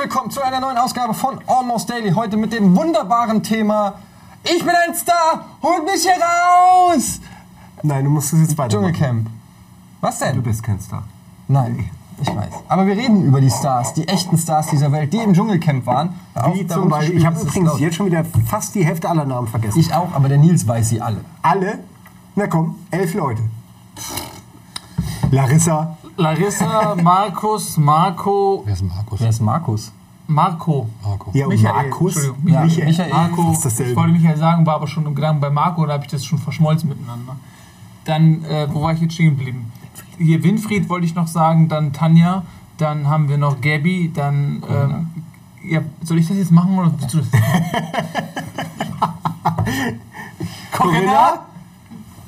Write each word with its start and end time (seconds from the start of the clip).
willkommen 0.00 0.30
zu 0.30 0.42
einer 0.42 0.60
neuen 0.60 0.78
Ausgabe 0.78 1.12
von 1.12 1.38
Almost 1.46 1.90
Daily. 1.90 2.10
Heute 2.12 2.38
mit 2.38 2.54
dem 2.54 2.74
wunderbaren 2.74 3.42
Thema 3.42 3.96
Ich 4.44 4.60
bin 4.60 4.70
ein 4.70 4.94
Star, 4.94 5.44
holt 5.62 5.84
mich 5.84 6.00
hier 6.00 6.12
raus! 6.14 7.20
Nein, 7.82 8.04
du 8.04 8.10
musst 8.10 8.32
es 8.32 8.40
jetzt 8.40 8.56
weiter. 8.56 8.78
Dschungelcamp. 8.78 9.28
Was 10.00 10.18
Du 10.20 10.24
denn? 10.24 10.42
bist 10.42 10.62
kein 10.62 10.80
Star. 10.80 11.02
Nein, 11.48 11.90
ich 12.18 12.28
weiß. 12.34 12.48
Aber 12.68 12.86
wir 12.86 12.96
reden 12.96 13.24
über 13.26 13.42
die 13.42 13.50
Stars, 13.50 13.92
die 13.92 14.08
echten 14.08 14.38
Stars 14.38 14.68
dieser 14.68 14.90
Welt, 14.90 15.12
die 15.12 15.18
im 15.18 15.34
Dschungelcamp 15.34 15.84
waren. 15.84 16.18
Wie 16.54 16.66
zum 16.66 16.84
zu 16.84 16.88
Beispiel, 16.88 17.18
ich 17.18 17.26
habe 17.26 17.38
übrigens 17.38 17.78
jetzt 17.78 17.96
schon 17.96 18.06
wieder 18.06 18.24
fast 18.48 18.74
die 18.74 18.86
Hälfte 18.86 19.10
aller 19.10 19.26
Namen 19.26 19.48
vergessen. 19.48 19.78
Ich 19.80 19.92
auch, 19.92 20.14
aber 20.14 20.30
der 20.30 20.38
Nils 20.38 20.66
weiß 20.66 20.88
sie 20.88 21.02
alle. 21.02 21.20
Alle? 21.42 21.78
Na 22.36 22.46
komm, 22.46 22.76
elf 22.90 23.12
Leute. 23.12 23.42
Larissa, 25.30 25.98
Larissa, 26.20 26.94
Markus, 26.96 27.76
Marco, 27.78 28.62
Wer 28.66 28.74
ist 28.74 28.82
Markus? 28.82 29.20
Wer 29.20 29.28
ist 29.30 29.40
Markus? 29.40 29.92
Marco. 30.26 30.88
Marco. 31.02 31.30
ja, 31.32 31.46
und 31.46 31.52
Michael, 31.54 31.74
Markus. 31.88 32.16
Entschuldigung, 32.16 32.52
Ja, 32.52 32.60
Michael. 32.64 32.84
Michael. 32.86 33.10
Marco, 33.12 33.42
Fast 33.52 33.64
dasselbe. 33.64 33.90
ich 33.92 33.96
wollte 33.96 34.12
Michael 34.12 34.36
sagen, 34.36 34.66
war 34.66 34.74
aber 34.74 34.86
schon 34.86 35.06
im 35.06 35.14
Gedanken 35.14 35.40
bei 35.40 35.48
Marco, 35.50 35.84
da 35.86 35.94
habe 35.94 36.04
ich 36.04 36.10
das 36.10 36.24
schon 36.24 36.38
verschmolzen 36.38 36.90
miteinander. 36.90 37.36
Dann, 38.04 38.44
äh, 38.44 38.68
wo 38.70 38.82
war 38.82 38.92
ich 38.92 39.00
jetzt 39.00 39.14
stehen 39.14 39.30
geblieben? 39.36 39.72
Hier 40.18 40.42
Winfried 40.44 40.88
wollte 40.90 41.06
ich 41.06 41.14
noch 41.14 41.26
sagen, 41.26 41.68
dann 41.68 41.92
Tanja, 41.94 42.42
dann 42.76 43.08
haben 43.08 43.28
wir 43.30 43.38
noch 43.38 43.60
Gabby, 43.62 44.12
dann, 44.14 44.62
ähm, 44.68 45.08
ja, 45.68 45.80
soll 46.02 46.18
ich 46.18 46.28
das 46.28 46.36
jetzt 46.36 46.52
machen 46.52 46.78
oder 46.78 46.92
willst 46.98 47.14
du 47.14 47.18
das? 47.18 47.28
Corinna? 50.72 51.46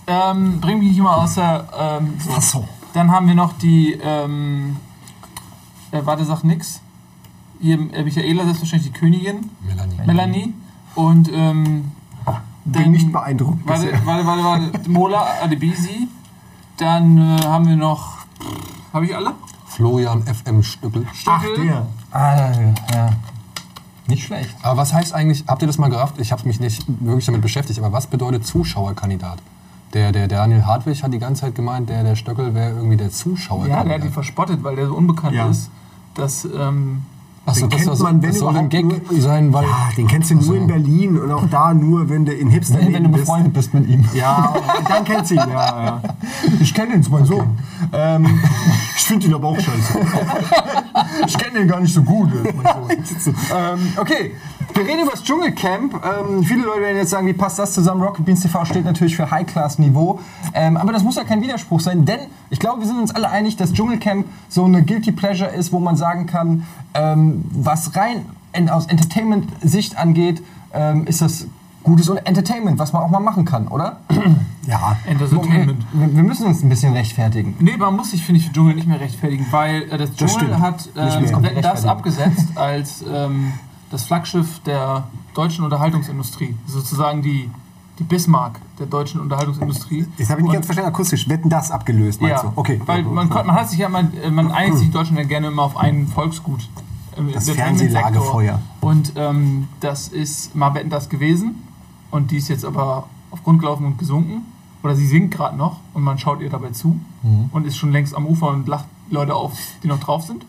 Ähm, 0.06 0.60
bring 0.60 0.78
mich 0.78 0.88
nicht 0.88 1.00
mal 1.02 1.14
außer, 1.14 2.00
ähm, 2.00 2.14
so. 2.40 2.64
Dann 2.94 3.10
haben 3.10 3.26
wir 3.26 3.34
noch 3.34 3.54
die, 3.58 3.98
ähm, 4.02 4.76
äh, 5.90 6.00
warte, 6.04 6.24
sag 6.24 6.44
nix. 6.44 6.80
Hier, 7.60 7.78
äh, 7.92 8.02
Michaela, 8.04 8.44
selbstverständlich 8.44 8.92
die 8.92 8.98
Königin, 8.98 9.50
Melanie. 9.60 9.96
Melanie. 10.06 10.54
Und, 10.94 11.30
ähm, 11.32 11.92
Bin 12.64 12.92
nicht 12.92 13.10
beeindruckt 13.10 13.66
Warte, 13.66 13.86
bisher. 13.86 14.06
warte, 14.06 14.26
warte, 14.26 14.44
warte. 14.44 14.90
Mola 14.90 15.26
Adebisi. 15.42 16.08
Dann 16.76 17.18
äh, 17.18 17.42
haben 17.44 17.66
wir 17.68 17.76
noch, 17.76 18.18
habe 18.92 19.06
ich 19.06 19.16
alle? 19.16 19.32
Florian 19.66 20.22
FM 20.22 20.62
Stückel. 20.62 21.06
Ach, 21.26 21.42
der. 21.56 21.86
Ah, 22.10 22.52
ja. 22.92 23.10
Nicht 24.06 24.24
schlecht. 24.24 24.54
Aber 24.62 24.76
was 24.76 24.92
heißt 24.92 25.14
eigentlich, 25.14 25.44
habt 25.48 25.62
ihr 25.62 25.66
das 25.66 25.78
mal 25.78 25.88
gerafft? 25.88 26.18
Ich 26.18 26.32
habe 26.32 26.46
mich 26.46 26.60
nicht 26.60 26.84
wirklich 26.86 27.24
damit 27.26 27.40
beschäftigt, 27.40 27.78
aber 27.78 27.92
was 27.92 28.06
bedeutet 28.06 28.46
Zuschauerkandidat? 28.46 29.38
Der, 29.94 30.10
der 30.12 30.26
Daniel 30.28 30.64
Hartwig 30.64 31.02
hat 31.02 31.12
die 31.12 31.18
ganze 31.18 31.42
Zeit 31.42 31.54
gemeint, 31.54 31.88
der, 31.90 32.02
der 32.02 32.16
Stöckel 32.16 32.54
wäre 32.54 32.70
irgendwie 32.70 32.96
der 32.96 33.08
Ja, 33.08 33.12
Zuschauerkandidat. 33.12 33.86
der 33.86 33.94
hat 33.96 34.04
die 34.04 34.08
verspottet, 34.08 34.64
weil 34.64 34.76
der 34.76 34.86
so 34.86 34.94
unbekannt 34.94 35.34
Ja. 35.34 35.48
ist. 35.48 35.70
Dass, 36.14 36.44
ähm, 36.46 37.02
Achso, 37.44 37.66
Den 37.66 37.70
das, 37.70 37.84
kennt 37.88 37.98
man, 38.00 38.22
wenn 38.22 38.30
das 38.30 38.38
soll 38.38 38.56
ein 38.56 38.68
Gag 38.68 38.86
sein, 39.18 39.52
weil... 39.52 39.64
Ja, 39.64 39.88
den 39.96 40.06
kennst 40.06 40.30
du 40.30 40.34
nur 40.36 40.44
so. 40.44 40.54
in 40.54 40.66
Berlin 40.68 41.18
und 41.18 41.32
auch 41.32 41.44
da 41.50 41.74
nur, 41.74 42.08
wenn 42.08 42.24
du 42.24 42.32
in 42.32 42.48
hipster 42.50 42.78
Wenn, 42.78 42.92
wenn 42.92 43.02
du 43.02 43.08
bist. 43.10 43.24
befreundet 43.24 43.52
bist 43.52 43.74
mit 43.74 43.88
ihm. 43.88 44.04
Ja, 44.14 44.54
dann 44.88 45.04
kennst 45.04 45.32
du 45.32 45.34
ihn, 45.34 45.40
ja. 45.50 45.84
ja. 45.84 46.02
Ich 46.60 46.72
kenne 46.72 46.94
ihn, 46.94 47.04
mein 47.10 47.24
Sohn. 47.24 47.58
Ähm, 47.92 48.40
Ich 48.96 49.08
finde 49.08 49.26
ihn 49.26 49.34
aber 49.34 49.48
auch 49.48 49.58
scheiße. 49.58 49.98
ich 51.26 51.36
kenne 51.36 51.60
ihn 51.62 51.68
gar 51.68 51.80
nicht 51.80 51.92
so 51.92 52.02
gut. 52.02 52.30
ähm, 53.54 53.92
okay, 53.96 54.32
wir 54.74 54.86
reden 54.86 55.02
über 55.02 55.10
das 55.12 55.22
Dschungelcamp. 55.22 55.94
Ähm, 56.04 56.42
viele 56.44 56.62
Leute 56.64 56.80
werden 56.82 56.96
jetzt 56.96 57.10
sagen, 57.10 57.26
wie 57.26 57.32
passt 57.32 57.58
das 57.58 57.72
zusammen? 57.74 58.02
Rocket 58.02 58.24
Beans 58.24 58.40
TV 58.40 58.64
steht 58.64 58.84
natürlich 58.84 59.16
für 59.16 59.30
High-Class-Niveau. 59.30 60.20
Ähm, 60.54 60.76
aber 60.76 60.92
das 60.92 61.02
muss 61.02 61.16
ja 61.16 61.24
kein 61.24 61.42
Widerspruch 61.42 61.80
sein, 61.80 62.04
denn 62.04 62.20
ich 62.50 62.58
glaube, 62.58 62.80
wir 62.80 62.86
sind 62.86 62.98
uns 62.98 63.14
alle 63.14 63.30
einig, 63.30 63.56
dass 63.56 63.72
Dschungelcamp 63.72 64.26
so 64.48 64.64
eine 64.64 64.82
Guilty 64.82 65.12
Pleasure 65.12 65.50
ist, 65.50 65.72
wo 65.72 65.78
man 65.78 65.96
sagen 65.96 66.26
kann, 66.26 66.66
ähm, 66.94 67.44
was 67.52 67.94
rein 67.96 68.26
in, 68.52 68.68
aus 68.68 68.86
Entertainment-Sicht 68.86 69.96
angeht, 69.98 70.42
ähm, 70.74 71.06
ist 71.06 71.22
das 71.22 71.46
gutes 71.82 72.08
Entertainment, 72.08 72.78
was 72.78 72.92
man 72.92 73.02
auch 73.02 73.10
mal 73.10 73.18
machen 73.20 73.44
kann, 73.44 73.68
oder? 73.68 74.00
Ja. 74.68 74.96
Entertainment. 75.06 75.84
Wir, 75.92 76.14
wir 76.14 76.22
müssen 76.22 76.46
uns 76.46 76.62
ein 76.62 76.68
bisschen 76.68 76.92
rechtfertigen. 76.92 77.56
Nee, 77.58 77.76
man 77.76 77.96
muss 77.96 78.12
sich, 78.12 78.24
finde 78.24 78.40
ich, 78.40 78.46
für 78.46 78.52
Dschungel 78.52 78.76
nicht 78.76 78.86
mehr 78.86 79.00
rechtfertigen, 79.00 79.44
weil 79.50 79.82
äh, 79.90 79.98
das 79.98 80.14
Dschungel 80.14 80.34
stimmt. 80.34 80.60
hat 80.60 80.76
Nicht 80.86 80.94
mehr. 80.94 81.04
ähm, 81.06 81.42
Wetten, 81.42 81.62
das 81.62 81.84
Rechtfertigen. 81.84 81.88
abgesetzt 81.88 82.46
als 82.54 83.04
ähm, 83.12 83.54
das 83.92 84.04
Flaggschiff 84.04 84.60
der 84.60 85.04
deutschen 85.34 85.64
Unterhaltungsindustrie. 85.64 86.54
Sozusagen 86.66 87.22
die, 87.22 87.50
die 87.98 88.04
Bismarck 88.04 88.58
der 88.78 88.86
deutschen 88.86 89.20
Unterhaltungsindustrie. 89.20 90.06
Das 90.18 90.30
habe 90.30 90.40
ich 90.40 90.44
nicht 90.44 90.54
ganz 90.54 90.66
verstanden, 90.66 90.90
akustisch. 90.92 91.28
Wetten 91.28 91.48
das 91.48 91.70
abgelöst, 91.70 92.20
meinst 92.20 92.42
Ja, 92.42 92.50
du? 92.50 92.58
Okay. 92.60 92.80
weil 92.86 93.02
man, 93.04 93.28
man 93.28 93.52
hat 93.52 93.68
sich 93.68 93.78
ja 93.78 93.88
mal, 93.88 94.08
äh, 94.22 94.30
man 94.30 94.50
einigt 94.50 94.78
sich 94.78 94.86
in 94.86 94.92
Deutschland 94.92 95.18
ja 95.18 95.24
gerne 95.26 95.48
immer 95.48 95.62
auf 95.62 95.76
ein 95.76 96.06
Volksgut. 96.08 96.68
im 97.16 97.30
Das. 97.32 97.48
Fernsehlagerfeuer. 97.50 98.60
Und 98.80 99.12
ähm, 99.16 99.68
das 99.80 100.08
ist 100.08 100.54
mal 100.56 100.74
wetten 100.74 100.88
das 100.90 101.08
gewesen 101.10 101.62
und 102.10 102.30
die 102.30 102.38
ist 102.38 102.48
jetzt 102.48 102.64
aber 102.64 103.06
auf 103.30 103.42
Grund 103.44 103.60
gelaufen 103.60 103.84
und 103.86 103.98
gesunken. 103.98 104.46
Oder 104.82 104.96
sie 104.96 105.06
sinkt 105.06 105.34
gerade 105.36 105.56
noch 105.56 105.76
und 105.94 106.02
man 106.02 106.18
schaut 106.18 106.40
ihr 106.40 106.50
dabei 106.50 106.70
zu 106.70 106.98
Mhm. 107.22 107.50
und 107.52 107.66
ist 107.68 107.76
schon 107.76 107.92
längst 107.92 108.16
am 108.16 108.26
Ufer 108.26 108.48
und 108.48 108.66
lacht 108.66 108.86
Leute 109.10 109.34
auf, 109.36 109.52
die 109.82 109.86
noch 109.86 110.00
drauf 110.00 110.24
sind. 110.24 110.44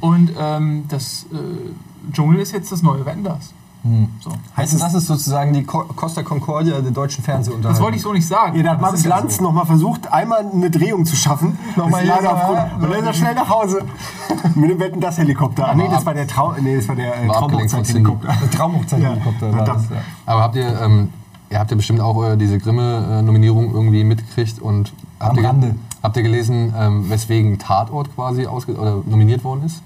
Und 0.00 0.32
ähm, 0.38 0.84
das 0.88 1.26
äh, 1.32 2.12
Dschungel 2.12 2.40
ist 2.40 2.52
jetzt 2.52 2.70
das 2.72 2.82
neue 2.82 3.04
Wetten 3.06 3.24
das. 3.24 3.52
Mhm. 3.84 4.08
So. 4.20 4.30
Heißt 4.56 4.72
das, 4.72 4.80
das 4.80 4.94
ist 4.94 5.06
sozusagen 5.06 5.52
die 5.52 5.62
Co- 5.64 5.84
Costa 5.94 6.22
Concordia 6.22 6.80
der 6.80 6.90
deutschen 6.90 7.22
Fernsehunterhaltung? 7.22 7.72
Das 7.74 7.82
wollte 7.82 7.96
ich 7.98 8.02
so 8.02 8.12
nicht 8.14 8.26
sagen. 8.26 8.56
Ja, 8.56 8.62
da 8.74 8.80
hat 8.80 8.98
ja 9.02 9.08
Lanz 9.10 9.36
so. 9.36 9.42
noch 9.42 9.52
mal 9.52 9.66
versucht, 9.66 10.10
einmal 10.10 10.40
eine 10.52 10.70
Drehung 10.70 11.04
zu 11.04 11.16
schaffen. 11.16 11.58
Nochmal 11.76 12.04
leider 12.06 12.32
aufgrund- 12.34 12.56
ja, 12.58 12.70
und 12.76 12.82
dann 12.82 12.92
ist 13.00 13.06
er 13.06 13.12
schnell 13.12 13.34
nach 13.34 13.48
Hause. 13.50 13.82
Mit 14.54 14.70
dem 14.70 14.78
Wetten 14.80 15.00
das 15.00 15.18
Helikopter. 15.18 15.68
Ah, 15.68 15.74
nee, 15.74 15.86
das 15.90 16.04
war 16.06 16.14
der 16.14 16.26
Trau 16.26 16.54
nee, 16.60 16.76
das 16.76 16.88
war 16.88 16.96
der 16.96 17.24
äh, 17.24 17.28
Traumhochzeit-Helikopter. 17.28 18.28
Traumhochzeit-Helikopter 18.52 19.48
Ja, 19.50 19.52
war 19.58 19.64
das, 19.66 19.84
verdammt. 19.86 19.90
ja. 19.90 20.02
Aber 20.32 20.40
habt 20.42 20.56
ihr, 20.56 20.80
ähm, 20.80 21.10
ihr 21.50 21.58
habt 21.58 21.70
ja 21.70 21.76
bestimmt 21.76 22.00
auch 22.00 22.24
äh, 22.24 22.36
diese 22.38 22.58
Grimme-Nominierung 22.58 23.74
irgendwie 23.74 24.02
mitgekriegt 24.04 24.60
und 24.62 24.94
habt, 25.20 25.32
Am 25.36 25.42
ihr, 25.42 25.48
Rande. 25.48 25.74
Habt 26.04 26.16
ihr 26.16 26.22
gelesen, 26.22 26.72
ähm, 26.78 27.10
weswegen 27.10 27.58
Tatort 27.58 28.14
quasi 28.14 28.46
oder 28.46 29.02
nominiert 29.06 29.42
worden 29.42 29.64
ist? 29.66 29.82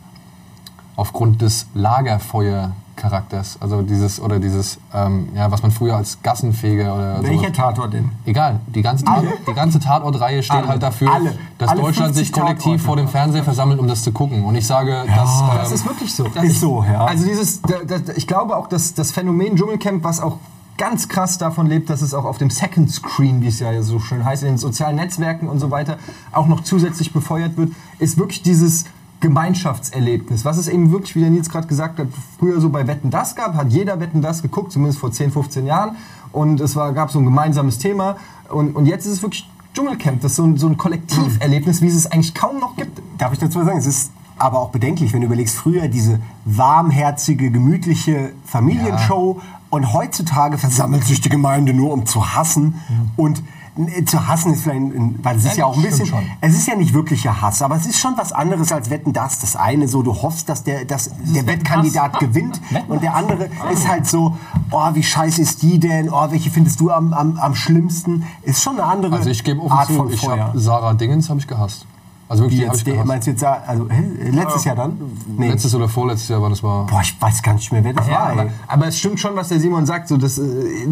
Aufgrund 0.96 1.40
des 1.42 1.66
Lagerfeuer-Charakters. 1.74 3.58
Also 3.60 3.82
dieses, 3.82 4.20
oder 4.20 4.38
dieses, 4.40 4.78
ähm, 4.92 5.28
ja, 5.34 5.50
was 5.50 5.62
man 5.62 5.70
früher 5.70 5.96
als 5.96 6.18
Gassenfeger 6.22 6.92
oder 6.94 7.22
Welcher 7.22 7.38
sowas- 7.44 7.52
Tatort 7.56 7.92
denn? 7.92 8.10
Egal, 8.26 8.60
die 8.66 8.82
ganze, 8.82 9.04
Tat, 9.04 9.22
die 9.46 9.52
ganze 9.54 9.78
Tatortreihe 9.78 10.42
steht 10.42 10.56
Alle. 10.58 10.68
halt 10.68 10.82
dafür, 10.82 11.12
Alle. 11.14 11.38
dass 11.58 11.68
Alle 11.70 11.82
Deutschland 11.82 12.14
50 12.14 12.26
sich 12.26 12.32
kollektiv 12.32 12.64
Tatorte. 12.64 12.84
vor 12.84 12.96
dem 12.96 13.08
Fernseher 13.08 13.44
versammelt, 13.44 13.78
um 13.78 13.86
das 13.86 14.02
zu 14.02 14.10
gucken. 14.12 14.44
Und 14.44 14.56
ich 14.56 14.66
sage, 14.66 15.04
dass, 15.06 15.42
Das 15.54 15.68
ähm, 15.68 15.74
ist 15.76 15.86
wirklich 15.86 16.12
so. 16.14 16.24
Ist 16.42 16.60
so, 16.60 16.82
ja. 16.84 17.04
Also 17.04 17.24
dieses, 17.24 17.62
da- 17.62 17.84
da- 17.86 18.12
ich 18.16 18.26
glaube 18.26 18.56
auch, 18.56 18.66
dass 18.66 18.94
das 18.94 19.12
Phänomen 19.12 19.54
Dschungelcamp, 19.56 20.02
was 20.02 20.20
auch 20.20 20.38
ganz 20.78 21.08
krass 21.08 21.36
davon 21.36 21.66
lebt, 21.66 21.90
dass 21.90 22.00
es 22.00 22.14
auch 22.14 22.24
auf 22.24 22.38
dem 22.38 22.50
Second 22.50 22.90
Screen, 22.90 23.42
wie 23.42 23.48
es 23.48 23.58
ja 23.60 23.82
so 23.82 23.98
schön 23.98 24.24
heißt, 24.24 24.44
in 24.44 24.50
den 24.50 24.58
sozialen 24.58 24.96
Netzwerken 24.96 25.48
und 25.48 25.58
so 25.58 25.70
weiter, 25.70 25.98
auch 26.32 26.46
noch 26.46 26.62
zusätzlich 26.62 27.12
befeuert 27.12 27.56
wird, 27.56 27.72
ist 27.98 28.16
wirklich 28.16 28.42
dieses 28.42 28.84
Gemeinschaftserlebnis, 29.20 30.44
was 30.44 30.58
es 30.58 30.68
eben 30.68 30.92
wirklich, 30.92 31.16
wie 31.16 31.20
der 31.20 31.30
Nils 31.30 31.50
gerade 31.50 31.66
gesagt 31.66 31.98
hat, 31.98 32.06
früher 32.38 32.60
so 32.60 32.70
bei 32.70 32.86
Wetten 32.86 33.10
das 33.10 33.34
gab, 33.34 33.54
hat 33.54 33.72
jeder 33.72 33.98
Wetten 33.98 34.22
das 34.22 34.42
geguckt, 34.42 34.70
zumindest 34.70 35.00
vor 35.00 35.10
10, 35.10 35.32
15 35.32 35.66
Jahren. 35.66 35.96
Und 36.30 36.60
es 36.60 36.76
war, 36.76 36.92
gab 36.92 37.10
so 37.10 37.18
ein 37.18 37.24
gemeinsames 37.24 37.78
Thema. 37.78 38.16
Und, 38.48 38.76
und 38.76 38.86
jetzt 38.86 39.06
ist 39.06 39.12
es 39.14 39.22
wirklich 39.22 39.48
Dschungelcamp, 39.74 40.20
das 40.20 40.32
ist 40.32 40.36
so 40.36 40.44
ein, 40.44 40.56
so 40.56 40.68
ein 40.68 40.76
Kollektiverlebnis, 40.76 41.82
wie 41.82 41.88
es 41.88 41.96
es 41.96 42.06
eigentlich 42.06 42.34
kaum 42.34 42.58
noch 42.60 42.76
gibt. 42.76 43.02
Darf 43.18 43.32
ich 43.32 43.38
dazu 43.40 43.64
sagen? 43.64 43.78
Es 43.78 43.86
ist 43.86 44.12
aber 44.38 44.60
auch 44.60 44.70
bedenklich, 44.70 45.12
wenn 45.12 45.20
du 45.20 45.26
überlegst, 45.26 45.56
früher 45.56 45.88
diese 45.88 46.20
warmherzige, 46.44 47.50
gemütliche 47.50 48.32
Familienshow 48.44 49.40
und 49.70 49.92
heutzutage 49.92 50.58
versammelt 50.58 51.04
sich 51.04 51.20
die 51.20 51.28
Gemeinde 51.28 51.72
nur, 51.74 51.92
um 51.92 52.06
zu 52.06 52.34
hassen. 52.34 52.80
Und 53.16 53.42
äh, 53.76 54.04
zu 54.04 54.26
hassen 54.26 54.52
ist 54.54 54.62
vielleicht, 54.62 54.80
ein- 54.80 55.18
weil 55.22 55.36
es 55.36 55.44
ist 55.44 55.56
ja 55.56 55.66
auch 55.66 55.76
ein 55.76 55.82
bisschen, 55.82 56.06
schon. 56.06 56.24
es 56.40 56.54
ist 56.56 56.66
ja 56.66 56.74
nicht 56.74 56.94
wirklicher 56.94 57.40
Hass, 57.40 57.62
aber 57.62 57.76
es 57.76 57.86
ist 57.86 57.98
schon 57.98 58.14
was 58.16 58.32
anderes 58.32 58.72
als 58.72 58.90
Wetten 58.90 59.12
das. 59.12 59.38
Das 59.40 59.54
eine 59.56 59.86
so, 59.86 60.02
du 60.02 60.12
hoffst, 60.14 60.48
dass 60.48 60.64
der, 60.64 60.84
dass 60.84 61.10
der 61.34 61.46
Wettkandidat 61.46 62.18
gewinnt 62.18 62.60
und 62.88 63.02
der 63.02 63.14
andere 63.14 63.48
ist 63.72 63.86
halt 63.86 64.06
so, 64.06 64.36
oh, 64.70 64.88
wie 64.94 65.02
scheiße 65.02 65.40
ist 65.42 65.62
die 65.62 65.78
denn? 65.78 66.08
Oh, 66.10 66.30
welche 66.30 66.50
findest 66.50 66.80
du 66.80 66.90
am, 66.90 67.12
am, 67.12 67.36
am 67.36 67.54
schlimmsten? 67.54 68.24
Ist 68.42 68.62
schon 68.62 68.74
eine 68.80 68.84
andere 68.84 69.16
also 69.16 69.30
ich 69.30 69.44
gebe 69.44 69.60
offen 69.60 69.72
Art 69.72 69.86
zu, 69.88 69.94
von 69.94 70.12
ich 70.12 70.20
Feuer. 70.20 70.46
habe 70.46 70.58
Sarah 70.58 70.94
Dingens 70.94 71.28
habe 71.30 71.38
ich 71.40 71.46
gehasst. 71.46 71.86
Also 72.30 72.42
wirklich, 72.44 72.60
ich 72.60 72.66
jetzt, 72.66 72.84
gehasst. 72.84 73.06
meinst 73.06 73.26
du 73.26 73.30
jetzt, 73.30 73.42
also 73.44 73.88
hä? 73.88 74.30
letztes 74.30 74.64
Jahr 74.64 74.76
dann? 74.76 74.98
Nee. 75.38 75.48
Letztes 75.48 75.74
oder 75.74 75.88
vorletztes 75.88 76.28
Jahr 76.28 76.42
war 76.42 76.50
das 76.50 76.62
war. 76.62 76.86
Boah, 76.86 77.00
ich 77.00 77.16
weiß 77.20 77.42
gar 77.42 77.54
nicht 77.54 77.72
mehr, 77.72 77.82
wer 77.82 77.94
das 77.94 78.06
Ja, 78.06 78.12
war. 78.12 78.26
aber, 78.30 78.42
ey. 78.44 78.50
aber 78.66 78.86
es 78.88 78.98
stimmt 78.98 79.18
schon, 79.18 79.34
was 79.34 79.48
der 79.48 79.60
Simon 79.60 79.86
sagt. 79.86 80.08
So, 80.08 80.16
das, 80.18 80.36
äh, 80.38 80.42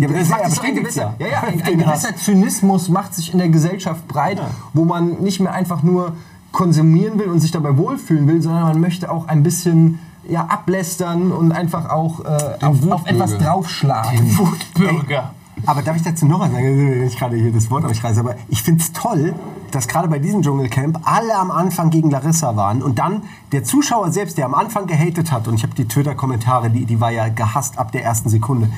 aber 0.03 0.15
das 0.15 0.23
ist 0.23 0.31
ja- 0.31 0.37
aber 0.37 0.45
ein 0.47 0.75
den 0.75 0.83
gewisser, 0.83 1.15
ja. 1.19 1.27
ja. 1.27 1.33
Ja, 1.33 1.41
ein, 1.47 1.61
ein 1.61 1.67
Den 1.79 1.87
Hass. 1.87 2.03
gewisser 2.05 2.17
Zynismus 2.17 2.89
macht 2.89 3.15
sich 3.15 3.33
in 3.33 3.39
der 3.39 3.51
Gesellschaft 3.51 4.09
breit, 4.09 4.41
wo 4.73 4.85
man 4.87 5.21
nicht 5.23 5.41
mehr 5.41 5.53
einfach 5.53 5.83
nur 5.83 6.13
konsumieren 6.53 7.19
will 7.19 7.27
und 7.29 7.41
sich 7.41 7.51
dabei 7.51 7.77
wohlfühlen 7.77 8.27
will, 8.29 8.41
sondern 8.41 8.63
man 8.63 8.81
möchte 8.81 9.11
auch 9.11 9.29
ein 9.29 9.43
bisschen 9.43 9.99
ja, 10.29 10.41
ablästern 10.47 11.33
und 11.33 11.53
einfach 11.53 11.91
auch 11.91 12.21
äh, 12.21 12.25
auf, 12.25 12.63
auf 12.63 12.83
Wutbürger. 12.83 13.09
etwas 13.11 13.37
draufschlagen. 13.39 14.39
Bürger. 14.75 15.33
Aber 15.67 15.83
darf 15.83 15.97
ich 15.97 16.03
dazu 16.03 16.27
noch 16.27 16.41
was 16.41 16.51
sagen? 16.51 17.03
Ich 17.05 17.19
gerade 17.19 17.37
hier 17.37 17.53
das 17.53 17.71
Wort 17.71 17.85
auf 17.85 17.91
mich 17.91 18.03
reiße, 18.03 18.21
aber 18.21 18.35
ich 18.49 18.63
finde 18.63 18.81
es 18.83 18.93
toll, 18.93 19.35
dass 19.71 19.89
gerade 19.89 20.09
bei 20.09 20.19
diesem 20.19 20.43
Dschungelcamp 20.43 21.01
alle 21.05 21.35
am 21.37 21.51
Anfang 21.51 21.91
gegen 21.91 22.11
Larissa 22.11 22.57
waren 22.57 22.83
und 22.83 22.99
dann 22.99 23.23
der 23.53 23.65
Zuschauer 23.65 24.11
selbst, 24.13 24.39
der 24.39 24.47
am 24.47 24.55
Anfang 24.55 24.87
gehatet 24.87 25.33
hat, 25.33 25.49
und 25.49 25.55
ich 25.55 25.63
habe 25.63 25.75
die 25.75 25.87
Twitter-Kommentare, 25.87 26.71
die, 26.71 26.85
die 26.85 27.01
war 27.01 27.11
ja 27.11 27.29
gehasst 27.29 27.79
ab 27.79 27.93
der 27.93 28.05
ersten 28.05 28.29
Sekunde. 28.29 28.71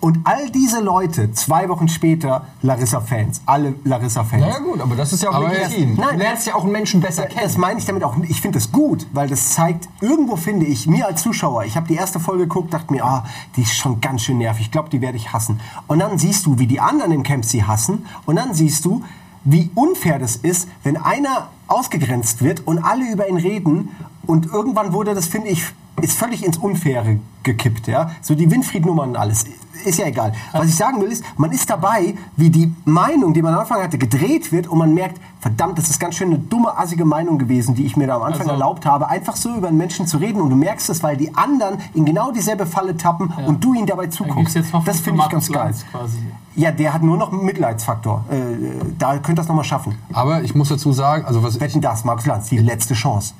Und 0.00 0.20
all 0.24 0.48
diese 0.50 0.80
Leute, 0.80 1.32
zwei 1.32 1.68
Wochen 1.68 1.88
später, 1.88 2.46
Larissa-Fans, 2.62 3.42
alle 3.46 3.74
Larissa-Fans. 3.82 4.44
Na 4.46 4.48
ja, 4.48 4.58
gut, 4.60 4.80
aber 4.80 4.94
das 4.94 5.12
ist 5.12 5.24
ja 5.24 5.30
auch 5.30 5.34
Aber 5.34 5.48
legitim. 5.48 5.96
Nein, 5.96 6.10
du 6.12 6.18
lernst 6.18 6.46
ja 6.46 6.54
auch 6.54 6.62
einen 6.62 6.70
Menschen 6.70 7.00
besser 7.00 7.24
Das 7.24 7.34
kennen. 7.34 7.60
meine 7.60 7.80
ich 7.80 7.84
damit 7.84 8.04
auch. 8.04 8.14
Ich 8.28 8.40
finde 8.40 8.58
das 8.60 8.70
gut, 8.70 9.08
weil 9.12 9.28
das 9.28 9.50
zeigt, 9.50 9.88
irgendwo 10.00 10.36
finde 10.36 10.66
ich, 10.66 10.86
mir 10.86 11.06
als 11.06 11.22
Zuschauer, 11.22 11.64
ich 11.64 11.76
habe 11.76 11.88
die 11.88 11.96
erste 11.96 12.20
Folge 12.20 12.44
geguckt, 12.44 12.72
dachte 12.72 12.92
mir, 12.92 13.04
ah, 13.04 13.24
die 13.56 13.62
ist 13.62 13.74
schon 13.74 14.00
ganz 14.00 14.22
schön 14.22 14.38
nervig. 14.38 14.66
Ich 14.66 14.70
glaube, 14.70 14.88
die 14.88 15.00
werde 15.00 15.16
ich 15.16 15.32
hassen. 15.32 15.58
Und 15.88 15.98
dann 15.98 16.16
siehst 16.16 16.46
du, 16.46 16.60
wie 16.60 16.68
die 16.68 16.78
anderen 16.78 17.10
im 17.10 17.24
Camp 17.24 17.44
sie 17.44 17.64
hassen. 17.64 18.06
Und 18.24 18.36
dann 18.36 18.54
siehst 18.54 18.84
du, 18.84 19.02
wie 19.50 19.70
unfair 19.74 20.18
das 20.18 20.36
ist, 20.36 20.68
wenn 20.82 20.96
einer 20.96 21.48
ausgegrenzt 21.68 22.42
wird 22.42 22.66
und 22.66 22.78
alle 22.78 23.10
über 23.10 23.28
ihn 23.28 23.38
reden. 23.38 23.90
Und 24.26 24.46
irgendwann 24.46 24.92
wurde 24.92 25.14
das, 25.14 25.26
finde 25.26 25.48
ich, 25.48 25.64
ist 26.02 26.18
völlig 26.18 26.44
ins 26.44 26.58
Unfaire 26.58 27.18
gekippt. 27.42 27.86
Ja? 27.88 28.10
So 28.20 28.34
die 28.34 28.50
Winfried-Nummern 28.50 29.10
und 29.10 29.16
alles. 29.16 29.46
Ist 29.84 29.98
ja 29.98 30.06
egal. 30.06 30.32
Was 30.52 30.68
ich 30.68 30.76
sagen 30.76 31.00
will, 31.00 31.10
ist, 31.10 31.24
man 31.36 31.50
ist 31.52 31.68
dabei, 31.70 32.14
wie 32.36 32.50
die 32.50 32.72
Meinung, 32.84 33.34
die 33.34 33.42
man 33.42 33.54
am 33.54 33.60
Anfang 33.60 33.82
hatte, 33.82 33.98
gedreht 33.98 34.50
wird 34.52 34.66
und 34.66 34.78
man 34.78 34.92
merkt, 34.94 35.20
verdammt, 35.40 35.78
das 35.78 35.88
ist 35.88 35.98
ganz 36.00 36.16
schön 36.16 36.28
eine 36.28 36.38
dumme, 36.38 36.76
assige 36.76 37.04
Meinung 37.04 37.38
gewesen, 37.38 37.74
die 37.74 37.86
ich 37.86 37.96
mir 37.96 38.06
da 38.06 38.16
am 38.16 38.22
Anfang 38.22 38.40
Also- 38.42 38.52
erlaubt 38.52 38.86
habe, 38.86 39.08
einfach 39.08 39.36
so 39.36 39.54
über 39.54 39.68
einen 39.68 39.76
Menschen 39.78 40.06
zu 40.06 40.18
reden 40.18 40.40
und 40.40 40.50
du 40.50 40.56
merkst 40.56 40.90
es, 40.90 41.02
weil 41.02 41.16
die 41.16 41.34
anderen 41.34 41.78
in 41.94 42.04
genau 42.04 42.32
dieselbe 42.32 42.66
Falle 42.66 42.96
tappen 42.96 43.32
und 43.46 43.62
du 43.62 43.74
ihnen 43.74 43.86
dabei 43.86 44.08
zuguckst. 44.08 44.56
Das 44.84 45.00
finde 45.00 45.22
ich 45.22 45.28
ganz 45.28 45.50
geil. 45.50 45.74
Quasi. 45.90 46.18
Ja, 46.56 46.72
der 46.72 46.92
hat 46.92 47.02
nur 47.04 47.16
noch 47.16 47.32
einen 47.32 47.44
Mitleidsfaktor. 47.44 48.24
Äh, 48.30 48.34
da 48.98 49.12
könnte 49.18 49.34
das 49.36 49.46
nochmal 49.48 49.64
schaffen. 49.64 49.96
Aber 50.12 50.42
ich 50.42 50.56
muss 50.56 50.70
dazu 50.70 50.92
sagen, 50.92 51.24
also 51.24 51.40
was 51.44 51.60
Wetten 51.60 51.80
das, 51.80 52.04
Markus 52.04 52.26
Lanz, 52.26 52.48
die 52.48 52.58
letzte 52.58 52.94
Chance. 52.94 53.34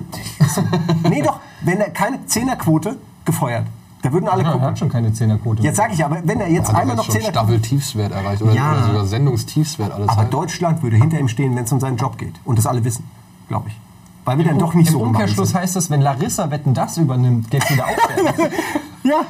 nee, 1.08 1.20
doch, 1.22 1.40
wenn 1.62 1.80
er 1.80 1.90
keine 1.90 2.24
Zehnerquote, 2.26 2.96
gefeuert. 3.24 3.66
Da 4.02 4.12
würden 4.12 4.28
alle 4.28 4.42
Ja, 4.42 4.48
er 4.48 4.52
gucken. 4.52 4.68
hat 4.68 4.78
schon 4.78 4.88
keine 4.88 5.12
Zehnerquote. 5.12 5.62
Jetzt 5.62 5.76
sage 5.76 5.92
ich 5.92 6.04
aber, 6.04 6.18
wenn 6.24 6.40
er 6.40 6.48
jetzt 6.48 6.68
hat 6.68 6.76
einmal 6.76 6.94
er 6.94 6.96
noch 6.98 7.04
jetzt 7.04 7.12
schon 7.14 7.22
Zehnerquote... 7.22 7.46
Staffel-Tiefswert 7.58 8.12
erreicht 8.12 8.42
oder, 8.42 8.52
Ja. 8.52 8.72
oder 8.72 8.86
sogar 8.86 9.06
Sendungstiefswert 9.06 9.92
alles 9.92 10.08
Aber 10.08 10.22
halt. 10.22 10.32
Deutschland 10.32 10.82
würde 10.82 10.96
hinter 10.96 11.18
ihm 11.18 11.28
stehen, 11.28 11.56
wenn 11.56 11.64
es 11.64 11.72
um 11.72 11.80
seinen 11.80 11.96
Job 11.96 12.16
geht. 12.16 12.34
Und 12.44 12.58
das 12.58 12.66
alle 12.66 12.84
wissen, 12.84 13.04
glaube 13.48 13.68
ich. 13.68 13.80
Weil 14.24 14.38
wir 14.38 14.44
dann 14.44 14.58
doch 14.58 14.74
nicht 14.74 14.88
Im 14.88 14.92
so 14.92 15.00
Umkehrschluss 15.00 15.48
unbehandelt 15.48 15.62
heißt 15.64 15.76
das, 15.76 15.90
wenn 15.90 16.00
Larissa 16.00 16.50
Wetten 16.50 16.74
das 16.74 16.96
übernimmt, 16.98 17.50
geht's 17.50 17.70
wieder 17.70 17.86
sind. 18.16 18.52
Ja, 19.04 19.22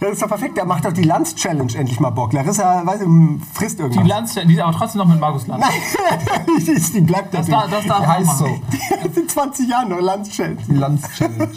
das 0.00 0.12
ist 0.12 0.22
doch 0.22 0.28
perfekt. 0.28 0.56
Der 0.56 0.64
macht 0.66 0.84
doch 0.84 0.92
die 0.92 1.02
Lanz-Challenge 1.02 1.72
endlich 1.76 1.98
mal 2.00 2.10
Bock. 2.10 2.32
Larissa 2.32 2.82
weiß, 2.84 3.00
ähm, 3.02 3.40
frisst 3.52 3.78
Die 3.78 3.82
irgendwas. 3.84 4.08
Lanz, 4.08 4.34
die 4.34 4.52
ist 4.54 4.60
aber 4.60 4.72
trotzdem 4.76 4.98
noch 5.00 5.08
mit 5.08 5.20
Markus 5.20 5.46
Lanz. 5.46 5.64
die, 6.66 6.70
ist- 6.72 6.94
die 6.94 7.00
bleibt 7.00 7.32
Das, 7.34 7.46
da, 7.46 7.66
das 7.70 7.86
darf 7.86 8.00
Die 8.00 8.06
heißt 8.06 8.38
so. 8.38 8.46
Die 8.46 9.20
in 9.20 9.28
20 9.28 9.68
Jahren 9.68 9.88
noch 9.88 10.00
Lanz-Challenge. 10.00 10.58
Die 10.68 10.74
Lanz-Challenge. 10.74 11.48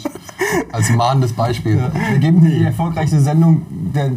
Als 0.72 0.90
mahnendes 0.90 1.32
Beispiel. 1.32 1.90
Wir 2.10 2.18
geben 2.18 2.40
dir 2.40 2.50
die 2.50 2.64
erfolgreichste 2.64 3.20
Sendung 3.20 3.62
der, 3.70 4.10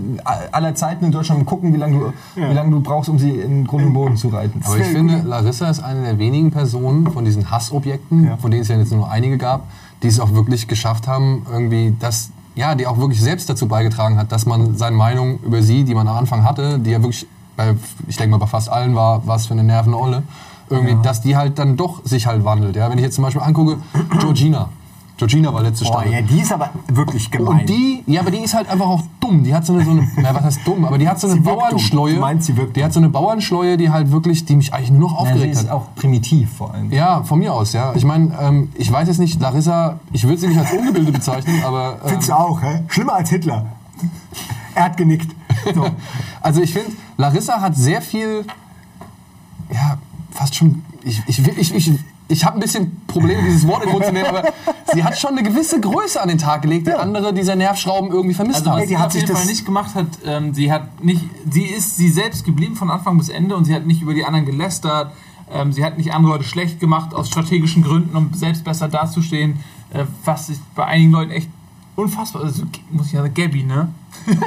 aller 0.52 0.76
Zeiten 0.76 1.06
in 1.06 1.12
Deutschland 1.12 1.42
und 1.42 1.46
gucken, 1.46 1.74
wie 1.74 1.78
lange 1.78 2.00
du, 2.00 2.14
wie 2.36 2.54
lange 2.54 2.72
du 2.72 2.80
brauchst, 2.80 3.10
um 3.10 3.18
sie 3.20 3.32
in 3.32 3.66
Grund 3.68 3.86
und 3.86 3.94
Boden 3.94 4.18
zu 4.18 4.30
reiten. 4.30 4.62
Aber 4.66 4.78
ich 4.78 4.86
finde, 4.88 5.24
Larissa 5.26 5.70
ist 5.70 5.80
eine 5.82 6.04
der 6.04 6.20
wenigen 6.20 6.52
Personen 6.52 7.12
von 7.12 7.26
diesen 7.26 7.50
Hassobjekten, 7.52 8.26
Ja. 8.26 8.38
von 8.38 8.52
denen 8.52 8.62
es 8.64 8.68
ja 8.70 8.78
jetzt 8.78 8.92
nur 8.92 9.10
einige 9.10 9.38
gab, 9.38 9.64
die 10.04 10.08
es 10.08 10.20
auch 10.20 10.34
wirklich 10.34 10.68
geschafft 10.68 11.08
haben, 11.08 11.46
irgendwie 11.52 11.96
das, 12.00 12.30
ja, 12.56 12.76
die 12.76 12.88
auch 12.88 12.98
wirklich 12.98 13.22
selbst 13.22 13.50
dazu 13.50 13.68
beigetragen 13.68 14.18
hat, 14.18 14.32
dass 14.32 14.46
man 14.46 14.76
seine 14.76 14.96
Meinung 14.96 15.40
über 15.40 15.62
sie, 15.62 15.84
die 15.84 15.94
man 15.94 16.08
am 16.08 16.18
Anfang 16.18 16.44
hatte, 16.44 16.80
die 16.80 16.92
ja 16.92 17.02
wirklich, 17.02 17.26
bei, 17.56 17.76
ich 18.08 18.18
denke 18.18 18.32
mal 18.32 18.38
bei 18.38 18.48
fast 18.48 18.70
allen 18.70 18.96
war, 18.96 19.26
was 19.26 19.46
für 19.48 19.54
eine 19.54 19.64
nervende 19.64 19.98
Olle, 19.98 20.24
irgendwie, 20.70 20.98
dass 21.04 21.22
die 21.22 21.36
halt 21.36 21.60
dann 21.60 21.78
doch 21.78 22.04
sich 22.06 22.28
halt 22.28 22.44
wandelt. 22.44 22.76
Ja? 22.76 22.90
Wenn 22.90 22.98
ich 22.98 23.04
jetzt 23.04 23.16
zum 23.16 23.24
Beispiel 23.24 23.42
angucke, 23.42 23.78
Georgina. 24.20 24.70
Georgina 25.28 25.54
war 25.54 25.62
letzte 25.62 25.86
Staffel. 25.86 26.12
ja, 26.12 26.22
die 26.22 26.40
ist 26.42 26.52
aber 26.52 26.70
wirklich 26.88 27.30
gemein. 27.30 27.60
Und 27.62 27.70
die, 27.70 28.04
ja, 28.08 28.22
aber 28.22 28.32
die 28.32 28.40
ist 28.40 28.54
halt 28.54 28.68
einfach 28.70 28.88
auch 28.88 29.04
dumm. 29.20 29.44
Die 29.44 29.54
hat 29.54 29.66
so 29.66 29.74
eine, 29.74 29.86
so 29.86 29.92
eine 29.92 30.08
na, 30.18 30.34
was 30.34 30.44
heißt 30.44 30.60
dumm, 30.66 30.84
aber 30.84 30.98
die 30.98 31.08
hat 31.08 31.20
so 31.20 31.28
eine 31.28 31.36
Sie. 31.36 31.42
Bauernschleue. 31.42 32.16
Du 32.16 32.20
meinst, 32.22 32.48
sie 32.48 32.58
wirkt 32.58 32.76
die 32.76 32.84
hat 32.84 32.92
so 32.92 33.00
eine 33.00 33.10
Bauernschleue, 33.10 33.78
die 33.78 33.90
halt 33.92 34.12
wirklich, 34.12 34.46
die 34.46 34.56
mich 34.56 34.74
eigentlich 34.74 34.92
nur 34.92 35.10
noch 35.12 35.20
Ja, 35.20 35.26
sie 35.26 35.32
aufgeregt 35.34 35.54
ist 35.54 35.64
hat. 35.66 35.72
auch 35.72 35.94
primitiv 35.96 36.52
vor 36.58 36.74
allem. 36.74 36.92
Ja, 36.92 37.24
von 37.24 37.40
mir 37.40 37.54
aus, 37.54 37.74
ja. 37.74 37.94
Ich 37.96 38.04
meine, 38.04 38.32
ähm, 38.42 38.70
ich 38.76 38.92
weiß 38.92 39.08
jetzt 39.08 39.20
nicht, 39.20 39.40
Larissa, 39.40 40.00
ich 40.12 40.24
würde 40.24 40.38
sie 40.40 40.48
nicht 40.48 40.60
als 40.60 40.72
ungebildet 40.74 41.14
bezeichnen, 41.14 41.64
aber. 41.66 41.94
Ähm, 42.04 42.10
Findest 42.10 42.30
du 42.30 42.34
auch, 42.34 42.62
hä? 42.62 42.82
Schlimmer 42.88 43.14
als 43.14 43.30
Hitler. 43.30 43.66
Er 44.76 44.86
hat 44.86 44.98
genickt. 44.98 45.36
So. 45.76 45.86
also 46.42 46.62
ich 46.62 46.74
finde, 46.74 46.92
Larissa 47.18 47.62
hat 47.62 47.76
sehr 47.76 48.02
viel, 48.02 48.46
ja, 49.72 49.98
fast 50.32 50.56
schon. 50.56 50.84
Ich, 51.04 51.22
ich, 51.28 51.46
will- 51.46 51.54
ich, 51.58 51.74
ich, 51.76 51.92
ich 52.32 52.46
habe 52.46 52.58
ein 52.58 52.62
bisschen 52.62 53.02
Probleme, 53.08 53.44
dieses 53.44 53.68
Wort 53.68 53.84
in 53.84 53.90
den 53.90 53.94
Mund 53.94 54.06
zu 54.06 54.14
nehmen, 54.14 54.28
aber 54.28 54.44
sie 54.94 55.04
hat 55.04 55.18
schon 55.20 55.32
eine 55.32 55.44
gewisse 55.44 55.80
Größe 55.80 56.22
an 56.22 56.30
den 56.30 56.38
Tag 56.38 56.62
gelegt, 56.62 56.88
die 56.88 56.94
andere 56.94 57.34
dieser 57.34 57.56
Nervschrauben 57.56 58.10
irgendwie 58.10 58.34
vermisst 58.34 58.60
Also 58.60 58.72
haben. 58.72 58.78
was 58.80 58.84
die 58.84 58.90
sie 58.90 58.98
hat 58.98 59.08
auf 59.08 59.12
sich 59.12 59.22
jeden 59.24 59.36
Fall 59.36 59.46
nicht 59.46 59.66
gemacht 59.66 59.96
hat, 59.96 60.08
ähm, 60.26 60.54
sie 60.54 60.72
hat 60.72 61.04
nicht, 61.04 61.24
sie 61.50 61.66
ist 61.66 61.98
sie 61.98 62.10
selbst 62.10 62.46
geblieben 62.46 62.76
von 62.76 62.90
Anfang 62.90 63.18
bis 63.18 63.30
Ende 63.30 63.56
und 63.56 63.66
sie 63.66 63.76
hat 63.76 63.86
nicht 63.86 64.02
über 64.02 64.14
die 64.14 64.24
anderen 64.24 64.46
gelästert, 64.46 65.12
ähm, 65.54 65.74
sie 65.74 65.84
hat 65.84 65.98
nicht 65.98 66.14
andere 66.14 66.34
Leute 66.34 66.46
schlecht 66.46 66.80
gemacht 66.80 67.14
aus 67.14 67.28
strategischen 67.28 67.84
Gründen, 67.84 68.16
um 68.16 68.34
selbst 68.34 68.64
besser 68.64 68.88
dazustehen, 68.88 69.60
äh, 69.94 70.06
was 70.24 70.50
ich 70.50 70.58
bei 70.76 70.86
einigen 70.86 71.12
Leuten 71.12 71.32
echt 71.32 71.50
unfassbar, 72.02 72.44
also, 72.44 72.64
muss 72.92 73.08
ich 73.08 73.14
ja 73.14 73.22
sagen, 73.22 73.34
Gabby, 73.34 73.64
ne? 73.64 73.90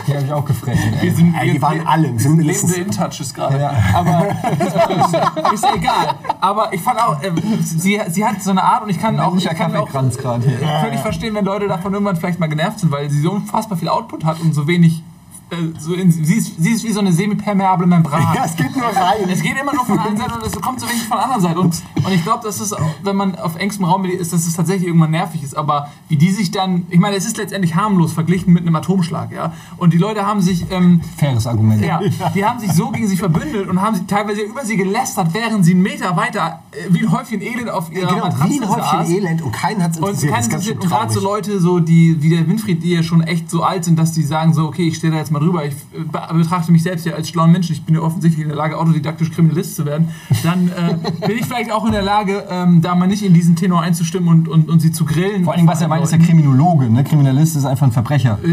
Die 0.07 0.15
habe 0.15 0.25
ich 0.27 0.33
auch 0.33 0.45
gefressen. 0.45 0.93
Wir 1.01 1.15
sind, 1.15 1.35
Ey, 1.35 1.49
die 1.49 1.55
wir- 1.55 1.63
waren 1.63 1.79
wir- 1.81 1.89
alle, 1.89 2.13
wir 2.13 2.21
sind 2.21 2.39
lebende 2.41 2.75
In-Touches 2.75 3.33
gerade. 3.35 3.59
Ja. 3.61 3.73
Aber 3.95 4.27
ist 5.55 5.65
ja 5.65 5.75
egal. 5.75 6.15
Aber 6.41 6.73
ich 6.73 6.81
fand 6.81 7.01
auch, 7.01 7.23
ähm, 7.23 7.37
sie, 7.63 8.01
sie 8.09 8.25
hat 8.25 8.43
so 8.43 8.51
eine 8.51 8.63
Art 8.63 8.83
und 8.85 8.91
ich 8.91 9.01
kann 9.01 9.19
auch, 9.19 9.35
ich 9.37 9.45
kann 9.47 9.75
auch 9.75 9.87
Kaffeekranz 9.87 10.19
gerade 10.19 10.47
hier. 10.49 10.59
völlig 10.83 11.01
verstehen, 11.01 11.35
wenn 11.35 11.45
Leute 11.45 11.67
davon 11.67 11.93
irgendwann 11.93 12.17
vielleicht 12.17 12.39
mal 12.41 12.49
genervt 12.49 12.81
sind, 12.81 12.93
weil 12.93 13.11
sie 13.11 13.21
so 13.21 13.33
unfassbar 13.33 13.79
viel 13.79 13.89
Output 13.89 14.25
hat 14.25 14.41
und 14.41 14.55
so 14.55 14.67
wenig. 14.69 15.03
Äh, 15.51 15.57
so 15.79 15.95
in, 15.95 16.11
sie, 16.11 16.35
ist, 16.35 16.63
sie 16.63 16.71
ist 16.71 16.85
wie 16.85 16.93
so 16.93 17.01
eine 17.01 17.13
semipermeable 17.13 17.87
Membran. 17.87 18.23
Ja, 18.35 18.45
es 18.45 18.57
geht 18.57 18.75
nur 18.77 18.87
rein. 18.87 19.29
Es 19.29 19.43
geht 19.43 19.57
immer 19.61 19.75
nur 19.75 19.85
von 19.85 19.97
der 19.97 20.07
einen 20.07 20.17
Seite 20.17 20.35
und 20.35 20.47
es 20.47 20.53
kommt 20.61 20.81
so 20.81 20.89
wenig 20.89 21.03
von 21.03 21.17
der 21.19 21.25
anderen 21.25 21.43
Seite. 21.43 21.61
Und, 21.61 21.83
und 22.05 22.13
ich 22.13 22.23
glaube, 22.23 22.43
dass 22.45 22.61
es, 22.61 22.75
wenn 23.03 23.17
man 23.17 23.35
auf 23.37 23.57
engstem 23.57 23.85
Raum 23.85 24.05
ist, 24.05 24.33
dass 24.33 24.47
es 24.47 24.55
tatsächlich 24.55 24.87
irgendwann 24.89 25.11
nervig 25.11 25.43
ist. 25.43 25.57
Aber 25.57 25.89
wie 26.09 26.17
die 26.17 26.31
sich 26.31 26.51
dann, 26.51 26.87
ich 26.91 26.99
meine, 26.99 27.17
es 27.17 27.27
ist 27.27 27.37
letztendlich 27.37 27.75
harmlos 27.75 28.13
verglichen 28.13 28.53
mit 28.53 28.63
einem 28.63 28.75
Atomschlag, 28.77 29.33
ja. 29.33 29.53
Und 29.77 29.93
die 29.93 29.99
Leute 29.99 30.27
haben 30.27 30.41
sich, 30.41 30.67
ähm, 30.71 31.01
Faires 31.17 31.47
Argument. 31.47 31.83
ja, 31.85 32.01
die 32.35 32.45
haben 32.45 32.59
sich 32.61 32.73
so 32.73 32.91
gegen 32.91 33.07
sie 33.07 33.17
verbündelt 33.17 33.69
und 33.69 33.81
haben 33.83 33.97
sie 33.97 34.07
teilweise 34.07 34.41
über 34.43 34.65
sie 34.65 34.77
gelästert, 34.77 35.29
während 35.33 35.65
sie 35.65 35.73
einen 35.73 35.83
Meter 35.83 36.17
weiter 36.17 36.61
äh, 36.73 36.77
wie 36.91 37.01
ein 37.05 37.13
Häufchen 37.13 37.41
Elend 37.43 37.71
auf 37.71 37.93
ihrer 37.93 38.09
Genau, 38.09 38.25
Matratze 38.27 38.51
wie 38.53 38.61
ein 38.61 38.69
Häufchen 38.69 38.99
saß. 38.99 39.09
Elend 39.11 39.43
und 39.43 39.53
keinen 39.53 39.83
hat 39.83 39.93
es 39.93 39.99
Und 39.99 40.09
interessiert. 40.23 40.45
interessiert. 40.45 40.81
Und 40.83 40.89
gerade 40.89 41.13
so. 41.13 41.21
Leute, 41.21 41.61
so, 41.61 41.81
die, 41.81 42.23
wie 42.23 42.31
der 42.31 42.47
Winfried, 42.47 42.83
die 42.83 42.91
ja 42.91 43.03
schon 43.03 43.23
echt 43.23 43.51
so 43.51 43.63
alt 43.63 43.85
sind, 43.85 43.99
dass 43.99 44.13
die 44.13 44.23
sagen 44.23 44.53
so, 44.53 44.67
okay, 44.67 44.89
ich 44.89 44.97
stehe 44.97 45.13
da 45.13 45.19
jetzt 45.19 45.31
mal 45.35 45.41
drüber, 45.41 45.65
ich 45.67 45.75
äh, 45.75 46.01
be- 46.11 46.35
betrachte 46.35 46.73
mich 46.73 46.83
selbst 46.83 47.05
ja 47.07 47.13
als 47.15 47.29
schlauen 47.29 47.53
Menschen, 47.53 47.73
ich 47.75 47.85
bin 47.85 47.95
ja 47.95 48.01
offensichtlich 48.01 48.43
in 48.43 48.49
der 48.49 48.57
Lage, 48.57 48.79
autodidaktisch 48.79 49.31
Kriminalist 49.31 49.77
zu 49.77 49.85
werden, 49.85 50.09
dann 50.43 50.69
äh, 50.69 50.95
bin 51.27 51.37
ich 51.39 51.45
vielleicht 51.47 51.71
auch 51.73 51.85
in 51.85 51.93
der 51.93 52.03
Lage, 52.03 52.45
ähm, 52.51 52.81
da 52.81 52.95
mal 52.95 53.07
nicht 53.07 53.23
in 53.23 53.35
diesen 53.35 53.57
Tenor 53.57 53.83
einzustimmen 53.83 54.29
und, 54.29 54.49
und, 54.49 54.69
und 54.71 54.81
sie 54.81 54.93
zu 54.93 55.05
grillen. 55.05 55.45
Vor 55.45 55.55
allem, 55.55 55.67
was 55.67 55.81
er 55.83 55.89
meint, 55.89 56.03
ist 56.05 56.11
der 56.13 56.19
Kriminologe. 56.21 56.89
Ne? 56.91 57.05
Kriminalist 57.05 57.57
ist 57.57 57.65
einfach 57.67 57.87
ein 57.87 57.93
Verbrecher. 57.93 58.39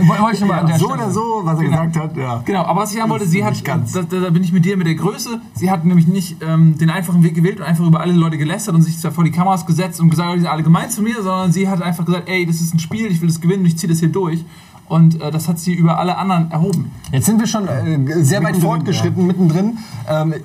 Mal 0.00 0.60
an 0.60 0.66
der 0.66 0.78
So 0.78 0.86
Stelle. 0.86 1.02
oder 1.02 1.10
so, 1.10 1.40
was 1.44 1.58
er 1.58 1.64
gesagt 1.64 1.96
hat, 1.96 2.16
ja. 2.16 2.42
Genau, 2.44 2.62
aber 2.64 2.82
was 2.82 2.92
ich 2.92 2.98
sagen 2.98 3.10
wollte, 3.10 3.26
sie 3.26 3.44
hat, 3.44 3.52
nicht 3.52 3.64
ganz. 3.64 3.92
da, 3.92 4.02
da, 4.02 4.20
da 4.20 4.30
bin 4.30 4.42
ich 4.44 4.52
mit 4.52 4.64
dir 4.64 4.76
mit 4.76 4.86
der 4.86 4.94
Größe, 4.94 5.40
sie 5.54 5.70
hat 5.70 5.84
nämlich 5.84 6.06
nicht 6.06 6.36
ähm, 6.42 6.78
den 6.78 6.90
einfachen 6.90 7.22
Weg 7.22 7.34
gewählt 7.34 7.58
und 7.58 7.66
einfach 7.66 7.84
über 7.86 8.00
alle 8.00 8.12
Leute 8.12 8.38
gelästert 8.38 8.74
und 8.74 8.82
sich 8.82 8.98
zwar 8.98 9.10
vor 9.12 9.24
die 9.24 9.30
Kameras 9.30 9.66
gesetzt 9.66 10.00
und 10.00 10.10
gesagt, 10.10 10.34
die 10.36 10.40
sind 10.40 10.48
alle 10.48 10.62
gemein 10.62 10.90
zu 10.90 11.02
mir, 11.02 11.16
sondern 11.16 11.52
sie 11.52 11.68
hat 11.68 11.82
einfach 11.82 12.04
gesagt, 12.04 12.28
ey, 12.28 12.46
das 12.46 12.60
ist 12.60 12.74
ein 12.74 12.78
Spiel, 12.78 13.06
ich 13.06 13.20
will 13.20 13.28
das 13.28 13.40
gewinnen 13.40 13.60
und 13.60 13.66
ich 13.66 13.76
ziehe 13.78 13.90
das 13.90 13.98
hier 13.98 14.08
durch. 14.10 14.44
Und 14.88 15.20
äh, 15.20 15.30
das 15.30 15.48
hat 15.48 15.58
sie 15.58 15.74
über 15.74 15.98
alle 15.98 16.16
anderen 16.16 16.50
erhoben. 16.50 16.90
Jetzt 17.12 17.26
sind 17.26 17.38
wir 17.38 17.46
schon 17.46 17.68
äh, 17.68 18.24
sehr 18.24 18.42
weit 18.42 18.56
fortgeschritten, 18.56 19.26
mittendrin. 19.26 19.78
Ähm, 20.08 20.32
äh, 20.32 20.38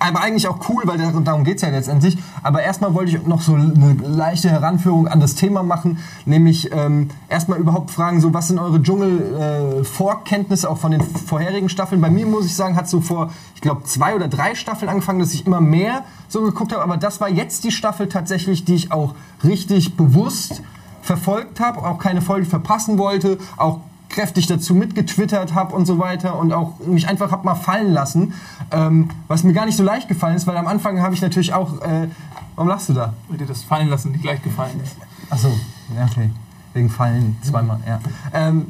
aber 0.00 0.20
eigentlich 0.22 0.48
auch 0.48 0.68
cool, 0.68 0.82
weil 0.86 0.98
dar- 0.98 1.12
darum 1.20 1.44
geht 1.44 1.56
es 1.56 1.62
ja 1.62 1.68
letztendlich. 1.68 2.18
Aber 2.42 2.62
erstmal 2.62 2.94
wollte 2.94 3.16
ich 3.16 3.26
noch 3.26 3.42
so 3.42 3.54
eine 3.54 3.96
leichte 4.04 4.50
Heranführung 4.50 5.06
an 5.06 5.20
das 5.20 5.36
Thema 5.36 5.62
machen. 5.62 5.98
Nämlich 6.24 6.70
ähm, 6.72 7.10
erstmal 7.28 7.58
überhaupt 7.60 7.90
fragen, 7.92 8.20
so, 8.20 8.34
was 8.34 8.48
sind 8.48 8.58
eure 8.58 8.82
Dschungel-Vorkenntnisse 8.82 10.68
auch 10.68 10.78
von 10.78 10.90
den 10.90 11.02
vorherigen 11.02 11.68
Staffeln? 11.68 12.00
Bei 12.00 12.10
mir 12.10 12.26
muss 12.26 12.46
ich 12.46 12.56
sagen, 12.56 12.74
hat 12.74 12.88
so 12.88 13.00
vor, 13.00 13.30
ich 13.54 13.60
glaube, 13.60 13.84
zwei 13.84 14.14
oder 14.16 14.26
drei 14.26 14.54
Staffeln 14.56 14.88
angefangen, 14.88 15.20
dass 15.20 15.32
ich 15.32 15.46
immer 15.46 15.60
mehr 15.60 16.04
so 16.28 16.42
geguckt 16.42 16.72
habe. 16.72 16.82
Aber 16.82 16.96
das 16.96 17.20
war 17.20 17.28
jetzt 17.28 17.62
die 17.64 17.70
Staffel 17.70 18.08
tatsächlich, 18.08 18.64
die 18.64 18.74
ich 18.74 18.90
auch 18.90 19.14
richtig 19.44 19.96
bewusst 19.96 20.62
verfolgt 21.02 21.60
habe, 21.60 21.78
auch 21.78 21.98
keine 21.98 22.22
Folge 22.22 22.46
verpassen 22.46 22.98
wollte, 22.98 23.38
auch 23.56 23.80
kräftig 24.10 24.46
dazu 24.46 24.74
mitgetwittert 24.74 25.54
habe 25.54 25.74
und 25.74 25.86
so 25.86 25.98
weiter 25.98 26.38
und 26.38 26.52
auch 26.52 26.78
mich 26.80 27.08
einfach 27.08 27.30
hab 27.30 27.44
mal 27.44 27.54
fallen 27.54 27.92
lassen, 27.92 28.34
ähm, 28.72 29.08
was 29.28 29.44
mir 29.44 29.52
gar 29.52 29.66
nicht 29.66 29.76
so 29.76 29.84
leicht 29.84 30.08
gefallen 30.08 30.36
ist, 30.36 30.46
weil 30.46 30.56
am 30.56 30.66
Anfang 30.66 31.00
habe 31.00 31.14
ich 31.14 31.22
natürlich 31.22 31.54
auch, 31.54 31.80
äh, 31.80 32.08
warum 32.56 32.68
lachst 32.68 32.88
du 32.88 32.92
da? 32.92 33.14
Weil 33.28 33.38
dir 33.38 33.46
das 33.46 33.62
fallen 33.62 33.88
lassen 33.88 34.12
nicht 34.12 34.22
gleich 34.22 34.42
gefallen 34.42 34.80
ist. 34.82 34.96
Achso, 35.30 35.48
ja 35.96 36.04
okay, 36.04 36.30
wegen 36.74 36.90
Fallen 36.90 37.38
zweimal, 37.42 37.78
ja. 37.86 38.00
Ähm, 38.34 38.66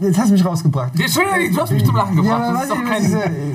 jetzt 0.00 0.18
hast 0.18 0.28
du 0.28 0.32
mich 0.32 0.44
rausgebracht. 0.44 0.98
Entschuldigung, 0.98 1.54
du 1.54 1.60
hast 1.60 1.70
mich 1.70 1.84
zum 1.84 1.96
Lachen 1.96 2.16
gebracht. 2.16 2.42
aber 2.42 2.52
das 2.54 2.62
ist 2.64 2.70
doch 2.70 2.84
kein, 2.84 3.54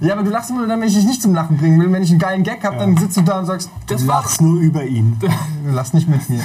Ja, 0.00 0.14
aber 0.14 0.22
du 0.22 0.30
lachst 0.30 0.48
immer 0.50 0.60
nur 0.60 0.68
dann, 0.68 0.80
wenn 0.80 0.88
ich 0.88 0.94
dich 0.94 1.04
nicht 1.04 1.20
zum 1.20 1.34
Lachen 1.34 1.58
bringen 1.58 1.78
will. 1.78 1.92
Wenn 1.92 2.02
ich 2.02 2.10
einen 2.10 2.18
geilen 2.18 2.42
Gag 2.42 2.64
habe, 2.64 2.78
dann 2.78 2.96
sitzt 2.96 3.16
du 3.18 3.20
da 3.20 3.38
und 3.38 3.46
sagst, 3.46 3.70
Du 3.86 3.96
lachst 4.06 4.40
nur 4.40 4.58
über 4.60 4.82
ihn. 4.84 5.18
lass 5.72 5.92
nicht 5.92 6.08
mit 6.08 6.28
mir. 6.30 6.40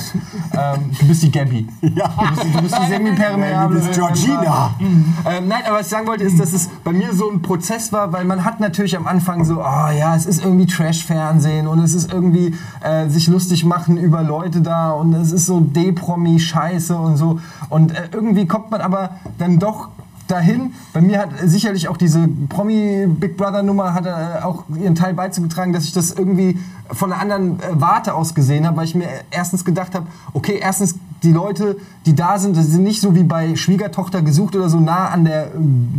ähm, 0.54 0.92
du 1.00 1.08
bist 1.08 1.24
die 1.24 1.32
Gabby. 1.32 1.68
Ja. 1.96 2.08
Du 2.08 2.36
bist, 2.36 2.56
du 2.56 2.62
bist 2.64 2.78
die 2.78 2.88
semi-permeable. 2.88 3.80
Du 3.80 3.86
bist 3.86 3.98
Georgina. 3.98 4.76
Ähm, 4.80 5.48
nein, 5.48 5.62
aber 5.66 5.78
was 5.78 5.86
ich 5.86 5.92
sagen 5.92 6.08
wollte, 6.08 6.26
ist, 6.26 6.40
dass 6.40 6.52
es 6.52 6.68
bei 6.84 6.92
mir 6.92 7.14
so 7.14 7.32
ein 7.32 7.42
Prozess 7.42 7.94
war, 7.94 8.12
weil 8.12 8.26
man 8.26 8.44
hat 8.44 8.60
natürlich 8.60 8.98
am 8.98 9.08
Anfang 9.08 9.46
so, 9.46 9.62
oh 9.62 9.90
ja, 9.98 10.16
es 10.16 10.26
ist 10.26 10.44
irgendwie 10.44 10.66
Trash-Fernsehen 10.66 11.68
und 11.68 11.80
es 11.80 11.94
ist 11.94 12.12
irgendwie 12.12 12.54
äh, 12.82 13.08
sich 13.08 13.28
lustig 13.28 13.64
machen 13.64 13.98
über 13.98 14.22
Leute 14.24 14.62
da 14.62 14.92
und 14.92 15.14
es 15.14 15.32
ist 15.32 15.46
so 15.46 15.62
Depromi-Scheiße 15.62 16.96
und 16.98 17.16
so. 17.18 17.40
Und 17.70 17.92
äh, 17.92 18.10
irgendwie 18.12 18.46
kommt 18.48 18.72
man 18.72 18.82
aber 18.82 19.12
dann 19.38 19.60
doch 19.60 19.90
dahin. 20.28 20.74
Bei 20.94 21.02
mir 21.02 21.20
hat 21.20 21.30
sicherlich 21.44 21.88
auch 21.88 21.98
diese 21.98 22.28
Promi-Big 22.50 23.38
Brother-Nummer 23.38 23.94
hat 23.94 24.06
äh, 24.06 24.44
auch 24.44 24.64
ihren 24.76 24.96
Teil 24.96 25.14
beizugetragen, 25.14 25.74
dass 25.74 25.86
ich 25.86 25.94
das 25.94 26.12
irgendwie 26.12 26.60
von 26.92 27.12
einer 27.12 27.22
anderen 27.22 27.60
äh, 27.60 27.64
Warte 27.74 28.14
aus 28.14 28.36
gesehen 28.36 28.66
habe, 28.66 28.78
weil 28.78 28.86
ich 28.86 28.96
mir 28.96 29.08
erstens 29.32 29.66
gedacht 29.66 29.96
habe, 29.96 30.08
okay, 30.34 30.60
erstens 30.62 30.96
die 31.26 31.34
Leute, 31.34 31.78
die 32.06 32.16
da 32.16 32.38
sind, 32.38 32.56
das 32.56 32.68
sind 32.68 32.84
nicht 32.84 33.02
so 33.02 33.16
wie 33.16 33.24
bei 33.24 33.56
Schwiegertochter 33.56 34.22
gesucht 34.22 34.56
oder 34.56 34.70
so 34.70 34.80
nah 34.80 35.10
an 35.10 35.26
der 35.26 35.48
äh, 35.48 35.50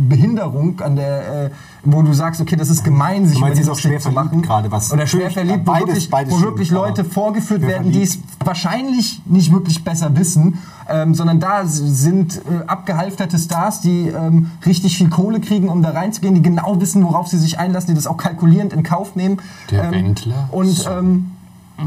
Behinderung, 0.09 0.79
an 0.81 0.95
der, 0.95 1.45
äh, 1.45 1.49
wo 1.83 2.01
du 2.01 2.13
sagst, 2.13 2.41
okay, 2.41 2.55
das 2.55 2.69
ist 2.69 2.83
gemein, 2.83 3.27
sich 3.27 3.39
meinst, 3.39 3.45
über 3.47 3.55
sie 3.55 3.61
ist 3.63 3.69
auch 3.69 3.79
schwer 3.79 3.99
zu 3.99 4.11
machen. 4.11 4.41
gerade, 4.41 4.71
was 4.71 4.91
oder 4.91 5.05
schwer 5.05 5.29
verliebt, 5.29 5.67
wo 5.67 5.71
beides- 5.71 5.87
wirklich, 5.87 6.09
beides 6.09 6.33
wo 6.33 6.41
wirklich 6.41 6.71
Leute 6.71 7.03
vorgeführt 7.03 7.61
werden, 7.61 7.91
die 7.91 8.01
es 8.01 8.19
wahrscheinlich 8.43 9.21
nicht 9.25 9.51
wirklich 9.51 9.83
besser 9.83 10.15
wissen, 10.15 10.59
ähm, 10.89 11.13
sondern 11.13 11.39
da 11.39 11.65
sind 11.65 12.37
äh, 12.37 12.65
abgehalfterte 12.65 13.37
Stars, 13.37 13.81
die 13.81 14.07
ähm, 14.07 14.51
richtig 14.65 14.97
viel 14.97 15.09
Kohle 15.09 15.39
kriegen, 15.41 15.67
um 15.69 15.81
da 15.83 15.89
reinzugehen, 15.89 16.35
die 16.35 16.41
genau 16.41 16.79
wissen, 16.79 17.03
worauf 17.03 17.27
sie 17.27 17.37
sich 17.37 17.59
einlassen, 17.59 17.89
die 17.89 17.95
das 17.95 18.07
auch 18.07 18.17
kalkulierend 18.17 18.71
in 18.71 18.83
Kauf 18.83 19.15
nehmen. 19.15 19.37
Der 19.69 19.83
ähm, 19.85 19.91
Wendler? 19.91 20.47
Und 20.51 20.89
ähm, 20.89 21.31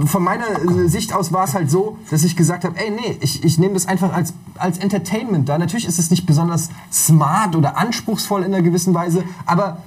von 0.07 0.23
meiner 0.23 0.45
äh, 0.63 0.89
Sicht 0.89 1.13
aus 1.13 1.33
war 1.33 1.45
es 1.45 1.55
halt 1.55 1.71
so, 1.71 1.99
dass 2.11 2.23
ich 2.23 2.37
gesagt 2.37 2.65
habe, 2.65 2.79
ey, 2.79 2.91
nee, 2.91 3.19
ich, 3.21 3.43
ich 3.45 3.59
nehme 3.59 3.75
das 3.75 3.87
einfach 3.87 4.13
als, 4.13 4.35
als 4.57 4.79
Entertainment 4.79 5.49
da. 5.49 5.59
Natürlich 5.59 5.87
ist 5.87 5.99
es 5.99 6.11
nicht 6.11 6.27
besonders 6.27 6.71
smart 6.93 7.57
oder 7.57 7.77
anspruchsvoll 7.77 8.43
in 8.43 8.55
einer 8.55 8.63
gewissen 8.63 8.95
Weise, 8.95 9.25
aber 9.47 9.79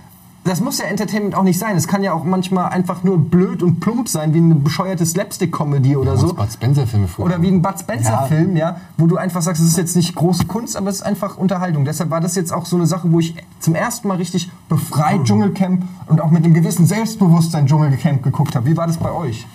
das 0.43 0.59
muss 0.59 0.77
ja 0.77 0.85
Entertainment 0.85 1.35
auch 1.35 1.43
nicht 1.43 1.57
sein. 1.57 1.77
Es 1.77 1.87
kann 1.87 2.03
ja 2.03 2.11
auch 2.11 2.25
manchmal 2.25 2.65
einfach 2.69 3.03
nur 3.03 3.17
blöd 3.17 3.63
und 3.63 3.79
plump 3.79 4.09
sein, 4.09 4.33
wie 4.33 4.39
eine 4.39 4.55
bescheuerte 4.55 5.05
Slapstick-Comedy 5.05 5.95
oder 5.95 6.17
so. 6.17 6.33
Bud 6.33 6.51
Spencer-Filme 6.51 7.07
früher. 7.07 7.25
Oder 7.25 7.41
wie 7.41 7.47
ein 7.47 7.61
Bud 7.61 7.79
Spencer-Film, 7.79 8.57
ja, 8.57 8.81
wo 8.97 9.07
du 9.07 9.15
einfach 9.15 9.41
sagst, 9.41 9.61
es 9.61 9.69
ist 9.69 9.77
jetzt 9.77 9.95
nicht 9.95 10.15
große 10.15 10.45
Kunst, 10.45 10.75
aber 10.75 10.89
es 10.89 10.97
ist 10.97 11.03
einfach 11.03 11.37
Unterhaltung. 11.37 11.85
Deshalb 11.85 12.09
war 12.09 12.19
das 12.19 12.35
jetzt 12.35 12.51
auch 12.51 12.65
so 12.65 12.75
eine 12.75 12.87
Sache, 12.87 13.09
wo 13.11 13.19
ich 13.19 13.35
zum 13.59 13.73
ersten 13.73 14.09
Mal 14.09 14.17
richtig 14.17 14.51
befreit 14.67 15.23
Dschungelcamp 15.23 15.83
und 16.07 16.19
auch 16.19 16.29
mit 16.29 16.43
einem 16.43 16.53
gewissen 16.53 16.85
Selbstbewusstsein 16.85 17.67
Dschungelcamp 17.67 18.21
geguckt 18.23 18.55
habe. 18.55 18.65
Wie 18.65 18.75
war 18.75 18.87
das 18.87 18.97
bei 18.97 19.11
euch? 19.11 19.47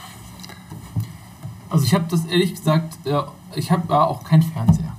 Also 1.71 1.85
ich 1.85 1.95
habe 1.95 2.05
das 2.11 2.25
ehrlich 2.27 2.55
gesagt, 2.55 2.99
ich 3.55 3.71
habe 3.71 4.01
auch 4.01 4.25
keinen 4.25 4.43
Fernseher. 4.43 4.93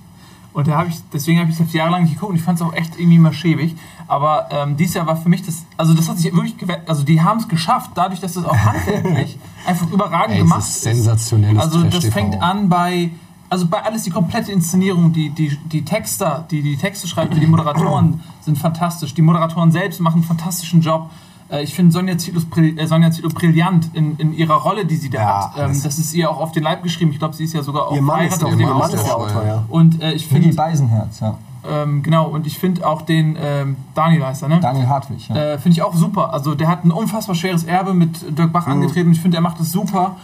Und 0.51 0.67
da 0.67 0.77
habe 0.77 0.89
ich, 0.89 0.95
deswegen 1.13 1.39
habe 1.39 1.51
ich 1.51 1.57
das 1.57 1.71
jahrelang 1.73 2.03
nicht 2.03 2.15
geguckt 2.15 2.31
und 2.31 2.35
ich 2.35 2.41
fand 2.41 2.59
es 2.59 2.65
auch 2.65 2.73
echt 2.73 2.99
irgendwie 2.99 3.19
mal 3.19 3.31
schäbig. 3.33 3.75
Aber 4.07 4.47
ähm, 4.51 4.75
dieses 4.77 4.95
Jahr 4.95 5.05
war 5.05 5.15
für 5.15 5.29
mich 5.29 5.43
das, 5.45 5.63
also 5.77 5.93
das 5.93 6.09
hat 6.09 6.17
sich 6.17 6.33
wirklich, 6.33 6.55
gewe- 6.55 6.85
also 6.87 7.03
die 7.03 7.21
haben 7.21 7.37
es 7.39 7.47
geschafft, 7.47 7.91
dadurch, 7.93 8.19
dass 8.19 8.33
das 8.33 8.45
auch 8.45 8.57
handwerklich 8.57 9.37
einfach 9.67 9.89
überragend 9.91 10.33
Ey, 10.35 10.39
gemacht 10.39 10.61
ist 10.61 10.81
sensationelles 10.81 11.61
Also 11.61 11.83
das 11.83 12.05
fängt 12.07 12.41
an 12.41 12.67
bei, 12.67 13.11
also 13.49 13.67
bei 13.67 13.83
alles 13.83 14.03
die 14.03 14.09
komplette 14.09 14.51
Inszenierung, 14.51 15.13
die, 15.13 15.29
die, 15.29 15.55
die 15.71 15.85
Texter, 15.85 16.45
die 16.49 16.63
die 16.63 16.77
Texte 16.77 17.07
schreiben, 17.07 17.39
die 17.39 17.45
Moderatoren 17.45 18.21
sind 18.41 18.57
fantastisch. 18.57 19.13
Die 19.13 19.21
Moderatoren 19.21 19.71
selbst 19.71 19.99
machen 20.01 20.15
einen 20.15 20.23
fantastischen 20.23 20.81
Job. 20.81 21.11
Äh, 21.51 21.63
Ich 21.63 21.73
finde 21.73 21.91
Sonja 21.91 22.15
brill- 22.51 22.77
äh, 22.79 22.87
Sonja 22.87 23.09
brillant 23.33 23.89
in, 23.93 24.15
in 24.17 24.33
ihrer 24.33 24.55
Rolle, 24.55 24.85
die 24.85 24.95
sie 24.95 25.09
da 25.09 25.19
Ja, 25.21 25.53
hat. 25.55 25.69
Ähm, 25.69 25.81
das- 25.83 25.97
ist 25.99 26.13
ihr 26.13 26.29
auch 26.29 26.39
auf 26.39 26.51
den 26.51 26.63
Leib 26.63 26.83
geschrieben. 26.83 27.11
Ich 27.11 27.19
glaube, 27.19 27.35
sie 27.35 27.43
ist 27.43 27.53
ja 27.53 27.63
sogar 27.63 27.87
auch 27.87 27.95
Ihr 27.95 28.01
Mann 28.01 28.25
ist, 28.25 28.43
auf 28.43 28.55
dem 28.55 28.59
Mann 28.69 28.91
ist 28.93 29.05
der 29.05 29.15
Autor, 29.17 29.43
ja. 29.45 29.63
Und 29.69 30.01
äh, 30.01 30.13
ich 30.13 30.27
finde, 30.27 30.53
Beisenherz, 30.55 31.19
ja. 31.19 31.35
ähm, 31.69 32.03
genau, 32.03 32.27
und 32.27 32.45
ich 32.47 32.57
finde 32.59 32.85
auch 32.87 33.01
den 33.01 33.37
ähm, 33.41 33.75
Daniel 33.95 34.25
heißt 34.25 34.43
er, 34.43 34.49
ne? 34.49 34.59
Daniel 34.59 34.87
Hartwig, 34.87 35.27
ja. 35.29 35.35
Äh, 35.35 35.57
finde 35.57 35.73
ich 35.77 35.81
auch 35.81 35.95
super. 35.95 36.33
Also 36.33 36.55
der 36.55 36.67
hat 36.67 36.85
ein 36.85 36.91
unfassbar 36.91 37.35
schweres 37.35 37.63
Erbe 37.63 37.93
mit 37.93 38.21
Dirk 38.37 38.49
Mhm. 38.49 38.51
Bach 38.53 38.67
angetreten 38.67 39.07
und 39.07 39.13
ich 39.13 39.21
finde, 39.21 39.37
er 39.37 39.41
macht 39.41 39.59
es 39.59 39.71
super. 39.71 40.15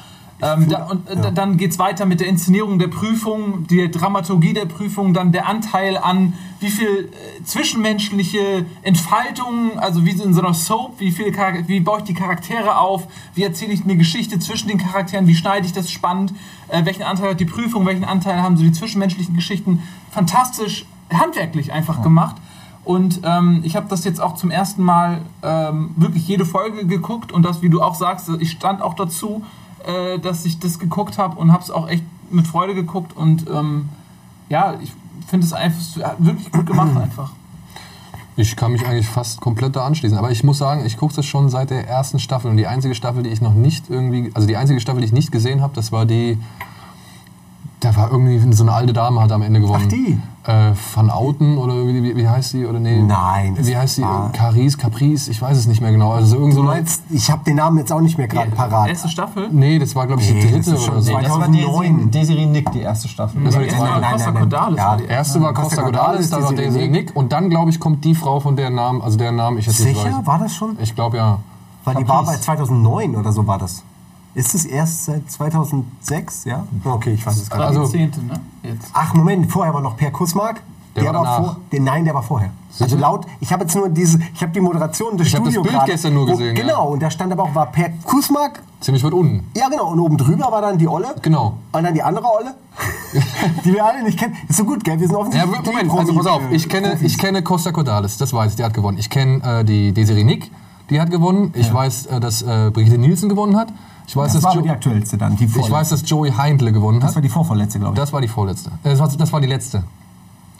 Ähm, 0.41 0.67
da, 0.67 0.83
und 0.87 1.09
äh, 1.09 1.31
dann 1.31 1.55
geht 1.55 1.71
es 1.71 1.79
weiter 1.79 2.05
mit 2.05 2.19
der 2.19 2.27
Inszenierung 2.27 2.77
der 2.77 2.89
Prüfung, 2.89 3.67
der 3.67 3.87
Dramaturgie 3.87 4.53
der 4.53 4.65
Prüfung, 4.65 5.13
dann 5.13 5.31
der 5.31 5.47
Anteil 5.47 5.97
an, 5.97 6.33
wie 6.59 6.69
viel 6.69 7.09
äh, 7.09 7.43
zwischenmenschliche 7.43 8.65
Entfaltung, 8.81 9.79
also 9.79 10.05
wie 10.05 10.11
in 10.11 10.33
so 10.33 10.41
einer 10.41 10.53
Soap, 10.53 10.99
wie, 10.99 11.11
viel 11.11 11.33
wie 11.67 11.79
baue 11.79 11.99
ich 11.99 12.03
die 12.03 12.13
Charaktere 12.13 12.77
auf, 12.77 13.07
wie 13.33 13.43
erzähle 13.43 13.71
ich 13.71 13.85
eine 13.85 13.95
Geschichte 13.95 14.37
zwischen 14.39 14.67
den 14.67 14.77
Charakteren, 14.77 15.25
wie 15.27 15.35
schneide 15.35 15.65
ich 15.65 15.73
das 15.73 15.89
spannend, 15.89 16.33
äh, 16.67 16.83
welchen 16.83 17.03
Anteil 17.03 17.31
hat 17.31 17.39
die 17.39 17.45
Prüfung, 17.45 17.85
welchen 17.85 18.03
Anteil 18.05 18.41
haben 18.41 18.57
so 18.57 18.63
die 18.63 18.73
zwischenmenschlichen 18.73 19.35
Geschichten. 19.35 19.83
Fantastisch 20.11 20.85
handwerklich 21.13 21.71
einfach 21.71 22.01
gemacht. 22.01 22.35
Und 22.83 23.21
ähm, 23.23 23.61
ich 23.63 23.75
habe 23.75 23.87
das 23.89 24.03
jetzt 24.03 24.21
auch 24.21 24.35
zum 24.35 24.51
ersten 24.51 24.83
Mal 24.83 25.21
ähm, 25.43 25.91
wirklich 25.95 26.27
jede 26.27 26.45
Folge 26.45 26.85
geguckt 26.85 27.31
und 27.31 27.43
das, 27.43 27.61
wie 27.61 27.69
du 27.69 27.81
auch 27.81 27.95
sagst, 27.95 28.29
ich 28.39 28.51
stand 28.51 28.81
auch 28.81 28.93
dazu, 28.93 29.43
äh, 29.85 30.19
dass 30.19 30.45
ich 30.45 30.59
das 30.59 30.79
geguckt 30.79 31.17
habe 31.17 31.37
und 31.37 31.51
habe 31.51 31.63
es 31.63 31.71
auch 31.71 31.87
echt 31.87 32.03
mit 32.31 32.47
Freude 32.47 32.73
geguckt 32.75 33.15
und 33.15 33.45
ähm, 33.49 33.89
ja, 34.49 34.75
ich 34.81 34.91
finde 35.27 35.45
es 35.45 35.53
einfach 35.53 36.15
wirklich 36.19 36.51
gut 36.51 36.65
gemacht 36.65 36.95
einfach. 37.01 37.31
Ich 38.37 38.57
kann 38.57 38.73
mich 38.73 38.85
eigentlich 38.85 39.07
fast 39.07 39.39
komplett 39.39 39.77
da 39.77 39.85
anschließen. 39.85 40.17
Aber 40.17 40.29
ich 40.29 40.43
muss 40.43 40.57
sagen, 40.57 40.85
ich 40.85 40.97
gucke 40.97 41.15
das 41.15 41.25
schon 41.25 41.49
seit 41.49 41.69
der 41.69 41.87
ersten 41.87 42.19
Staffel. 42.19 42.51
Und 42.51 42.57
die 42.57 42.67
einzige 42.67 42.93
Staffel, 42.93 43.23
die 43.23 43.29
ich 43.29 43.39
noch 43.39 43.53
nicht 43.53 43.89
irgendwie, 43.89 44.29
also 44.33 44.45
die 44.45 44.57
einzige 44.57 44.81
Staffel, 44.81 44.99
die 44.99 45.07
ich 45.07 45.13
nicht 45.13 45.31
gesehen 45.31 45.61
habe, 45.61 45.73
das 45.73 45.93
war 45.93 46.05
die, 46.05 46.37
da 47.85 47.95
war 47.95 48.11
irgendwie 48.11 48.39
so 48.53 48.63
eine 48.63 48.73
alte 48.73 48.93
Dame 48.93 49.21
hat 49.21 49.31
am 49.31 49.41
Ende 49.41 49.59
gewonnen. 49.61 49.83
Ach, 49.85 49.89
die? 49.89 50.17
Äh, 50.49 50.73
Van 50.93 51.09
Outen 51.09 51.57
oder 51.57 51.87
wie, 51.87 52.03
wie, 52.03 52.15
wie 52.15 52.27
heißt 52.27 52.53
die? 52.53 52.65
Oder 52.65 52.79
nee, 52.79 53.01
Nein, 53.01 53.55
Wie 53.59 53.75
heißt 53.75 53.97
die? 53.97 54.05
Caris, 54.33 54.77
Caprice, 54.77 55.27
ich 55.27 55.41
weiß 55.41 55.57
es 55.57 55.65
nicht 55.67 55.81
mehr 55.81 55.91
genau. 55.91 56.11
Also 56.11 56.27
so 56.35 56.37
irgend 56.37 56.55
Du 56.55 56.63
meinst, 56.63 57.01
ich 57.09 57.31
habe 57.31 57.43
den 57.43 57.55
Namen 57.55 57.77
jetzt 57.79 57.91
auch 57.91 58.01
nicht 58.01 58.17
mehr 58.17 58.27
gerade 58.27 58.51
parat. 58.51 58.89
Erste 58.89 59.09
Staffel? 59.09 59.49
Nee, 59.51 59.79
das 59.79 59.95
war 59.95 60.05
glaube 60.07 60.21
ich 60.21 60.27
die 60.27 60.33
Nee, 60.35 60.51
das 60.57 60.65
dritte 60.65 60.91
oder 60.91 61.01
so. 61.01 61.11
zwei- 61.11 61.21
das 61.23 61.31
war 61.31 61.37
2009. 61.39 62.11
Desiree, 62.11 62.11
Desiree 62.11 62.45
Nick, 62.45 62.71
die 62.73 62.81
erste 62.81 63.07
Staffel. 63.07 63.43
Das 63.43 63.53
war 63.55 63.61
die 63.61 63.67
Erste 63.67 63.79
zweite. 63.81 63.93
war 63.93 63.99
nein, 64.01 64.11
Costa 64.11 64.25
nein, 64.25 64.33
nein. 64.33 64.49
Cordalis. 64.49 64.77
Ja, 64.77 64.85
war 64.89 64.97
die 64.97 65.05
erste 65.05 65.41
war 65.41 65.53
Costa 65.53 65.81
Cordalis, 65.81 66.29
dann 66.29 66.43
war 66.43 66.53
Desiree 66.53 66.87
Nick. 66.89 67.15
Und 67.15 67.31
dann 67.31 67.49
glaube 67.49 67.71
ich 67.71 67.79
kommt 67.79 68.03
die 68.05 68.13
Frau 68.15 68.39
von 68.39 68.55
der 68.55 68.69
Namen, 68.69 69.01
also 69.01 69.17
der 69.17 69.31
Namen 69.31 69.57
ich 69.57 69.65
jetzt 69.65 69.79
nicht 69.83 69.97
Sicher? 69.97 70.17
weiß. 70.19 70.25
War 70.27 70.39
das 70.39 70.53
schon? 70.53 70.77
Ich 70.81 70.93
glaube 70.95 71.17
ja. 71.17 71.39
Weil 71.85 71.95
die 71.95 72.07
war 72.07 72.23
bei 72.23 72.35
2009 72.37 73.15
oder 73.15 73.31
so 73.31 73.45
war 73.47 73.57
das. 73.57 73.83
Ist 74.35 74.53
es 74.53 74.65
erst 74.65 75.05
seit 75.05 75.31
2006? 75.31 76.43
Ja? 76.45 76.65
Okay, 76.83 77.13
ich 77.13 77.25
weiß 77.25 77.37
es. 77.37 77.49
Gerade 77.49 77.79
Also- 77.79 77.91
die 77.91 77.99
ne? 77.99 78.09
Jetzt. 78.63 78.89
Ach, 78.93 79.13
Moment, 79.13 79.51
vorher 79.51 79.73
war 79.73 79.81
noch 79.81 79.95
Per 79.97 80.11
Kussmark. 80.11 80.61
Der 80.95 81.03
Der, 81.03 81.13
war 81.13 81.23
war, 81.23 81.43
vor. 81.43 81.57
Der, 81.73 81.81
nein, 81.81 82.05
der 82.05 82.13
war 82.13 82.23
vorher. 82.23 82.51
Also 82.79 82.95
laut, 82.97 83.25
ich 83.41 83.51
habe 83.51 83.63
jetzt 83.63 83.75
nur 83.75 83.89
diese, 83.89 84.17
ich 84.33 84.41
habe 84.41 84.51
die 84.53 84.61
Moderation 84.61 85.17
des 85.17 85.27
Ich 85.27 85.35
hab 85.35 85.43
das 85.43 85.51
Studio 85.53 85.61
Bild 85.63 85.75
gerade, 85.75 85.91
gestern 85.91 86.13
nur 86.13 86.25
wo- 86.27 86.31
gesehen, 86.31 86.55
ja. 86.55 86.61
Genau, 86.61 86.87
und 86.89 87.01
da 87.01 87.09
stand 87.11 87.33
aber 87.33 87.43
auch, 87.43 87.53
war 87.55 87.65
Per 87.71 87.89
Kussmark. 88.05 88.61
Ziemlich 88.79 89.03
weit 89.03 89.11
unten. 89.13 89.45
Ja, 89.57 89.67
genau, 89.67 89.91
und 89.91 89.99
oben 89.99 90.17
drüber 90.17 90.49
war 90.51 90.61
dann 90.61 90.77
die 90.77 90.87
Olle. 90.87 91.13
Genau. 91.21 91.57
Und 91.73 91.83
dann 91.83 91.93
die 91.93 92.01
andere 92.03 92.25
Olle, 92.25 92.55
die 93.65 93.73
wir 93.73 93.85
alle 93.85 94.03
nicht 94.03 94.17
kennen. 94.19 94.35
Ist 94.47 94.57
so 94.57 94.63
gut, 94.63 94.83
gell? 94.85 94.97
Wir 94.99 95.07
sind 95.07 95.15
Ja, 95.15 95.19
offensichtlich. 95.21 95.65
Moment, 95.65 95.91
die 95.91 95.97
also 95.99 96.13
pass 96.15 96.27
auf, 96.27 96.41
Promi- 96.43 96.51
ich 96.51 96.69
kenne, 96.69 96.89
Profis. 96.91 97.11
ich 97.11 97.17
kenne 97.17 97.43
Costa 97.43 97.71
Cordalis, 97.73 98.17
das 98.17 98.31
weiß 98.33 98.51
ich, 98.51 98.55
der 98.57 98.67
hat 98.67 98.73
gewonnen. 98.73 98.97
Ich 98.97 99.09
kenne 99.09 99.41
äh, 99.43 99.65
die 99.65 99.91
Desiree 99.91 100.23
Nick, 100.23 100.49
die 100.89 100.99
hat 101.01 101.11
gewonnen. 101.11 101.53
Ich 101.55 101.73
weiß, 101.73 102.05
äh, 102.05 102.19
dass 102.21 102.41
äh, 102.41 102.71
Brigitte 102.73 102.97
Nielsen 102.97 103.27
gewonnen 103.29 103.57
hat. 103.57 103.67
Ich 104.07 104.15
weiß, 104.15 104.33
Das 104.33 104.43
war 104.43 104.51
dass 104.51 104.57
aber 104.57 104.61
die 104.63 104.67
jo 104.69 104.73
aktuellste 104.73 105.17
dann, 105.17 105.35
die 105.35 105.45
ich 105.45 105.71
weiß, 105.71 105.89
dass 105.89 106.07
Joey 106.09 106.31
Heindle 106.31 106.71
gewonnen 106.71 106.99
das 106.99 107.09
hat. 107.09 107.15
war 107.15 107.21
die 107.21 107.29
vorvorletzte, 107.29 107.79
glaube 107.79 107.95
ich. 107.95 107.99
Das 107.99 108.13
war 108.13 108.21
die 108.21 108.27
vorletzte. 108.27 108.69
Äh, 108.83 108.89
Das 108.91 108.99
war, 108.99 109.07
das 109.09 109.33
war 109.33 109.41
die 109.41 109.47
letzte. 109.47 109.83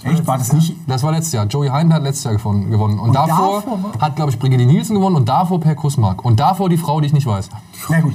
Echt? 0.04 0.28
War 0.28 0.38
das 0.38 0.54
nicht? 0.54 0.76
Das 0.88 1.02
war 1.04 1.12
letztes 1.12 1.34
Jahr. 1.34 1.46
Joey 1.46 1.70
Heindle 1.70 1.96
hat 1.96 2.04
letztes 2.04 2.24
Jahr 2.26 2.36
gewonnen. 2.36 2.70
gewonnen. 2.70 3.00
Und, 3.00 3.10
Und 3.10 3.16
davor, 3.16 3.62
davor 3.62 3.80
hat, 4.02 4.16
glaube 4.16 4.32
ich, 4.32 4.38
Brigitte 4.40 4.66
Nielsen 4.66 4.96
gewonnen 4.96 5.16
und 5.16 5.28
davor 5.30 5.60
Per 5.60 5.74
Kussmark. 5.76 6.24
Und 6.26 6.40
davor 6.40 6.70
die 6.70 6.78
Frau, 6.78 7.00
die 7.02 7.08
ich 7.08 7.14
nicht 7.14 7.26
weiß. 7.26 7.50
Na 7.90 8.02
gut. 8.02 8.14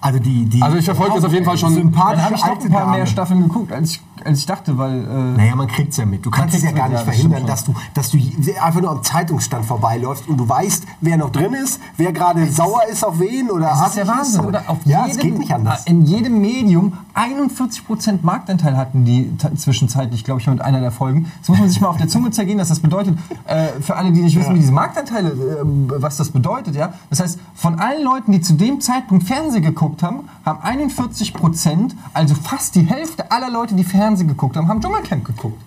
Also 0.00 0.18
die, 0.20 0.46
die 0.46 0.62
Also 0.62 0.76
ich 0.78 0.84
verfolge 0.84 1.14
das 1.16 1.24
auf 1.24 1.32
jeden 1.32 1.44
Fall 1.44 1.58
schon- 1.58 1.74
Sympathische 1.74 2.16
Dann 2.16 2.24
habe 2.24 2.34
ich 2.36 2.44
noch 2.44 2.64
ein 2.64 2.70
paar 2.72 2.80
Dame. 2.82 2.96
mehr 2.98 3.06
Staffeln 3.06 3.42
geguckt, 3.42 3.72
als 3.72 3.90
ich, 3.92 4.00
als 4.24 4.40
ich 4.40 4.46
dachte, 4.46 4.78
weil... 4.78 5.04
Äh, 5.04 5.36
Naja, 5.36 5.56
man 5.56 5.66
kriegt's 5.66 5.96
ja 5.96 6.06
mit. 6.06 6.24
Du 6.24 6.30
kannst 6.30 6.54
es 6.54 6.62
ja 6.62 6.72
gar 6.72 6.88
nicht 6.88 6.98
ja, 6.98 7.04
verhindern, 7.04 7.46
dass 7.46 7.64
du, 7.64 7.74
dass 7.94 8.10
du 8.10 8.18
einfach 8.60 8.80
nur 8.80 8.90
am 8.90 9.02
Zeitungsstand 9.02 9.64
vorbeiläufst 9.64 10.28
und 10.28 10.36
du 10.36 10.48
weißt, 10.48 10.84
wer 11.00 11.16
noch 11.16 11.30
drin 11.30 11.54
ist, 11.54 11.80
wer 11.96 12.12
gerade 12.12 12.50
sauer 12.50 12.82
ist 12.90 13.04
auf 13.04 13.18
wen 13.20 13.50
oder 13.50 13.68
Das 13.68 13.88
ist 13.88 13.96
der 13.96 14.08
artig 14.08 14.18
Wahnsinn, 14.18 14.44
oder? 14.44 14.64
Auf 14.66 14.78
ja, 14.84 15.06
jedem, 15.06 15.10
es 15.10 15.22
geht 15.22 15.38
nicht 15.38 15.52
anders. 15.52 15.84
In 15.86 16.04
jedem 16.04 16.40
Medium 16.40 16.92
41% 17.18 18.20
Marktanteil 18.22 18.76
hatten 18.76 19.04
die 19.04 19.36
zwischenzeitlich, 19.56 20.22
glaube 20.22 20.40
ich, 20.40 20.46
mit 20.46 20.60
einer 20.60 20.80
der 20.80 20.92
Folgen. 20.92 21.30
Das 21.40 21.48
muss 21.48 21.58
man 21.58 21.68
sich 21.68 21.80
mal 21.80 21.88
auf 21.88 21.96
der 21.96 22.06
Zunge 22.06 22.30
zergehen, 22.30 22.58
was 22.58 22.68
das 22.68 22.78
bedeutet. 22.78 23.18
Äh, 23.46 23.80
für 23.80 23.96
alle, 23.96 24.12
die 24.12 24.20
nicht 24.20 24.38
wissen, 24.38 24.54
wie 24.54 24.60
diese 24.60 24.72
Marktanteile, 24.72 25.30
äh, 25.30 25.56
was 25.64 26.16
das 26.16 26.30
bedeutet, 26.30 26.76
ja. 26.76 26.92
Das 27.10 27.18
heißt, 27.18 27.40
von 27.54 27.80
allen 27.80 28.04
Leuten, 28.04 28.30
die 28.30 28.40
zu 28.40 28.54
dem 28.54 28.80
Zeitpunkt 28.80 29.26
Fernsehen 29.26 29.62
geguckt 29.62 30.02
haben, 30.02 30.28
haben 30.44 30.60
41%, 30.60 31.92
also 32.14 32.34
fast 32.36 32.76
die 32.76 32.82
Hälfte 32.82 33.32
aller 33.32 33.50
Leute, 33.50 33.74
die 33.74 33.84
Fernsehen 33.84 34.28
geguckt 34.28 34.56
haben, 34.56 34.68
haben 34.68 34.80
Dschungelcamp 34.80 35.24
geguckt. 35.24 35.60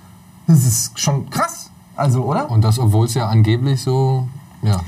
Das 0.47 0.65
ist 0.65 0.97
schon 0.97 1.29
krass. 1.29 1.69
Also, 1.97 2.23
oder? 2.23 2.49
Und 2.49 2.63
das, 2.63 2.79
obwohl 2.79 3.05
es 3.05 3.13
ja 3.13 3.27
angeblich 3.27 3.81
so, 3.81 4.27
ja. 4.61 4.79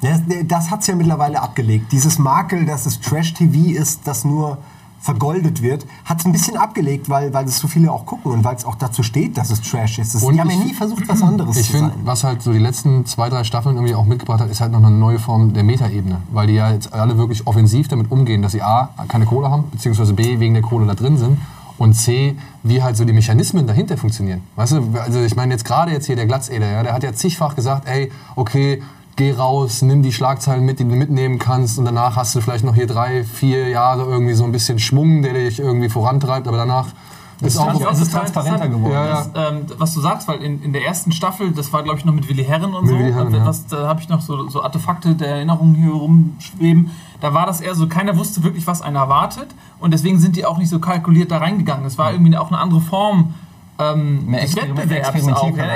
Das, 0.00 0.20
das 0.46 0.70
hat 0.70 0.82
es 0.82 0.86
ja 0.86 0.94
mittlerweile 0.94 1.40
abgelegt. 1.40 1.90
Dieses 1.90 2.18
Makel, 2.18 2.66
dass 2.66 2.86
es 2.86 3.00
Trash-TV 3.00 3.78
ist, 3.78 4.06
das 4.06 4.24
nur 4.24 4.58
vergoldet 5.04 5.60
wird, 5.60 5.84
hat 6.06 6.20
es 6.20 6.24
ein 6.24 6.32
bisschen 6.32 6.56
abgelegt, 6.56 7.10
weil, 7.10 7.34
weil 7.34 7.44
es 7.44 7.58
so 7.58 7.68
viele 7.68 7.92
auch 7.92 8.06
gucken 8.06 8.32
und 8.32 8.42
weil 8.42 8.56
es 8.56 8.64
auch 8.64 8.74
dazu 8.74 9.02
steht, 9.02 9.36
dass 9.36 9.50
es 9.50 9.60
Trash 9.60 9.98
ist. 9.98 10.14
Das, 10.14 10.22
Und 10.22 10.32
die 10.32 10.40
haben 10.40 10.48
ja 10.48 10.56
nie 10.56 10.72
versucht, 10.72 11.06
was 11.06 11.22
anderes 11.22 11.58
Ich 11.58 11.66
zu 11.66 11.72
finde, 11.72 11.90
sein. 11.90 12.00
was 12.04 12.24
halt 12.24 12.40
so 12.40 12.54
die 12.54 12.58
letzten 12.58 13.04
zwei, 13.04 13.28
drei 13.28 13.44
Staffeln 13.44 13.76
irgendwie 13.76 13.94
auch 13.94 14.06
mitgebracht 14.06 14.40
hat, 14.40 14.50
ist 14.50 14.62
halt 14.62 14.72
noch 14.72 14.78
eine 14.82 14.90
neue 14.90 15.18
Form 15.18 15.52
der 15.52 15.62
Metaebene. 15.62 16.22
Weil 16.32 16.46
die 16.46 16.54
ja 16.54 16.72
jetzt 16.72 16.94
alle 16.94 17.18
wirklich 17.18 17.46
offensiv 17.46 17.86
damit 17.88 18.10
umgehen, 18.10 18.40
dass 18.40 18.52
sie 18.52 18.62
A, 18.62 18.94
keine 19.08 19.26
Kohle 19.26 19.50
haben, 19.50 19.64
beziehungsweise 19.70 20.14
B, 20.14 20.40
wegen 20.40 20.54
der 20.54 20.62
Kohle 20.62 20.86
da 20.86 20.94
drin 20.94 21.18
sind. 21.18 21.38
Und 21.76 21.92
C, 21.92 22.36
wie 22.62 22.82
halt 22.82 22.96
so 22.96 23.04
die 23.04 23.12
Mechanismen 23.12 23.66
dahinter 23.66 23.98
funktionieren. 23.98 24.40
Weißt 24.56 24.72
du, 24.72 24.88
also 24.98 25.20
ich 25.20 25.36
meine 25.36 25.52
jetzt 25.52 25.66
gerade 25.66 25.92
jetzt 25.92 26.06
hier 26.06 26.16
der 26.16 26.26
Glatzeder, 26.26 26.70
ja, 26.70 26.82
der 26.82 26.94
hat 26.94 27.02
ja 27.02 27.12
zigfach 27.12 27.56
gesagt, 27.56 27.86
ey, 27.86 28.10
okay, 28.36 28.80
geh 29.16 29.32
raus, 29.32 29.82
nimm 29.82 30.02
die 30.02 30.12
Schlagzeilen 30.12 30.64
mit, 30.64 30.78
die 30.78 30.84
du 30.84 30.94
mitnehmen 30.94 31.38
kannst 31.38 31.78
und 31.78 31.84
danach 31.84 32.16
hast 32.16 32.34
du 32.34 32.40
vielleicht 32.40 32.64
noch 32.64 32.74
hier 32.74 32.86
drei, 32.86 33.24
vier 33.24 33.68
Jahre 33.68 34.02
irgendwie 34.04 34.34
so 34.34 34.44
ein 34.44 34.52
bisschen 34.52 34.78
Schwung, 34.78 35.22
der 35.22 35.34
dich 35.34 35.60
irgendwie 35.60 35.88
vorantreibt, 35.88 36.48
aber 36.48 36.56
danach 36.56 36.88
ist 37.40 37.54
ich 37.56 37.60
auch- 37.60 37.92
es 37.92 38.00
ist 38.00 38.12
transparenter 38.12 38.68
geworden. 38.68 38.92
Ja, 38.92 39.06
ja. 39.06 39.24
dass, 39.32 39.52
ähm, 39.52 39.66
was 39.76 39.92
du 39.94 40.00
sagst, 40.00 40.28
weil 40.28 40.42
in, 40.42 40.62
in 40.62 40.72
der 40.72 40.84
ersten 40.84 41.12
Staffel, 41.12 41.50
das 41.52 41.72
war 41.72 41.82
glaube 41.82 41.98
ich 41.98 42.04
noch 42.04 42.14
mit 42.14 42.28
Willi 42.28 42.44
Herren 42.44 42.74
und 42.74 42.84
Mit 42.84 42.92
so, 42.92 42.98
Willi 42.98 43.12
Herren, 43.12 43.34
ja. 43.34 43.44
was, 43.44 43.66
da 43.66 43.86
habe 43.88 44.00
ich 44.00 44.08
noch 44.08 44.20
so, 44.20 44.48
so 44.48 44.62
Artefakte 44.62 45.14
der 45.14 45.28
Erinnerungen 45.28 45.74
hier 45.74 45.92
rumschweben. 45.92 46.90
Da 47.20 47.34
war 47.34 47.46
das 47.46 47.60
eher 47.60 47.74
so, 47.74 47.86
keiner 47.86 48.16
wusste 48.16 48.42
wirklich, 48.44 48.66
was 48.66 48.82
einen 48.82 48.96
erwartet 48.96 49.48
und 49.80 49.92
deswegen 49.92 50.18
sind 50.20 50.36
die 50.36 50.46
auch 50.46 50.58
nicht 50.58 50.68
so 50.70 50.78
kalkuliert 50.78 51.30
da 51.30 51.38
reingegangen. 51.38 51.84
Es 51.84 51.98
war 51.98 52.12
irgendwie 52.12 52.36
auch 52.36 52.48
eine 52.48 52.58
andere 52.58 52.80
Form 52.80 53.34
ähm, 53.78 54.26
Mehr 54.26 54.42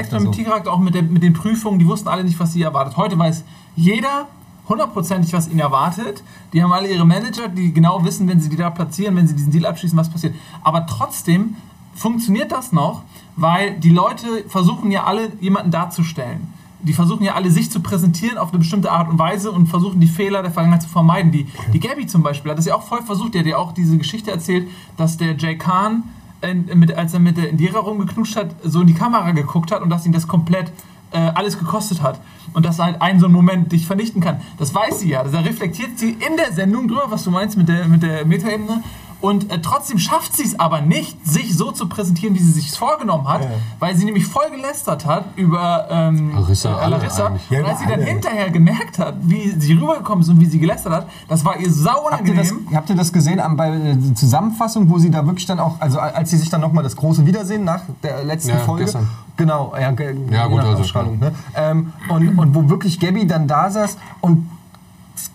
Experimentiercharakter 0.00 0.72
auch 0.72 0.78
mit, 0.78 0.94
der, 0.94 1.02
mit 1.02 1.22
den 1.22 1.32
Prüfungen, 1.32 1.78
die 1.78 1.86
wussten 1.86 2.08
alle 2.08 2.24
nicht, 2.24 2.38
was 2.38 2.52
sie 2.52 2.62
erwartet. 2.62 2.96
Heute 2.96 3.18
weiß 3.18 3.44
jeder 3.74 4.28
hundertprozentig, 4.68 5.32
was 5.32 5.48
ihn 5.48 5.58
erwartet. 5.58 6.22
Die 6.52 6.62
haben 6.62 6.72
alle 6.72 6.88
ihre 6.88 7.06
Manager, 7.06 7.48
die 7.48 7.72
genau 7.72 8.04
wissen, 8.04 8.28
wenn 8.28 8.40
sie 8.40 8.48
die 8.48 8.56
da 8.56 8.70
platzieren, 8.70 9.16
wenn 9.16 9.26
sie 9.26 9.34
diesen 9.34 9.50
Deal 9.50 9.66
abschließen, 9.66 9.98
was 9.98 10.10
passiert. 10.10 10.34
Aber 10.62 10.86
trotzdem 10.86 11.56
funktioniert 11.94 12.52
das 12.52 12.72
noch, 12.72 13.02
weil 13.36 13.78
die 13.78 13.90
Leute 13.90 14.44
versuchen 14.48 14.90
ja 14.90 15.04
alle, 15.04 15.32
jemanden 15.40 15.70
darzustellen. 15.70 16.52
Die 16.80 16.92
versuchen 16.92 17.24
ja 17.24 17.34
alle, 17.34 17.50
sich 17.50 17.72
zu 17.72 17.80
präsentieren 17.80 18.38
auf 18.38 18.50
eine 18.50 18.60
bestimmte 18.60 18.92
Art 18.92 19.08
und 19.08 19.18
Weise 19.18 19.50
und 19.50 19.66
versuchen 19.66 19.98
die 19.98 20.06
Fehler 20.06 20.42
der 20.42 20.52
Vergangenheit 20.52 20.82
zu 20.82 20.88
vermeiden. 20.88 21.32
Die, 21.32 21.48
die 21.72 21.80
Gabby 21.80 22.06
zum 22.06 22.22
Beispiel 22.22 22.52
hat 22.52 22.58
das 22.58 22.66
ja 22.66 22.76
auch 22.76 22.82
voll 22.82 23.02
versucht. 23.02 23.34
Die 23.34 23.40
hat 23.40 23.46
ja 23.46 23.56
auch 23.56 23.72
diese 23.72 23.98
Geschichte 23.98 24.30
erzählt, 24.30 24.68
dass 24.96 25.16
der 25.16 25.36
Jay 25.36 25.58
Khan, 25.58 26.04
mit, 26.74 26.94
als 26.94 27.14
er 27.14 27.20
mit 27.20 27.36
der 27.36 27.50
Indira 27.50 27.80
rumgeknutscht 27.80 28.36
hat, 28.36 28.54
so 28.62 28.80
in 28.80 28.86
die 28.86 28.94
Kamera 28.94 29.30
geguckt 29.32 29.72
hat 29.72 29.82
und 29.82 29.90
dass 29.90 30.06
ihn 30.06 30.12
das 30.12 30.28
komplett 30.28 30.72
äh, 31.10 31.18
alles 31.18 31.58
gekostet 31.58 32.02
hat. 32.02 32.20
Und 32.54 32.64
dass 32.64 32.78
halt 32.78 33.02
ein 33.02 33.20
so 33.20 33.26
ein 33.26 33.32
Moment 33.32 33.72
dich 33.72 33.86
vernichten 33.86 34.22
kann. 34.22 34.40
Das 34.58 34.74
weiß 34.74 35.00
sie 35.00 35.10
ja. 35.10 35.22
Da 35.22 35.40
reflektiert 35.40 35.98
sie 35.98 36.10
in 36.10 36.36
der 36.36 36.52
Sendung 36.52 36.88
drüber, 36.88 37.06
was 37.08 37.24
du 37.24 37.30
meinst 37.30 37.56
mit 37.56 37.68
der, 37.68 37.86
mit 37.86 38.02
der 38.02 38.24
Metaebene. 38.24 38.82
Und 39.20 39.50
äh, 39.50 39.60
trotzdem 39.60 39.98
schafft 39.98 40.36
sie 40.36 40.44
es 40.44 40.60
aber 40.60 40.80
nicht, 40.80 41.26
sich 41.26 41.56
so 41.56 41.72
zu 41.72 41.88
präsentieren, 41.88 42.34
wie 42.36 42.38
sie 42.38 42.52
sich 42.52 42.70
vorgenommen 42.70 43.26
hat, 43.28 43.40
weil 43.80 43.96
sie 43.96 44.04
nämlich 44.04 44.26
voll 44.26 44.48
gelästert 44.50 45.06
hat 45.06 45.24
über 45.34 45.88
ähm, 45.90 46.34
Larissa, 46.36 46.70
äh, 46.70 46.82
alle 46.84 46.96
Larissa. 46.98 47.32
Ja, 47.50 47.58
und 47.60 47.64
als 47.66 47.80
sie 47.80 47.86
dann 47.86 47.94
alle. 47.94 48.04
hinterher 48.04 48.50
gemerkt 48.50 49.00
hat, 49.00 49.14
wie 49.22 49.50
sie 49.58 49.72
rübergekommen 49.72 50.22
ist 50.22 50.28
und 50.28 50.38
wie 50.40 50.46
sie 50.46 50.60
gelästert 50.60 50.92
hat, 50.92 51.08
das 51.28 51.44
war 51.44 51.58
ihr 51.58 51.70
sau 51.70 52.08
Habt 52.10 52.28
ihr, 52.28 52.34
das, 52.36 52.52
unangenehm. 52.52 52.76
habt 52.76 52.90
ihr 52.90 52.96
das 52.96 53.12
gesehen 53.12 53.40
am- 53.40 53.56
bei 53.56 53.70
der 53.76 54.14
Zusammenfassung, 54.14 54.88
wo 54.88 54.98
sie 54.98 55.10
da 55.10 55.26
wirklich 55.26 55.46
dann 55.46 55.58
auch, 55.58 55.80
also 55.80 55.98
als 55.98 56.30
sie 56.30 56.36
sich 56.36 56.48
dann 56.50 56.60
nochmal 56.60 56.84
das 56.84 56.94
große 56.94 57.26
Wiedersehen 57.26 57.64
nach 57.64 57.82
der 58.04 58.22
letzten 58.24 58.50
Ja, 58.50 58.58
Folge. 58.58 58.84
gestern. 58.84 59.08
Genau, 59.36 59.72
ja, 59.74 59.90
Ja, 60.30 60.46
gut, 60.46 60.60
also, 60.60 61.02
ne? 61.02 61.32
ähm, 61.56 61.92
und, 62.08 62.38
und 62.38 62.54
wo 62.54 62.68
wirklich 62.68 62.98
Gabby 63.00 63.26
dann 63.26 63.46
da 63.48 63.70
saß 63.70 63.96
und 64.20 64.48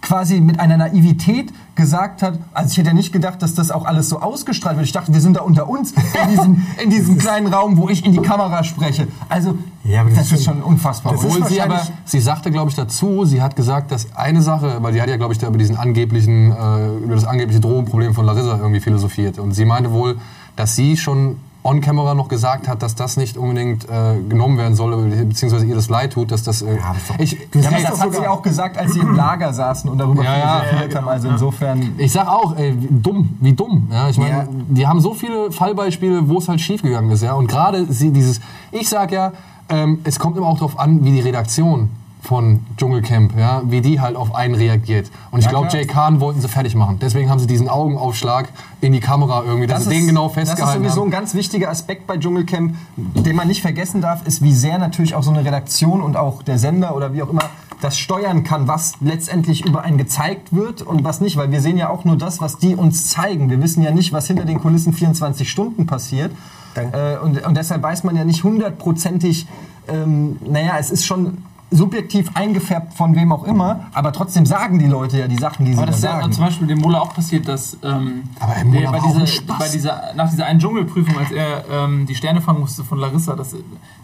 quasi 0.02 0.40
mit 0.42 0.60
einer 0.60 0.78
Naivität 0.78 1.54
gesagt 1.76 2.22
hat, 2.22 2.40
also 2.54 2.72
ich 2.72 2.78
hätte 2.78 2.90
ja 2.90 2.94
nicht 2.94 3.12
gedacht, 3.12 3.42
dass 3.42 3.56
das 3.56 3.72
auch 3.72 3.86
alles 3.86 4.10
so 4.10 4.20
ausgestrahlt 4.20 4.78
wird. 4.78 4.86
Ich 4.86 4.92
dachte, 4.92 5.14
wir 5.14 5.22
sind 5.22 5.38
da 5.38 5.42
unter 5.42 5.68
uns 5.68 5.92
in 5.92 6.30
diesem, 6.32 6.68
in 6.84 6.90
diesem 6.90 7.18
kleinen 7.18 7.48
Raum, 7.48 7.78
wo 7.78 7.90
ich 7.90 8.06
in 8.06 8.12
die 8.12 8.22
Kamera 8.22 8.64
spreche. 8.64 9.08
Also, 9.30 9.58
Ja, 9.84 10.04
das, 10.04 10.16
das 10.16 10.32
ist 10.34 10.46
schon 10.46 10.62
unfassbar. 10.62 11.14
Obwohl 11.14 11.46
sie 11.48 11.62
aber, 11.62 11.82
sie 12.06 12.20
sagte, 12.20 12.52
glaube 12.52 12.70
ich, 12.70 12.76
dazu, 12.76 13.26
sie 13.26 13.42
hat 13.42 13.56
gesagt, 13.56 13.92
dass 13.92 14.16
eine 14.16 14.42
Sache, 14.42 14.78
weil 14.82 14.94
die 14.94 15.02
hat 15.02 15.10
ja, 15.10 15.18
glaube 15.18 15.34
ich, 15.34 15.40
da 15.40 15.48
über 15.48 15.58
diesen 15.58 15.76
angeblichen, 15.78 16.52
äh, 16.52 16.98
über 16.98 17.16
das 17.16 17.26
angebliche 17.26 17.60
Drogenproblem 17.60 18.14
von 18.14 18.26
Larissa 18.26 18.58
irgendwie 18.58 18.80
philosophiert. 18.80 19.40
Und 19.40 19.54
sie 19.54 19.66
meinte 19.66 19.92
wohl, 19.92 20.18
dass 20.56 20.76
sie 20.76 20.98
schon 20.98 21.38
on 21.64 21.80
camera 21.80 22.14
noch 22.14 22.28
gesagt 22.28 22.68
hat, 22.68 22.84
dass 22.84 22.94
das 22.96 23.16
nicht 23.16 23.38
unbedingt 23.38 23.86
äh, 23.90 24.20
genommen 24.28 24.58
werden 24.58 24.76
soll, 24.76 24.96
beziehungsweise 25.26 25.66
ihr 25.66 25.76
das 25.76 25.88
leid 25.90 26.12
tut, 26.14 26.32
dass 26.32 26.44
das. 26.44 26.62
Äh, 26.62 26.76
doch- 27.08 27.20
ich, 27.20 27.32
ja, 27.32 27.38
Das 27.54 27.66
ist 27.66 27.72
das 27.72 27.92
doch 27.92 28.00
hat 28.02 28.16
sie 28.16 28.28
auch 28.28 28.42
gesagt, 28.42 28.78
als 28.78 28.94
sie 28.94 29.00
im 29.00 29.16
Lager 29.16 29.54
saßen 29.54 29.90
und 29.90 29.98
darüber 29.98 30.24
Ja, 30.24 30.38
ja, 30.38 30.60
philosophiert 30.60 30.94
ja, 30.94 31.00
haben. 31.00 31.08
Also 31.08 31.28
ja. 31.28 31.34
insofern. 31.34 31.92
Ich 31.98 32.12
sag 32.12 32.28
auch, 32.28 32.58
ey, 32.58 32.76
wie 32.80 32.88
dumm, 32.92 33.38
wie 33.40 33.54
dumm. 33.54 33.88
Ja, 33.92 34.10
ich 34.10 34.18
meine, 34.18 34.30
Ja. 34.32 34.48
die 34.50 34.88
haben 34.88 35.00
so 35.00 35.14
viele 35.14 35.52
Fallbeispiele, 35.52 36.28
wo 36.28 36.38
es 36.38 36.50
halt 36.50 36.60
schiefgegangen 36.60 37.10
ist. 37.12 37.24
Ja, 37.24 37.34
und 37.34 37.48
gerade 37.48 37.86
sie 37.92 38.12
dieses, 38.12 38.42
ich 38.72 38.90
sag 38.90 39.12
ja, 39.12 39.32
ähm, 39.70 40.00
es 40.04 40.20
kommt 40.20 40.36
immer 40.38 40.48
auch 40.48 40.58
darauf 40.58 40.78
an, 40.78 41.06
wie 41.06 41.12
die 41.12 41.22
Redaktion 41.22 41.90
von 42.24 42.62
Dschungelcamp, 42.78 43.38
ja, 43.38 43.62
wie 43.66 43.82
die 43.82 44.00
halt 44.00 44.16
auf 44.16 44.34
einen 44.34 44.56
reagiert. 44.56 45.12
Und 45.30 45.40
ich 45.40 45.46
Ja, 45.46 45.52
glaube. 45.52 45.68
Jay 45.72 45.86
Khan 45.86 46.22
wollten 46.22 46.40
sie 46.42 46.48
fertig 46.48 46.74
machen. 46.74 46.98
Deswegen 47.02 47.30
haben 47.30 47.40
sie 47.40 47.48
diesen 47.48 47.68
Augenaufschlag 47.68 48.48
in 48.82 48.94
die 48.94 49.02
Kamera 49.02 49.44
irgendwie, 49.46 49.68
dass 49.68 49.84
sie 49.84 49.90
den 49.90 50.08
genau 50.08 50.30
Das 50.30 50.38
ist 50.38 50.50
festgehalten 50.50 50.84
sowieso 50.84 51.02
haben. 51.02 51.10
ein 51.10 51.12
ganz 51.12 51.36
wichtiger 51.36 51.70
Aspekt 51.70 52.08
bei 52.08 52.18
Dschungelcamp, 52.18 52.76
den 52.96 53.36
man 53.36 53.48
nicht 53.50 53.62
vergessen 53.62 54.00
darf, 54.02 54.26
ist, 54.26 54.42
wie 54.42 54.54
sehr 54.54 54.78
natürlich 54.80 55.16
auch 55.16 55.24
so 55.24 55.32
eine 55.32 55.44
Redaktion 55.44 56.02
und 56.02 56.16
auch 56.16 56.44
der 56.44 56.58
Sender 56.58 56.96
oder 56.96 57.14
wie 57.14 57.22
auch 57.24 57.30
immer 57.30 57.44
das 57.82 57.98
steuern 57.98 58.46
kann, 58.46 58.70
was 58.70 58.94
letztendlich 59.02 59.66
über 59.66 59.82
einen 59.82 59.98
gezeigt 59.98 60.56
wird 60.56 60.82
und 60.82 61.04
was 61.04 61.20
nicht. 61.20 61.36
Weil 61.36 61.52
wir 61.52 61.60
sehen 61.60 61.78
ja 61.78 61.90
auch 61.90 62.06
nur 62.06 62.16
das, 62.18 62.40
was 62.40 62.58
die 62.58 62.76
uns 62.76 63.10
zeigen. 63.10 63.50
Wir 63.50 63.62
wissen 63.62 63.84
ja 63.84 63.92
nicht, 63.92 64.14
was 64.14 64.28
hinter 64.28 64.46
den 64.46 64.62
Kulissen 64.62 64.94
24 64.94 65.50
Stunden 65.50 65.86
passiert. 65.86 66.32
Äh, 66.76 67.18
und, 67.18 67.46
und 67.46 67.58
deshalb 67.58 67.84
weiß 67.84 68.06
man 68.06 68.16
ja 68.16 68.24
nicht 68.24 68.46
hundertprozentig, 68.46 69.46
ähm, 69.90 70.38
naja, 70.50 70.78
es 70.80 70.90
ist 70.92 71.06
schon 71.06 71.40
subjektiv 71.74 72.30
eingefärbt 72.36 72.94
von 72.94 73.16
wem 73.16 73.32
auch 73.32 73.44
immer, 73.44 73.88
aber 73.94 74.14
trotzdem 74.14 74.46
sagen 74.46 74.80
die 74.80 74.88
Leute 74.88 75.20
ja 75.20 75.28
die 75.28 75.38
Sachen, 75.38 75.66
die 75.66 75.74
sie 75.74 75.78
Aber 75.78 75.88
da 75.88 75.92
das 75.92 75.98
ist 76.00 76.04
ja 76.06 76.20
sagen. 76.20 76.32
zum 76.32 76.46
Beispiel 76.46 76.68
dem 76.68 76.80
Mola 76.80 77.00
auch 77.00 77.14
passiert, 77.14 77.48
dass 77.48 77.78
ähm, 77.84 78.24
Aber 78.40 78.54
der 78.54 78.92
bei, 78.92 79.00
dieser, 79.00 79.44
bei 79.60 79.70
dieser, 79.70 80.14
nach 80.16 80.30
dieser 80.30 80.46
einen 80.46 80.60
Dschungelprüfung, 80.60 81.18
als 81.18 81.32
er 81.32 81.64
ähm, 81.72 82.06
die 82.06 82.16
Sterne 82.16 82.42
fangen 82.42 82.60
musste 82.60 82.84
von 82.84 83.00
Larissa, 83.00 83.36
das, 83.36 83.56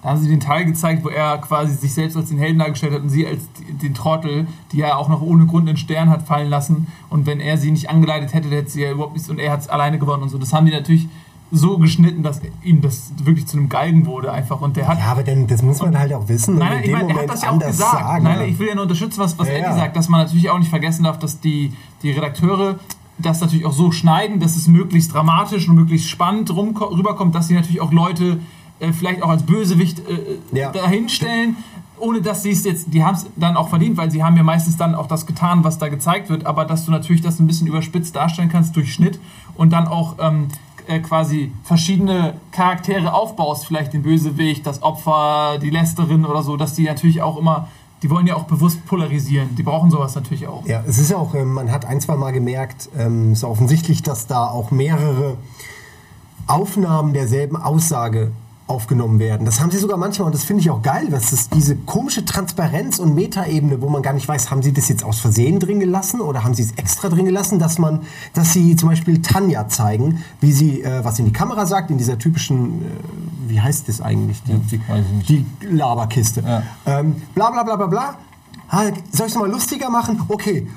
da 0.02 0.10
haben 0.10 0.20
sie 0.20 0.30
den 0.30 0.40
Teil 0.40 0.66
gezeigt, 0.66 1.04
wo 1.04 1.10
er 1.10 1.38
quasi 1.38 1.76
sich 1.76 1.94
selbst 1.94 2.18
als 2.18 2.30
den 2.30 2.40
Helden 2.40 2.60
dargestellt 2.60 2.94
hat 2.94 3.02
und 3.02 3.10
sie 3.10 3.28
als 3.28 3.44
den 3.82 3.94
Trottel, 3.94 4.48
die 4.72 4.82
er 4.82 4.98
auch 4.98 5.10
noch 5.10 5.22
ohne 5.22 5.46
Grund 5.46 5.68
einen 5.68 5.78
Stern 5.78 6.10
hat 6.10 6.24
fallen 6.24 6.50
lassen. 6.50 6.88
Und 7.10 7.26
wenn 7.26 7.40
er 7.40 7.58
sie 7.58 7.72
nicht 7.72 7.90
angeleitet 7.90 8.34
hätte, 8.34 8.50
hätte 8.50 8.70
sie 8.70 8.82
ja 8.82 8.92
überhaupt 8.92 9.14
nichts 9.14 9.30
und 9.30 9.40
er 9.40 9.52
hat 9.52 9.62
es 9.62 9.70
alleine 9.70 10.00
gewonnen 10.00 10.24
und 10.24 10.30
so. 10.30 10.38
Das 10.38 10.54
haben 10.54 10.66
die 10.66 10.72
natürlich 10.72 11.08
so 11.52 11.78
geschnitten, 11.80 12.22
dass 12.22 12.42
ihm 12.64 12.82
das 12.82 13.12
wirklich 13.24 13.48
zu 13.48 13.58
einem 13.58 13.70
Galgen 13.70 14.06
wurde 14.06 14.32
einfach. 14.32 14.62
Und 14.62 14.78
der 14.78 14.88
hat 14.88 15.00
Ja, 15.00 15.06
aber 15.12 15.24
denn, 15.24 15.48
das 15.48 15.62
muss 15.64 15.82
man 15.82 15.98
halt 15.98 16.14
auch 16.14 16.28
wissen 16.28 16.58
Nein, 16.58 16.80
in 16.80 16.84
ich 16.86 16.92
meine, 16.92 17.10
er 17.14 17.22
hat 17.24 17.30
das 17.30 17.42
ja 17.42 17.50
auch 17.52 17.60
gesagt. 17.60 17.92
sagen. 17.92 18.24
Nein, 18.24 18.50
ich 18.50 18.60
will 18.60 18.68
ja 18.68 18.76
nur 18.76 18.84
unterstützen, 18.84 19.20
was, 19.20 19.38
was 19.40 19.48
Ja, 19.48 19.54
Eddie 19.56 19.64
ja. 19.64 19.76
sagt, 19.76 19.96
dass 19.96 20.10
man 20.10 20.22
natürlich 20.22 20.50
auch 20.50 20.60
nicht 20.60 20.70
vergessen 20.70 21.04
darf, 21.04 21.18
dass 21.20 21.40
die, 21.40 21.74
die 22.04 22.12
Redakteure 22.12 22.76
das 23.18 23.42
natürlich 23.42 23.66
auch 23.66 23.74
so 23.74 23.92
schneiden, 23.92 24.40
dass 24.40 24.56
es 24.56 24.68
möglichst 24.68 25.14
dramatisch 25.14 25.68
und 25.68 25.76
möglichst 25.76 26.08
spannend 26.10 26.50
rumko- 26.52 26.96
rüberkommt, 26.96 27.36
dass 27.36 27.48
sie 27.48 27.54
natürlich 27.56 27.82
auch 27.82 27.92
Leute 27.92 28.40
äh, 28.80 28.94
vielleicht 28.94 29.24
auch 29.24 29.30
als 29.30 29.44
Bösewicht 29.44 30.00
äh, 30.00 30.58
Ja. 30.58 30.72
dahinstellen, 30.72 31.58
ohne 31.98 32.22
dass 32.22 32.44
sie 32.44 32.52
es 32.52 32.64
jetzt, 32.64 32.94
die 32.94 33.04
haben 33.04 33.16
es 33.16 33.26
dann 33.36 33.58
auch 33.58 33.68
verdient, 33.68 33.98
weil 33.98 34.10
sie 34.10 34.24
haben 34.24 34.38
ja 34.38 34.44
meistens 34.44 34.78
dann 34.78 34.96
auch 34.96 35.08
das 35.08 35.26
getan, 35.26 35.66
was 35.66 35.80
da 35.80 35.90
gezeigt 35.90 36.30
wird, 36.30 36.46
aber 36.46 36.64
dass 36.64 36.86
du 36.86 36.92
natürlich 36.92 37.22
das 37.22 37.40
ein 37.42 37.48
bisschen 37.48 37.68
überspitzt 37.68 38.16
darstellen 38.16 38.48
kannst 38.48 38.74
durch 38.78 38.94
Schnitt 38.94 39.20
und 39.56 39.74
dann 39.74 39.86
auch 39.90 40.16
ähm, 40.20 40.48
äh, 40.90 41.00
quasi 41.00 41.52
verschiedene 41.64 42.34
Charaktere 42.52 43.14
aufbaust, 43.14 43.66
vielleicht 43.66 43.94
den 43.94 44.02
Bösewicht, 44.02 44.66
das 44.66 44.82
Opfer, 44.82 45.60
die 45.62 45.70
Lästerin 45.70 46.26
oder 46.26 46.42
so, 46.42 46.58
dass 46.58 46.74
die 46.74 46.86
natürlich 46.86 47.22
auch 47.22 47.38
immer, 47.38 47.68
die 48.02 48.10
wollen 48.10 48.26
ja 48.28 48.36
auch 48.36 48.46
bewusst 48.46 48.86
polarisieren, 48.86 49.56
die 49.56 49.64
brauchen 49.64 49.92
sowas 49.92 50.16
natürlich 50.16 50.48
auch. 50.48 50.66
Ja, 50.66 50.84
es 50.88 50.98
ist 50.98 51.12
ja 51.12 51.18
auch, 51.18 51.36
ähm, 51.36 51.54
man 51.54 51.72
hat 51.72 51.86
ein, 51.86 52.02
zwei 52.02 52.16
Mal 52.16 52.32
gemerkt, 52.32 52.90
ähm, 52.98 53.34
ist 53.34 53.44
offensichtlich, 53.44 54.02
dass 54.02 54.28
da 54.28 54.48
auch 54.48 54.72
mehrere 54.72 55.38
Aufnahmen 56.48 57.14
derselben 57.14 57.56
Aussage 57.56 58.32
aufgenommen 58.70 59.20
werden. 59.20 59.46
Das 59.46 59.60
haben 59.60 59.72
sie 59.72 59.78
sogar 59.78 59.98
manchmal, 59.98 60.28
und 60.28 60.36
das 60.36 60.44
finde 60.44 60.62
ich 60.62 60.70
auch 60.70 60.82
geil, 60.82 61.08
dass 61.10 61.32
es 61.32 61.50
diese 61.50 61.76
komische 61.76 62.24
Transparenz- 62.24 63.00
und 63.00 63.16
Metaebene, 63.16 63.82
wo 63.82 63.90
man 63.90 64.02
gar 64.02 64.14
nicht 64.14 64.28
weiß, 64.28 64.52
haben 64.52 64.62
sie 64.62 64.74
das 64.74 64.88
jetzt 64.90 65.04
aus 65.04 65.20
Versehen 65.20 65.60
drin 65.60 65.80
gelassen 65.80 66.22
oder 66.22 66.44
haben 66.44 66.54
sie 66.54 66.64
es 66.64 66.72
extra 66.74 67.10
drin 67.10 67.26
gelassen, 67.26 67.60
dass 67.60 67.80
man, 67.80 68.02
dass 68.34 68.54
sie 68.54 68.76
zum 68.76 68.90
Beispiel 68.90 69.22
Tanja 69.22 69.68
zeigen, 69.68 70.24
wie 70.40 70.52
sie 70.52 70.84
äh, 70.84 71.04
was 71.04 71.20
in 71.20 71.26
die 71.26 71.34
Kamera 71.34 71.66
sagt, 71.66 71.90
in 71.90 71.98
dieser 71.98 72.18
typischen, 72.18 72.82
äh, 72.82 72.86
wie 73.48 73.60
heißt 73.60 73.88
das 73.90 74.02
eigentlich, 74.02 74.42
die, 74.44 74.54
nicht. 74.54 75.30
die 75.30 75.46
Laberkiste. 75.62 76.42
Ja. 76.42 76.64
Ähm, 76.86 77.16
bla 77.34 77.50
bla 77.50 77.64
bla 77.64 77.76
bla 77.76 77.88
bla. 77.88 78.16
Ah, 78.72 78.84
soll 79.12 79.26
ich 79.26 79.34
es 79.34 79.36
mal 79.36 79.50
lustiger 79.50 79.90
machen? 79.90 80.22
Okay. 80.28 80.68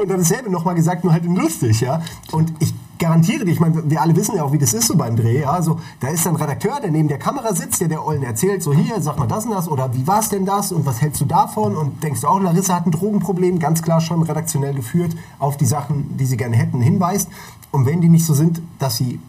Und 0.00 0.08
dann 0.08 0.18
dasselbe 0.18 0.48
nochmal 0.48 0.76
gesagt, 0.76 1.02
nur 1.02 1.12
halt 1.12 1.24
lustig, 1.24 1.80
ja. 1.80 2.02
Und 2.30 2.52
ich 2.60 2.72
garantiere 2.98 3.44
dir, 3.44 3.52
ich 3.52 3.60
meine, 3.60 3.88
wir 3.88 4.00
alle 4.00 4.14
wissen 4.16 4.36
ja 4.36 4.42
auch, 4.42 4.52
wie 4.52 4.58
das 4.58 4.74
ist 4.74 4.86
so 4.86 4.96
beim 4.96 5.16
Dreh. 5.16 5.40
Ja? 5.40 5.50
Also, 5.50 5.78
da 6.00 6.08
ist 6.08 6.26
ein 6.26 6.36
Redakteur, 6.36 6.80
der 6.80 6.90
neben 6.90 7.08
der 7.08 7.18
Kamera 7.18 7.54
sitzt, 7.54 7.80
der 7.80 7.88
der 7.88 8.04
Ollen 8.04 8.22
erzählt, 8.22 8.62
so 8.62 8.72
hier, 8.72 9.00
sag 9.00 9.18
mal 9.18 9.26
das 9.26 9.44
und 9.44 9.52
das 9.52 9.68
oder 9.68 9.94
wie 9.94 10.06
war 10.06 10.20
es 10.20 10.28
denn 10.28 10.44
das 10.44 10.72
und 10.72 10.86
was 10.86 11.00
hältst 11.00 11.20
du 11.20 11.24
davon 11.24 11.76
und 11.76 12.02
denkst 12.02 12.20
du 12.20 12.28
auch, 12.28 12.40
Larissa 12.40 12.74
hat 12.74 12.86
ein 12.86 12.90
Drogenproblem, 12.90 13.58
ganz 13.58 13.82
klar 13.82 14.00
schon 14.00 14.22
redaktionell 14.22 14.74
geführt, 14.74 15.16
auf 15.38 15.56
die 15.56 15.66
Sachen, 15.66 16.16
die 16.16 16.26
sie 16.26 16.36
gerne 16.36 16.56
hätten, 16.56 16.80
hinweist. 16.80 17.28
Und 17.70 17.86
wenn 17.86 18.00
die 18.00 18.08
nicht 18.08 18.26
so 18.26 18.34
sind, 18.34 18.62
dass 18.78 18.96
sie 18.96 19.20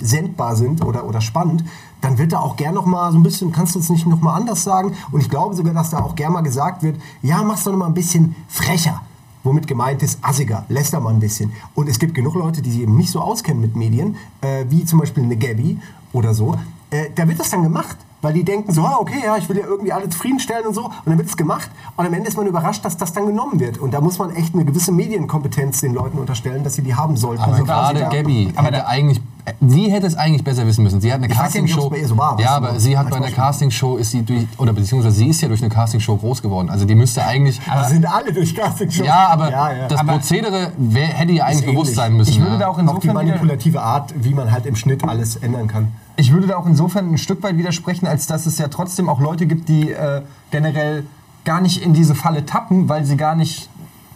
sendbar 0.00 0.56
sind 0.56 0.84
oder, 0.84 1.06
oder 1.06 1.20
spannend, 1.20 1.64
dann 2.00 2.18
wird 2.18 2.32
da 2.32 2.40
auch 2.40 2.56
gern 2.56 2.74
noch 2.74 2.86
mal 2.86 3.12
so 3.12 3.18
ein 3.18 3.22
bisschen, 3.22 3.52
kannst 3.52 3.74
du 3.74 3.78
uns 3.78 3.90
nicht 3.90 4.06
noch 4.06 4.20
mal 4.20 4.34
anders 4.34 4.64
sagen? 4.64 4.94
Und 5.12 5.20
ich 5.20 5.28
glaube 5.28 5.54
sogar, 5.54 5.74
dass 5.74 5.90
da 5.90 5.98
auch 5.98 6.14
gern 6.14 6.32
mal 6.32 6.40
gesagt 6.40 6.82
wird, 6.82 7.00
ja, 7.22 7.42
mach's 7.42 7.64
doch 7.64 7.72
noch 7.72 7.78
mal 7.78 7.86
ein 7.86 7.94
bisschen 7.94 8.34
frecher. 8.48 9.02
Womit 9.42 9.66
gemeint 9.66 10.02
ist, 10.02 10.18
assiger, 10.22 10.64
läster 10.68 11.00
mal 11.00 11.14
ein 11.14 11.20
bisschen. 11.20 11.52
Und 11.74 11.88
es 11.88 11.98
gibt 11.98 12.14
genug 12.14 12.34
Leute, 12.34 12.62
die 12.62 12.70
sich 12.70 12.82
eben 12.82 12.96
nicht 12.96 13.10
so 13.10 13.20
auskennen 13.20 13.60
mit 13.60 13.74
Medien, 13.74 14.16
äh, 14.42 14.64
wie 14.68 14.84
zum 14.84 14.98
Beispiel 14.98 15.22
eine 15.22 15.36
Gabby 15.36 15.78
oder 16.12 16.34
so. 16.34 16.56
Äh, 16.90 17.10
da 17.14 17.26
wird 17.26 17.40
das 17.40 17.50
dann 17.50 17.62
gemacht. 17.62 17.96
Weil 18.22 18.34
die 18.34 18.44
denken 18.44 18.70
so, 18.72 18.82
ah, 18.84 18.96
okay, 19.00 19.22
ja, 19.24 19.36
ich 19.38 19.48
will 19.48 19.56
ja 19.56 19.64
irgendwie 19.64 19.92
alle 19.92 20.08
zufriedenstellen 20.08 20.66
und 20.66 20.74
so. 20.74 20.84
Und 20.84 20.92
dann 21.06 21.16
wird 21.16 21.28
es 21.28 21.36
gemacht. 21.38 21.70
Und 21.96 22.06
am 22.06 22.12
Ende 22.12 22.28
ist 22.28 22.36
man 22.36 22.46
überrascht, 22.46 22.84
dass 22.84 22.96
das 22.98 23.12
dann 23.14 23.26
genommen 23.26 23.58
wird. 23.60 23.78
Und 23.78 23.94
da 23.94 24.00
muss 24.02 24.18
man 24.18 24.34
echt 24.34 24.54
eine 24.54 24.64
gewisse 24.66 24.92
Medienkompetenz 24.92 25.80
den 25.80 25.94
Leuten 25.94 26.18
unterstellen, 26.18 26.62
dass 26.62 26.74
sie 26.74 26.82
die 26.82 26.94
haben 26.94 27.16
sollten. 27.16 27.42
Aber 27.42 27.52
Also 27.52 27.64
gerade 27.64 28.00
Gabby 28.10 28.52
hätte 28.54 28.86
eigentlich, 28.86 29.22
sie 29.66 29.90
hätte 29.90 30.06
es 30.06 30.16
eigentlich 30.16 30.44
besser 30.44 30.66
wissen 30.66 30.84
müssen. 30.84 31.00
Sie 31.00 31.10
hat 31.10 31.22
eine 31.22 31.32
Ich 31.32 31.38
weiß 31.38 31.54
ja 31.54 31.62
nicht, 31.62 31.74
Castingshow. 31.74 31.96
ihr 31.96 32.08
so 32.08 32.18
war, 32.18 32.38
ja, 32.38 32.50
aber 32.56 32.78
sie 32.78 32.98
hat 32.98 33.08
bei 33.08 33.16
einer. 33.16 33.30
Castingshow 33.30 33.96
ist 33.96 34.10
sie 34.10 34.22
durch, 34.22 34.46
oder 34.58 34.74
beziehungsweise 34.74 35.16
sie 35.16 35.28
ist 35.28 35.40
ja 35.40 35.48
durch 35.48 35.62
eine 35.62 35.70
Castingshow 35.70 36.16
groß 36.18 36.42
geworden. 36.42 36.68
Also 36.68 36.84
die 36.84 36.94
müsste 36.94 37.24
eigentlich. 37.24 37.58
Die 37.60 37.88
sind 37.88 38.04
alle 38.04 38.32
durch 38.34 38.54
Casting 38.54 38.90
schon. 38.90 39.06
ja, 39.06 39.28
aber 39.28 39.50
ja, 39.50 39.72
ja. 39.72 39.88
das 39.88 39.98
Aber- 39.98 40.12
Prozedere 40.12 40.72
wär, 40.76 41.06
hätte 41.06 41.32
ihr 41.32 41.44
eigentlich 41.46 41.62
ähnlich. 41.62 41.74
bewusst 41.74 41.94
sein 41.94 42.14
müssen. 42.16 42.32
Ich 42.32 42.40
würde 42.40 42.52
ja. 42.52 42.58
da 42.58 42.66
auch 42.68 42.72
auch 42.72 42.76
die 42.76 42.82
insofern 42.82 43.14
manipulative 43.14 43.80
Art, 43.80 44.12
wie 44.16 44.34
man 44.34 44.52
halt 44.52 44.66
im 44.66 44.76
Schnitt 44.76 45.02
alles 45.08 45.36
ändern 45.36 45.68
kann. 45.68 45.88
Ich 46.20 46.32
würde 46.32 46.46
da 46.46 46.56
auch 46.56 46.66
insofern 46.66 47.12
ein 47.12 47.18
Stück 47.18 47.42
weit 47.42 47.56
widersprechen, 47.56 48.06
als 48.06 48.26
dass 48.26 48.46
es 48.46 48.58
ja 48.58 48.68
trotzdem 48.68 49.08
auch 49.08 49.20
Leute 49.20 49.46
gibt, 49.46 49.68
die 49.68 49.90
äh, 49.90 50.22
generell 50.50 51.06
gar 51.44 51.60
nicht 51.60 51.82
in 51.82 51.94
diese 51.94 52.14
Falle 52.14 52.44
tappen, 52.44 52.88
weil 52.88 53.04
sie 53.04 53.16
gar 53.16 53.34
nicht 53.34 53.68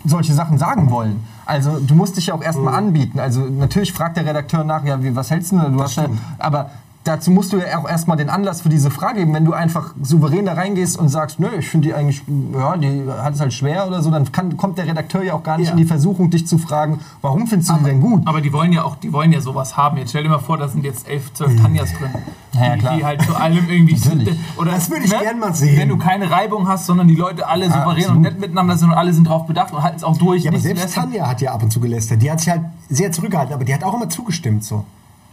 solche 0.04 0.34
Sachen 0.34 0.58
sagen 0.58 0.90
wollen. 0.90 1.24
Also 1.46 1.78
du 1.80 1.94
musst 1.94 2.16
dich 2.18 2.26
ja 2.26 2.34
auch 2.34 2.42
erstmal 2.42 2.74
anbieten. 2.74 3.18
Also 3.18 3.40
natürlich 3.40 3.92
fragt 3.92 4.18
der 4.18 4.26
Redakteur 4.26 4.64
nach, 4.64 4.84
ja, 4.84 5.02
wie, 5.02 5.16
was 5.16 5.30
hältst 5.30 5.52
du 5.52 5.58
denn? 5.58 5.72
Du 5.72 5.82
hast 5.82 5.96
ja, 5.96 6.06
aber 6.38 6.70
dazu 7.04 7.30
musst 7.30 7.52
du 7.52 7.58
ja 7.58 7.78
auch 7.78 7.88
erstmal 7.88 8.16
den 8.16 8.30
Anlass 8.30 8.62
für 8.62 8.68
diese 8.68 8.90
Frage 8.90 9.20
geben. 9.20 9.32
Wenn 9.34 9.44
du 9.44 9.52
einfach 9.52 9.94
souverän 10.02 10.46
da 10.46 10.54
reingehst 10.54 10.98
und 10.98 11.08
sagst, 11.08 11.38
nö, 11.38 11.48
ich 11.58 11.68
finde 11.68 11.88
die 11.88 11.94
eigentlich, 11.94 12.22
ja, 12.52 12.76
die 12.76 13.04
hat 13.22 13.34
es 13.34 13.40
halt 13.40 13.52
schwer 13.52 13.86
oder 13.86 14.02
so, 14.02 14.10
dann 14.10 14.30
kann, 14.32 14.56
kommt 14.56 14.78
der 14.78 14.86
Redakteur 14.86 15.22
ja 15.22 15.34
auch 15.34 15.42
gar 15.42 15.58
nicht 15.58 15.66
Ja. 15.66 15.72
in 15.72 15.78
die 15.78 15.84
Versuchung, 15.84 16.30
dich 16.30 16.46
zu 16.46 16.58
fragen, 16.58 16.98
warum 17.22 17.46
findest 17.46 17.70
du 17.70 17.74
die 17.76 17.84
denn 17.84 18.00
gut? 18.00 18.22
Aber 18.26 18.40
die 18.40 18.52
wollen 18.52 18.72
ja 18.72 18.82
auch, 18.84 18.96
die 18.96 19.12
wollen 19.12 19.32
ja 19.32 19.40
sowas 19.40 19.76
haben. 19.76 19.96
Jetzt 19.98 20.10
stell 20.10 20.22
dir 20.22 20.28
mal 20.30 20.38
vor, 20.38 20.56
da 20.56 20.68
sind 20.68 20.84
jetzt 20.84 21.08
elf, 21.08 21.32
zwölf 21.34 21.60
Tanjas 21.60 21.92
drin. 21.92 22.10
Ja, 22.52 22.74
die, 22.74 22.80
klar. 22.80 22.96
die 22.96 23.04
halt 23.04 23.22
zu 23.22 23.34
allem 23.34 23.68
irgendwie 23.68 23.96
sind. 23.98 24.28
Oder, 24.56 24.72
Das 24.72 24.90
würde 24.90 25.04
ich 25.04 25.10
gern 25.18 25.38
mal 25.38 25.54
sehen. 25.54 25.76
Wenn 25.78 25.88
du 25.88 25.96
keine 25.98 26.30
Reibung 26.30 26.68
hast, 26.68 26.86
sondern 26.86 27.08
die 27.08 27.16
Leute 27.16 27.46
alle 27.46 27.66
souverän 27.66 27.88
absolut. 27.88 28.16
und 28.16 28.22
nett 28.22 28.40
miteinander 28.40 28.76
sind 28.76 28.90
und 28.90 28.94
alle 28.96 29.12
sind 29.12 29.24
drauf 29.28 29.46
bedacht 29.46 29.72
und 29.72 29.82
halten 29.82 29.96
es 29.96 30.04
auch 30.04 30.16
durch. 30.16 30.44
Ja, 30.44 30.50
aber 30.50 30.60
selbst. 30.60 30.94
Tanja 30.94 31.28
hat 31.28 31.40
ja 31.40 31.52
ab 31.52 31.62
und 31.62 31.70
zu 31.70 31.80
gelästert. 31.80 32.22
Die 32.22 32.30
hat 32.30 32.40
sich 32.40 32.48
halt 32.50 32.62
sehr 32.88 33.12
zurückgehalten, 33.12 33.54
aber 33.54 33.64
die 33.64 33.74
hat 33.74 33.82
auch 33.84 33.94
immer 33.94 34.08
zugestimmt 34.08 34.64
so. 34.64 34.84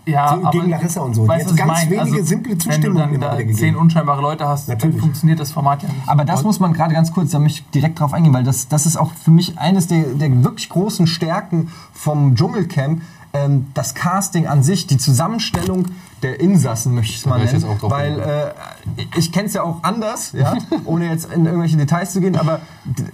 Ja, 0.06 0.40
so 0.42 0.50
gegen 0.50 0.70
Larissa 0.70 1.02
und 1.02 1.14
so. 1.14 1.24
Die 1.24 1.30
weißt 1.30 1.52
hat 1.52 1.60
du, 1.60 1.68
was 1.68 1.84
ich 1.84 1.90
ganz 1.90 2.08
wenige 2.08 2.24
simple 2.26 2.58
Zustimmungen 2.58 3.04
Wenn 3.12 3.14
du 3.14 3.20
dann 3.20 3.32
da 3.32 3.38
gegeben. 3.38 3.58
zehn 3.58 3.76
unscheinbare 3.76 4.22
Leute 4.22 4.48
hast, 4.48 4.68
Natürlich. 4.68 4.96
dann 4.96 5.02
funktioniert 5.02 5.40
das 5.40 5.52
Format 5.52 5.84
ja 5.84 5.90
nicht. 5.90 6.08
Aber 6.08 6.26
das 6.26 6.44
muss 6.44 6.60
man 6.60 6.74
gerade 6.74 6.94
ganz 6.94 7.12
kurz, 7.12 7.32
da 7.32 7.40
möchte 7.40 7.62
ich 7.62 7.70
direkt 7.70 8.00
drauf 8.00 8.14
eingehen, 8.14 8.34
weil 8.34 8.44
das, 8.44 8.68
das 8.68 8.86
ist 8.86 8.98
auch 8.98 9.12
für 9.14 9.32
mich 9.32 9.58
eines 9.60 9.88
der, 9.88 10.04
der 10.04 10.44
wirklich 10.44 10.70
großen 10.70 11.08
Stärken 11.08 11.70
vom 11.94 12.36
Dschungelcamp. 12.36 13.02
Ähm, 13.34 13.67
das 13.74 13.96
Casting 13.96 14.48
an 14.48 14.62
sich, 14.63 14.88
die 14.88 14.98
Zusammenstellung 14.98 15.86
der 16.22 16.39
Insassen, 16.39 16.94
möchte 16.94 17.13
ich 17.13 17.20
es 17.20 17.26
mal 17.26 17.38
ich 17.38 17.46
nennen. 17.46 17.62
jetzt 17.62 17.70
auch 17.70 17.80
drauf 17.80 17.91
Weil 17.91 18.20
äh, 18.20 19.06
ich 19.17 19.32
kenne 19.32 19.48
es 19.48 19.54
ja 19.54 19.63
auch 19.63 19.84
anders, 19.84 20.34
ja, 20.34 20.56
ohne 20.86 21.10
jetzt 21.10 21.32
in 21.32 21.46
irgendwelche 21.46 21.78
Details 21.78 22.13
zu 22.13 22.22
gehen, 22.22 22.36
aber 22.36 22.60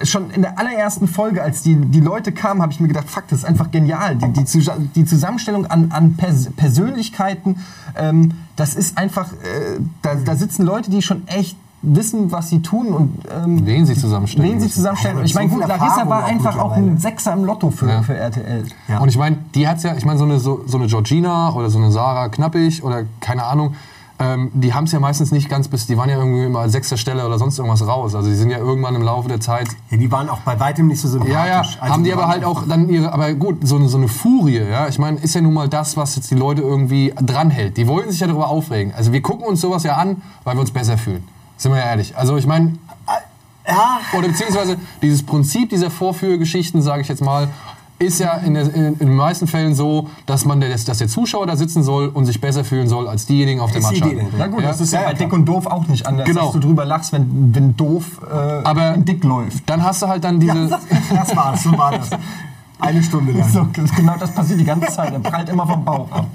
schon 0.03 0.32
in 0.32 0.41
der 0.41 0.58
allerersten 0.60 1.08
Folge, 1.08 1.41
als 1.41 1.62
die, 1.62 1.75
die 1.75 1.99
Leute 1.99 2.32
kamen, 2.32 2.62
habe 2.62 2.71
ich 2.71 2.80
mir 2.80 2.88
gedacht, 2.88 3.10
fuck, 3.10 3.27
das 3.30 3.39
ist 3.39 3.45
einfach 3.45 3.71
genial. 3.71 4.15
Die, 4.15 4.32
die, 4.32 4.43
die 4.95 5.06
Zusammenstellung 5.06 5.67
an, 5.67 5.91
an 5.91 6.17
Pers 6.17 6.49
Persönlichkeiten, 6.56 7.63
ähm, 7.95 8.34
das 8.56 8.75
ist 8.75 8.97
einfach, 8.97 9.32
äh, 9.34 9.80
da, 10.01 10.15
da 10.15 10.36
sitzen 10.36 10.65
Leute, 10.65 10.89
die 10.89 11.01
schon 11.01 11.27
echt 11.27 11.58
wissen, 11.81 12.31
was 12.31 12.49
sie 12.49 12.61
tun 12.61 12.87
und 12.87 13.19
ähm, 13.31 13.65
Wen 13.65 13.85
sie 13.85 13.95
zusammenstellen 13.95 14.49
wen 14.49 14.59
sie 14.59 14.69
zusammenstellen. 14.69 15.23
Ich 15.23 15.35
meine, 15.35 15.49
so 15.49 15.57
gut, 15.57 15.67
Larissa 15.67 16.09
war 16.09 16.25
einfach 16.25 16.57
auch 16.57 16.71
ein. 16.71 16.97
Sechser 16.97 17.33
im 17.33 17.43
Lotto 17.45 17.69
für, 17.69 17.87
Ja. 17.89 18.01
für 18.01 18.15
RTL. 18.15 18.65
Ja. 18.87 18.99
Und 18.99 19.09
ich 19.09 19.17
meine, 19.17 19.37
die 19.53 19.67
hat's 19.67 19.83
ja, 19.83 19.95
ich 19.95 20.05
meine, 20.05 20.17
so 20.17 20.25
eine, 20.25 20.39
so, 20.39 20.61
so 20.65 20.77
eine 20.77 20.87
Georgina 20.87 21.53
oder 21.53 21.69
so 21.69 21.77
eine 21.77 21.91
Sarah 21.91 22.29
Knappig 22.29 22.83
oder 22.83 23.03
keine 23.19 23.43
Ahnung, 23.43 23.75
ähm, 24.19 24.49
die 24.55 24.73
haben 24.73 24.85
es 24.85 24.91
ja 24.91 24.99
meistens 24.99 25.31
nicht 25.31 25.47
ganz 25.47 25.67
bis, 25.67 25.85
die 25.85 25.95
waren 25.95 26.09
ja 26.09 26.17
irgendwie 26.17 26.43
immer 26.45 26.67
sechster 26.69 26.97
Stelle 26.97 27.23
oder 27.27 27.37
sonst 27.37 27.59
irgendwas 27.59 27.85
raus. 27.87 28.15
Also 28.15 28.27
die 28.27 28.35
sind 28.35 28.49
ja 28.49 28.57
irgendwann 28.57 28.95
im 28.95 29.03
Laufe 29.03 29.27
der 29.29 29.39
Zeit 29.39 29.67
Ja, 29.91 29.97
die 29.97 30.11
waren 30.11 30.27
auch 30.29 30.39
bei 30.39 30.59
weitem 30.59 30.87
nicht 30.87 30.99
so 30.99 31.07
sympathisch. 31.07 31.35
Ja, 31.35 31.45
ja, 31.45 31.57
Also 31.79 31.93
haben 31.93 32.03
die 32.03 32.11
aber 32.11 32.23
waren 32.23 32.31
halt 32.31 32.43
auch 32.43 32.63
dann 32.67 32.89
ihre, 32.89 33.13
aber 33.13 33.31
gut, 33.35 33.67
so 33.67 33.75
eine, 33.75 33.87
so 33.87 33.97
eine 33.97 34.07
Furie, 34.07 34.57
ja. 34.67 34.87
Ich 34.87 34.97
meine, 34.97 35.19
ist 35.19 35.35
ja 35.35 35.41
nun 35.41 35.53
mal 35.53 35.69
das, 35.69 35.95
was 35.97 36.15
jetzt 36.15 36.31
die 36.31 36.35
Leute 36.35 36.63
irgendwie 36.63 37.13
dranhält. 37.21 37.77
Die 37.77 37.87
wollen 37.87 38.09
sich 38.09 38.19
ja 38.19 38.25
darüber 38.25 38.47
aufregen. 38.49 38.91
Also 38.97 39.13
wir 39.13 39.21
gucken 39.21 39.45
uns 39.45 39.61
sowas 39.61 39.83
ja 39.83 39.97
an, 39.97 40.23
weil 40.43 40.55
wir 40.55 40.61
uns 40.61 40.71
besser 40.71 40.97
fühlen. 40.97 41.23
Sind 41.57 41.71
wir 41.73 41.79
ja 41.79 41.85
ehrlich. 41.87 42.15
Also 42.17 42.37
ich 42.37 42.45
meine, 42.47 42.73
Ja, 43.67 43.99
oder 44.17 44.29
beziehungsweise 44.29 44.77
dieses 45.01 45.23
Prinzip 45.23 45.69
dieser 45.69 45.89
Vorführgeschichten, 45.91 46.81
sage 46.81 47.01
ich 47.01 47.07
jetzt 47.09 47.21
mal, 47.21 47.49
ist 47.99 48.19
ja 48.19 48.33
in, 48.37 48.53
der, 48.53 48.73
in, 48.73 48.85
in 48.93 48.97
den 48.99 49.15
meisten 49.15 49.47
Fällen 49.47 49.73
so, 49.73 50.07
dass 50.27 50.45
man 50.45 50.61
der, 50.61 50.69
dass 50.69 50.85
der 50.99 51.07
Zuschauer 51.07 51.47
da 51.47 51.57
sitzen 51.57 51.81
soll 51.83 52.07
und 52.09 52.25
sich 52.27 52.39
besser 52.39 52.63
fühlen 52.63 52.87
soll 52.87 53.07
als 53.07 53.25
diejenigen 53.25 53.59
auf 53.59 53.71
der 53.71 53.81
dahinter. 53.81 54.23
Na 54.37 54.47
gut, 54.47 54.61
Ja. 54.61 54.67
das 54.67 54.79
ist 54.81 54.93
ja, 54.93 54.99
Ja, 54.99 55.05
ja, 55.07 55.11
bei 55.11 55.15
klar. 55.17 55.27
Dick 55.29 55.33
und 55.33 55.45
Doof 55.45 55.65
auch 55.65 55.87
nicht 55.87 56.05
anders, 56.05 56.27
Genau. 56.27 56.43
dass 56.45 56.51
du 56.53 56.59
drüber 56.59 56.85
lachst, 56.85 57.11
wenn, 57.11 57.53
wenn 57.55 57.75
Doof 57.75 58.21
äh, 58.31 58.35
Aber- 58.63 58.91
Dick 58.97 59.23
läuft. 59.23 59.67
Dann 59.67 59.83
hast 59.83 60.01
du 60.03 60.07
halt 60.07 60.23
dann 60.23 60.39
diese. 60.39 60.67
das, 60.67 60.81
das 61.09 61.35
war's, 61.35 61.63
so 61.63 61.75
war 61.77 61.91
das. 61.97 62.09
Eine 62.79 63.01
Stunde 63.01 63.31
lang. 63.31 63.47
So, 63.57 63.65
genau 63.95 64.15
das 64.19 64.31
passiert 64.33 64.59
die 64.59 64.65
ganze 64.65 64.87
Zeit. 64.91 65.11
Er 65.11 65.19
prallt 65.19 65.49
immer 65.49 65.65
vom 65.65 65.83
Bauch 65.83 66.11
ab. 66.11 66.27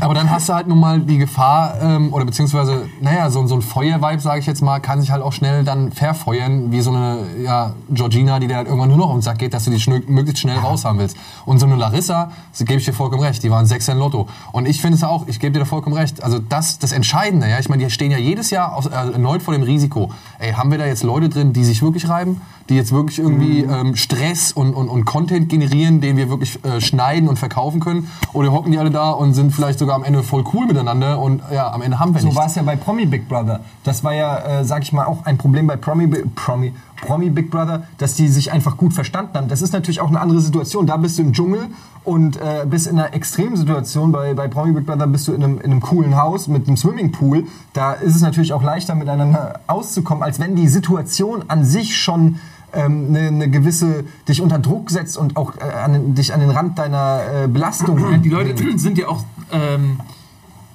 Aber 0.00 0.14
dann 0.14 0.30
hast 0.30 0.48
du 0.48 0.54
halt 0.54 0.66
nun 0.66 0.80
mal 0.80 1.00
die 1.00 1.18
Gefahr, 1.18 1.74
ähm, 1.80 2.12
oder 2.12 2.24
beziehungsweise, 2.24 2.88
naja, 3.00 3.30
so, 3.30 3.46
so 3.46 3.54
ein 3.54 3.62
Feuervibe, 3.62 4.20
sage 4.20 4.40
ich 4.40 4.46
jetzt 4.46 4.62
mal, 4.62 4.80
kann 4.80 5.00
sich 5.00 5.10
halt 5.10 5.22
auch 5.22 5.32
schnell 5.32 5.64
dann 5.64 5.92
verfeuern, 5.92 6.72
wie 6.72 6.80
so 6.80 6.90
eine 6.90 7.18
ja, 7.42 7.74
Georgina, 7.90 8.38
die 8.38 8.46
dir 8.46 8.56
halt 8.56 8.68
irgendwann 8.68 8.88
nur 8.88 8.98
noch 8.98 9.10
um 9.10 9.16
den 9.16 9.22
Sack 9.22 9.38
geht, 9.38 9.54
dass 9.54 9.64
du 9.64 9.70
die 9.70 9.80
schnell, 9.80 10.02
möglichst 10.06 10.40
schnell 10.40 10.58
raus 10.58 10.84
haben 10.84 10.98
willst. 10.98 11.16
Und 11.44 11.58
so 11.58 11.66
eine 11.66 11.76
Larissa, 11.76 12.30
so 12.52 12.64
gebe 12.64 12.78
ich 12.78 12.84
dir 12.84 12.92
vollkommen 12.92 13.22
recht, 13.22 13.42
die 13.42 13.50
waren 13.50 13.66
Sechser 13.66 13.92
in 13.92 13.98
Lotto. 13.98 14.28
Und 14.52 14.66
ich 14.66 14.80
finde 14.80 14.96
es 14.96 15.04
auch, 15.04 15.26
ich 15.28 15.40
gebe 15.40 15.52
dir 15.52 15.60
da 15.60 15.64
vollkommen 15.66 15.96
recht, 15.96 16.22
also 16.22 16.38
das, 16.38 16.78
das 16.78 16.92
Entscheidende, 16.92 17.48
ja, 17.48 17.58
ich 17.58 17.68
meine, 17.68 17.84
die 17.84 17.90
stehen 17.90 18.10
ja 18.10 18.18
jedes 18.18 18.50
Jahr 18.50 18.74
aus, 18.74 18.86
äh, 18.86 18.90
erneut 18.90 19.42
vor 19.42 19.54
dem 19.54 19.62
Risiko. 19.62 20.10
Ey, 20.38 20.52
haben 20.52 20.70
wir 20.70 20.78
da 20.78 20.86
jetzt 20.86 21.02
Leute 21.02 21.28
drin, 21.28 21.52
die 21.52 21.64
sich 21.64 21.82
wirklich 21.82 22.08
reiben? 22.08 22.40
Die 22.68 22.76
jetzt 22.76 22.92
wirklich 22.92 23.18
irgendwie 23.18 23.60
ähm, 23.60 23.96
Stress 23.96 24.52
und, 24.52 24.74
und, 24.74 24.88
und 24.88 25.04
Content 25.04 25.48
generieren, 25.48 25.81
den 25.90 26.16
wir 26.16 26.28
wirklich 26.30 26.64
äh, 26.64 26.80
schneiden 26.80 27.28
und 27.28 27.38
verkaufen 27.38 27.80
können? 27.80 28.10
Oder 28.32 28.52
hocken 28.52 28.72
die 28.72 28.78
alle 28.78 28.90
da 28.90 29.10
und 29.10 29.34
sind 29.34 29.52
vielleicht 29.52 29.78
sogar 29.78 29.96
am 29.96 30.04
Ende 30.04 30.22
voll 30.22 30.44
cool 30.54 30.66
miteinander 30.66 31.18
und 31.18 31.42
ja, 31.52 31.72
am 31.72 31.82
Ende 31.82 31.98
haben 31.98 32.14
wir 32.14 32.20
So 32.20 32.26
nichts. 32.28 32.38
war 32.38 32.46
es 32.46 32.54
ja 32.54 32.62
bei 32.62 32.76
Promi 32.76 33.06
Big 33.06 33.28
Brother. 33.28 33.60
Das 33.84 34.04
war 34.04 34.14
ja, 34.14 34.38
äh, 34.60 34.64
sag 34.64 34.82
ich 34.82 34.92
mal, 34.92 35.04
auch 35.06 35.24
ein 35.24 35.38
Problem 35.38 35.66
bei 35.66 35.76
Promi, 35.76 36.06
Promi, 36.34 36.72
Promi 37.00 37.30
Big 37.30 37.50
Brother, 37.50 37.82
dass 37.98 38.14
die 38.14 38.28
sich 38.28 38.52
einfach 38.52 38.76
gut 38.76 38.92
verstanden 38.94 39.32
haben. 39.34 39.48
Das 39.48 39.60
ist 39.62 39.72
natürlich 39.72 40.00
auch 40.00 40.08
eine 40.08 40.20
andere 40.20 40.40
Situation. 40.40 40.86
Da 40.86 40.96
bist 40.96 41.18
du 41.18 41.22
im 41.22 41.32
Dschungel 41.32 41.66
und 42.04 42.36
äh, 42.36 42.64
bist 42.68 42.86
in 42.86 42.98
einer 42.98 43.12
Extremsituation. 43.14 44.12
Bei, 44.12 44.34
bei 44.34 44.48
Promi 44.48 44.72
Big 44.72 44.86
Brother 44.86 45.06
bist 45.06 45.26
du 45.28 45.32
in 45.32 45.42
einem, 45.42 45.58
in 45.58 45.70
einem 45.72 45.80
coolen 45.80 46.16
Haus 46.16 46.48
mit 46.48 46.66
einem 46.66 46.76
Swimmingpool. 46.76 47.44
Da 47.72 47.92
ist 47.94 48.14
es 48.14 48.22
natürlich 48.22 48.52
auch 48.52 48.62
leichter 48.62 48.94
miteinander 48.94 49.60
auszukommen, 49.66 50.22
als 50.22 50.38
wenn 50.38 50.54
die 50.54 50.68
Situation 50.68 51.44
an 51.48 51.64
sich 51.64 51.96
schon 51.96 52.38
ähm, 52.72 53.06
eine, 53.08 53.28
eine 53.28 53.50
gewisse 53.50 54.04
dich 54.28 54.40
unter 54.40 54.58
Druck 54.58 54.90
setzt 54.90 55.16
und 55.16 55.36
auch 55.36 55.56
äh, 55.56 55.62
an, 55.62 56.14
dich 56.14 56.32
an 56.32 56.40
den 56.40 56.50
Rand 56.50 56.78
deiner 56.78 57.44
äh, 57.44 57.48
Belastung. 57.48 57.98
Ja, 57.98 58.16
die 58.16 58.28
Leute 58.28 58.78
sind 58.78 58.98
ja 58.98 59.08
auch, 59.08 59.24
ähm, 59.52 60.00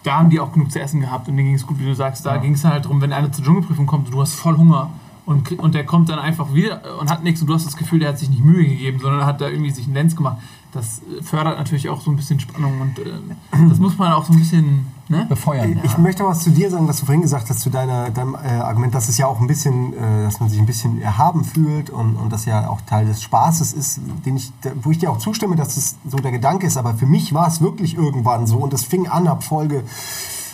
da 0.04 0.20
haben 0.20 0.30
die 0.30 0.40
auch 0.40 0.54
genug 0.54 0.72
zu 0.72 0.80
essen 0.80 1.02
gehabt 1.02 1.28
und 1.28 1.38
denen 1.38 1.48
ging 1.48 1.56
es 1.56 1.66
gut, 1.66 1.80
wie 1.80 1.86
du 1.86 1.94
sagst. 1.94 2.26
Da 2.26 2.38
ging 2.38 2.54
es 2.54 2.64
halt 2.64 2.86
darum, 2.86 3.02
wenn 3.02 3.14
einer 3.14 3.32
zur 3.32 3.44
Dschungelprüfung 3.44 3.86
kommt 3.86 4.08
und 4.08 4.14
du 4.14 4.22
hast 4.22 4.36
voll 4.36 4.58
Hunger 4.58 4.92
und, 5.28 5.60
und 5.60 5.76
der 5.76 5.86
kommt 5.86 6.08
dann 6.08 6.20
einfach 6.20 6.54
wieder 6.54 6.82
und 7.02 7.12
hat 7.12 7.22
nichts 7.22 7.42
und 7.42 7.48
du 7.48 7.54
hast 7.54 7.66
das 7.66 7.76
Gefühl, 7.76 8.00
der 8.00 8.10
hat 8.10 8.18
sich 8.18 8.30
nicht 8.30 8.44
Mühe 8.44 8.66
gegeben, 8.66 9.00
sondern 9.00 9.26
hat 9.26 9.42
da 9.42 9.50
irgendwie 9.50 9.72
sich 9.72 9.84
einen 9.84 9.94
Lenz 9.94 10.16
gemacht. 10.16 10.38
Das 10.72 11.00
äh, 11.00 11.22
fördert 11.22 11.58
natürlich 11.58 11.90
auch 11.90 12.00
so 12.00 12.10
ein 12.10 12.16
bisschen 12.16 12.40
Spannung 12.40 12.80
und 12.80 13.00
ähm, 13.00 13.70
das 13.70 13.78
muss 13.78 13.98
man 13.98 14.14
auch 14.14 14.24
so 14.24 14.32
ein 14.32 14.40
bisschen, 14.40 14.88
ne? 15.10 15.26
befeuern. 15.28 15.82
Ich 15.84 15.98
möchte 15.98 16.24
was 16.24 16.46
zu 16.46 16.52
dir 16.52 16.70
sagen, 16.70 16.88
was 16.88 17.02
du 17.02 17.06
vorhin 17.06 17.22
gesagt 17.22 17.50
hast, 17.50 17.60
zu 17.60 17.70
deiner, 17.70 18.10
deinem 18.10 18.36
äh, 18.36 18.48
Argument, 18.48 18.96
dass 18.96 19.10
es 19.10 19.18
ja 19.18 19.28
auch 19.28 19.42
ein 19.42 19.48
bisschen, 19.48 19.92
äh, 19.92 20.24
dass 20.24 20.40
man 20.40 20.48
sich 20.48 20.60
ein 20.60 20.66
bisschen 20.66 21.02
erhaben 21.02 21.44
fühlt 21.44 21.90
und, 21.90 22.16
und 22.16 22.32
das 22.32 22.46
ja 22.46 22.70
auch 22.70 22.80
Teil 22.80 23.06
des 23.06 23.22
Spaßes 23.22 23.74
ist, 23.74 24.00
den 24.26 24.38
ich, 24.38 24.54
wo 24.82 24.92
ich 24.92 25.00
dir 25.00 25.12
auch 25.12 25.18
zustimme, 25.18 25.58
dass 25.58 25.76
es 25.76 25.98
so 26.10 26.16
der 26.16 26.32
Gedanke 26.32 26.68
ist. 26.68 26.78
Aber 26.78 26.94
für 26.94 27.06
mich 27.06 27.34
war 27.34 27.50
es 27.50 27.60
wirklich 27.60 27.98
irgendwann 27.98 28.48
so 28.48 28.60
und 28.60 28.74
es 28.74 28.86
fing 28.86 29.08
an 29.08 29.28
ab 29.28 29.44
Folge, 29.44 29.84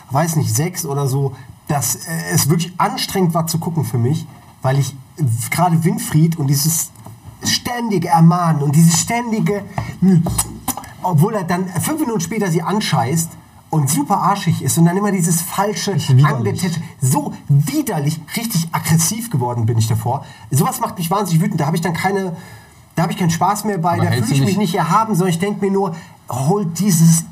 weiß 0.10 0.36
nicht, 0.38 0.56
sechs 0.56 0.84
oder 0.84 1.06
so, 1.06 1.36
dass 1.68 2.08
äh, 2.08 2.10
es 2.34 2.50
wirklich 2.50 2.74
anstrengend 2.80 3.36
war 3.36 3.46
zu 3.46 3.60
gucken 3.60 3.86
für 3.86 4.00
mich, 4.00 4.26
weil 4.63 4.80
ich 4.80 4.95
gerade 5.52 5.84
Winfried 5.84 6.39
und 6.39 6.47
dieses 6.47 6.89
ständige 7.43 8.08
Ermahnen 8.08 8.63
und 8.63 8.76
dieses 8.76 8.99
ständige 8.99 9.63
obwohl 11.04 11.36
er 11.36 11.43
dann 11.43 11.67
fünf 11.67 11.99
Minuten 11.99 12.21
später 12.21 12.49
sie 12.49 12.62
anscheißt 12.62 13.30
und 13.69 13.89
super 13.89 14.17
arschig 14.19 14.62
ist 14.62 14.78
und 14.78 14.86
dann 14.86 14.95
immer 14.97 15.12
dieses 15.12 15.41
falsche 15.41 15.97
angetätschte, 16.23 16.82
so 17.02 17.34
widerlich, 17.49 18.21
richtig 18.38 18.69
aggressiv 18.71 19.30
geworden 19.30 19.65
bin 19.65 19.78
ich 19.78 19.88
davor. 19.88 20.26
Sowas 20.52 20.80
macht 20.80 20.97
mich 20.97 21.12
wahnsinnig 21.12 21.43
wütend. 21.43 21.60
Da 21.60 21.65
habe 21.65 21.76
ich 21.76 21.82
dann 21.82 21.93
keine, 21.93 22.36
da 22.95 23.04
habe 23.04 23.12
ich 23.12 23.17
keinen 23.17 23.32
Spaß 23.32 23.65
mehr 23.65 23.80
bei. 23.80 23.93
Aber 23.95 24.06
da 24.06 24.12
fühle 24.12 24.34
ich 24.34 24.45
mich 24.45 24.58
nicht- 24.58 24.76
erhaben, 24.76 25.15
sondern 25.15 25.32
ich 25.32 25.39
denke 25.39 25.65
mir 25.65 25.71
nur, 25.71 25.95
holt 26.30 26.80
dieses 26.80 27.26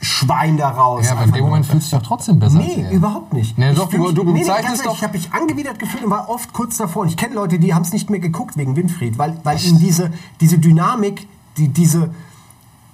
Ekelschwein 0.00 0.56
da 0.56 0.70
raus. 0.70 1.06
Ja, 1.06 1.12
aber 1.12 1.24
in 1.24 1.32
dem. 1.32 1.44
Moment 1.44 1.66
fühlst 1.66 1.92
du 1.92 1.96
dich 1.96 2.02
doch 2.02 2.08
trotzdem 2.16 2.38
besser. 2.38 2.58
Nee, 2.58 2.82
er. 2.82 2.90
überhaupt 2.90 3.32
nicht. 3.32 3.58
Nee, 3.58 3.72
doch, 3.74 3.88
du- 3.88 4.12
du 4.12 4.24
bezeichnest 4.32 4.86
doch- 4.86 4.94
Ich 4.94 5.02
habe 5.02 5.16
mich 5.16 5.32
angewidert 5.32 5.78
gefühlt 5.78 6.04
und 6.04 6.10
war 6.10 6.28
oft 6.28 6.52
kurz 6.52 6.76
davor. 6.76 7.02
Und 7.02 7.08
ich 7.08 7.16
kenne 7.16 7.34
Leute, 7.34 7.58
die 7.58 7.74
haben 7.74 7.82
es 7.82 7.92
nicht 7.92 8.10
mehr 8.10 8.20
geguckt 8.20 8.56
wegen 8.56 8.76
Winfried, 8.76 9.18
weil, 9.18 9.38
weil 9.44 9.60
ihnen 9.62 9.78
diese, 9.78 10.10
diese 10.40 10.58
Dynamik, 10.58 11.26
die, 11.56 11.68
diese 11.68 12.10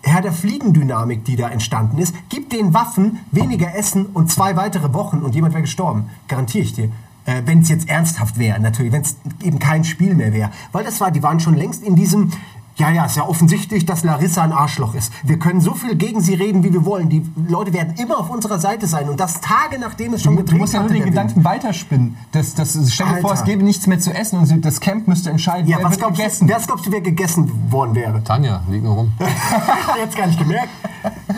Herr 0.02 0.22
der 0.22 0.32
Fliegen-Dynamik, 0.32 1.24
die 1.24 1.36
da 1.36 1.48
entstanden 1.48 1.98
ist, 1.98 2.14
gibt 2.28 2.52
den 2.52 2.74
Waffen 2.74 3.18
weniger 3.32 3.74
Essen 3.74 4.06
und 4.06 4.30
zwei 4.30 4.56
weitere 4.56 4.92
Wochen 4.92 5.18
und 5.18 5.34
jemand 5.34 5.54
wäre 5.54 5.62
gestorben. 5.62 6.10
Garantiere 6.28 6.64
ich 6.64 6.72
dir. 6.74 6.90
Äh, 7.24 7.42
wenn 7.44 7.60
es 7.62 7.68
jetzt 7.68 7.88
ernsthaft 7.88 8.38
wäre, 8.38 8.60
natürlich, 8.60 8.92
wenn 8.92 9.02
es 9.02 9.16
eben 9.42 9.58
kein 9.58 9.82
Spiel 9.82 10.14
mehr 10.14 10.32
wäre. 10.32 10.50
Weil 10.70 10.84
das 10.84 11.00
war, 11.00 11.10
die 11.10 11.24
waren 11.24 11.40
schon 11.40 11.54
längst 11.54 11.82
in 11.82 11.96
diesem, 11.96 12.30
ja, 12.76 12.90
ja, 12.90 13.06
ist 13.06 13.16
ja 13.16 13.26
offensichtlich, 13.26 13.86
dass 13.86 14.04
Larissa 14.04 14.42
ein 14.42 14.52
Arschloch 14.52 14.94
ist. 14.94 15.12
Wir 15.24 15.38
können 15.38 15.60
so 15.60 15.74
viel 15.74 15.94
gegen 15.96 16.20
sie 16.20 16.34
reden, 16.34 16.62
wie 16.62 16.72
wir 16.72 16.84
wollen. 16.84 17.08
Die 17.08 17.24
Leute 17.48 17.72
werden 17.72 17.94
immer 17.96 18.18
auf 18.18 18.28
unserer 18.30 18.58
Seite 18.58 18.86
sein 18.86 19.08
und 19.08 19.18
das 19.18 19.40
Tage 19.40 19.78
nachdem 19.80 20.12
es 20.12 20.22
schon 20.22 20.36
Du, 20.36 20.42
gedreht 20.42 20.58
musst 20.60 20.74
ja 20.74 20.80
nur 20.80 20.88
den 20.88 20.96
der 20.98 21.06
Wind. 21.06 21.14
Gedanken 21.14 21.44
weiterspinnen. 21.44 22.16
Das, 22.32 22.54
das, 22.54 22.78
stell 22.92 23.06
dir 23.06 23.20
vor, 23.22 23.32
es 23.32 23.44
gäbe 23.44 23.62
nichts 23.62 23.86
mehr 23.86 23.98
zu 23.98 24.12
essen 24.14 24.38
und 24.38 24.64
das 24.64 24.80
Camp 24.80 25.08
müsste 25.08 25.30
entscheiden, 25.30 25.68
Ja, 25.68 25.78
wer 25.78 25.86
was 25.86 25.98
glaubst, 25.98 26.18
gegessen. 26.18 26.48
du, 26.48 26.54
was 26.54 26.66
glaubst 26.66 26.86
du, 26.86 26.92
wer 26.92 27.00
gegessen 27.00 27.50
worden 27.70 27.94
wäre? 27.94 28.22
Tanja, 28.22 28.60
liegt 28.68 28.84
nur 28.84 28.94
rum. 28.94 29.12
Jetzt 29.98 30.16
gar 30.16 30.26
nicht 30.26 30.38
gemerkt. 30.38 30.68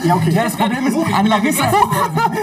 Ja, 0.05 0.17
okay. 0.17 0.31
Ja, 0.31 0.45
das 0.45 0.57
Problem 0.57 0.87
ist, 0.87 0.97
an 1.13 1.27
Larissa, 1.27 1.65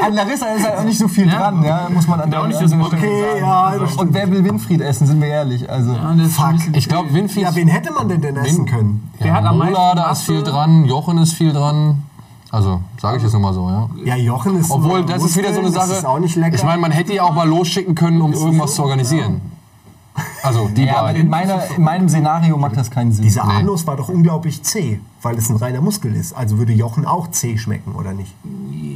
an 0.06 0.14
Larissa 0.14 0.48
ist 0.54 0.66
halt 0.66 0.78
auch 0.80 0.84
nicht 0.84 0.98
so 1.00 1.08
viel 1.08 1.28
dran, 1.28 1.64
ja, 1.64 1.90
muss 1.90 2.08
man 2.08 2.22
an 2.22 2.32
der 2.32 2.42
auch 2.42 2.48
nicht 2.48 2.60
so 2.60 2.76
okay, 2.78 2.98
Stelle 2.98 3.40
ja, 3.40 3.74
Und 3.98 4.14
wer 4.14 4.30
will 4.32 4.44
Winfried 4.44 4.82
essen, 4.82 5.08
sind 5.08 5.22
wir 5.22 5.28
ehrlich. 5.28 5.70
Also, 5.70 5.94
Ja, 5.94 6.16
Fuck. 6.30 6.56
Ich 6.74 6.88
glaube, 6.88 7.14
Winfried. 7.14 7.44
Ja, 7.44 7.56
wen 7.56 7.68
hätte 7.68 7.92
man 7.92 8.10
denn 8.10 8.22
denn 8.22 8.36
essen 8.38 8.66
können? 8.66 8.85
Wer 9.20 9.28
ja, 9.28 9.34
hat 9.34 9.46
am 9.46 9.58
meisten 9.58 9.74
da 9.74 10.12
ist 10.12 10.24
viel 10.24 10.44
dran, 10.44 10.86
Jochen 10.86 11.18
ist 11.18 11.34
viel 11.34 11.54
dran. 11.54 12.04
Also, 12.52 12.80
sage 13.02 13.18
ich 13.18 13.24
jetzt 13.24 13.34
nochmal 13.34 13.54
so, 13.54 13.70
ja. 13.70 13.90
Ja, 14.06 14.16
Jochen 14.16 14.58
ist 14.58 14.72
Obwohl, 14.72 15.06
das 15.06 15.24
ist 15.24 15.36
wieder 15.36 15.52
so 15.52 15.60
eine 15.60 15.68
Muskeln, 15.68 15.74
Sache. 15.74 15.90
Das 15.90 15.98
ist 16.00 16.06
auch 16.06 16.20
nicht 16.20 16.36
lecker. 16.36 16.56
Ich 16.56 16.64
meine, 16.64 16.82
man 16.82 16.92
hätte 16.92 17.12
die 17.12 17.20
auch 17.20 17.34
mal 17.34 17.48
losschicken 17.48 17.96
können, 17.96 18.22
um 18.22 18.32
irgendwas 18.34 18.76
zu 18.76 18.84
organisieren. 18.84 19.42
Also, 20.42 20.70
die 20.70 20.86
ja, 20.86 20.98
aber 20.98 21.14
in, 21.14 21.28
meiner, 21.28 21.62
in 21.76 21.84
meinem 21.84 22.08
Szenario 22.08 22.58
macht 22.58 22.78
das 22.78 22.90
keinen 22.90 23.12
Sinn. 23.12 23.24
Dieser 23.24 23.46
Nee. 23.46 23.56
Anus 23.56 23.86
war 23.86 23.98
doch 23.98 24.08
unglaublich 24.08 24.64
zäh, 24.64 25.02
weil 25.22 25.36
es 25.38 25.50
ein 25.50 25.58
reiner 25.58 25.82
Muskel 25.82 26.16
ist. 26.16 26.34
Also 26.34 26.58
würde 26.58 26.72
Jochen 26.72 27.06
auch 27.06 27.30
zäh 27.32 27.58
schmecken, 27.58 27.94
oder 27.96 28.14
nicht? 28.14 28.34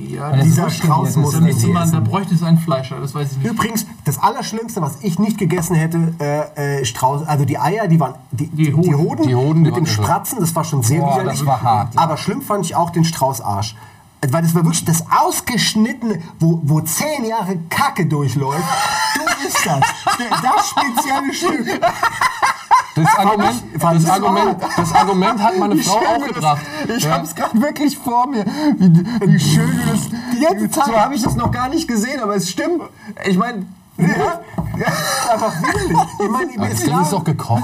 Ja, 0.09 0.31
das 0.31 0.43
Dieser 0.43 0.67
ist 0.67 0.77
Strauß 0.77 1.07
das 1.07 1.15
muss 1.17 1.91
da, 1.91 1.99
bräuchte 1.99 2.33
es 2.33 2.41
einen 2.41 2.57
Fleischer, 2.57 2.99
das 2.99 3.13
weiß 3.13 3.31
ich 3.33 3.37
nicht. 3.37 3.51
Übrigens, 3.51 3.85
das 4.05 4.17
Allerschlimmste, 4.17 4.81
was 4.81 4.97
ich 5.01 5.19
nicht 5.19 5.37
gegessen 5.37 5.75
hätte, 5.75 6.13
äh, 6.19 6.79
äh, 6.79 6.85
Strauß, 6.85 7.27
also 7.27 7.45
die 7.45 7.59
Eier, 7.59 7.87
die 7.87 7.99
waren, 7.99 8.15
die, 8.31 8.47
die, 8.47 8.73
Hoden. 8.73 8.81
die 8.83 8.95
Hoden, 8.95 9.27
Die 9.27 9.35
Hoden, 9.35 9.61
mit 9.61 9.75
dem. 9.75 9.85
Spratzen, 9.85 10.39
das 10.39 10.55
war 10.55 10.63
schon 10.63 10.81
sehr 10.81 10.99
Boah, 11.01 11.15
widerlich. 11.15 11.39
das 11.39 11.45
war 11.45 11.61
hart, 11.61 11.93
ja. 11.95 12.01
Aber 12.01 12.17
schlimm 12.17 12.41
fand 12.41 12.65
ich 12.65 12.75
auch 12.75 12.89
den 12.89 13.03
Straußarsch. 13.03 13.75
Weil 14.27 14.41
das 14.41 14.53
war 14.53 14.65
wirklich 14.65 14.83
das 14.83 15.05
ausgeschnittene, 15.09 16.19
wo, 16.39 16.59
wo 16.63 16.81
zehn 16.81 17.23
Jahre 17.23 17.57
Kacke 17.69 18.05
durchläuft. 18.05 18.63
Du 19.15 19.43
bist 19.43 19.65
das. 19.65 19.79
Das 20.41 20.69
spezielle 20.69 21.33
Stück. 21.33 21.81
Das 22.95 23.15
Argument, 23.17 23.63
das, 23.79 24.09
Argument, 24.09 24.55
das 24.77 24.93
Argument 24.93 25.41
hat 25.43 25.57
meine 25.59 25.77
Frau 25.77 25.97
auch 25.99 26.25
gebracht. 26.27 26.61
Ich 26.97 27.03
Ja. 27.03 27.11
hab's 27.11 27.33
gerade 27.35 27.61
wirklich 27.61 27.97
vor 27.97 28.27
mir. 28.27 28.45
Wie, 28.77 29.31
wie 29.33 29.39
schön 29.39 29.71
du 29.71 29.91
das. 30.67 30.71
Zeit. 30.71 30.85
So 30.85 30.95
habe 30.99 31.15
ich 31.15 31.21
das 31.23 31.35
noch 31.35 31.51
gar 31.51 31.69
nicht 31.69 31.87
gesehen, 31.87 32.19
aber 32.21 32.35
es 32.35 32.49
stimmt. 32.49 32.81
Ich 33.25 33.37
meine. 33.37 33.65
Ja, 33.97 34.07
einfach 35.33 35.53
widerlich. 35.61 35.97
Ich 36.19 36.57
Aber 36.59 36.69
das 36.69 36.83
Ding 36.83 36.99
ist 37.01 37.11
doch 37.13 37.23
gekocht. 37.23 37.63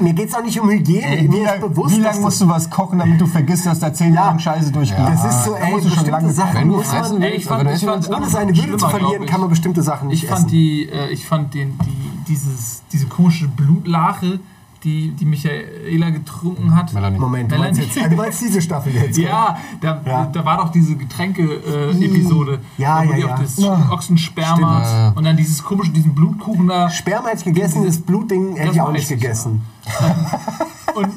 mir 0.00 0.12
geht 0.12 0.28
es 0.28 0.34
auch 0.34 0.42
nicht 0.42 0.58
um 0.60 0.68
Hygiene. 0.70 1.22
Wie, 1.22 1.28
mir 1.28 1.54
ist 1.54 1.60
bewusst, 1.60 1.96
wie 1.96 2.00
lange 2.00 2.20
musst 2.20 2.40
du 2.40 2.48
was 2.48 2.68
kochen, 2.70 2.98
damit 2.98 3.20
du 3.20 3.26
vergisst, 3.26 3.66
dass 3.66 3.78
da 3.80 3.92
zehn 3.92 4.14
Jahre 4.14 4.38
Scheiße 4.38 4.70
durchgeht? 4.72 4.98
das 5.06 5.24
ist 5.24 5.44
so, 5.44 5.54
ey, 5.56 5.70
musst 5.72 5.86
du 5.86 5.90
schon 5.90 6.06
lange 6.06 6.30
Sachen 6.32 6.54
Wenn 6.54 6.68
du 6.68 6.76
muss 6.76 6.86
man, 6.92 6.96
fressen 7.00 7.22
Ey, 7.22 7.30
ich 7.32 7.44
fand- 7.44 7.68
du 7.68 7.72
ich 7.74 7.84
fand- 7.84 8.08
ohne 8.10 8.28
seine 8.28 8.56
Würde 8.56 8.76
zu 8.76 8.88
verlieren, 8.88 9.26
kann 9.26 9.40
man 9.40 9.50
bestimmte 9.50 9.82
Sachen 9.82 10.08
nicht 10.08 10.22
Ich 10.22 10.28
fand 10.28 10.40
essen. 10.40 10.48
die, 10.50 10.88
äh, 10.88 11.08
ich 11.10 11.26
fand 11.26 11.54
den, 11.54 11.76
die, 11.84 12.10
dieses, 12.28 12.82
diese 12.92 13.06
komische 13.06 13.48
Blutlache, 13.48 14.40
die, 14.84 15.10
die 15.10 15.24
Michaela 15.24 16.10
getrunken 16.10 16.74
hat. 16.76 16.92
Melanie. 16.92 17.18
Moment, 17.18 17.50
du 17.50 17.56
meinst, 17.56 17.80
jetzt, 17.80 17.96
du 17.96 18.16
meinst 18.16 18.40
diese 18.40 18.60
Staffel 18.60 18.94
jetzt? 18.94 19.16
Ja, 19.16 19.56
da, 19.80 20.00
Ja. 20.04 20.26
da 20.26 20.44
war 20.44 20.58
doch 20.58 20.70
diese 20.70 20.94
Getränke-Episode. 20.94 22.60
Ja, 22.76 23.02
wo 23.04 23.10
ja, 23.10 23.16
die 23.16 23.22
ja. 23.22 23.34
auch 23.34 23.38
das 23.38 23.58
Ochsensperma 23.90 24.54
Stimmt. 24.54 24.70
Ja, 24.70 24.98
ja. 25.06 25.12
und 25.16 25.24
dann 25.24 25.36
dieses 25.36 25.62
komische, 25.62 25.90
diesen 25.90 26.14
Blutkuchen 26.14 26.68
da. 26.68 26.90
Sperma 26.90 27.28
hätte 27.28 27.38
ich 27.38 27.44
gegessen, 27.44 27.84
das 27.84 27.98
Blutding 27.98 28.56
hätte 28.56 28.72
ich 28.72 28.80
auch 28.80 28.92
nicht 28.92 29.10
ich, 29.10 29.20
gegessen. 29.20 29.62
Und, 30.94 31.08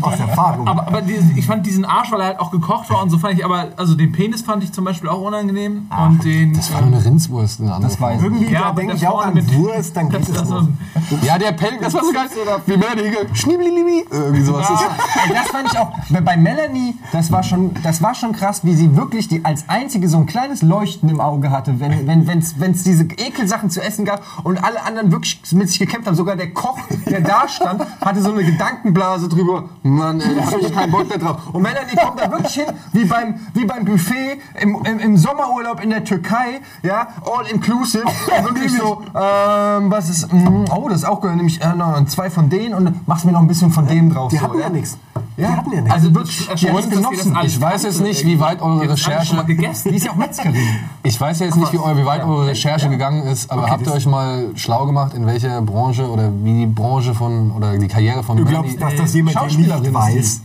Aus 0.00 0.18
Erfahrung. 0.20 0.66
aber 0.68 0.86
aber 0.86 1.02
diese, 1.02 1.32
ich 1.36 1.46
fand 1.46 1.64
diesen 1.66 1.84
Arsch, 1.84 2.10
weil 2.12 2.20
er 2.20 2.26
halt 2.26 2.40
auch 2.40 2.50
gekocht 2.50 2.88
war 2.90 3.02
und 3.02 3.10
so 3.10 3.18
fand 3.18 3.34
ich, 3.34 3.44
aber 3.44 3.68
also 3.76 3.94
den 3.94 4.12
Penis 4.12 4.42
fand 4.42 4.62
ich 4.64 4.72
zum 4.72 4.84
Beispiel 4.84 5.08
auch 5.08 5.20
unangenehm. 5.20 5.88
und 6.06 6.24
den. 6.24 6.54
Das 6.54 6.72
war 6.72 6.82
nur 6.82 6.94
eine 6.94 7.04
Rindswurst. 7.04 7.60
Eine 7.60 7.74
andere 7.74 7.90
Das 7.90 8.00
weiß 8.00 8.18
ich. 8.18 8.24
Irgendwie, 8.24 8.52
Ja, 8.52 8.60
da 8.68 8.72
denke 8.72 8.94
ich 8.94 9.06
auch 9.06 9.24
an 9.24 9.34
mit- 9.34 9.52
Wurst, 9.54 9.96
dann 9.96 10.08
geht 10.08 10.22
das 10.28 10.42
es 10.42 10.48
so 10.48 10.68
Ja, 11.22 11.38
der 11.38 11.52
Pelk, 11.52 11.80
das 11.80 11.94
war 11.94 12.04
so 12.04 12.12
geil. 12.12 12.28
Wie 12.66 12.76
Melanie, 12.76 13.16
schniblilibi. 13.34 14.04
Irgendwie 14.10 14.42
sowas. 14.42 14.68
Und 14.70 15.34
das 15.34 15.48
fand 15.48 15.72
ich 15.72 15.78
auch 15.78 15.92
bei 16.24 16.36
Melanie, 16.36 16.94
das 17.12 17.30
war 17.32 17.42
schon, 17.42 17.72
das 17.82 18.02
war 18.02 18.14
schon 18.14 18.32
krass, 18.32 18.64
wie 18.64 18.74
sie 18.74 18.96
wirklich 18.96 19.28
die 19.28 19.44
als 19.44 19.68
einzige 19.68 20.08
so 20.08 20.18
ein 20.18 20.26
kleines 20.26 20.62
Leuchten 20.62 21.08
im 21.08 21.20
Auge 21.20 21.50
hatte, 21.50 21.80
wenn 21.80 22.06
wenn 22.06 22.26
wenn's, 22.26 22.54
wenn's 22.58 22.82
diese 22.84 23.04
Ekelsachen 23.04 23.70
zu 23.70 23.82
essen 23.82 24.04
gab 24.04 24.22
und 24.44 24.62
alle 24.62 24.82
anderen 24.84 25.12
wirklich 25.12 25.40
mit 25.52 25.68
sich 25.68 25.78
gekämpft 25.78 26.06
haben. 26.06 26.16
Sogar 26.16 26.36
der 26.36 26.52
Koch, 26.52 26.78
der 27.06 27.20
da 27.20 27.48
stand, 27.48 27.82
hatte 28.00 28.22
so 28.22 28.30
eine 28.32 28.44
Gedankenblase 28.84 29.28
drüber. 29.28 29.64
Mann, 29.82 30.20
ey, 30.20 30.34
da 30.34 30.46
hab 30.46 30.60
ich 30.60 30.72
keinen 30.72 30.92
Bock 30.92 31.08
mehr 31.08 31.18
drauf. 31.18 31.36
Und 31.52 31.62
Melanie 31.62 31.96
kommt 31.96 32.20
da 32.20 32.30
wirklich 32.30 32.54
hin, 32.54 32.66
wie 32.92 33.04
beim 33.04 33.34
wie 33.54 33.64
beim 33.64 33.84
Buffet 33.84 34.38
im, 34.60 34.78
im, 34.84 34.98
im 35.00 35.16
Sommerurlaub 35.16 35.82
in 35.82 35.90
der 35.90 36.04
Türkei, 36.04 36.60
ja, 36.82 37.08
all 37.24 37.46
inclusive, 37.46 38.04
wirklich 38.44 38.72
so, 38.72 39.02
ähm, 39.14 39.90
was 39.90 40.10
ist, 40.10 40.32
mm, 40.32 40.66
oh, 40.70 40.88
das 40.88 40.98
ist 40.98 41.04
auch 41.04 41.20
gehört, 41.20 41.36
nämlich 41.36 41.60
äh, 41.60 42.06
zwei 42.06 42.30
von 42.30 42.50
denen 42.50 42.74
und 42.74 43.08
machst 43.08 43.24
mir 43.24 43.32
noch 43.32 43.40
ein 43.40 43.48
bisschen 43.48 43.70
von 43.70 43.86
dem 43.86 44.10
drauf. 44.12 44.30
Die 44.30 44.36
so, 44.36 44.42
hatten 44.42 44.58
ja 44.58 44.68
nichts. 44.68 44.98
Ja. 45.36 45.56
hatten 45.56 45.72
ja 45.72 45.80
nichts. 45.80 45.94
Also 45.94 46.14
wirklich, 46.14 46.40
hat 46.40 46.50
erstaunlich, 46.50 46.90
genossen. 46.90 47.38
Ich 47.44 47.60
weiß 47.60 47.82
jetzt 47.82 48.00
nicht, 48.00 48.24
wie 48.24 48.38
weit 48.38 48.62
eure 48.62 48.88
Recherche. 48.88 49.44
Die 49.46 49.96
ist 49.96 50.06
ja 50.06 50.12
auch 50.12 50.16
Metzgerin. 50.16 50.56
Ich 51.02 51.20
weiß 51.20 51.40
jetzt 51.40 51.56
nicht, 51.56 51.72
wie, 51.72 51.78
weit 52.06 52.24
eure 52.24 52.46
Recherche 52.46 52.88
gegangen 52.88 53.24
ist, 53.24 53.50
aber 53.50 53.70
habt 53.70 53.86
ihr 53.86 53.92
euch 53.92 54.06
mal 54.06 54.46
schlau 54.54 54.86
gemacht, 54.86 55.14
in 55.14 55.26
welcher 55.26 55.60
Branche 55.62 56.08
oder 56.08 56.30
wie 56.42 56.60
die 56.60 56.66
Branche 56.66 57.14
von 57.14 57.50
oder 57.52 57.76
die 57.78 57.88
Karriere 57.88 58.22
von 58.22 58.36
Du 58.36 58.44
glaubst, 58.44 58.80
dass 58.80 58.94
das 58.96 59.14
jemand 59.14 59.58
nicht 59.58 59.68
ist 59.68 59.94
weiß? 59.94 60.40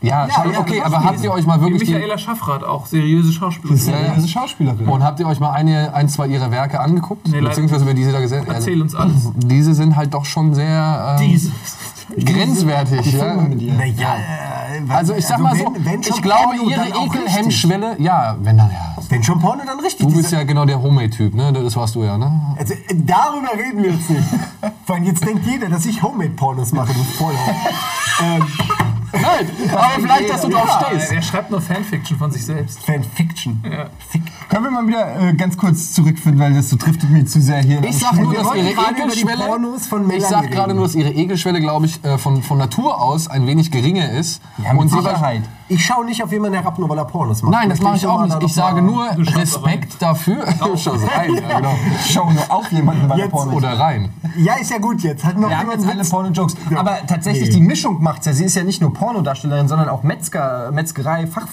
Ja, 0.00 0.28
schau, 0.32 0.48
ja, 0.48 0.60
okay, 0.60 0.80
aber 0.80 1.02
habt 1.02 1.20
ihr 1.24 1.32
euch 1.32 1.44
mal 1.44 1.58
Wie 1.60 1.64
wirklich 1.66 1.88
die, 1.88 1.94
Michaela 1.94 2.16
Schaffrath, 2.18 2.62
auch 2.62 2.86
seriöse 2.86 3.32
Schauspielerin. 3.32 3.84
Ja, 3.92 4.00
ja. 4.00 4.12
Ist 4.12 4.30
Schauspielerin. 4.30 4.86
und 4.86 5.02
habt 5.02 5.18
ihr 5.18 5.26
euch 5.26 5.40
mal 5.40 5.50
eine, 5.50 5.92
ein, 5.92 6.08
zwei 6.08 6.28
ihrer 6.28 6.50
Werke 6.52 6.78
angeguckt, 6.80 7.26
Nee, 7.28 7.40
beziehungsweise 7.40 7.82
über 7.84 7.94
diese 7.94 8.12
da 8.12 8.20
gesehen? 8.20 8.44
Erzähl 8.46 8.80
uns 8.80 8.94
alles. 8.94 9.30
Diese 9.36 9.74
sind 9.74 9.96
halt 9.96 10.14
doch 10.14 10.24
schon 10.24 10.54
sehr 10.54 11.16
ähm, 11.20 11.26
Dieses. 11.28 11.50
grenzwertig. 12.24 13.12
Ja. 13.12 13.34
Naja, 13.34 14.16
äh, 14.16 14.92
Also 14.92 15.14
ich 15.14 15.26
sag 15.26 15.40
mal 15.40 15.56
so, 15.56 15.64
wenn- 15.74 15.84
wenn 15.84 16.00
ich 16.00 16.22
glaube, 16.22 16.56
Porno, 16.58 16.70
ihre. 16.70 17.04
Ekelhemmschwelle, 17.06 17.96
ja, 17.98 18.36
wenn 18.40 18.56
dann 18.56 18.70
ja. 18.70 18.94
Wenn 19.08 19.22
schon 19.24 19.38
Porno, 19.40 19.62
dann 19.66 19.80
richtig. 19.80 20.06
Du 20.06 20.12
bist 20.12 20.26
Diese- 20.26 20.36
ja 20.36 20.44
genau 20.44 20.64
der 20.64 20.80
Homemade-Typ, 20.82 21.34
ne? 21.34 21.52
Das 21.52 21.74
warst 21.76 21.94
du 21.96 22.04
ja, 22.04 22.16
ne? 22.18 22.30
Also, 22.58 22.74
äh, 22.74 22.78
darüber 22.94 23.48
reden 23.54 23.82
wir 23.82 23.92
jetzt 23.92 24.10
nicht. 24.10 24.22
Vor 24.86 24.94
allem 24.96 25.04
jetzt 25.04 25.26
denkt 25.26 25.44
jeder, 25.46 25.68
dass 25.68 25.86
ich 25.86 26.02
Homemade-Pornos 26.02 26.72
mache, 26.72 26.92
du 26.94 27.02
Vollhorn. 27.02 27.54
ähm, 28.22 28.42
Nein, 29.12 29.50
aber 29.72 30.02
vielleicht, 30.02 30.30
dass 30.30 30.42
du 30.42 30.48
drauf 30.48 30.68
Ja, 30.68 30.88
stehst. 30.88 31.12
er 31.12 31.22
schreibt 31.22 31.50
nur 31.50 31.60
Fanfiction 31.60 32.18
von 32.18 32.30
sich 32.30 32.44
selbst. 32.44 32.84
Fanfiction. 32.84 33.62
Fick. 34.10 34.22
Können 34.48 34.64
wir 34.64 34.70
mal 34.70 34.86
wieder 34.86 35.28
äh, 35.28 35.34
ganz 35.34 35.56
kurz 35.56 35.92
zurückfinden, 35.94 36.40
weil 36.40 36.52
das 36.54 36.68
so 36.70 36.76
driftet 36.76 37.08
mir 37.10 37.24
zu 37.24 37.40
sehr 37.40 37.62
hier. 37.62 37.82
Ich 37.84 37.98
sag 37.98 38.14
nur, 38.14 38.34
dass 38.34 38.54
ihre 38.54 38.70
Ekelschwelle. 38.70 39.44
Ich 40.16 40.24
sag 40.24 40.50
gerade 40.50 40.74
nur, 40.74 40.84
dass 40.84 40.94
ihre 40.94 41.10
Ekelschwelle, 41.10 41.60
glaube 41.60 41.86
ich, 41.86 42.02
äh, 42.04 42.18
von, 42.18 42.42
von 42.42 42.58
Natur 42.58 43.00
aus 43.00 43.28
ein 43.28 43.46
wenig 43.46 43.70
geringer 43.70 44.10
ist. 44.12 44.40
ja, 44.62 44.72
mit 44.72 44.82
und 44.82 44.88
sie 44.90 44.96
Sicherheit. 44.98 45.42
Ich 45.70 45.84
schaue 45.84 46.04
nicht 46.06 46.22
auf 46.22 46.32
jemanden 46.32 46.56
herab, 46.58 46.78
nur 46.78 46.88
weil 46.88 46.96
er 46.98 47.04
Pornos 47.04 47.42
macht. 47.42 47.52
Nein, 47.52 47.68
das 47.68 47.80
mache 47.80 47.96
ich 47.96 48.06
auch 48.06 48.24
nicht. 48.24 48.42
Ich 48.42 48.54
sage 48.54 48.80
nur 48.80 49.04
Respekt 49.16 50.00
dafür. 50.00 50.44
Du 50.58 50.76
schaust 50.76 51.04
rein, 51.14 51.34
ja, 51.34 51.56
genau. 51.58 51.74
Schau 52.08 52.30
nur 52.30 52.50
auf 52.50 52.70
jemanden, 52.72 53.08
weil 53.08 53.18
er 53.18 53.24
Jetzt 53.26 53.32
Porno 53.32 53.52
Oder 53.52 53.78
rein. 53.78 54.10
Ja, 54.36 54.54
ist 54.54 54.70
ja 54.70 54.78
gut 54.78 55.02
jetzt. 55.02 55.24
Hat 55.24 55.36
noch 55.38 55.48
Wir 55.48 55.58
haben 55.58 55.70
jemand 55.70 55.86
jetzt 55.86 55.94
alle? 55.94 56.22
Porno-Jokes. 56.24 56.56
Ja. 56.70 56.78
Aber 56.80 56.98
tatsächlich, 57.06 57.48
Nee. 57.50 57.54
die 57.56 57.60
Mischung 57.60 58.02
macht's 58.02 58.26
ja. 58.26 58.32
Sie 58.32 58.44
ist 58.44 58.54
ja 58.54 58.64
nicht 58.64 58.80
nur 58.80 58.92
Pornodarstellerin, 58.94 59.68
sondern 59.68 59.88
auch 59.88 60.02
Metzger, 60.02 60.70
Metzgerei, 60.72 61.26
Fach, 61.26 61.46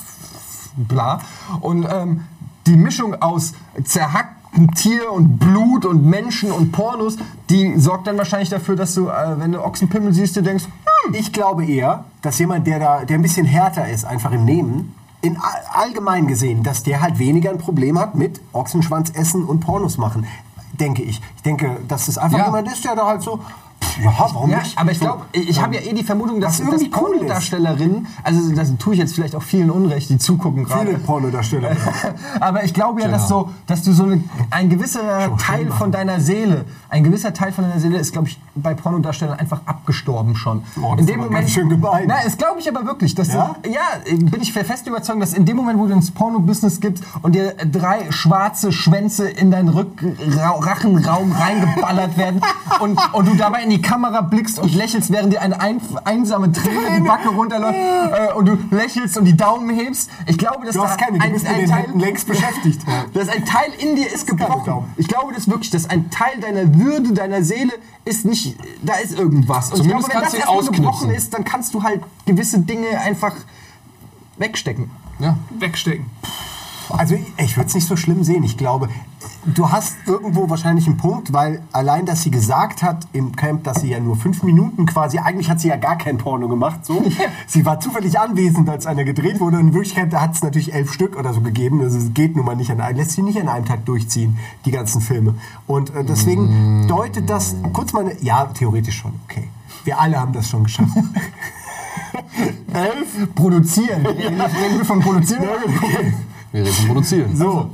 bla. 0.76 1.20
Und 1.62 1.86
ähm, 1.92 2.26
die 2.68 2.78
Mischung 2.78 3.22
aus 3.22 3.54
zerhacktem 3.84 4.35
Tier 4.76 5.12
und 5.12 5.38
Blut 5.38 5.86
und 5.86 6.06
Menschen 6.06 6.52
und 6.52 6.72
Pornos, 6.72 7.18
die 7.50 7.78
sorgt 7.80 8.08
dann 8.08 8.18
wahrscheinlich 8.18 8.50
dafür, 8.50 8.76
dass 8.76 8.96
du, 8.96 9.10
äh, 9.10 9.40
wenn 9.40 9.52
du 9.52 9.64
Ochsenpimmel 9.64 10.14
siehst, 10.14 10.36
du 10.38 10.42
denkst, 10.42 10.66
Ich 11.14 11.32
glaube 11.32 11.66
eher, 11.68 12.06
dass 12.24 12.40
jemand, 12.40 12.66
der 12.66 12.80
da, 12.80 13.06
der 13.06 13.20
ein 13.20 13.22
bisschen 13.22 13.46
härter 13.46 13.88
ist, 13.88 14.06
einfach 14.06 14.32
im 14.32 14.44
Nehmen, 14.44 14.96
in 15.22 15.38
all- 15.38 15.84
allgemein 15.84 16.26
gesehen, 16.26 16.64
dass 16.64 16.82
der 16.82 17.00
halt 17.02 17.20
weniger 17.20 17.52
ein 17.52 17.60
Problem 17.60 18.00
hat 18.00 18.16
mit 18.16 18.42
Ochsenschwanz 18.54 19.12
essen 19.14 19.44
und 19.46 19.60
Pornos 19.60 19.98
machen. 20.00 20.26
Denke 20.80 21.04
ich. 21.04 21.22
Ich 21.36 21.44
denke, 21.44 21.78
dass 21.88 22.08
es 22.08 22.18
einfach 22.18 22.40
Ja. 22.40 22.46
jemand 22.46 22.68
ist, 22.72 22.84
der 22.86 22.96
da 22.96 23.06
halt 23.06 23.22
so, 23.22 23.40
ja, 24.04 24.12
warum 24.18 24.50
Ja, 24.50 24.60
nicht? 24.60 24.78
aber 24.78 24.92
ich 24.92 25.00
glaube, 25.00 25.26
ich, 25.32 25.62
habe 25.62 25.76
ja 25.76 25.82
eh 25.82 25.94
die 25.94 26.04
Vermutung, 26.04 26.40
dass, 26.42 26.58
dass 26.60 26.82
cool. 26.82 26.90
Pornodarstellerinnen, 26.90 28.08
also 28.24 28.52
das 28.54 28.76
tue 28.78 28.94
ich 28.94 29.00
jetzt 29.00 29.16
vielleicht 29.16 29.36
auch 29.36 29.44
vielen 29.44 29.70
Unrecht, 29.70 30.10
die 30.10 30.18
zugucken 30.18 30.66
viele 30.66 30.86
gerade. 30.86 30.98
Pornodarsteller. 31.00 31.72
Aber 32.40 32.64
ich 32.64 32.74
glaube 32.74 33.02
ja, 33.02 33.08
Genau. 33.08 33.18
dass, 33.18 33.28
so, 33.28 33.50
dass 33.68 33.84
du 33.84 33.94
so 33.94 34.04
eine, 34.04 34.24
ein 34.50 34.70
gewisser 34.70 35.36
Teil 35.38 35.68
von 35.72 35.92
deiner 35.92 36.20
Seele, 36.20 36.66
ein 36.90 37.04
gewisser 37.04 37.34
Teil 37.34 37.52
von 37.52 37.64
deiner 37.66 37.80
Seele 37.80 37.98
ist, 38.00 38.12
glaube 38.14 38.28
ich, 38.28 38.40
bei 38.56 38.74
Pornodarstellern 38.74 39.38
einfach 39.40 39.62
abgestorben 39.66 40.36
schon. 40.36 40.64
Oh, 40.82 40.96
das 40.96 41.06
ist 41.08 41.14
aber 41.14 41.30
ganz 41.30 41.52
schön 41.52 41.70
gemein. 41.70 42.06
Na, 42.08 42.16
das 42.24 42.38
glaube 42.38 42.60
ich 42.60 42.68
aber 42.70 42.86
wirklich. 42.86 43.14
Dass 43.16 43.28
Ja? 43.34 43.56
Du, 43.62 43.70
ja, 43.70 43.82
bin 44.18 44.42
ich 44.42 44.54
fest 44.54 44.88
überzeugt, 44.88 45.22
dass 45.22 45.34
in 45.34 45.46
dem 45.46 45.58
Moment, 45.58 45.78
wo 45.80 45.86
du 45.88 45.94
ins 45.94 46.12
Porno-Business 46.12 46.80
gibst 46.80 47.04
und 47.22 47.36
dir 47.36 47.54
drei 47.72 48.12
schwarze 48.12 48.72
Schwänze 48.72 49.30
in 49.30 49.52
deinen 49.52 49.70
Rückrachenraum 49.70 51.32
reingeballert 51.32 52.18
werden 52.18 52.42
und, 52.80 53.00
und 53.14 53.28
du 53.28 53.36
dabei 53.36 53.64
in 53.64 53.70
die 53.70 53.82
Kamera 53.86 54.22
blickst 54.22 54.60
und 54.60 54.74
lächelst, 54.74 55.12
während 55.12 55.32
dir 55.32 55.42
eine 55.42 55.60
ein, 55.60 55.80
einsame 56.04 56.52
Träne 56.52 56.98
die 56.98 57.08
Backe 57.08 57.30
runterläuft 57.30 57.76
äh, 57.76 58.34
und 58.34 58.46
du 58.46 58.58
lächelst 58.72 59.18
und 59.18 59.26
die 59.26 59.38
Daumen 59.38 59.70
hebst. 59.70 60.10
Ich 60.26 60.38
glaube, 60.38 60.66
dass 60.66 60.76
Du 60.76 60.84
hast 60.84 61.00
da 61.00 61.06
keine, 61.06 61.20
du 61.20 61.24
ein, 61.24 61.34
bist 61.34 61.46
mit 61.46 61.54
ein 61.54 61.60
den 61.62 61.70
Teil, 61.70 61.86
längst 61.96 62.28
beschäftigt. 62.28 62.82
dass 63.14 63.30
ein 63.30 63.46
Teil 63.46 63.72
in 63.78 63.96
dir 63.96 64.12
ist 64.12 64.28
gebrochen. 64.28 64.86
Ich 64.98 65.08
glaube 65.08 65.34
das 65.34 65.48
wirklich, 65.48 65.70
dass 65.70 65.90
ein 65.90 66.10
Teil 66.10 66.40
deiner 66.42 66.74
Würde, 66.76 67.14
deiner 67.14 67.44
Seele 67.44 67.74
ist 68.06 68.26
nicht, 68.26 68.58
da 68.82 68.96
ist 68.96 69.18
irgendwas. 69.18 69.72
Und 69.72 69.78
Zumindest 69.78 70.08
ich 70.08 70.12
glaube, 70.12 70.26
wenn 70.34 70.42
kannst 70.42 70.70
das 70.70 70.72
gebrochen 70.72 71.10
ist, 71.12 71.34
dann 71.34 71.44
kannst 71.44 71.74
du 71.74 71.84
halt 71.84 72.02
gewisse 72.26 72.60
Dinge 72.60 73.00
einfach 73.00 73.36
wegstecken. 74.38 74.90
Ja. 75.20 75.38
Wegstecken. 75.60 76.06
Also 76.90 77.16
ich 77.38 77.58
würde 77.58 77.68
es 77.68 77.76
nicht 77.76 77.88
so 77.88 77.96
schlimm 77.96 78.24
sehen. 78.24 78.44
Ich 78.44 78.58
glaube, 78.58 78.90
du 79.46 79.72
hast 79.72 79.96
irgendwo 80.06 80.50
wahrscheinlich 80.50 80.88
einen 80.88 80.98
Punkt, 80.98 81.34
weil 81.34 81.62
allein, 81.72 82.06
dass 82.06 82.24
sie 82.24 82.32
gesagt 82.32 82.84
hat 82.84 83.08
im 83.14 83.36
Camp, 83.36 83.64
dass 83.64 83.82
sie 83.82 83.90
ja 83.90 84.00
nur 84.00 84.16
fünf 84.16 84.44
Minuten 84.44 84.86
quasi, 84.86 85.20
eigentlich 85.20 85.50
hat 85.50 85.60
sie 85.60 85.70
ja 85.70 85.78
gar 85.78 85.98
kein 85.98 86.18
Porno 86.18 86.48
gemacht. 86.48 86.86
So. 86.86 87.04
Sie 87.48 87.66
war 87.66 87.80
zufällig 87.80 88.20
anwesend, 88.20 88.70
als 88.70 88.86
einer 88.86 89.04
gedreht 89.04 89.40
wurde. 89.40 89.58
Und 89.58 89.70
in 89.70 89.74
Wirklichkeit 89.74 90.14
hat 90.14 90.36
es 90.36 90.44
natürlich 90.44 90.74
elf 90.74 90.92
Stück 90.92 91.18
oder 91.18 91.34
so 91.34 91.42
gegeben. 91.42 91.82
Also 91.82 91.98
es 91.98 92.14
geht 92.14 92.36
nun 92.36 92.46
mal 92.46 92.56
nicht 92.56 92.72
an 92.72 92.82
einem, 92.82 92.98
lässt 92.98 93.12
sich 93.12 93.24
nicht 93.24 93.40
an 93.40 93.50
einem 93.50 93.66
Tag 93.66 93.86
durchziehen, 93.86 94.38
die 94.66 94.72
ganzen 94.72 95.02
Filme. 95.02 95.36
Und 95.68 95.94
äh, 95.96 96.04
deswegen 96.04 96.88
deutet 96.88 97.30
das 97.30 97.56
kurz 97.74 97.94
mal, 97.94 98.06
eine, 98.06 98.22
ja, 98.22 98.46
theoretisch 98.46 98.98
schon, 98.98 99.14
okay. 99.28 99.48
Wir 99.84 100.00
alle 100.00 100.20
haben 100.20 100.34
das 100.34 100.50
schon 100.50 100.64
geschafft. 100.64 100.98
elf? 102.74 103.36
Produzieren. 103.36 104.06
Reden 104.06 104.78
wir 104.78 104.86
von 104.86 105.00
Produzieren? 105.00 105.44
Wir 106.56 106.64
reden 106.64 106.88
Produzieren. 106.88 107.36
So. 107.36 107.70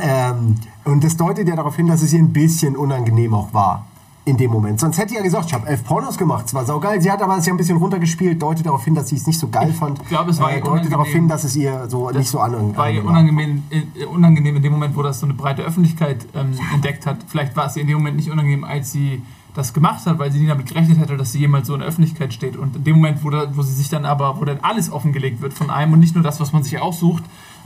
Ähm, 0.00 0.56
und 0.84 1.04
das 1.04 1.14
deutet 1.16 1.46
ja 1.46 1.54
darauf 1.54 1.76
hin, 1.76 1.88
dass 1.88 2.02
es 2.02 2.12
ihr 2.14 2.20
ein 2.20 2.32
bisschen 2.32 2.74
unangenehm 2.74 3.34
auch 3.34 3.52
war. 3.52 3.86
In 4.24 4.36
dem 4.36 4.52
Moment. 4.52 4.78
Sonst 4.78 4.98
hätte 4.98 5.10
sie 5.10 5.16
ja 5.16 5.22
gesagt, 5.22 5.46
ich 5.46 5.52
habe 5.52 5.66
elf 5.66 5.84
Pornos 5.84 6.16
gemacht. 6.16 6.46
Es 6.46 6.54
war 6.54 6.64
saugeil. 6.64 7.02
Sie 7.02 7.10
hat 7.10 7.20
aber 7.20 7.36
es 7.36 7.44
ja 7.44 7.52
ein 7.52 7.56
bisschen 7.56 7.76
runtergespielt, 7.76 8.40
deutet 8.40 8.64
darauf 8.64 8.84
hin, 8.84 8.94
dass 8.94 9.08
sie 9.08 9.16
es 9.16 9.26
nicht 9.26 9.38
so 9.38 9.48
geil 9.48 9.72
fand. 9.72 10.00
Äh, 10.00 10.04
glaube, 10.04 10.30
es 10.30 10.38
war 10.40 10.50
ihr 10.50 10.58
deutet 10.58 10.68
unangenehm. 10.68 10.90
darauf 10.92 11.08
hin, 11.08 11.28
dass 11.28 11.42
es 11.42 11.56
ihr 11.56 11.88
so 11.88 12.08
nicht 12.08 12.28
so 12.28 12.38
an, 12.38 12.76
War 12.76 12.88
ihr 12.88 13.04
unangenehm, 13.04 13.64
äh, 13.70 14.04
unangenehm 14.04 14.56
in 14.56 14.62
dem 14.62 14.72
Moment, 14.72 14.96
wo 14.96 15.02
das 15.02 15.18
so 15.18 15.26
eine 15.26 15.34
breite 15.34 15.62
Öffentlichkeit 15.62 16.24
ähm, 16.34 16.52
entdeckt 16.72 17.04
hat. 17.04 17.18
Vielleicht 17.26 17.56
war 17.56 17.66
es 17.66 17.76
ihr 17.76 17.82
in 17.82 17.88
dem 17.88 17.98
Moment 17.98 18.16
nicht 18.16 18.30
unangenehm, 18.30 18.62
als 18.62 18.92
sie 18.92 19.22
das 19.54 19.74
gemacht 19.74 20.06
hat, 20.06 20.18
weil 20.18 20.32
sie 20.32 20.40
nie 20.40 20.46
damit 20.46 20.66
gerechnet 20.66 20.98
hätte, 20.98 21.16
dass 21.16 21.32
sie 21.32 21.40
jemals 21.40 21.66
so 21.66 21.74
in 21.74 21.80
der 21.80 21.88
Öffentlichkeit 21.88 22.32
steht. 22.32 22.56
Und 22.56 22.76
in 22.76 22.84
dem 22.84 22.96
Moment, 22.96 23.22
wo, 23.22 23.30
da, 23.30 23.54
wo 23.54 23.62
sie 23.62 23.74
sich 23.74 23.88
dann 23.88 24.04
aber, 24.04 24.40
wo 24.40 24.44
dann 24.44 24.60
alles 24.60 24.90
offengelegt 24.90 25.40
wird 25.42 25.52
von 25.52 25.70
einem 25.70 25.92
und 25.92 26.00
nicht 26.00 26.14
nur 26.14 26.24
das, 26.24 26.40
was 26.40 26.52
man 26.52 26.62
sich 26.62 26.78
aussucht, 26.80 27.22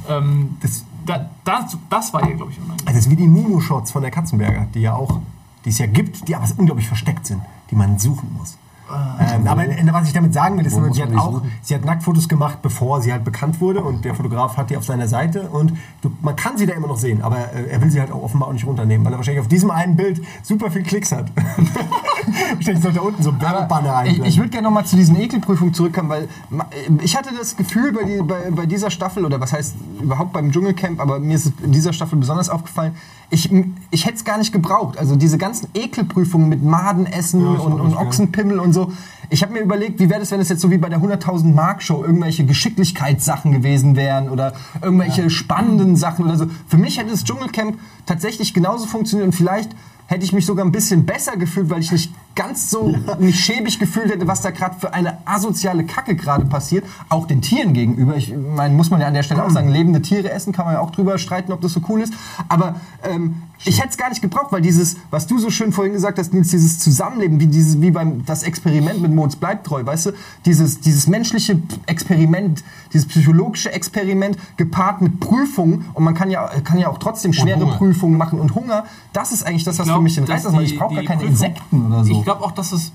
ähm, 0.09 0.57
das, 0.61 0.85
da, 1.05 1.31
das, 1.44 1.77
das 1.88 2.12
war 2.12 2.29
ihr, 2.29 2.35
glaube 2.35 2.51
ich, 2.53 2.59
unangenehm. 2.59 2.87
Das 2.87 2.96
ist 2.96 3.11
wie 3.11 3.16
die 3.16 3.29
Mumu-Shots 3.29 3.92
von 3.92 4.03
der 4.03 4.11
Katzenberger, 4.11 4.66
die 4.75 4.81
ja 4.81 4.94
auch, 4.94 5.20
die 5.64 5.70
es 5.70 5.79
ja 5.79 5.87
gibt, 5.87 6.27
die 6.29 6.35
aber 6.35 6.46
unglaublich 6.57 6.88
versteckt 6.88 7.27
sind, 7.27 7.42
die 7.70 7.77
man 7.77 7.99
suchen 7.99 8.35
muss. 8.37 8.57
Ähm, 8.88 9.46
aber 9.49 9.64
was 9.92 10.07
ich 10.07 10.12
damit 10.12 10.33
sagen 10.33 10.59
will, 10.59 10.66
ist, 10.66 10.77
nur, 10.77 10.92
sie 10.94 11.03
hat 11.03 11.14
auch, 11.16 11.33
suchen? 11.33 11.53
sie 11.61 11.75
hat 11.75 11.85
Nacktfotos 11.85 12.29
gemacht, 12.29 12.59
bevor 12.62 13.01
sie 13.03 13.12
halt 13.12 13.25
bekannt 13.25 13.61
wurde 13.61 13.83
und 13.83 14.05
der 14.05 14.14
Fotograf 14.14 14.57
hat 14.57 14.70
die 14.70 14.77
auf 14.77 14.85
seiner 14.85 15.09
Seite 15.09 15.49
und 15.51 15.72
du, 16.03 16.12
man 16.22 16.37
kann 16.37 16.57
sie 16.57 16.66
da 16.66 16.75
immer 16.75 16.87
noch 16.87 16.96
sehen, 16.96 17.20
aber 17.22 17.53
äh, 17.53 17.68
er 17.68 17.83
will 17.83 17.90
sie 17.90 18.01
halt 18.01 18.12
auch 18.12 18.22
offenbar 18.22 18.49
auch 18.49 18.53
nicht 18.53 18.66
runternehmen, 18.66 19.05
weil 19.05 19.12
er 19.12 19.16
wahrscheinlich 19.16 19.40
auf 19.40 19.49
diesem 19.49 19.70
einen 19.72 19.96
Bild 19.96 20.22
super 20.42 20.70
viel 20.70 20.85
Klicks 20.85 21.11
hat. 21.11 21.33
wahrscheinlich 22.55 22.83
sollte 22.83 22.99
da 22.99 23.05
unten 23.05 23.22
so 23.22 23.40
Werbebanner 23.40 24.07
ich, 24.07 24.20
ich 24.20 24.37
würde 24.38 24.51
gerne 24.51 24.68
nochmal 24.68 24.87
zu 24.87 24.96
diesen 24.96 25.18
Ekelprüfungen 25.20 25.75
zurückkommen, 25.75 26.09
weil 26.09 26.25
äh, 26.25 27.03
ich 27.03 27.16
hatte 27.16 27.31
das 27.37 27.57
Gefühl 27.57 27.92
bei, 27.92 28.05
die, 28.05 28.22
bei, 28.22 28.51
bei 28.51 28.66
dieser 28.66 28.90
Staffel, 28.90 29.25
oder 29.25 29.40
was 29.40 29.53
heißt 29.53 29.75
überhaupt 30.01 30.33
beim 30.33 30.53
Dschungelcamp, 30.53 31.01
aber 31.01 31.18
mir 31.18 31.35
ist 31.35 31.46
es 31.46 31.53
in 31.62 31.72
dieser 31.72 31.92
Staffel 31.92 32.18
besonders 32.18 32.49
aufgefallen, 32.49 32.94
ich, 33.31 33.51
ich 33.91 34.07
hätte 34.07 34.17
es 34.17 34.25
gar 34.25 34.39
nicht 34.39 34.53
gebraucht. 34.53 34.99
Also 34.99 35.17
diese 35.17 35.39
ganzen 35.39 35.69
Ekelprüfungen 35.75 36.49
mit 36.49 36.62
Madenessen 36.62 37.41
Ja, 37.41 37.61
und, 37.61 37.81
und 37.81 37.91
ja. 37.93 37.99
Ochsenpimmel 37.99 38.59
und 38.61 38.73
so. 38.73 38.93
Ich 39.29 39.43
habe 39.43 39.53
mir 39.53 39.61
überlegt, 39.61 39.99
wie 39.99 40.09
wäre 40.09 40.21
das, 40.21 40.31
wenn 40.31 40.41
es 40.41 40.49
jetzt 40.49 40.61
so 40.61 40.71
wie 40.71 40.79
bei 40.79 40.89
der 40.89 41.01
100.000 41.01 41.53
Mark 41.53 41.83
Show 41.83 42.05
irgendwelche 42.05 42.45
Geschicklichkeitssachen 42.47 43.51
gewesen 43.51 43.97
wären 43.97 44.29
oder 44.29 44.53
irgendwelche 44.81 45.31
spannenden 45.31 45.97
Sachen 45.97 46.25
oder 46.25 46.37
so. 46.37 46.47
Für 46.69 46.77
mich 46.77 46.99
hätte 46.99 47.11
das 47.11 47.25
Dschungelcamp 47.25 47.79
tatsächlich 48.07 48.55
genauso 48.55 48.87
funktioniert 48.87 49.27
und 49.27 49.33
vielleicht 49.33 49.71
hätte 50.07 50.25
ich 50.25 50.33
mich 50.33 50.47
sogar 50.47 50.65
ein 50.65 50.71
bisschen 50.71 51.07
besser 51.07 51.37
gefühlt, 51.37 51.69
weil 51.71 51.81
ich 51.81 51.91
nicht 51.91 52.12
ganz 52.37 52.70
so 52.70 52.94
mich 53.18 53.40
schäbig 53.40 53.79
gefühlt 53.81 54.12
hätte, 54.12 54.29
was 54.29 54.42
da 54.42 54.51
gerade 54.51 54.79
für 54.79 54.94
eine 54.94 55.18
asoziale 55.27 55.85
Kacke 55.85 56.14
gerade 56.14 56.44
passiert, 56.44 56.85
auch 57.09 57.27
den 57.27 57.42
Tieren 57.42 57.72
gegenüber. 57.72 58.16
Ich 58.16 58.33
meine, 58.55 58.75
muss 58.75 58.90
man 58.90 59.01
ja 59.01 59.09
an 59.09 59.14
der 59.14 59.22
Stelle 59.25 59.42
auch 59.44 59.51
sagen, 59.51 59.68
lebende 59.70 60.03
Tiere 60.03 60.31
essen, 60.31 60.53
kann 60.53 60.66
man 60.66 60.75
ja 60.75 60.81
auch 60.81 60.90
drüber 60.90 61.18
streiten, 61.18 61.51
ob 61.51 61.61
das 61.62 61.72
so 61.72 61.81
cool 61.88 62.03
ist. 62.03 62.12
Aber 62.49 62.77
ähm, 63.03 63.42
ich 63.64 63.79
hätte 63.79 63.88
es 63.90 63.96
gar 63.96 64.11
nicht 64.11 64.20
gebraucht, 64.20 64.53
weil 64.53 64.61
dieses, 64.61 64.96
was 65.11 65.27
du 65.27 65.38
so 65.38 65.51
schön 65.51 65.72
vorhin 65.72 65.94
gesagt 65.94 66.18
hast, 66.18 66.35
Nils, 66.35 66.51
dieses 66.51 66.79
Zusammenleben, 66.79 67.40
wie, 67.40 67.46
dieses, 67.46 67.81
wie 67.81 67.90
beim 67.90 68.25
das 68.27 68.42
Experiment 68.42 69.01
mit 69.01 69.14
Moritz 69.14 69.35
bleibt 69.37 69.66
treu, 69.66 69.85
weißt 69.85 70.07
du, 70.07 70.11
dieses, 70.44 70.81
dieses 70.81 71.07
menschliche 71.07 71.59
Experiment, 71.87 72.62
dieses 72.92 73.09
psychologische 73.09 73.72
Experiment 73.72 74.37
gepaart 74.59 75.01
mit 75.01 75.20
Prüfungen 75.20 75.87
und 75.94 76.05
man 76.05 76.14
kann 76.14 76.31
ja, 76.31 76.46
kann 76.64 76.79
ja 76.79 76.88
auch 76.88 76.99
trotzdem 76.99 77.33
schwere. 77.33 77.66
Prüfungen 77.66 78.18
machen 78.18 78.38
und 78.38 78.55
Hunger, 78.55 78.85
das 79.14 79.33
ist 79.33 79.46
eigentlich 79.46 79.64
das, 79.64 79.79
was 79.79 79.87
glaub, 79.87 79.99
für 79.99 80.03
mich 80.03 80.14
den 80.16 80.25
Reiz 80.25 80.44
ausmacht. 80.44 80.64
Ich 80.64 80.79
brauche 80.79 80.94
gar 80.94 81.05
keine 81.05 81.20
Prüfung- 81.22 81.33
Insekten 81.33 81.87
oder 81.87 82.05
so. 82.05 82.26
Ich 82.27 82.29
glaube 82.29 82.45
auch, 82.45 82.51
dass 82.51 82.73
es 82.73 82.91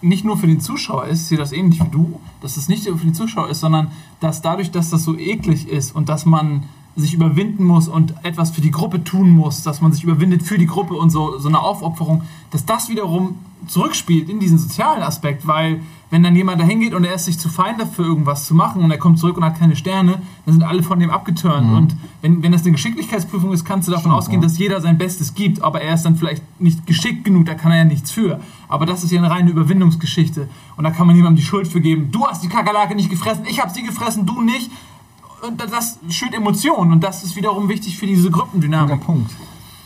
nicht 0.00 0.24
nur 0.24 0.36
für 0.36 0.48
den 0.48 0.60
Zuschauer 0.60 1.04
ist, 1.04 1.28
sehe 1.28 1.38
das 1.38 1.52
ähnlich 1.52 1.80
wie 1.80 1.88
du, 1.88 2.20
dass 2.40 2.56
es 2.56 2.68
nicht 2.68 2.84
nur 2.84 2.98
für 2.98 3.04
den 3.04 3.14
Zuschauer 3.14 3.48
ist, 3.48 3.60
sondern 3.60 3.92
dass 4.18 4.42
dadurch, 4.42 4.72
dass 4.72 4.90
das 4.90 5.04
so 5.04 5.16
eklig 5.16 5.68
ist 5.68 5.94
und 5.94 6.08
dass 6.08 6.26
man 6.26 6.64
sich 6.96 7.14
überwinden 7.14 7.64
muss 7.64 7.88
und 7.88 8.14
etwas 8.22 8.50
für 8.50 8.60
die 8.60 8.70
Gruppe 8.70 9.02
tun 9.02 9.30
muss, 9.30 9.62
dass 9.62 9.80
man 9.80 9.92
sich 9.92 10.04
überwindet 10.04 10.42
für 10.42 10.58
die 10.58 10.66
Gruppe 10.66 10.94
und 10.94 11.10
so, 11.10 11.38
so 11.38 11.48
eine 11.48 11.60
Aufopferung, 11.60 12.22
dass 12.50 12.66
das 12.66 12.88
wiederum 12.88 13.36
zurückspielt 13.66 14.28
in 14.28 14.40
diesen 14.40 14.58
sozialen 14.58 15.02
Aspekt, 15.02 15.46
weil 15.46 15.80
wenn 16.10 16.22
dann 16.22 16.36
jemand 16.36 16.60
dahin 16.60 16.80
geht 16.80 16.92
und 16.92 17.04
er 17.04 17.14
ist 17.14 17.24
sich 17.24 17.38
zu 17.38 17.48
fein 17.48 17.78
dafür, 17.78 18.04
irgendwas 18.04 18.44
zu 18.44 18.54
machen 18.54 18.82
und 18.82 18.90
er 18.90 18.98
kommt 18.98 19.18
zurück 19.18 19.38
und 19.38 19.44
hat 19.44 19.58
keine 19.58 19.76
Sterne, 19.76 20.20
dann 20.44 20.52
sind 20.52 20.62
alle 20.62 20.82
von 20.82 21.00
dem 21.00 21.08
abgeturnt. 21.08 21.68
Mhm. 21.68 21.76
Und 21.76 21.96
wenn, 22.20 22.42
wenn 22.42 22.52
das 22.52 22.62
eine 22.62 22.72
Geschicklichkeitsprüfung 22.72 23.50
ist, 23.52 23.64
kannst 23.64 23.88
du 23.88 23.92
davon 23.92 24.10
ausgehen, 24.10 24.42
dass 24.42 24.58
jeder 24.58 24.82
sein 24.82 24.98
Bestes 24.98 25.34
gibt, 25.34 25.62
aber 25.62 25.80
er 25.80 25.94
ist 25.94 26.02
dann 26.02 26.16
vielleicht 26.16 26.42
nicht 26.60 26.86
geschickt 26.86 27.24
genug, 27.24 27.46
da 27.46 27.54
kann 27.54 27.72
er 27.72 27.78
ja 27.78 27.84
nichts 27.84 28.10
für. 28.10 28.40
Aber 28.68 28.84
das 28.84 29.04
ist 29.04 29.10
ja 29.10 29.20
eine 29.20 29.30
reine 29.30 29.50
Überwindungsgeschichte. 29.50 30.50
Und 30.76 30.84
da 30.84 30.90
kann 30.90 31.06
man 31.06 31.16
niemandem 31.16 31.36
die 31.36 31.46
Schuld 31.46 31.66
für 31.66 31.80
geben. 31.80 32.10
Du 32.12 32.26
hast 32.26 32.42
die 32.42 32.48
Kakerlake 32.48 32.94
nicht 32.94 33.08
gefressen, 33.08 33.46
ich 33.48 33.60
habe 33.60 33.72
sie 33.72 33.82
gefressen, 33.82 34.26
du 34.26 34.42
nicht. 34.42 34.70
Und 35.42 35.60
das 35.60 35.98
schürt 36.08 36.34
Emotionen 36.34 36.92
und 36.92 37.02
das 37.02 37.24
ist 37.24 37.34
wiederum 37.34 37.68
wichtig 37.68 37.98
für 37.98 38.06
diese 38.06 38.30
Guter 38.30 38.44
Gruppendynamik. 38.44 39.04
Punkt. 39.04 39.30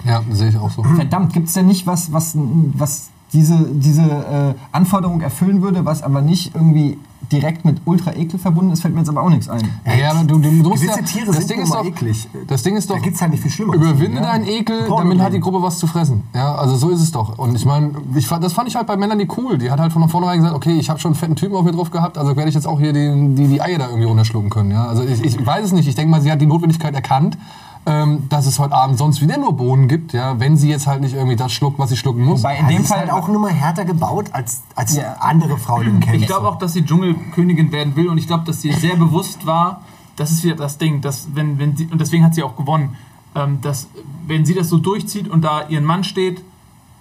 Ja, 0.04 0.22
sehe 0.30 0.50
ich 0.50 0.56
auch 0.58 0.70
so. 0.70 0.82
Verdammt, 0.82 1.32
gibt 1.32 1.48
es 1.48 1.54
denn 1.54 1.66
nicht 1.66 1.86
was, 1.86 2.12
was, 2.12 2.34
was 2.36 3.08
diese, 3.32 3.66
diese 3.72 4.02
äh, 4.02 4.54
Anforderung 4.72 5.22
erfüllen 5.22 5.62
würde, 5.62 5.84
was 5.84 6.02
aber 6.02 6.20
nicht 6.20 6.54
irgendwie 6.54 6.98
direkt 7.32 7.64
mit 7.64 7.80
Ultra-Ekel 7.84 8.38
verbunden 8.38 8.72
ist, 8.72 8.82
fällt 8.82 8.94
mir 8.94 9.00
jetzt 9.00 9.08
aber 9.08 9.22
auch 9.22 9.30
nichts 9.30 9.48
ein. 9.48 9.62
Ja, 9.84 9.94
ja, 9.94 10.24
du, 10.24 10.38
du 10.38 10.48
musst 10.50 10.82
Gewisse 10.82 11.00
ja, 11.00 11.06
Tiere 11.06 11.26
das 11.26 11.36
sind 11.36 11.50
Ding 11.50 11.60
ist 11.60 11.74
doch, 11.74 11.84
eklig. 11.84 12.28
Das 12.46 12.62
Ding 12.62 12.76
ist 12.76 12.88
Da 12.90 12.94
doch, 12.94 13.02
gibt 13.02 13.16
es 13.16 13.22
halt 13.22 13.32
nicht 13.32 13.42
viel 13.42 13.50
Schlimmeres. 13.50 13.80
Überwinde 13.80 14.16
Ja. 14.20 14.32
deinen 14.32 14.46
Ekel, 14.46 14.84
Porno 14.84 15.02
damit 15.04 15.20
hat 15.20 15.32
die. 15.32 15.40
Gruppe 15.40 15.62
was 15.62 15.78
zu 15.78 15.86
fressen. 15.86 16.22
Ja, 16.34 16.54
also 16.54 16.76
so 16.76 16.90
ist 16.90 17.00
es 17.00 17.12
doch. 17.12 17.38
Und 17.38 17.54
ich 17.54 17.64
meine, 17.64 17.92
ich, 18.14 18.28
das 18.28 18.52
fand 18.52 18.68
ich 18.68 18.76
halt 18.76 18.86
bei 18.86 18.96
Männern 18.96 19.18
die 19.18 19.28
cool. 19.36 19.58
Die 19.58 19.70
hat 19.70 19.78
halt 19.78 19.92
von 19.92 20.08
vornherein 20.08 20.38
gesagt, 20.38 20.54
okay, 20.56 20.76
ich 20.78 20.88
habe 20.90 20.98
schon 20.98 21.10
einen 21.10 21.16
fetten 21.16 21.36
Typen 21.36 21.54
auf 21.56 21.64
mir 21.64 21.72
drauf 21.72 21.90
gehabt, 21.90 22.18
also 22.18 22.36
werde 22.36 22.48
ich 22.48 22.54
jetzt 22.54 22.66
auch 22.66 22.80
hier 22.80 22.92
die, 22.92 23.34
die, 23.34 23.48
die 23.48 23.60
Eier 23.60 23.78
da 23.78 23.86
irgendwie 23.86 24.06
runterschlucken 24.06 24.50
können. 24.50 24.70
Ja? 24.70 24.86
Also 24.86 25.02
ich, 25.02 25.22
ich 25.24 25.44
weiß 25.44 25.64
es 25.66 25.72
nicht. 25.72 25.86
Ich 25.88 25.94
denke 25.94 26.10
mal, 26.10 26.20
sie 26.20 26.30
hat 26.32 26.40
die 26.40 26.46
Notwendigkeit 26.46 26.94
erkannt, 26.94 27.36
ähm, 27.86 28.28
dass 28.28 28.46
es 28.46 28.58
heute 28.58 28.74
Abend 28.74 28.98
sonst 28.98 29.20
wieder 29.20 29.38
nur 29.38 29.52
Bohnen 29.56 29.86
gibt, 29.86 30.12
ja, 30.12 30.38
wenn 30.40 30.56
sie 30.56 30.68
jetzt 30.68 30.86
halt 30.88 31.00
nicht 31.00 31.14
irgendwie 31.14 31.36
das 31.36 31.52
schluckt, 31.52 31.78
was 31.78 31.90
sie 31.90 31.96
schlucken 31.96 32.24
muss. 32.24 32.40
Wobei 32.40 32.58
in 32.58 32.66
dem 32.68 32.84
Fall 32.84 32.98
halt 32.98 33.10
auch 33.10 33.28
nur 33.28 33.40
mal 33.40 33.52
härter 33.52 33.84
gebaut 33.84 34.26
als, 34.32 34.62
als 34.74 34.96
Ja. 34.96 35.14
andere 35.20 35.56
Frauen 35.56 35.86
im 35.86 36.00
Camp. 36.00 36.16
Ich 36.16 36.26
glaube 36.26 36.48
auch, 36.48 36.58
dass 36.58 36.72
sie 36.72 36.84
Dschungelkönigin 36.84 37.70
werden 37.70 37.94
will 37.94 38.08
und 38.08 38.18
ich 38.18 38.26
glaube, 38.26 38.44
dass 38.44 38.60
sie 38.60 38.72
sehr 38.72 38.96
bewusst 38.96 39.46
war, 39.46 39.82
das 40.16 40.32
ist 40.32 40.42
wieder 40.42 40.56
das 40.56 40.78
Ding, 40.78 41.00
dass 41.00 41.28
wenn, 41.34 41.58
wenn 41.58 41.76
sie, 41.76 41.86
und 41.86 42.00
deswegen 42.00 42.24
hat 42.24 42.34
sie 42.34 42.42
auch 42.42 42.56
gewonnen, 42.56 42.96
ähm, 43.36 43.60
dass 43.60 43.86
wenn 44.26 44.44
sie 44.44 44.54
das 44.54 44.68
so 44.68 44.78
durchzieht 44.78 45.28
und 45.28 45.42
da 45.42 45.68
ihren 45.68 45.84
Mann 45.84 46.02
steht, 46.04 46.42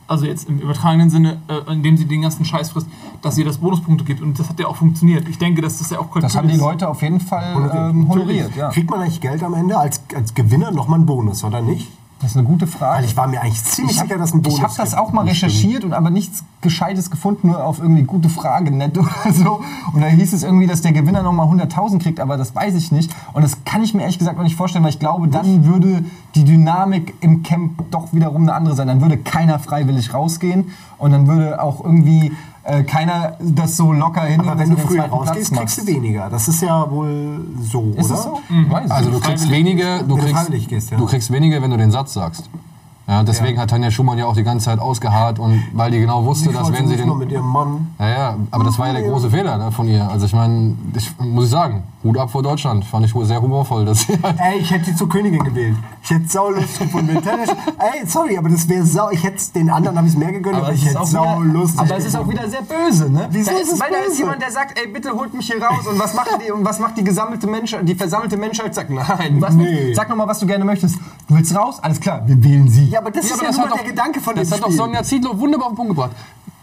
also 0.07 0.25
jetzt 0.25 0.47
im 0.47 0.59
übertragenen 0.59 1.09
Sinne, 1.09 1.41
äh, 1.47 1.71
indem 1.71 1.97
sie 1.97 2.05
den 2.05 2.21
ganzen 2.21 2.45
Scheiß 2.45 2.71
frisst, 2.71 2.87
dass 3.21 3.37
ihr 3.37 3.45
das 3.45 3.57
Bonuspunkte 3.57 4.03
gibt. 4.03 4.21
Und 4.21 4.37
das 4.39 4.49
hat 4.49 4.59
ja 4.59 4.67
auch 4.67 4.75
funktioniert. 4.75 5.27
Ich 5.27 5.37
denke, 5.37 5.61
dass 5.61 5.79
das 5.79 5.89
ja 5.89 5.99
auch 5.99 6.11
Kalkül 6.11 6.21
Das 6.21 6.35
haben 6.35 6.47
die. 6.47 6.57
Leute 6.57 6.87
auf 6.87 7.01
jeden 7.01 7.19
Fall 7.19 7.71
ähm, 7.73 8.07
honoriert. 8.07 8.55
Ja. 8.55 8.69
Kriegt 8.69 8.89
man 8.89 9.01
eigentlich 9.01 9.21
Geld 9.21 9.43
am 9.43 9.53
Ende 9.53 9.77
als, 9.77 10.01
als 10.15 10.33
Gewinner 10.33 10.71
nochmal 10.71 10.99
einen 10.99 11.05
Bonus, 11.05 11.43
oder 11.43 11.61
nicht? 11.61 11.91
Das 12.25 12.31
ist 12.31 12.37
eine 12.37 12.47
gute 12.47 12.65
Frage. 12.65 12.97
Weil 12.97 13.05
ich 13.05 13.15
war 13.15 13.27
mir 13.27 13.39
eigentlich 13.39 13.63
ziemlich 13.63 13.97
Ich 13.97 13.99
habe 13.99 14.07
sicher, 14.07 14.19
dass 14.19 14.33
ein 14.33 14.41
Bonus 14.41 14.59
hab 14.59 14.75
das 14.75 14.89
gibt. 14.89 14.97
auch 14.97 15.11
mal 15.11 15.25
recherchiert 15.25 15.83
und 15.83 15.93
aber 15.93 16.09
nichts 16.09 16.43
Gescheites 16.61 17.11
gefunden, 17.11 17.49
nur 17.49 17.63
auf 17.63 17.77
irgendwie 17.77 18.01
gute 18.01 18.29
Frage 18.29 18.71
nett 18.71 18.97
oder 18.97 19.31
so. 19.31 19.61
Und 19.93 20.01
da 20.01 20.07
hieß 20.07 20.33
es 20.33 20.41
irgendwie, 20.41 20.65
dass 20.65 20.81
der 20.81 20.91
Gewinner 20.91 21.21
nochmal 21.21 21.47
100.000 21.47 21.99
kriegt, 21.99 22.19
aber 22.19 22.35
das 22.35 22.55
weiß 22.55 22.73
ich 22.73 22.91
nicht. 22.91 23.15
Und 23.33 23.43
das 23.43 23.63
kann 23.63 23.83
ich 23.83 23.93
mir 23.93 24.01
ehrlich 24.01 24.17
gesagt 24.17 24.37
noch 24.37 24.43
nicht 24.43 24.55
vorstellen, 24.55 24.83
weil 24.83 24.89
ich 24.89 24.97
glaube, 24.97 25.27
dann 25.27 25.65
würde 25.65 26.03
die 26.33 26.43
Dynamik 26.45 27.13
im 27.21 27.43
Camp 27.43 27.91
doch 27.91 28.11
wiederum 28.11 28.41
eine 28.41 28.55
andere 28.55 28.75
sein. 28.75 28.87
Dann 28.87 29.01
würde 29.01 29.17
keiner 29.17 29.59
freiwillig 29.59 30.11
rausgehen 30.11 30.71
und 30.97 31.11
dann 31.11 31.27
würde 31.27 31.61
auch 31.61 31.83
irgendwie 31.83 32.31
äh, 32.65 32.83
keiner 32.83 33.37
das 33.39 33.77
so 33.77 33.93
locker 33.93 34.21
hin. 34.21 34.41
Aber 34.41 34.57
wenn 34.59 34.71
du 34.71 34.77
früher 34.77 35.03
rausgehst, 35.05 35.53
kriegst 35.53 35.77
du 35.77 35.87
weniger. 35.87 36.29
Das 36.29 36.47
ist 36.47 36.61
ja 36.61 36.89
wohl 36.89 37.45
so, 37.61 37.93
Ist 37.95 38.05
oder? 38.05 38.13
es 38.15 38.23
so? 38.23 38.39
Mhm. 38.49 38.71
Weiß 38.71 38.85
ich 38.85 38.91
Also 38.91 39.11
du 39.11 39.19
kriegst 39.19 39.49
weniger, 39.49 40.03
du 40.03 40.17
kriegst, 40.17 40.67
gehst, 40.67 40.91
ja. 40.91 40.97
du 40.97 41.05
kriegst 41.05 41.31
weniger, 41.31 41.61
wenn 41.61 41.71
du 41.71 41.77
den 41.77 41.91
Satz 41.91 42.13
sagst. 42.13 42.49
Ja, 43.07 43.21
deswegen 43.23 43.55
Ja. 43.55 43.61
hat 43.61 43.69
Tanja 43.69 43.91
Schumann 43.91 44.17
ja 44.17 44.25
auch 44.25 44.33
die 44.35 44.43
ganze 44.43 44.65
Zeit 44.65 44.79
ausgeharrt 44.79 45.37
und 45.37 45.63
weil 45.73 45.91
die 45.91 45.99
genau 45.99 46.25
wusste, 46.25 46.49
Ich 46.49 46.55
dass 46.57 46.71
wenn 46.73 46.87
sie 46.87 46.95
den 46.97 47.15
mit 47.17 47.31
ihrem 47.31 47.45
Mann. 47.45 47.93
Ja, 47.99 48.09
ja, 48.09 48.35
aber 48.49 48.63
das 48.63 48.79
war 48.79 48.87
ja 48.87 48.93
der 48.93 49.03
große 49.03 49.29
Fehler 49.29 49.57
ne, 49.57 49.71
von 49.71 49.87
ihr. 49.87 50.09
Also 50.09 50.25
ich 50.25 50.33
meine, 50.33 50.75
ich 50.95 51.11
muss 51.19 51.45
ich 51.45 51.51
sagen, 51.51 51.83
Hut 52.03 52.17
ab 52.17 52.29
vor 52.31 52.41
Deutschland. 52.43 52.83
Fand 52.85 53.05
ich 53.05 53.13
wohl 53.15 53.25
sehr 53.25 53.41
humorvoll, 53.41 53.85
dass 53.85 54.01
sie 54.01 54.17
halt 54.21 54.35
Ey, 54.39 54.59
ich 54.59 54.71
hätte 54.71 54.85
die 54.91 54.95
zur 54.95 55.07
Königin 55.09 55.43
gewählt. 55.43 55.75
Ich 56.03 56.09
hätte 56.11 56.27
sau 56.27 56.49
Lust 56.49 56.79
gefunden. 56.79 57.15
Ey, 57.17 58.05
sorry, 58.07 58.37
aber 58.37 58.49
das 58.49 58.67
wäre 58.69 58.85
sau. 58.85 59.09
Ich 59.11 59.23
hätte 59.23 59.41
den 59.53 59.69
anderen 59.69 59.97
habe 59.97 60.07
ich 60.07 60.13
es 60.13 60.19
mehr 60.19 60.31
gegönnt, 60.31 60.55
aber, 60.55 60.69
es 60.69 60.75
ich 60.77 60.83
ist 60.83 60.89
hätte 60.89 61.01
auch 61.01 61.05
sau 61.05 61.23
wieder- 61.41 61.53
Lust. 61.53 61.79
Aber 61.79 61.97
es 61.97 62.05
ist 62.05 62.15
auch 62.15 62.27
wieder 62.27 62.47
sehr 62.49 62.61
böse, 62.61 63.09
ne? 63.11 63.27
Wieso 63.31 63.51
da 63.51 63.57
ist 63.57 63.71
es 63.73 63.79
Weil 63.79 63.89
da 63.91 63.97
ist 63.99 64.07
böse? 64.09 64.19
jemand, 64.21 64.41
der 64.41 64.51
sagt, 64.51 64.79
ey, 64.79 64.87
bitte 64.91 65.11
holt 65.13 65.33
mich 65.33 65.47
hier 65.47 65.61
raus. 65.63 65.85
Und 65.87 65.99
was 65.99 66.13
macht 66.13 66.29
die, 66.45 66.51
und 66.51 66.63
was 66.65 66.79
macht 66.79 66.97
die 66.97 67.03
gesammelte 67.03 67.47
Menschheit, 67.47 67.87
die 67.87 67.95
versammelte 67.95 68.37
Menschheit? 68.37 68.73
Sagt, 68.75 68.89
nein, 68.89 69.37
was 69.41 69.53
Nee. 69.55 69.93
Sag 69.93 70.09
noch 70.09 70.15
mal, 70.15 70.27
was 70.27 70.39
du 70.39 70.45
gerne 70.47 70.65
möchtest. 70.65 70.95
Du 71.27 71.35
willst 71.35 71.55
raus? 71.55 71.79
Alles 71.81 71.99
klar, 71.99 72.21
wir 72.27 72.43
wählen 72.43 72.67
sie. 72.69 72.85
Ja, 72.95 73.01
aber 73.01 73.11
das 73.11 73.27
Ja, 73.29 73.35
ist 73.35 73.39
aber 73.39 73.43
ja 73.43 73.47
das 73.49 73.57
nur 73.57 73.63
hat 73.65 73.69
mal 73.71 73.75
doch- 73.77 73.83
der 73.83 73.91
Gedanke 73.91 74.21
von 74.21 74.35
Das 74.35 74.49
dem 74.49 74.55
hat 74.57 74.63
doch. 74.63 74.71
Sonja 74.71 75.03
Ziedlow 75.03 75.37
wunderbar 75.37 75.67
auf 75.67 75.73
den 75.73 75.77
Punkt 75.77 75.89
gebracht. 75.91 76.11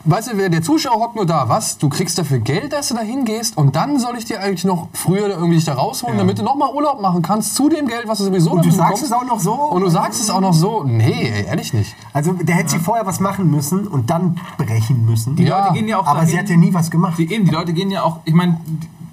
Weißt 0.04 0.32
du, 0.32 0.36
wer 0.36 0.48
der 0.48 0.62
Zuschauer 0.62 0.98
hockt 0.98 1.14
nur 1.14 1.26
da, 1.26 1.48
was? 1.48 1.78
Du 1.78 1.88
kriegst 1.88 2.18
dafür 2.18 2.40
Geld, 2.40 2.72
dass 2.72 2.88
du 2.88 2.94
da 2.94 3.02
hingehst 3.02 3.56
und 3.56 3.76
dann 3.76 4.00
soll 4.00 4.16
ich 4.18 4.24
dir 4.24 4.40
eigentlich 4.40 4.64
noch 4.64 4.88
früher 4.94 5.28
irgendwie 5.28 5.54
dich 5.54 5.64
da 5.64 5.74
rausholen, 5.74 6.18
damit 6.18 6.38
du 6.38 6.42
nochmal 6.42 6.74
Urlaub 6.74 7.00
machen 7.00 7.22
kannst 7.22 7.54
zu 7.54 7.68
dem 7.68 7.86
Geld, 7.86 8.08
was 8.08 8.18
du 8.18 8.24
sowieso 8.24 8.50
Und 8.50 8.64
du 8.64 8.70
sagst 8.72 8.80
bekommst. 8.80 9.02
es 9.04 9.12
auch 9.12 9.24
noch 9.24 9.38
so? 9.38 9.52
Und 9.52 9.82
du 9.82 9.88
sagst 9.90 10.20
es 10.20 10.28
auch 10.28 10.40
noch 10.40 10.54
so? 10.54 10.82
Nee, 10.82 11.30
ey, 11.32 11.44
ehrlich 11.46 11.72
nicht. 11.72 11.94
Also, 12.12 12.32
der 12.32 12.56
hätte 12.56 12.70
sie 12.70 12.78
vorher 12.80 13.06
was 13.06 13.20
machen 13.20 13.48
müssen 13.48 13.86
und 13.86 14.10
dann 14.10 14.40
brechen 14.58 15.06
müssen. 15.06 15.36
Die 15.36 15.44
Ja, 15.44 15.60
Leute 15.66 15.74
gehen 15.74 15.86
ja 15.86 15.98
auch 16.00 16.06
aber 16.06 16.20
dahin, 16.22 16.30
sie 16.30 16.38
hat 16.38 16.48
ja 16.48 16.56
nie 16.56 16.74
was 16.74 16.90
gemacht. 16.90 17.18
Die, 17.18 17.32
eben, 17.32 17.44
die 17.44 17.52
Leute 17.52 17.72
gehen 17.72 17.90
ja 17.92 18.02
auch, 18.02 18.16
ich 18.24 18.34
meine, 18.34 18.58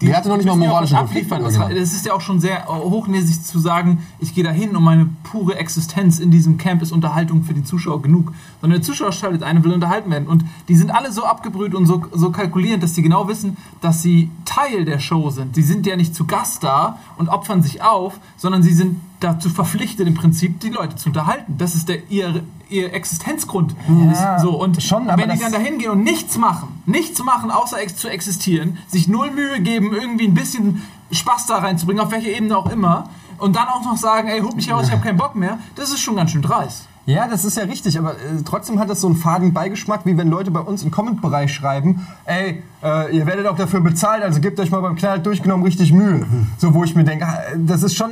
die, 0.02 0.16
hatte 0.16 0.30
noch 0.30 0.38
nicht 0.38 0.45
mal 0.45 0.56
müssen 0.56 0.93
ja 0.93 1.02
abliefern. 1.02 1.43
Das, 1.43 1.54
irgendjemandem. 1.54 1.80
das 1.80 1.93
ist 1.93 2.06
ja 2.06 2.14
auch 2.14 2.22
schon 2.22 2.39
sehr 2.39 2.64
äh, 2.64 2.68
hochnäsig 2.68 3.43
zu 3.43 3.60
sagen, 3.60 4.00
ich 4.20 4.34
gehe 4.34 4.43
da 4.43 4.52
hin 4.52 4.76
und 4.76 4.84
meine 4.84 5.10
pure 5.24 5.56
Existenz 5.56 6.20
in 6.20 6.32
diesem 6.32 6.58
Camp 6.58 6.82
ist 6.82 6.91
Unterhaltung 6.91 7.43
für 7.43 7.54
die 7.54 7.64
Zuschauer 7.64 8.02
genug. 8.02 8.34
Sondern 8.62 8.80
der 8.80 8.86
Zuschauer 8.86 9.12
schaltet 9.12 9.43
ein 9.43 9.58
und 9.58 9.64
will 9.66 9.74
unterhalten 9.74 10.10
werden. 10.10 10.28
Und 10.28 10.45
die 10.70 10.76
sind 10.76 10.91
alle 10.91 11.12
so 11.12 11.26
abgebrüht 11.26 11.76
und 11.76 11.86
so, 11.86 12.06
so 12.14 12.32
kalkulierend, 12.32 12.82
dass 12.82 12.95
sie 12.95 13.02
genau 13.02 13.28
wissen, 13.28 13.58
dass 13.82 14.02
sie 14.02 14.32
Teil 14.45 14.86
der 14.86 15.00
Show 15.00 15.30
sind. 15.30 15.56
Sie 15.56 15.64
sind 15.64 15.86
ja 15.86 15.95
nicht 15.95 16.16
zu 16.16 16.26
Gast 16.26 16.64
da 16.64 16.97
und 17.18 17.28
opfern 17.30 17.62
sich 17.62 17.82
auf, 17.82 18.20
sondern 18.38 18.64
sie 18.64 18.74
sind 18.74 19.02
dazu 19.20 19.49
verpflichtet, 19.49 20.07
im 20.07 20.13
Prinzip 20.13 20.59
die 20.59 20.70
Leute 20.70 20.95
zu 20.95 21.09
unterhalten. 21.09 21.57
Das 21.57 21.76
ist 21.76 21.89
der, 21.89 22.09
ihr, 22.09 22.43
ihr 22.70 22.93
Existenzgrund. 22.93 23.76
Ja, 24.13 24.39
so, 24.39 24.59
und 24.59 24.82
schon, 24.82 25.07
wenn 25.07 25.30
die 25.30 25.39
dann 25.39 25.51
da 25.51 25.57
hingehen 25.57 25.91
und 25.91 26.03
nichts 26.03 26.38
machen, 26.38 26.82
nichts 26.86 27.24
machen, 27.24 27.51
außer 27.51 27.82
ex 27.82 27.95
zu 27.95 28.07
existieren, 28.07 28.78
sich 28.88 29.07
null 29.07 29.32
Mühe 29.32 29.59
geben, 29.61 29.93
irgendwie 29.93 30.28
ein 30.28 30.34
bisschen 30.34 30.84
Spaß 31.11 31.47
da 31.47 31.57
reinzubringen, 31.57 32.03
auf 32.03 32.11
welcher 32.11 32.30
Ebene 32.30 32.57
auch 32.57 32.72
immer, 32.72 33.09
und 33.38 33.55
dann 33.55 33.67
auch 33.67 33.84
noch 33.84 33.97
sagen, 33.97 34.28
ey, 34.28 34.41
holt 34.41 34.55
mich 34.55 34.72
raus, 34.72 34.86
ich 34.88 34.91
habe 34.91 35.01
keinen 35.01 35.17
Bock 35.17 35.36
mehr, 35.36 35.59
das 35.76 35.89
ist 35.89 35.99
schon 35.99 36.15
ganz 36.15 36.32
schön 36.32 36.41
dreist. 36.41 36.88
Ja, 37.05 37.28
das 37.28 37.43
ist 37.43 37.57
ja 37.57 37.63
richtig, 37.63 37.97
aber 37.97 38.11
äh, 38.11 38.43
trotzdem 38.45 38.80
hat 38.80 38.89
das 38.89 39.01
so 39.01 39.07
einen 39.07 39.15
faden 39.15 39.51
Beigeschmack, 39.51 40.05
wie 40.05 40.15
wenn 40.15 40.30
Leute 40.30 40.51
bei 40.51 40.59
uns 40.59 40.84
im 40.84 40.91
Comment-Bereich 40.91 41.51
schreiben, 41.51 42.05
ey, 42.26 42.61
äh, 42.84 43.15
ihr 43.15 43.25
werdet 43.25 43.45
auch 43.47 43.55
dafür 43.57 43.82
bezahlt, 43.82 44.23
also 44.23 44.39
gebt 44.39 44.59
euch 44.59 44.71
mal 44.71 44.80
beim 44.82 44.95
Knall 44.95 45.19
durchgenommen 45.19 45.65
richtig 45.65 45.91
Mühe. 45.91 46.25
So, 46.57 46.73
wo 46.73 46.84
ich 46.84 46.95
mir 46.95 47.03
denke, 47.03 47.25
ah, 47.27 47.38
das 47.57 47.84
ist 47.84 47.95
schon, 47.95 48.09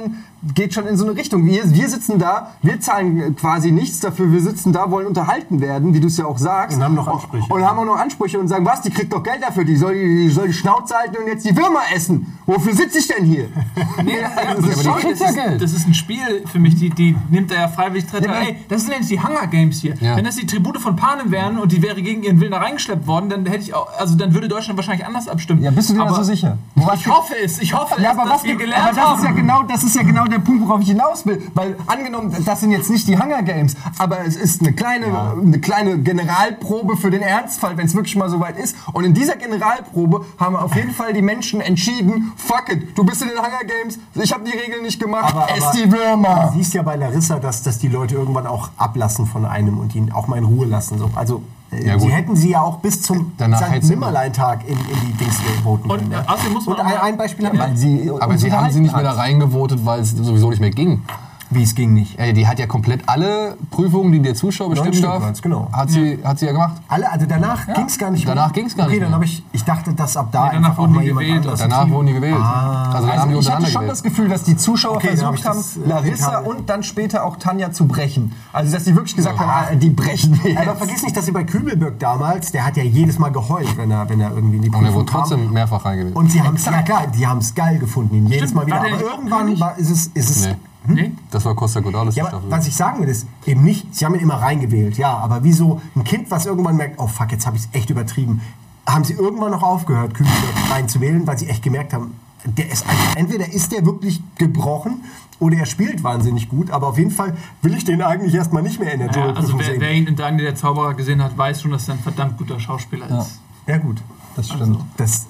geht 0.56 0.74
schon 0.74 0.86
in 0.88 0.98
so 0.98 1.06
eine 1.08 1.16
Richtung. 1.18 1.46
Wir, 1.46 1.64
wir 1.74 1.90
sitzen 1.90 2.20
da, 2.20 2.52
wir 2.62 2.80
zahlen 2.80 3.36
quasi 3.36 3.72
nichts 3.72 4.00
dafür, 4.00 4.32
wir 4.32 4.42
sitzen 4.42 4.74
da, 4.74 4.92
wollen 4.92 5.08
unterhalten 5.08 5.62
werden, 5.62 5.94
wie 5.94 6.00
du 6.00 6.08
es 6.08 6.18
ja 6.18 6.26
auch 6.26 6.38
sagst. 6.38 6.78
Und 6.78 6.84
haben 6.84 6.96
noch 6.96 7.08
Ansprüche. 7.08 7.46
Und 7.54 7.64
haben 7.66 7.80
auch 7.80 7.86
noch 7.86 7.98
Ansprüche 7.98 8.40
und 8.40 8.48
sagen, 8.48 8.66
was, 8.66 8.82
die 8.82 8.90
kriegt 8.90 9.14
doch 9.14 9.24
Geld 9.24 9.42
dafür, 9.42 9.64
die 9.64 9.76
soll 9.76 9.94
die, 9.96 10.24
die, 10.24 10.30
soll 10.30 10.48
die 10.48 10.54
Schnauze 10.54 10.96
halten 10.96 11.16
und 11.22 11.28
jetzt 11.28 11.46
die 11.46 11.56
Würmer 11.56 11.82
essen. 11.94 12.38
Wofür 12.46 12.74
sitze 12.74 13.00
ich 13.00 13.08
denn 13.08 13.26
hier? 13.26 13.48
Nee, 14.04 14.14
das 14.22 14.60
ist 14.78 14.84
schon- 14.84 15.02
das, 15.02 15.22
ist, 15.22 15.38
das 15.62 15.74
ist 15.74 15.88
ein 15.88 15.94
Spiel 15.94 16.44
für 16.46 16.60
mich, 16.60 16.76
die, 16.76 16.90
die 16.90 17.16
nimmt 17.30 17.52
er 17.52 17.62
ja 17.62 17.68
freiwillig 17.68 18.06
Tretter. 18.06 18.28
Ja, 18.28 18.42
Ey, 18.42 18.58
das 18.70 18.84
sind 18.84 18.94
jetzt 18.94 19.10
die 19.10 19.20
Hunger 19.22 19.48
Games 19.48 19.82
hier. 19.82 19.96
Ja. 20.00 20.16
Wenn 20.16 20.24
das 20.26 20.36
die 20.36 20.46
Tribute 20.46 20.78
von 20.80 20.96
Panem 20.96 21.32
wären 21.32 21.58
und 21.58 21.72
die 21.72 21.82
wäre 21.82 22.02
gegen 22.02 22.24
ihren 22.24 22.40
Willen 22.40 22.52
da 22.52 22.60
reingeschleppt 22.60 23.08
worden, 23.08 23.30
dann 23.30 23.46
hätte 23.46 23.64
ich 23.64 23.74
auch, 23.74 23.88
also 23.98 24.16
dann 24.16 24.34
würde 24.34 24.48
Deutschland 24.58 24.78
wahrscheinlich 24.78 25.06
anders 25.06 25.28
abstimmen. 25.28 25.62
Ja, 25.64 25.72
bist 25.72 25.90
du 25.90 25.94
dir 25.94 26.00
da 26.00 26.06
Aber 26.08 26.16
so 26.16 26.24
sicher? 26.24 26.58
Wo 26.76 26.86
warst 26.88 27.02
Ich 27.02 27.08
hoffe 27.08 27.34
es, 27.44 27.60
ich 27.60 27.74
hoffe 27.74 28.02
Ja, 28.02 28.12
es, 28.12 28.18
aber 28.18 28.30
dass 28.30 28.40
was 28.40 28.44
wir 28.44 28.54
aber 28.56 28.64
gelernt 28.64 28.88
das 28.90 29.18
ist 29.18 29.24
ja 29.24 29.30
haben. 29.30 29.36
genau, 29.36 29.64
das 29.64 29.84
ist 29.84 29.96
ja 29.96 30.04
genau 30.04 30.26
der 30.26 30.40
Punkt, 30.40 30.68
worauf 30.68 30.82
ich 30.82 30.88
hinaus 30.90 31.26
will. 31.26 31.42
Weil 31.54 31.76
angenommen, 31.88 32.36
das 32.46 32.60
sind 32.60 32.72
jetzt 32.72 32.90
nicht 32.90 33.08
die 33.08 33.18
Hunger 33.20 33.44
Games, 33.44 33.76
aber 33.98 34.26
es 34.26 34.36
ist 34.36 34.62
eine 34.62 34.74
kleine, 34.74 35.06
eine 35.42 35.60
kleine 35.60 36.00
Generalprobe 36.00 36.98
für 36.98 37.12
den 37.12 37.22
Ernstfall, 37.22 37.78
wenn 37.78 37.86
es 37.86 37.96
wirklich 37.96 38.16
mal 38.16 38.30
soweit 38.30 38.58
ist. 38.58 38.76
Und 38.94 39.04
in 39.06 39.14
dieser 39.14 39.36
Generalprobe 39.36 40.26
haben 40.40 40.56
auf 40.56 40.76
jeden 40.76 40.92
Fall 40.92 41.14
die 41.14 41.22
Menschen 41.22 41.62
entschieden: 41.62 42.32
Fuck 42.36 42.70
it, 42.72 42.98
du 42.98 43.04
bist 43.04 43.22
in 43.22 43.28
den 43.30 43.38
Hunger 43.38 43.64
Games, 43.66 44.00
ich 44.16 44.34
habe 44.34 44.44
die 44.44 44.58
Regeln 44.58 44.84
nicht 44.84 45.00
gemacht, 45.00 45.34
Aber- 45.36 45.50
ess 45.52 45.64
aber- 45.64 45.78
die 45.78 45.92
Würmer. 45.92 46.50
Du 46.52 46.58
siehst 46.58 46.74
ja 46.74 46.82
bei 46.82 46.96
Larissa, 46.96 47.40
dass, 47.40 47.64
dass 47.64 47.78
die 47.80 47.88
Leute 47.90 48.16
irgendwann 48.16 48.48
auch 48.48 48.70
ablassen 48.78 49.26
von 49.26 49.46
einem 49.46 49.78
und 49.78 49.94
ihn 49.96 50.12
auch 50.12 50.28
mal 50.28 50.38
in 50.38 50.44
Ruhe 50.46 50.66
lassen. 50.66 50.98
So. 50.98 51.10
Also, 51.16 51.44
Ja, 51.72 52.00
sie 52.00 52.08
hätten 52.10 52.36
sie 52.36 52.52
ja 52.52 52.62
auch 52.62 52.78
bis 52.78 53.02
zum 53.02 53.34
St. 53.38 53.90
Nimmerlein-Tag 53.90 54.62
in, 54.68 54.78
in 54.78 55.08
die 55.08 55.14
Dings 55.14 55.36
voten 55.64 55.90
Und 55.90 56.00
können. 56.00 56.12
ja. 56.12 56.24
außerdem 56.26 56.54
muss 56.54 56.66
man 56.66 56.76
Und 56.80 56.86
ein, 56.86 56.98
ein 56.98 57.18
Beispiel 57.18 57.46
haben 57.46 57.60
Weil 57.60 57.72
wir. 57.72 57.78
sie 57.78 58.12
Aber 58.20 58.38
sie 58.38 58.52
haben 58.52 58.72
sie 58.72 58.80
nicht 58.80 58.94
mehr 58.96 59.04
da 59.04 59.10
unterhalten 59.12 59.42
reingevotet, 59.42 59.86
weil 59.86 60.00
es 60.00 60.12
sowieso 60.12 60.50
nicht 60.50 60.62
mehr 60.62 60.70
ging. 60.72 61.04
Wie 61.50 61.64
es 61.64 61.76
ging 61.76 61.94
nicht. 61.94 62.20
Ey, 62.20 62.34
die 62.34 62.46
hat 62.46 62.60
ja 62.60 62.68
komplett 62.68 63.02
alle 63.08 63.58
Prüfungen, 63.72 64.12
die 64.12 64.22
der 64.22 64.36
Zuschauer 64.36 64.70
bestimmen 64.72 64.94
Stück 64.94 65.06
darf, 65.06 65.22
waren's, 65.22 65.42
genau. 65.42 65.70
hat, 65.72 65.90
sie, 65.90 66.20
hat 66.24 66.40
sie 66.40 66.46
ja 66.46 66.52
gemacht. 66.52 66.82
Alle, 66.90 67.10
also 67.10 67.26
danach 67.26 67.66
ging 67.74 67.86
es 67.86 67.98
gar 67.98 68.12
nicht 68.12 68.26
mehr. 68.26 68.36
Danach 68.36 68.52
ging's 68.52 68.76
gar 68.76 68.86
okay, 68.88 68.94
nicht 68.96 69.04
dann 69.04 69.10
mehr. 69.12 69.16
habe 69.16 69.26
ich, 69.26 69.44
ich 69.54 69.64
dachte, 69.64 69.94
dass 69.94 70.18
ab 70.18 70.28
da 70.32 70.48
danach 70.48 70.56
einfach 70.58 70.74
auch 70.74 70.78
wurden 70.80 70.94
mal 70.94 71.02
die 71.02 71.08
jemand 71.08 71.26
gewählt. 71.26 71.46
anders 71.46 71.60
Danach 71.62 71.90
wurden 71.90 72.08
die 72.08 72.14
gewählt. 72.14 72.36
also 72.36 73.08
dann 73.08 73.18
haben 73.18 73.30
Also 73.30 73.40
die 73.40 73.40
ich 73.40 73.52
hatte 73.52 73.66
schon 73.66 73.74
gewählt. 73.74 73.92
das 73.92 74.04
Gefühl, 74.04 74.30
dass 74.30 74.44
die 74.44 74.58
Zuschauer 74.58 74.98
Okay, 74.98 75.16
dann 75.16 75.36
versucht 75.38 75.46
haben, 75.46 75.60
äh, 75.60 75.88
Larissa 75.88 76.38
und 76.40 76.70
dann 76.70 76.84
später 76.84 77.24
auch 77.24 77.38
Tanja 77.38 77.72
zu 77.72 77.88
brechen. 77.88 78.34
Also 78.52 78.74
dass 78.74 78.84
die 78.84 78.96
wirklich 78.96 79.16
gesagt 79.16 79.40
haben, 79.40 79.50
ah, 79.50 79.74
die 79.74 79.90
brechen 79.90 80.40
wir 80.44 80.60
Aber 80.60 80.76
vergiss 80.76 81.04
nicht, 81.04 81.16
dass 81.16 81.26
sie 81.26 81.32
bei 81.32 81.46
Kübelberg 81.46 81.98
damals, 82.00 82.52
der 82.52 82.66
hat 82.66 82.76
ja 82.76 82.84
jedes 82.84 83.20
Mal 83.20 83.32
geheult, 83.32 83.78
wenn 83.78 83.90
er, 83.92 84.10
wenn 84.10 84.20
er 84.20 84.32
irgendwie 84.32 84.58
in 84.58 84.64
die 84.64 84.70
Und 84.70 84.76
er 84.76 84.80
Prüfung 84.80 84.96
wurde 84.96 85.06
kam. 85.12 85.22
trotzdem 85.22 85.52
mehrfach 85.54 85.86
reingewählt. 85.86 86.16
Und 86.16 86.32
sie 86.32 86.42
haben 86.42 86.56
es, 86.56 86.66
ja 86.66 86.82
klar, 86.82 87.08
die 87.08 87.26
haben 87.26 87.40
es 87.40 87.56
geil 87.56 87.80
gefunden, 87.80 88.16
ihn 88.16 88.28
jedes 88.28 88.54
Mal 88.54 88.66
wieder. 88.66 88.80
Aber 88.80 88.90
irgendwann 88.90 89.56
es, 89.80 90.08
ist 90.08 90.30
es 90.30 90.50
Nee. 90.88 91.02
Nee? 91.02 91.12
Das 91.32 91.46
war 91.46 91.56
Costa 91.56 91.82
die 91.82 91.90
Ja, 91.92 92.12
Staffel. 92.12 92.50
was 92.50 92.68
ich 92.68 92.76
sagen 92.76 93.02
will, 93.02 93.10
ist 93.10 93.28
eben 93.46 93.64
nicht, 93.64 93.94
sie 93.96 94.06
haben 94.06 94.16
ihn 94.16 94.22
immer 94.22 94.36
reingewählt, 94.42 94.98
ja, 94.98 95.16
aber 95.18 95.44
wie 95.44 95.54
so 95.54 95.82
ein 95.96 96.04
Kind, 96.04 96.32
was 96.32 96.46
irgendwann 96.46 96.78
merkt, 96.78 97.00
oh 97.00 97.08
fuck, 97.08 97.32
jetzt 97.32 97.46
habe 97.46 97.58
ich 97.58 97.64
es 97.64 97.70
echt 97.74 97.90
übertrieben, 97.90 98.42
haben 98.88 99.04
sie 99.04 99.14
irgendwann 99.14 99.52
noch 99.52 99.64
aufgehört, 99.64 100.14
Kübelberg 100.14 100.54
reinzuwählen, 100.72 101.28
weil 101.28 101.38
sie 101.38 101.48
echt 101.48 101.62
gemerkt 101.64 101.94
haben, 101.94 102.16
der 102.46 102.72
ist 102.72 102.86
entweder 103.16 103.52
ist 103.52 103.72
der 103.72 103.86
wirklich 103.86 104.22
gebrochen 104.38 105.04
oder 105.40 105.58
er 105.58 105.66
spielt 105.66 106.04
wahnsinnig 106.04 106.50
gut, 106.50 106.72
aber 106.72 106.88
auf 106.88 106.98
jeden 106.98 107.12
Fall 107.12 107.36
will 107.62 107.76
ich 107.76 107.84
den 107.84 108.02
eigentlich 108.02 108.34
erstmal 108.34 108.64
nicht 108.64 108.80
mehr 108.80 108.94
in 108.94 109.00
der 109.00 109.12
Ja, 109.12 109.34
also 109.34 109.60
wer, 109.60 109.80
wer 109.80 109.92
ihn 109.94 110.08
in 110.08 110.16
Daniel 110.16 110.46
der 110.46 110.56
Zauberer 110.56 110.94
gesehen 110.94 111.22
hat, 111.22 111.38
weiß 111.38 111.62
schon, 111.62 111.72
dass 111.72 111.88
er 111.88 111.96
ein 111.96 112.00
verdammt 112.00 112.38
guter 112.38 112.60
Schauspieler 112.60 113.06
ist. 113.20 113.40
Ja 113.68 113.78
gut. 113.78 114.02
Das 114.38 114.48
stimmt. 114.50 114.78
Das, 114.98 115.26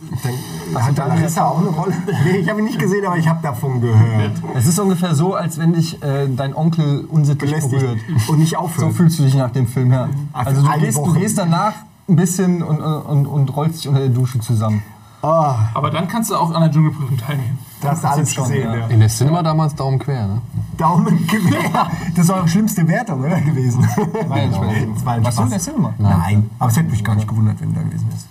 dann, 0.73 0.83
hat 0.85 0.97
da 0.97 1.05
Larissa 1.07 1.45
auch 1.47 1.57
eine 1.59 1.69
Rolle? 1.69 1.93
Nee, 2.25 2.37
ich 2.37 2.49
habe 2.49 2.59
ihn 2.59 2.65
nicht 2.65 2.77
gesehen, 2.77 3.05
aber 3.05 3.17
ich 3.17 3.27
habe 3.27 3.41
davon 3.41 3.81
gehört. 3.81 4.33
Es 4.53 4.67
ist 4.67 4.77
ungefähr 4.79 5.15
so, 5.15 5.33
als 5.33 5.57
wenn 5.57 5.73
dich 5.73 6.01
äh, 6.03 6.27
dein 6.27 6.53
Onkel 6.55 7.05
unsittlich 7.09 7.49
Belästigt 7.51 7.81
berührt. 7.81 7.99
und 8.27 8.39
nicht 8.39 8.51
So 8.51 8.57
aufhört. 8.57 8.93
fühlst 8.93 9.17
du 9.19 9.23
dich 9.23 9.35
nach 9.35 9.51
dem 9.51 9.65
Film, 9.65 9.91
ja. 9.93 10.09
Ach, 10.33 10.45
Also 10.45 10.61
du 10.61 10.79
gehst, 10.79 10.97
du 10.97 11.13
gehst 11.13 11.37
danach 11.37 11.73
ein 12.09 12.15
bisschen 12.15 12.61
und, 12.61 12.79
und, 12.81 13.25
und 13.25 13.55
rollst 13.55 13.79
dich 13.79 13.87
unter 13.87 14.01
der 14.01 14.09
Dusche 14.09 14.39
zusammen. 14.39 14.83
Ah, 15.21 15.55
Aber 15.73 15.89
dann 15.89 16.07
kannst 16.07 16.29
du 16.29 16.35
auch 16.35 16.53
an 16.53 16.61
der 16.61 16.71
Dschungelprüfung 16.71 17.17
teilnehmen. 17.17 17.57
da 17.81 17.89
hast 17.91 18.03
du 18.03 18.07
alles 18.09 18.33
schon, 18.33 18.43
gesehen. 18.47 18.71
ja. 18.71 18.87
In 18.87 18.99
der 18.99 19.09
Cinema 19.09 19.41
damals 19.41 19.73
Daumen 19.73 19.97
quer, 19.99 20.27
ne? 20.27 20.41
Daumen 20.77 21.25
quer. 21.27 21.89
Das 22.15 22.27
war 22.27 22.43
die 22.43 22.49
schlimmste 22.49 22.87
Wertung, 22.87 23.21
oder? 23.21 23.41
Gewesen. 23.41 23.87
Nein, 24.29 24.51
ich 24.51 24.59
weiß 24.59 24.71
nicht. 24.85 24.95
Das 24.95 25.05
war 25.05 25.13
ein 25.13 25.23
Warst 25.25 25.39
du 25.39 25.43
in 25.43 25.49
der 25.49 25.59
Cinema? 25.59 25.93
Nein. 25.97 26.49
aber 26.59 26.69
es 26.69 26.77
hätte 26.77 26.91
mich 26.91 27.03
gar 27.03 27.15
nicht 27.15 27.27
gewundert, 27.27 27.59
wenn 27.61 27.69
du 27.73 27.75
da 27.79 27.81
gewesen 27.81 28.05
wärst. 28.11 28.27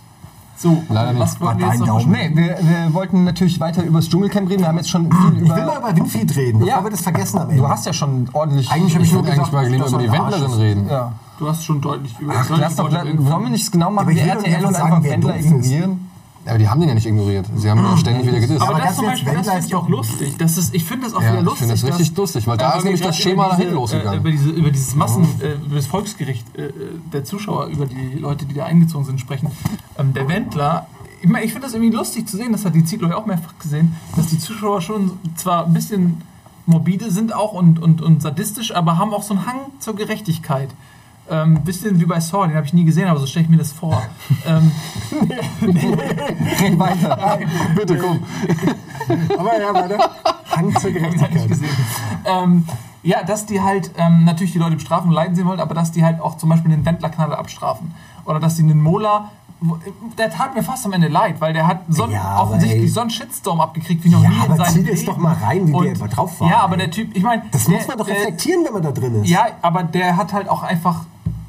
So, 0.59 0.83
Leider 0.89 1.13
nicht. 1.13 1.21
was 1.21 1.41
War 1.41 1.53
jetzt 1.59 1.63
dein 1.71 1.79
noch 1.81 1.87
Daumen. 2.01 2.11
Nee, 2.13 2.31
wir, 2.35 2.57
wir 2.61 2.95
wollten 2.95 3.25
natürlich 3.25 3.61
weiter 3.61 3.83
über 3.85 3.99
das 3.99 4.09
Dschungelcamp 4.09 4.49
reden. 4.49 4.61
Wir 4.63 4.69
haben 4.69 4.77
jetzt 4.79 4.89
schon 4.91 5.11
viel 5.13 5.35
Ich 5.35 5.41
will 5.43 5.49
mal 5.49 5.63
über. 5.79 5.79
über 5.91 5.97
Winfried 5.97 6.35
reden, 6.37 6.59
bevor 6.61 6.75
Ja. 6.77 6.83
wir 6.85 6.91
das 6.91 7.01
vergessen 7.03 7.39
am 7.39 7.51
Ende. 7.51 7.63
Du 7.63 7.69
hast 7.69 7.85
ja 7.87 7.93
schon 7.93 8.29
ordentlich. 8.33 8.71
Eigentlich 8.71 8.95
habe 8.95 9.05
Ich 9.05 9.11
ich 9.11 9.15
nur 9.15 9.23
eigentlich 9.23 9.35
gesagt, 9.37 9.53
mal 9.53 9.67
lieber 9.69 9.87
über 9.87 9.97
er 10.01 10.03
die 10.07 10.13
Wendlerin 10.13 10.53
reden. 10.53 10.87
Ja. 10.89 11.13
Du 11.39 11.49
hast 11.49 11.65
schon 11.65 11.81
deutlich 11.83 12.19
über. 12.19 12.33
Ach, 12.35 12.49
lass 12.59 12.77
doch, 12.77 12.91
wollen 12.91 13.43
wir 13.43 13.51
nicht 13.51 13.71
genau 13.71 13.91
machen 13.91 14.09
wie 14.09 14.19
RTL 14.19 14.65
und 14.65 14.75
einfach 14.75 15.03
Wendler 15.03 15.37
ignorieren? 15.39 16.06
Aber 16.47 16.59
die 16.59 16.69
haben 16.69 16.81
den 16.81 16.89
ja 16.89 16.95
nicht 16.95 17.07
ignoriert. 17.07 17.47
Sie 17.57 17.71
haben 17.71 17.85
ihn 17.85 17.97
ständig 17.99 18.27
wieder 18.27 18.41
gedisst. 18.41 18.61
Aber 18.63 18.71
Aber 18.71 18.79
das 18.79 18.85
ganz 18.89 18.97
zum 18.97 19.07
Beispiel, 19.07 19.25
das 19.27 19.35
Wendler 19.37 19.53
finde 19.53 19.59
ist 19.61 19.67
ich 19.67 19.75
auch 19.75 19.83
doch- 19.83 19.89
lustig. 19.89 20.35
Das 20.39 20.59
ist, 20.59 20.75
ich 20.75 20.85
finde 20.85 21.05
das 21.07 21.15
auch 21.15 21.23
Ja, 21.23 21.29
wieder 21.33 21.39
ich 21.41 21.45
lustig. 21.45 21.59
finde 21.69 21.75
das 21.75 21.85
richtig 21.85 22.09
dass- 22.11 22.17
lustig, 22.19 22.47
weil 22.47 22.57
da 22.57 22.73
ist 22.73 22.85
nämlich 22.85 23.01
das 23.03 23.17
Schema 23.19 23.45
diese, 23.51 23.57
hinten 23.59 23.75
losgegangen. 23.75 24.15
Äh, 24.15 24.17
über, 24.21 24.31
diese, 24.31 24.51
über 24.51 24.71
dieses 24.71 24.95
Massen, 24.95 25.25
äh, 25.41 25.53
über 25.65 25.77
das 25.77 25.87
Volksgericht 25.87 26.47
äh, 26.57 26.71
der 27.13 27.25
Zuschauer, 27.25 27.67
über 27.67 27.87
die 27.87 28.19
Leute, 28.19 28.45
die 28.47 28.55
da 28.55 28.65
eingezogen 28.67 29.05
sind, 29.05 29.21
sprechen. 29.21 29.51
Ähm, 29.99 30.13
der 30.15 30.29
Wendler, 30.29 30.87
ich 31.23 31.29
meine, 31.29 31.45
ich 31.45 31.53
finde 31.53 31.67
das 31.67 31.75
irgendwie 31.75 31.97
lustig 31.97 32.29
zu 32.29 32.37
sehen, 32.37 32.53
das 32.53 32.65
hat 32.65 32.75
die 32.75 32.85
Zitlo 32.85 33.09
ja 33.09 33.17
auch 33.17 33.27
mehrfach 33.27 33.59
gesehen, 33.59 33.97
dass 34.17 34.27
die 34.29 34.39
Zuschauer 34.39 34.81
schon 34.83 35.13
zwar 35.37 35.67
ein 35.67 35.73
bisschen 35.73 36.23
morbide 36.67 37.11
sind 37.11 37.33
auch 37.35 37.53
und, 37.53 37.81
und, 37.81 38.03
und 38.03 38.23
sadistisch, 38.23 38.75
aber 38.75 38.99
haben 38.99 39.15
auch 39.15 39.23
so 39.23 39.35
einen 39.35 39.47
Hang 39.47 39.57
zur 39.79 39.95
Gerechtigkeit. 39.97 40.69
Ähm, 41.29 41.61
bisschen 41.65 41.99
wie 42.01 42.05
bei 42.07 42.21
Saw, 42.21 42.47
den 42.47 42.55
habe 42.57 42.67
ich 42.67 42.73
nie 42.73 42.85
gesehen, 42.85 43.09
aber 43.09 43.19
so 43.19 43.27
stelle 43.27 43.45
ich 43.45 43.51
mir 43.51 43.57
das 43.57 43.73
vor. 43.73 44.01
ähm, 44.47 44.71
Red 45.61 46.79
weiter. 46.79 47.39
Bitte 47.75 47.97
komm. 47.99 48.21
Aber 49.39 49.61
ja, 49.61 49.75
warte. 49.75 49.99
Hang 50.55 50.75
zur 50.79 50.91
Gerechtigkeit. 50.93 51.49
gesehen. 51.49 51.69
ähm, 52.25 52.65
ja, 53.03 53.23
dass 53.23 53.47
die 53.47 53.61
halt 53.61 53.91
ähm, 53.99 54.25
natürlich 54.25 54.53
die 54.53 54.59
Leute 54.59 54.75
bestrafen 54.77 55.09
und 55.09 55.15
leiden 55.15 55.35
sehen 55.37 55.47
wollen, 55.47 55.61
aber 55.61 55.75
dass 55.75 55.93
die 55.93 56.05
halt 56.05 56.21
auch 56.21 56.37
zum 56.37 56.49
Beispiel 56.49 56.71
den 56.71 56.85
Wendlerknaller 56.85 57.39
abstrafen. 57.39 57.95
Oder 58.25 58.41
dass 58.41 58.57
sie 58.57 58.63
einen 58.63 58.81
Mola. 58.83 59.31
Der 60.19 60.29
tat 60.31 60.55
mir 60.55 60.63
fast 60.63 60.85
am 60.85 60.93
Ende 60.93 61.09
leid, 61.09 61.41
weil 61.41 61.55
der 61.55 61.67
hat 61.67 61.81
so 61.89 62.07
Ja, 62.09 62.43
offensichtlich 62.43 62.93
so 62.93 63.01
einen 63.01 63.09
Shitstorm 63.09 63.59
abgekriegt 63.63 64.05
wie 64.05 64.11
noch 64.11 64.23
Ja, 64.23 64.29
nie 64.29 64.37
in 64.37 64.43
aber 64.43 64.57
seinem 64.57 64.67
zieh 64.75 64.79
Leben. 64.81 64.91
das 64.97 65.05
doch 65.07 65.17
mal 65.17 65.33
rein, 65.35 65.67
wie 65.67 65.73
der 65.73 65.93
immer 65.95 66.09
drauf 66.09 66.39
war, 66.41 66.51
Ja, 66.51 66.59
aber 66.61 66.75
ey. 66.75 66.81
der 66.81 66.91
Typ, 66.91 67.17
ich 67.17 67.23
meine, 67.23 67.43
Das 67.53 67.65
der, 67.65 67.75
muss 67.79 67.89
man 67.89 67.97
doch 67.97 68.05
der- 68.07 68.17
reflektieren, 68.17 68.65
wenn 68.67 68.75
man 68.75 68.83
da 68.83 68.93
drin 68.93 69.15
ist. 69.23 69.31
Ja, 69.31 69.47
aber 69.63 69.83
der 69.83 70.19
hat 70.19 70.35
halt 70.35 70.51
auch 70.51 70.63
einfach. 70.63 71.05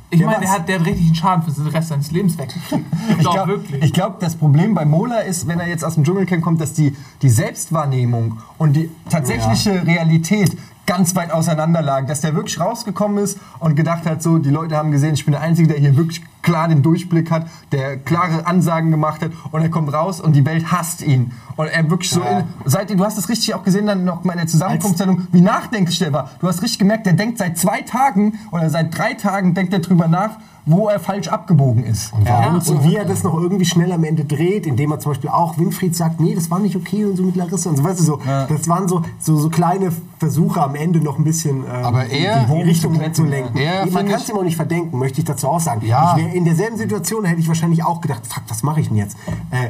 Ich 0.09 0.19
Ja, 0.21 0.27
meine, 0.27 0.41
der 0.41 0.51
hat, 0.51 0.69
der 0.69 0.79
hat 0.79 0.85
richtig 0.85 1.07
einen 1.07 1.15
Schaden 1.15 1.43
für 1.43 1.51
den 1.51 1.67
Rest 1.67 1.89
seines 1.89 2.11
Lebens 2.11 2.37
weggekriegt. 2.37 2.85
Ich 3.19 3.29
glaube 3.29 3.59
glaub, 3.91 4.19
das 4.19 4.35
Problem 4.35 4.73
bei 4.73 4.85
Mola 4.85 5.19
ist, 5.19 5.47
wenn 5.47 5.59
er 5.59 5.67
jetzt 5.67 5.83
aus 5.83 5.95
dem 5.95 6.03
Dschungelcamp 6.03 6.41
kommt, 6.41 6.61
dass 6.61 6.73
die, 6.73 6.95
die 7.21 7.29
Selbstwahrnehmung 7.29 8.39
und 8.57 8.73
die 8.73 8.89
tatsächliche 9.09 9.85
Realität 9.85 10.55
ganz 10.85 11.15
weit 11.15 11.31
auseinander 11.31 11.81
lagen. 11.81 12.07
Dass 12.07 12.21
der 12.21 12.33
wirklich 12.35 12.59
rausgekommen 12.59 13.23
ist 13.23 13.39
und 13.59 13.75
gedacht 13.75 14.05
hat, 14.05 14.23
so, 14.23 14.37
die 14.37 14.49
Leute 14.49 14.77
haben 14.77 14.91
gesehen, 14.91 15.13
ich 15.13 15.25
bin 15.25 15.33
der 15.33 15.41
Einzige, 15.41 15.67
der 15.67 15.77
hier 15.77 15.97
wirklich 15.97 16.21
klar 16.47 16.69
den 16.69 16.81
Durchblick 16.81 17.29
hat, 17.29 17.45
der 17.73 17.97
klare 17.97 18.45
Ansagen 18.47 18.89
gemacht 18.89 19.21
hat 19.21 19.31
und 19.51 19.61
er 19.61 19.69
kommt 19.69 19.91
raus 19.93 20.21
und 20.21 20.33
die 20.33 20.45
Welt 20.45 20.71
hasst 20.71 21.01
ihn. 21.01 21.31
Und 21.57 21.67
er 21.67 21.89
wirklich 21.89 22.09
so, 22.09 22.21
Ja. 22.21 22.39
in, 22.39 22.45
seit, 22.65 22.89
du 22.89 23.03
hast 23.03 23.17
es 23.17 23.27
richtig 23.27 23.53
auch 23.53 23.63
gesehen, 23.63 23.85
dann 23.85 24.05
noch 24.05 24.23
mal 24.23 24.31
in 24.33 24.39
der 24.39 24.47
Zusammenkunftssendung, 24.47 25.27
wie 25.33 25.41
nachdenklich 25.41 25.99
der 25.99 26.13
war. 26.13 26.29
Du 26.39 26.47
hast 26.47 26.61
richtig 26.61 26.79
gemerkt, 26.79 27.05
der 27.05 27.13
denkt 27.13 27.37
seit 27.37 27.57
zwei 27.57 27.81
Tagen 27.81 28.39
oder 28.51 28.69
seit 28.69 28.97
drei 28.97 29.13
Tagen 29.13 29.53
denkt 29.53 29.73
er 29.73 29.79
drüber 29.79 30.07
nach, 30.07 30.31
wo 30.69 30.89
er 30.89 30.99
falsch 30.99 31.29
abgebogen 31.29 31.85
ist. 31.85 32.11
Ja, 32.25 32.41
Ja. 32.41 32.49
und 32.53 32.83
wie 32.83 32.95
er 32.97 33.05
das 33.05 33.23
noch 33.23 33.33
irgendwie 33.39 33.63
schnell 33.63 33.89
am 33.93 34.03
Ende 34.03 34.25
dreht, 34.25 34.65
indem 34.67 34.91
er 34.91 34.99
zum 34.99 35.11
Beispiel 35.11 35.29
auch 35.29 35.57
Winfried 35.57 35.95
sagt, 35.95 36.19
nee, 36.19 36.35
das 36.35 36.51
war 36.51 36.59
nicht 36.59 36.75
okay 36.75 37.05
und 37.05 37.15
so 37.15 37.23
mit 37.23 37.37
Larissa 37.37 37.69
und 37.69 37.77
so, 37.77 37.83
weißt 37.85 37.99
du, 38.01 38.03
so, 38.03 38.19
das 38.25 38.67
waren 38.67 38.87
so, 38.89 39.01
so, 39.17 39.37
so 39.37 39.49
kleine 39.49 39.91
Versuche 40.19 40.61
am 40.61 40.75
Ende 40.75 40.99
noch 40.99 41.17
ein 41.19 41.23
bisschen 41.23 41.59
ähm, 41.63 41.85
Aber 41.85 42.05
er- 42.07 42.43
die, 42.45 42.53
die 42.55 42.61
Richtung 42.63 42.99
zu 43.13 43.23
lenken. 43.23 43.57
Er, 43.57 43.85
man 43.89 44.07
kann 44.09 44.19
es 44.19 44.27
ihm 44.29 44.35
auch 44.35 44.43
nicht 44.43 44.55
verdenken, 44.57 44.97
möchte 44.97 45.19
ich 45.21 45.25
dazu 45.25 45.47
auch 45.47 45.59
sagen. 45.61 45.85
Ja. 45.85 46.15
Ich 46.17 46.25
wär, 46.25 46.33
in 46.37 46.45
derselben 46.45 46.77
Situation 46.77 47.25
hätte 47.25 47.41
ich 47.41 47.47
wahrscheinlich 47.47 47.83
auch 47.83 47.99
gedacht, 47.99 48.25
fuck, 48.27 48.43
was 48.47 48.61
mache 48.61 48.79
ich 48.79 48.89
denn 48.89 48.97
jetzt? 48.97 49.17
Äh, 49.51 49.69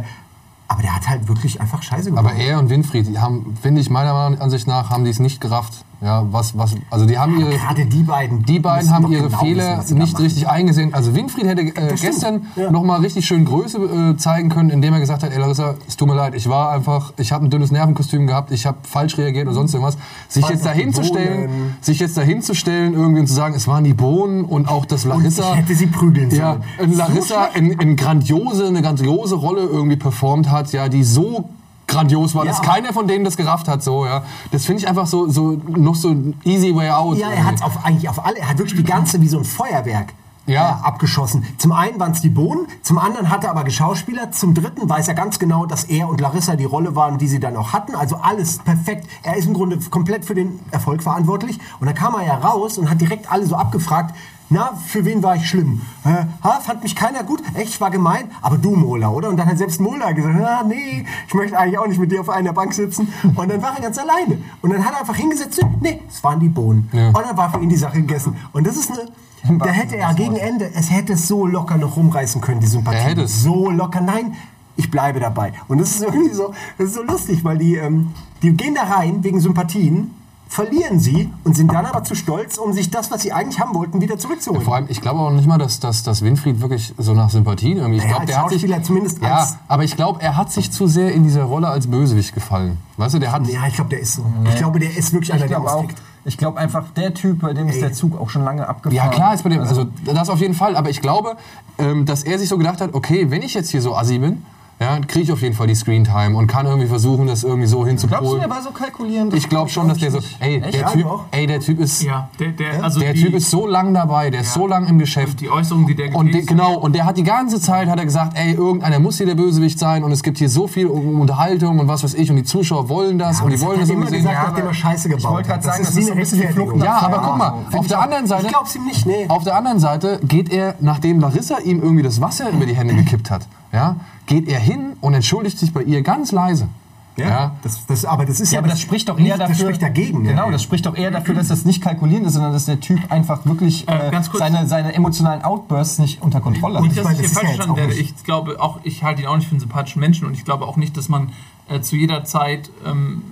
aber 0.68 0.82
der 0.82 0.94
hat 0.94 1.08
halt 1.08 1.30
wirklich 1.30 1.62
einfach 1.62 1.82
Scheiße 1.82 2.10
gemacht. 2.10 2.26
Aber 2.26 2.36
er 2.36 2.60
und 2.60 2.70
Winfried, 2.70 3.08
die 3.08 3.20
haben, 3.20 3.58
finde 3.62 3.80
ich, 3.80 3.90
meiner 3.90 4.14
Ansicht 4.14 4.68
nach, 4.68 4.90
haben 4.90 5.06
die 5.06 5.12
es 5.12 5.20
nicht 5.20 5.40
gerafft. 5.40 5.86
Ja, 6.00 6.26
was, 6.32 6.56
was, 6.56 6.76
also 6.92 7.08
die 7.08 7.18
haben 7.18 7.40
ihre, 7.40 7.50
Gerade 7.58 7.86
die 7.88 8.04
beiden. 8.04 8.44
die 8.46 8.60
beiden 8.60 8.94
haben 8.94 9.12
ihre 9.12 9.30
genau 9.30 9.40
Fehler 9.40 9.80
wissen, 9.80 9.98
nicht 9.98 10.20
richtig 10.20 10.48
eingesehen. 10.48 10.94
Also 10.94 11.16
Winfried 11.16 11.46
hätte 11.48 11.62
äh, 11.64 11.96
gestern 12.00 12.46
ja. 12.56 12.70
noch 12.70 12.84
mal 12.84 13.00
richtig 13.00 13.26
schön 13.26 13.46
Größe 13.46 13.78
äh, 14.14 14.18
zeigen 14.18 14.50
können, 14.50 14.70
indem 14.70 14.94
er 14.94 15.00
gesagt 15.00 15.24
hat, 15.24 15.32
ey 15.32 15.40
Larissa, 15.40 15.74
es 15.88 15.98
tut 15.98 16.08
mir 16.08 16.14
leid, 16.14 16.36
ich 16.36 16.48
war 16.50 16.72
einfach, 16.72 17.14
ich 17.18 17.32
habe 17.32 17.46
ein 17.46 17.50
dünnes 17.50 17.72
Nervenkostüm 17.72 18.28
gehabt, 18.28 18.52
ich 18.52 18.68
habe 18.68 18.78
falsch 18.84 19.18
reagiert 19.18 19.48
oder 19.48 19.56
sonst 19.56 19.74
irgendwas. 19.74 19.98
Sich 20.28 20.48
jetzt 20.48 20.66
dahinzustellen, 20.66 21.76
sich 21.82 22.00
jetzt 22.00 22.16
dahinzustellen, 22.16 22.94
irgendwie 22.94 23.22
und 23.22 23.28
zu 23.28 23.34
sagen, 23.34 23.56
es 23.56 23.68
waren 23.68 23.84
die 23.84 23.94
Bohnen 23.96 24.46
und 24.46 24.70
auch 24.70 24.86
das 24.86 25.04
Und 25.06 25.10
Larissa. 25.10 25.54
ich 25.54 25.58
hätte 25.62 25.74
sie 25.76 25.88
prügeln 25.88 26.30
Ja, 26.30 26.58
sollen. 26.78 26.92
in 26.92 26.98
Larissa 26.98 27.46
in, 27.56 27.72
in 27.72 27.96
grandiose, 27.96 28.68
eine 28.68 28.84
grandiose 28.84 29.34
Rolle 29.36 29.62
irgendwie 29.62 29.98
performt 29.98 30.52
hat, 30.52 30.72
ja, 30.74 30.90
die 30.90 31.04
so 31.04 31.50
grandios 31.88 32.36
war, 32.36 32.46
Ja, 32.46 32.52
dass 32.52 32.62
keiner 32.62 32.94
von 32.94 33.08
denen 33.08 33.24
das 33.26 33.38
gerafft 33.38 33.68
hat, 33.68 33.82
so, 33.84 34.06
ja. 34.06 34.24
Das 34.52 34.66
finde 34.66 34.82
ich 34.84 34.88
einfach 34.88 35.08
so, 35.08 35.30
so, 35.30 35.60
noch 35.68 35.96
so 35.96 36.10
ein 36.10 36.40
easy 36.44 36.76
way 36.76 36.90
out. 36.90 37.18
Ja, 37.18 37.30
er 37.32 37.46
hat 37.46 37.64
auf, 37.64 37.84
eigentlich 37.86 38.10
auf 38.10 38.24
alle, 38.26 38.38
er 38.40 38.50
hat 38.50 38.58
wirklich 38.58 38.76
die 38.78 38.84
ganze 38.84 39.22
wie 39.22 39.28
so 39.28 39.38
ein 39.38 39.46
Feuerwerk 39.46 40.14
Ja. 40.48 40.82
äh, 40.82 40.86
abgeschossen. 40.86 41.46
Zum 41.58 41.72
einen 41.72 42.00
waren 42.00 42.12
es 42.12 42.22
die 42.22 42.30
Bohnen, 42.30 42.68
zum 42.82 42.98
anderen 42.98 43.30
hat 43.30 43.44
er 43.46 43.52
aber 43.52 43.64
Geschauspieler, 43.64 44.32
zum 44.32 44.54
dritten 44.54 44.90
weiß 44.90 45.08
er 45.08 45.14
ganz 45.14 45.40
genau, 45.40 45.66
dass 45.66 45.86
er 45.86 46.10
und 46.10 46.20
Larissa 46.22 46.56
die 46.58 46.66
Rolle 46.66 46.96
waren, 46.96 47.18
die 47.18 47.28
sie 47.28 47.40
dann 47.40 47.56
auch 47.56 47.72
hatten. 47.74 47.96
Also 47.96 48.18
alles 48.18 48.60
perfekt. 48.60 49.08
Er 49.24 49.38
ist 49.38 49.46
im 49.48 49.54
Grunde 49.54 49.78
komplett 49.90 50.26
für 50.26 50.36
den 50.36 50.60
Erfolg 50.72 51.02
verantwortlich. 51.04 51.58
Und 51.80 51.88
dann 51.88 51.96
kam 51.96 52.16
er 52.16 52.26
ja 52.26 52.36
raus 52.36 52.78
und 52.78 52.90
hat 52.90 53.00
direkt 53.02 53.32
alle 53.32 53.46
so 53.46 53.56
abgefragt, 53.56 54.14
na, 54.50 54.74
für 54.86 55.04
wen 55.04 55.22
war 55.22 55.36
ich 55.36 55.50
schlimm? 55.50 55.82
Äh, 56.06 56.26
ha, 56.44 56.60
fand 56.62 56.82
mich 56.84 56.96
keiner 56.96 57.24
gut? 57.24 57.42
Echt, 57.54 57.70
ich 57.70 57.82
war 57.82 57.92
gemein? 57.92 58.32
Aber 58.42 58.58
du, 58.58 58.76
Mola, 58.76 59.10
oder? 59.10 59.30
Und 59.30 59.38
dann 59.38 59.48
hat 59.48 59.58
selbst 59.58 59.82
Mola 59.82 60.14
gesagt, 60.14 60.40
ah, 60.40 60.64
nee, 60.66 61.06
ich 61.28 61.34
möchte 61.34 61.58
eigentlich 61.58 61.78
auch 61.78 61.88
nicht 61.88 62.00
mit 62.00 62.12
dir 62.12 62.22
auf 62.22 62.30
einer 62.30 62.54
Bank 62.54 62.74
sitzen. 62.74 63.12
Und 63.24 63.50
dann 63.50 63.62
war 63.62 63.76
er 63.76 63.82
ganz 63.82 63.98
alleine. 63.98 64.38
Und 64.62 64.72
dann 64.72 64.86
hat 64.86 64.94
er 64.94 65.02
einfach 65.02 65.16
hingesetzt, 65.16 65.60
nee, 65.82 66.02
es 66.08 66.24
waren 66.24 66.40
die 66.40 66.48
Bohnen. 66.48 66.90
Ja. 66.94 67.08
Und 67.08 67.20
dann 67.26 67.36
war 67.36 67.52
für 67.52 67.60
ihn 67.60 67.70
die 67.70 67.76
Sache 67.76 67.98
gegessen. 67.98 68.38
Und 68.54 68.66
das 68.66 68.78
ist 68.78 68.92
eine, 68.92 69.60
da 69.60 69.70
hätte 69.70 69.98
er 69.98 70.14
gegen 70.14 70.36
Ende, 70.38 70.72
es 70.74 70.92
hätte 70.92 71.14
es 71.14 71.28
so 71.28 71.46
locker 71.46 71.78
noch 71.78 71.98
rumreißen 71.98 72.40
können, 72.40 72.62
die 72.62 72.68
Sympathie. 72.68 72.98
Er 72.98 73.04
hätte 73.04 73.22
es. 73.24 73.44
So 73.44 73.70
locker, 73.70 74.02
nein, 74.02 74.36
ich 74.78 74.90
bleibe 74.90 75.20
dabei. 75.20 75.54
Und 75.68 75.80
das 75.80 75.92
ist 75.92 76.04
irgendwie 76.04 76.34
so, 76.34 76.54
das 76.78 76.88
ist 76.88 76.96
so 76.96 77.04
lustig, 77.04 77.44
weil 77.44 77.58
die, 77.58 77.76
ähm, 77.76 78.14
die 78.42 78.52
gehen 78.52 78.76
da 78.76 78.84
rein 78.84 79.24
wegen 79.24 79.40
Sympathien, 79.40 80.14
verlieren 80.50 81.00
sie 81.00 81.32
und 81.44 81.56
sind 81.56 81.72
dann 81.74 81.86
aber 81.86 82.04
zu 82.04 82.16
stolz, 82.16 82.58
um 82.58 82.74
sich 82.74 82.90
das, 82.90 83.12
was 83.12 83.22
sie 83.22 83.34
eigentlich 83.34 83.60
haben 83.60 83.74
wollten, 83.76 84.02
wieder 84.02 84.18
zurückzuholen. 84.18 84.64
Vor 84.64 84.76
allem, 84.76 84.86
ich 84.90 85.02
glaube 85.02 85.20
auch 85.20 85.32
nicht 85.32 85.48
mal, 85.48 85.58
dass, 85.58 85.80
dass, 85.80 86.04
dass 86.04 86.22
Winfried 86.22 86.62
wirklich 86.62 86.94
so 86.98 87.14
nach 87.14 87.30
Sympathien 87.30 87.78
irgendwie. 87.78 87.98
Ich 87.98 88.04
Naja, 88.04 88.16
glaube, 88.18 88.26
der 88.28 88.42
hat 88.44 88.50
sich. 88.50 88.84
Zumindest 88.84 89.22
Ja, 89.22 89.38
als- 89.38 89.58
aber 89.68 89.84
ich 89.84 89.96
glaube, 89.96 90.22
er 90.22 90.38
hat 90.38 90.52
sich 90.52 90.72
zu 90.72 90.88
sehr 90.88 91.12
in 91.14 91.24
dieser 91.24 91.44
Rolle 91.44 91.68
als 91.68 91.88
Bösewicht 91.88 92.34
gefallen. 92.34 92.78
Weißt 92.98 93.16
du, 93.16 93.20
der 93.20 93.32
hat. 93.32 93.48
ja, 93.48 93.68
ich 93.68 93.74
glaube, 93.76 93.90
der 93.90 94.00
ist 94.00 94.16
so. 94.16 94.26
Ich 94.46 94.56
glaube, 94.56 94.80
der 94.80 94.96
ist 94.96 95.14
wirklich 95.14 95.32
einer, 95.34 95.44
Ich 95.46 95.50
der 95.50 95.58
glaube 95.60 95.72
auch. 95.72 95.82
austickt. 95.82 96.02
Ich 96.26 96.38
glaube 96.38 96.60
einfach, 96.60 96.84
der 96.96 97.14
Typ, 97.14 97.40
bei 97.40 97.54
dem 97.54 97.70
ist 97.70 97.76
Ey. 97.76 97.82
der 97.82 97.94
Zug 97.94 98.20
auch 98.20 98.30
schon 98.30 98.44
lange 98.44 98.68
abgefahren. 98.68 98.96
Ja, 98.96 99.08
klar 99.08 99.34
ist 99.34 99.44
bei 99.44 99.50
dem, 99.50 99.62
also 99.62 99.86
das 100.06 100.30
auf 100.30 100.40
jeden 100.42 100.56
Fall. 100.56 100.76
Aber 100.76 100.90
ich 100.90 101.02
glaube, 101.02 101.38
ähm, 101.78 102.06
dass 102.06 102.24
er 102.24 102.38
sich 102.38 102.50
so 102.50 102.58
gedacht 102.58 102.82
hat, 102.82 102.94
okay, 102.94 103.32
wenn 103.32 103.42
ich 103.42 103.54
jetzt 103.54 103.70
hier 103.70 103.82
so 103.82 103.96
assi 103.96 104.20
bin, 104.20 104.44
ja, 104.80 105.00
kriege 105.00 105.22
ich 105.24 105.32
auf 105.32 105.42
jeden 105.42 105.56
Fall 105.56 105.66
die 105.66 105.74
Screentime 105.74 106.38
und 106.38 106.46
kann 106.46 106.68
irgendwie 106.68 106.88
versuchen, 106.88 107.26
das 107.26 107.44
irgendwie 107.44 107.66
so 107.68 107.78
Glaubst 107.80 108.04
du, 108.04 108.08
hinzupolen. 108.08 108.40
der 108.42 108.50
war 108.50 108.62
so 108.62 108.70
kalkulierend? 108.70 109.34
Ich 109.34 109.50
glaube 109.50 109.70
schon, 109.72 109.88
dass 109.88 109.98
der 109.98 110.12
so, 110.12 110.20
ey, 110.40 110.62
der 110.62 110.86
typ, 110.92 111.08
ey, 111.32 111.48
der 111.48 111.60
Typ 111.60 111.80
ist, 111.80 112.04
Ja, 112.04 112.30
der, 112.40 112.50
der, 112.52 112.84
also 112.84 113.00
der 113.00 113.14
die, 113.14 113.24
Typ 113.24 113.34
ist 113.34 113.50
so 113.50 113.66
lang 113.66 113.94
dabei, 113.96 114.30
der 114.30 114.42
ist 114.42 114.54
so 114.54 114.68
lang 114.68 114.86
im 114.88 115.00
Geschäft. 115.00 115.42
die 115.42 115.50
Äußerung, 115.50 115.88
die 115.88 115.96
der 115.96 116.14
Und 116.16 116.28
de, 116.28 116.34
getätigt 116.42 116.50
genau, 116.50 116.76
und 116.78 116.94
der 116.96 117.06
hat 117.06 117.18
die 117.18 117.24
ganze 117.24 117.60
Zeit 117.60 117.88
hat 117.88 117.98
er 117.98 118.06
gesagt, 118.06 118.38
ey, 118.38 118.54
irgendeiner 118.54 119.00
muss 119.00 119.18
hier 119.18 119.26
der 119.26 119.34
Bösewicht 119.34 119.80
sein 119.80 120.04
und 120.04 120.12
es 120.12 120.22
gibt 120.22 120.38
hier 120.38 120.50
so 120.50 120.68
viel 120.68 120.86
Unterhaltung 120.86 121.80
und 121.80 121.88
was 121.88 122.04
weiß 122.04 122.14
ich 122.14 122.30
und 122.30 122.36
die 122.38 122.44
Zuschauer 122.44 122.88
wollen 122.90 123.18
das 123.18 123.42
und 123.42 123.50
die 123.52 123.60
wollen 123.62 123.80
das 123.80 123.90
er 123.90 123.96
immer 123.96 124.06
irgendwie 124.06 124.22
sehen. 124.22 124.26
gesagt, 124.30 124.36
Ja, 124.36 124.44
nachdem 124.50 124.58
er 124.64 124.64
aber 124.66 124.74
Scheiße 124.76 125.10
gebaut 125.10 125.20
ich 125.24 125.30
wollte 125.30 125.50
hat. 125.50 125.62
gerade 125.64 125.64
sagen, 125.78 125.84
das 125.86 125.98
ist 125.98 126.06
so 126.06 126.12
ein 126.12 126.18
bisschen 126.20 126.42
die 126.42 126.48
Flucht 126.48 126.76
nach 126.76 126.86
Ja, 126.86 127.00
aber 127.02 127.18
guck 127.26 127.38
mal, 127.38 127.50
auf 127.50 127.82
ich 127.82 127.88
der 127.88 127.98
auch. 128.00 128.04
anderen 128.04 128.28
Seite, 128.28 128.44
Ich 128.46 128.50
glaub's 128.50 128.76
ihm 128.76 128.86
nicht, 128.86 129.06
nee. 129.08 129.26
auf 129.28 129.44
der 129.44 129.56
anderen 129.56 129.80
Seite 129.80 130.20
geht 130.24 130.52
er, 130.52 130.76
nachdem 130.80 131.20
Larissa 131.20 131.58
ihm 131.60 131.82
irgendwie 131.82 132.04
das 132.04 132.22
Wasser 132.22 132.52
über 132.52 132.66
die 132.68 132.76
Hände 132.76 132.94
gekippt 132.94 133.32
hat, 133.32 133.48
ja, 133.74 133.96
geht 134.28 134.48
er 134.48 134.60
hin 134.60 134.94
und 135.02 135.14
entschuldigt 135.16 135.58
sich 135.58 135.74
bei 135.74 135.82
ihr 135.84 136.04
ganz 136.04 136.32
leise. 136.32 136.68
Ja. 137.16 137.56
Das, 137.64 137.84
das, 137.88 138.06
aber 138.06 138.28
das 138.28 138.40
ist 138.40 138.52
Ja, 138.52 138.58
ja, 138.58 138.60
aber 138.60 138.68
das 138.68 138.80
spricht 138.80 139.10
doch 139.10 139.18
nicht, 139.18 139.28
eher 139.28 139.40
dafür. 139.40 139.56
Das 139.56 139.60
spricht 139.62 139.82
dagegen. 139.82 140.24
Genau, 140.24 140.46
ja. 140.46 140.52
das 140.52 140.62
spricht 140.62 140.86
doch 140.86 140.96
eher 140.96 141.10
dafür, 141.10 141.34
dass 141.34 141.48
das 141.48 141.66
nicht 141.66 141.82
kalkulierend 141.82 142.28
ist, 142.28 142.34
sondern 142.34 142.54
dass 142.54 142.66
der 142.66 142.80
Typ 142.80 143.00
einfach 143.12 143.44
wirklich 143.48 143.88
Äh, 143.90 144.10
äh, 144.10 144.12
ganz 144.12 144.30
kurz. 144.30 144.38
seine, 144.44 144.68
seine 144.68 144.94
emotionalen 144.94 145.42
Outbursts 145.42 145.98
nicht 145.98 146.22
unter 146.22 146.42
Kontrolle 146.42 146.80
Nicht, 146.82 146.92
hat. 146.92 146.98
dass 147.00 147.04
meine, 147.06 147.16
ich 147.18 147.24
das 147.24 147.32
hier 147.32 147.36
ja 147.42 147.48
falsch 147.48 147.56
verstanden 147.56 147.72
auch 147.72 147.78
werde. 147.78 147.96
nicht- 148.00 148.16
Ich 148.20 148.24
glaube 148.24 148.62
auch, 148.62 148.80
ich 148.84 149.04
halte 149.04 149.24
ihn 149.24 149.28
auch 149.30 149.36
nicht 149.38 149.48
für 149.48 149.54
einen 149.54 149.62
sympathischen 149.62 150.00
Menschen 150.00 150.28
und 150.28 150.36
ich 150.36 150.46
glaube 150.46 150.68
auch 150.68 150.78
nicht, 150.78 150.96
dass 150.96 151.10
man 151.10 151.32
äh, 151.70 151.82
zu 151.82 151.96
jeder 151.96 152.24
Zeit, 152.24 152.70
ähm, 152.86 153.24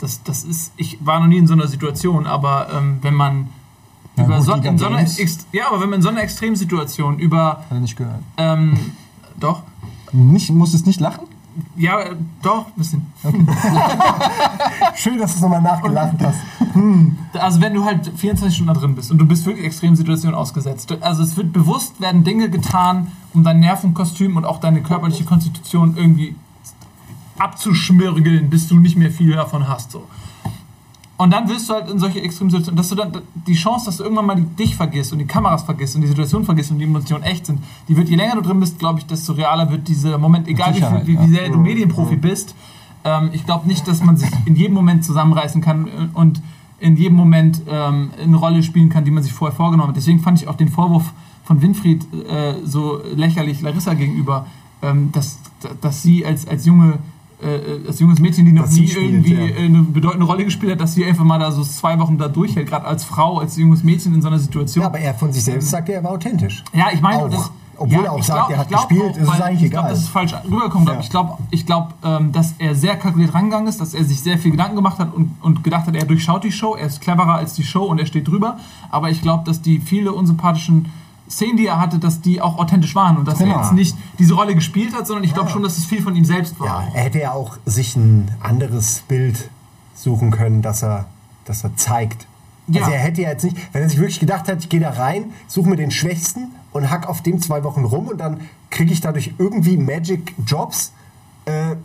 das, 0.00 0.20
das 0.24 0.42
ist, 0.42 0.72
ich 0.76 0.98
war 1.00 1.20
noch 1.20 1.28
nie 1.28 1.38
in 1.38 1.46
so 1.46 1.54
einer 1.54 1.68
Situation, 1.68 2.26
aber 2.26 2.66
ähm, 2.76 2.98
wenn 3.02 3.14
man 3.14 3.50
Na 4.16 4.24
über 4.24 4.36
gut, 4.38 4.46
so, 4.46 4.52
in 4.54 4.78
so 4.78 4.86
einer, 4.86 5.06
ja, 5.52 5.68
aber 5.68 5.80
wenn 5.80 5.90
man 5.90 5.98
in 6.00 6.02
so 6.02 6.08
einer 6.08 6.22
Extremsituation 6.22 7.20
über, 7.20 7.58
Hat 7.58 7.66
er 7.70 7.78
nicht 7.80 7.96
gehört. 7.96 8.18
ähm, 8.36 8.76
doch, 9.38 9.62
Nicht, 10.12 10.50
musst 10.50 10.72
du 10.72 10.78
es 10.78 10.86
nicht 10.86 11.00
lachen? 11.00 11.26
Ja, 11.76 12.00
äh, 12.00 12.16
doch, 12.42 12.66
ein 12.66 12.72
bisschen. 12.76 13.06
Schön, 14.94 15.18
dass 15.18 15.32
du 15.32 15.36
es 15.36 15.40
nochmal 15.40 15.62
nachgelacht 15.62 16.16
hast. 16.20 16.38
Also 17.34 17.60
wenn 17.60 17.74
du 17.74 17.84
halt 17.84 18.06
24 18.16 18.54
Stunden 18.54 18.72
da 18.72 18.78
drin 18.78 18.94
bist 18.94 19.10
und 19.10 19.18
du 19.18 19.26
bist 19.26 19.44
wirklich 19.46 19.66
extremen 19.66 19.96
Situationen 19.96 20.36
ausgesetzt. 20.36 20.96
Also 21.00 21.22
es 21.22 21.36
wird 21.36 21.52
bewusst 21.52 22.00
werden 22.00 22.24
Dinge 22.24 22.50
getan, 22.50 23.08
um 23.34 23.42
dein 23.42 23.60
Nervenkostüm 23.60 24.36
und 24.36 24.44
auch 24.44 24.60
deine 24.60 24.82
körperliche 24.82 25.24
Konstitution 25.24 25.96
irgendwie 25.96 26.36
abzuschmirgeln, 27.38 28.50
bis 28.50 28.68
du 28.68 28.78
nicht 28.78 28.96
mehr 28.96 29.10
viel 29.10 29.32
davon 29.34 29.68
hast. 29.68 29.90
So. 29.90 30.04
Und 31.18 31.32
dann 31.32 31.48
wirst 31.48 31.68
du 31.68 31.74
halt 31.74 31.90
in 31.90 31.98
solche 31.98 32.22
extremen 32.22 32.50
Situationen, 32.50 32.76
dass 32.76 32.88
du 32.88 32.94
dann 32.94 33.10
die 33.44 33.54
Chance, 33.54 33.86
dass 33.86 33.96
du 33.96 34.04
irgendwann 34.04 34.26
mal 34.26 34.36
die, 34.36 34.44
dich 34.44 34.76
vergisst 34.76 35.12
und 35.12 35.18
die 35.18 35.26
Kameras 35.26 35.64
vergisst 35.64 35.96
und 35.96 36.02
die 36.02 36.06
Situation 36.06 36.44
vergisst 36.44 36.70
und 36.70 36.78
die 36.78 36.84
Emotionen 36.84 37.24
echt 37.24 37.44
sind, 37.46 37.60
die 37.88 37.96
wird, 37.96 38.08
je 38.08 38.14
länger 38.14 38.36
du 38.36 38.42
drin 38.42 38.60
bist, 38.60 38.78
glaube 38.78 39.00
ich, 39.00 39.06
desto 39.06 39.32
realer 39.32 39.68
wird 39.68 39.88
dieser 39.88 40.16
Moment, 40.16 40.46
egal 40.46 40.76
wie, 40.76 40.78
viel, 40.78 41.18
wie, 41.18 41.20
wie 41.20 41.34
sehr 41.34 41.48
du 41.48 41.58
Medienprofi 41.58 42.14
bist. 42.14 42.54
Ähm, 43.04 43.30
ich 43.32 43.44
glaube 43.44 43.66
nicht, 43.66 43.88
dass 43.88 44.00
man 44.00 44.16
sich 44.16 44.30
in 44.44 44.54
jedem 44.54 44.74
Moment 44.74 45.04
zusammenreißen 45.04 45.60
kann 45.60 46.10
und 46.14 46.40
in 46.78 46.96
jedem 46.96 47.16
Moment 47.16 47.62
ähm, 47.68 48.10
eine 48.22 48.36
Rolle 48.36 48.62
spielen 48.62 48.88
kann, 48.88 49.04
die 49.04 49.10
man 49.10 49.24
sich 49.24 49.32
vorher 49.32 49.56
vorgenommen 49.56 49.88
hat. 49.88 49.96
Deswegen 49.96 50.20
fand 50.20 50.40
ich 50.40 50.46
auch 50.46 50.54
den 50.54 50.68
Vorwurf 50.68 51.12
von 51.42 51.60
Winfried 51.60 52.06
äh, 52.14 52.54
so 52.64 53.00
lächerlich 53.16 53.60
Larissa 53.60 53.94
gegenüber, 53.94 54.46
ähm, 54.82 55.10
dass, 55.10 55.40
dass 55.80 56.00
sie 56.00 56.24
als, 56.24 56.46
als 56.46 56.64
junge 56.64 57.00
äh, 57.42 57.86
als 57.86 58.00
junges 58.00 58.18
Mädchen, 58.18 58.44
die 58.46 58.52
noch 58.52 58.68
nie 58.68 58.88
spielt, 58.88 59.10
irgendwie 59.12 59.34
ja. 59.34 59.46
äh, 59.46 59.64
eine 59.66 59.82
bedeutende 59.82 60.26
Rolle 60.26 60.44
gespielt 60.44 60.72
hat, 60.72 60.80
dass 60.80 60.94
sie 60.94 61.04
einfach 61.04 61.24
mal 61.24 61.38
da 61.38 61.52
so 61.52 61.62
zwei 61.62 61.98
Wochen 61.98 62.18
da 62.18 62.28
durchhält, 62.28 62.68
gerade 62.68 62.86
als 62.86 63.04
Frau, 63.04 63.38
als 63.38 63.56
junges 63.56 63.84
Mädchen 63.84 64.14
in 64.14 64.22
so 64.22 64.28
einer 64.28 64.38
Situation. 64.38 64.82
Ja, 64.82 64.88
aber 64.88 64.98
er 64.98 65.14
von 65.14 65.32
sich 65.32 65.44
selbst 65.44 65.70
sagt, 65.70 65.88
er 65.88 66.02
war 66.02 66.12
authentisch. 66.12 66.64
Ja, 66.72 66.86
ich 66.92 67.00
meine, 67.00 67.22
Auch. 67.24 67.30
das, 67.30 67.50
Obwohl 67.76 67.98
ja, 67.98 68.04
er 68.06 68.12
auch 68.12 68.22
sagt, 68.24 68.50
er 68.50 68.58
hat 68.58 68.68
glaub 68.68 68.88
gespielt, 68.88 69.12
auch, 69.14 69.16
ist 69.18 69.34
es 69.34 69.40
eigentlich 69.40 69.62
Ich 69.62 69.70
glaube, 69.70 69.86
egal. 69.86 69.90
das 69.94 70.00
ist 70.00 70.08
falsch 70.08 70.34
rübergekommen. 70.44 70.84
glaub 70.86 70.94
Ja. 70.96 70.98
ich. 71.00 71.06
Ich 71.06 71.10
glaube, 71.10 71.38
ich 71.52 71.66
glaub, 71.66 71.94
ähm, 72.04 72.32
dass 72.32 72.54
er 72.58 72.74
sehr 72.74 72.96
kalkuliert 72.96 73.34
rangegangen 73.34 73.68
ist, 73.68 73.80
dass 73.80 73.94
er 73.94 74.04
sich 74.04 74.20
sehr 74.20 74.36
viel 74.38 74.50
Gedanken 74.50 74.74
gemacht 74.74 74.98
hat 74.98 75.14
und, 75.14 75.36
und 75.42 75.62
gedacht 75.62 75.86
hat, 75.86 75.94
er 75.94 76.04
durchschaut 76.06 76.42
die 76.42 76.50
Show, 76.50 76.74
er 76.74 76.88
ist 76.88 77.00
cleverer 77.00 77.34
als 77.36 77.54
die 77.54 77.62
Show 77.62 77.84
und 77.84 78.00
er 78.00 78.06
steht 78.06 78.26
drüber. 78.26 78.58
Aber 78.90 79.10
ich 79.10 79.22
glaube, 79.22 79.44
dass 79.44 79.62
die 79.62 79.78
viele 79.78 80.12
unsympathischen 80.12 80.86
Szenen, 81.28 81.56
die 81.56 81.66
er 81.66 81.80
hatte, 81.80 81.98
dass 81.98 82.20
die 82.20 82.40
auch 82.40 82.58
authentisch 82.58 82.94
waren 82.94 83.16
und 83.18 83.26
dass 83.28 83.38
Genau. 83.38 83.56
er 83.56 83.62
jetzt 83.62 83.72
nicht 83.74 83.96
diese 84.18 84.34
Rolle 84.34 84.54
gespielt 84.54 84.94
hat, 84.94 85.06
sondern 85.06 85.24
ich 85.24 85.34
glaube 85.34 85.50
schon, 85.50 85.62
dass 85.62 85.76
es 85.78 85.84
viel 85.84 86.02
von 86.02 86.16
ihm 86.16 86.24
selbst 86.24 86.58
war. 86.58 86.66
Ja, 86.66 86.88
er 86.94 87.02
hätte 87.04 87.18
ja 87.20 87.32
auch 87.32 87.56
sich 87.66 87.96
ein 87.96 88.30
anderes 88.40 89.02
Bild 89.08 89.50
suchen 89.94 90.30
können, 90.30 90.62
das 90.62 90.82
er, 90.82 91.06
das 91.44 91.64
er 91.64 91.76
zeigt. 91.76 92.26
Ja. 92.68 92.82
Also 92.82 92.92
er 92.92 93.00
hätte 93.00 93.22
ja 93.22 93.30
jetzt 93.30 93.44
nicht, 93.44 93.56
wenn 93.72 93.82
er 93.82 93.88
sich 93.88 93.98
wirklich 93.98 94.20
gedacht 94.20 94.48
hat, 94.48 94.58
ich 94.60 94.68
gehe 94.68 94.80
da 94.80 94.90
rein, 94.90 95.32
suche 95.46 95.68
mir 95.68 95.76
den 95.76 95.90
Schwächsten 95.90 96.48
und 96.72 96.90
hack 96.90 97.08
auf 97.08 97.22
dem 97.22 97.40
zwei 97.40 97.64
Wochen 97.64 97.84
rum 97.84 98.08
und 98.08 98.18
dann 98.18 98.40
kriege 98.70 98.92
ich 98.92 99.00
dadurch 99.00 99.34
irgendwie 99.38 99.76
Magic 99.76 100.34
Jobs. 100.46 100.92
Äh, 101.46 101.76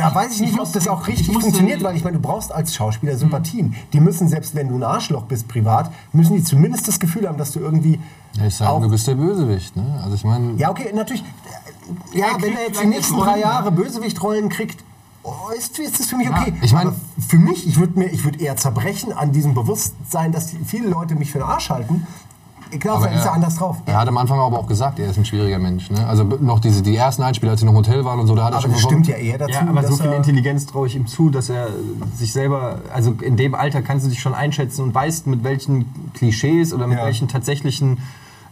da 0.00 0.14
weiß 0.14 0.32
ich 0.32 0.40
nicht, 0.40 0.58
ob 0.58 0.72
das 0.72 0.88
auch 0.88 1.02
ich 1.02 1.18
richtig 1.18 1.34
funktioniert, 1.38 1.82
weil 1.82 1.94
ich 1.94 2.02
meine, 2.04 2.16
du 2.16 2.22
brauchst 2.22 2.52
als 2.52 2.74
Schauspieler 2.74 3.16
Sympathien. 3.18 3.74
Die 3.92 4.00
müssen, 4.00 4.28
selbst 4.28 4.54
wenn 4.54 4.68
du 4.68 4.76
ein 4.76 4.82
Arschloch 4.82 5.24
bist 5.24 5.46
privat, 5.46 5.92
müssen 6.14 6.36
die 6.36 6.42
zumindest 6.42 6.88
das 6.88 6.98
Gefühl 6.98 7.28
haben, 7.28 7.36
dass 7.36 7.52
du 7.52 7.60
irgendwie 7.60 8.00
Ja, 8.34 8.46
ich 8.46 8.54
sage, 8.56 8.80
du 8.80 8.88
bist 8.88 9.06
der 9.06 9.16
Bösewicht. 9.16 9.76
Ne? 9.76 10.00
Also 10.02 10.14
ich 10.14 10.24
meine, 10.24 10.54
ja, 10.54 10.70
okay, 10.70 10.90
natürlich. 10.94 11.22
Ja, 12.14 12.28
wenn 12.40 12.54
er 12.56 12.66
jetzt 12.68 12.82
die 12.82 12.86
nächsten 12.86 13.18
drei 13.18 13.40
Jahre 13.40 13.72
Bösewichtrollen 13.72 14.48
kriegt, 14.48 14.82
oh, 15.22 15.34
ist, 15.58 15.78
ist 15.78 16.00
das 16.00 16.06
für 16.06 16.16
mich 16.16 16.30
okay. 16.30 16.54
ich 16.62 16.72
mein- 16.72 16.86
Aber 16.86 16.96
für 17.28 17.36
mich, 17.38 17.66
ich 17.66 17.78
würde 17.78 17.98
mir, 17.98 18.06
ich 18.06 18.24
würde 18.24 18.38
eher 18.40 18.56
zerbrechen 18.56 19.12
an 19.12 19.32
diesem 19.32 19.52
Bewusstsein, 19.54 20.32
dass 20.32 20.52
viele 20.64 20.88
Leute 20.88 21.14
mich 21.14 21.30
für 21.32 21.38
den 21.40 21.46
Arsch 21.48 21.68
halten. 21.68 22.06
Ich 22.72 22.78
glaube, 22.80 22.98
Aber 22.98 23.06
da 23.08 23.12
ist 23.12 23.20
er 23.24 23.26
er- 23.30 23.32
anders 23.34 23.56
drauf. 23.56 23.76
er 23.86 23.98
hat 23.98 24.06
am 24.08 24.16
Anfang 24.18 24.38
aber 24.38 24.58
auch 24.58 24.66
gesagt, 24.66 24.98
er 24.98 25.10
ist 25.10 25.16
ein 25.18 25.24
schwieriger 25.24 25.58
Mensch. 25.58 25.90
Ne? 25.90 26.06
Also 26.06 26.22
noch 26.24 26.60
diese, 26.60 26.82
die 26.82 26.94
ersten 26.96 27.22
Einspieler, 27.22 27.52
als 27.52 27.60
sie 27.60 27.66
noch 27.66 27.72
im 27.72 27.78
Hotel 27.78 28.04
waren 28.04 28.20
und 28.20 28.26
so, 28.26 28.34
da 28.36 28.44
hat 28.44 28.52
er 28.52 28.58
Aber 28.58 28.62
schon 28.62 28.72
das 28.72 28.80
stimmt 28.80 29.06
ja 29.08 29.16
eher 29.16 29.38
dazu. 29.38 29.52
Ja, 29.52 29.66
aber 29.68 29.82
so 29.86 29.96
viel 29.96 30.06
er- 30.10 30.16
Intelligenz 30.16 30.66
traue 30.66 30.86
ich 30.86 30.94
ihm 30.96 31.06
zu, 31.06 31.30
dass 31.30 31.48
er 31.48 31.68
sich 32.14 32.32
selber, 32.32 32.78
also 32.92 33.12
in 33.20 33.36
dem 33.36 33.54
Alter 33.54 33.82
kannst 33.82 34.06
du 34.06 34.10
dich 34.10 34.20
schon 34.20 34.34
einschätzen 34.34 34.82
und 34.82 34.94
weißt, 34.94 35.26
mit 35.26 35.42
welchen 35.44 36.12
Klischees 36.14 36.72
oder 36.72 36.86
mit 36.86 36.98
Ja. 36.98 37.04
welchen 37.06 37.28
tatsächlichen 37.28 37.98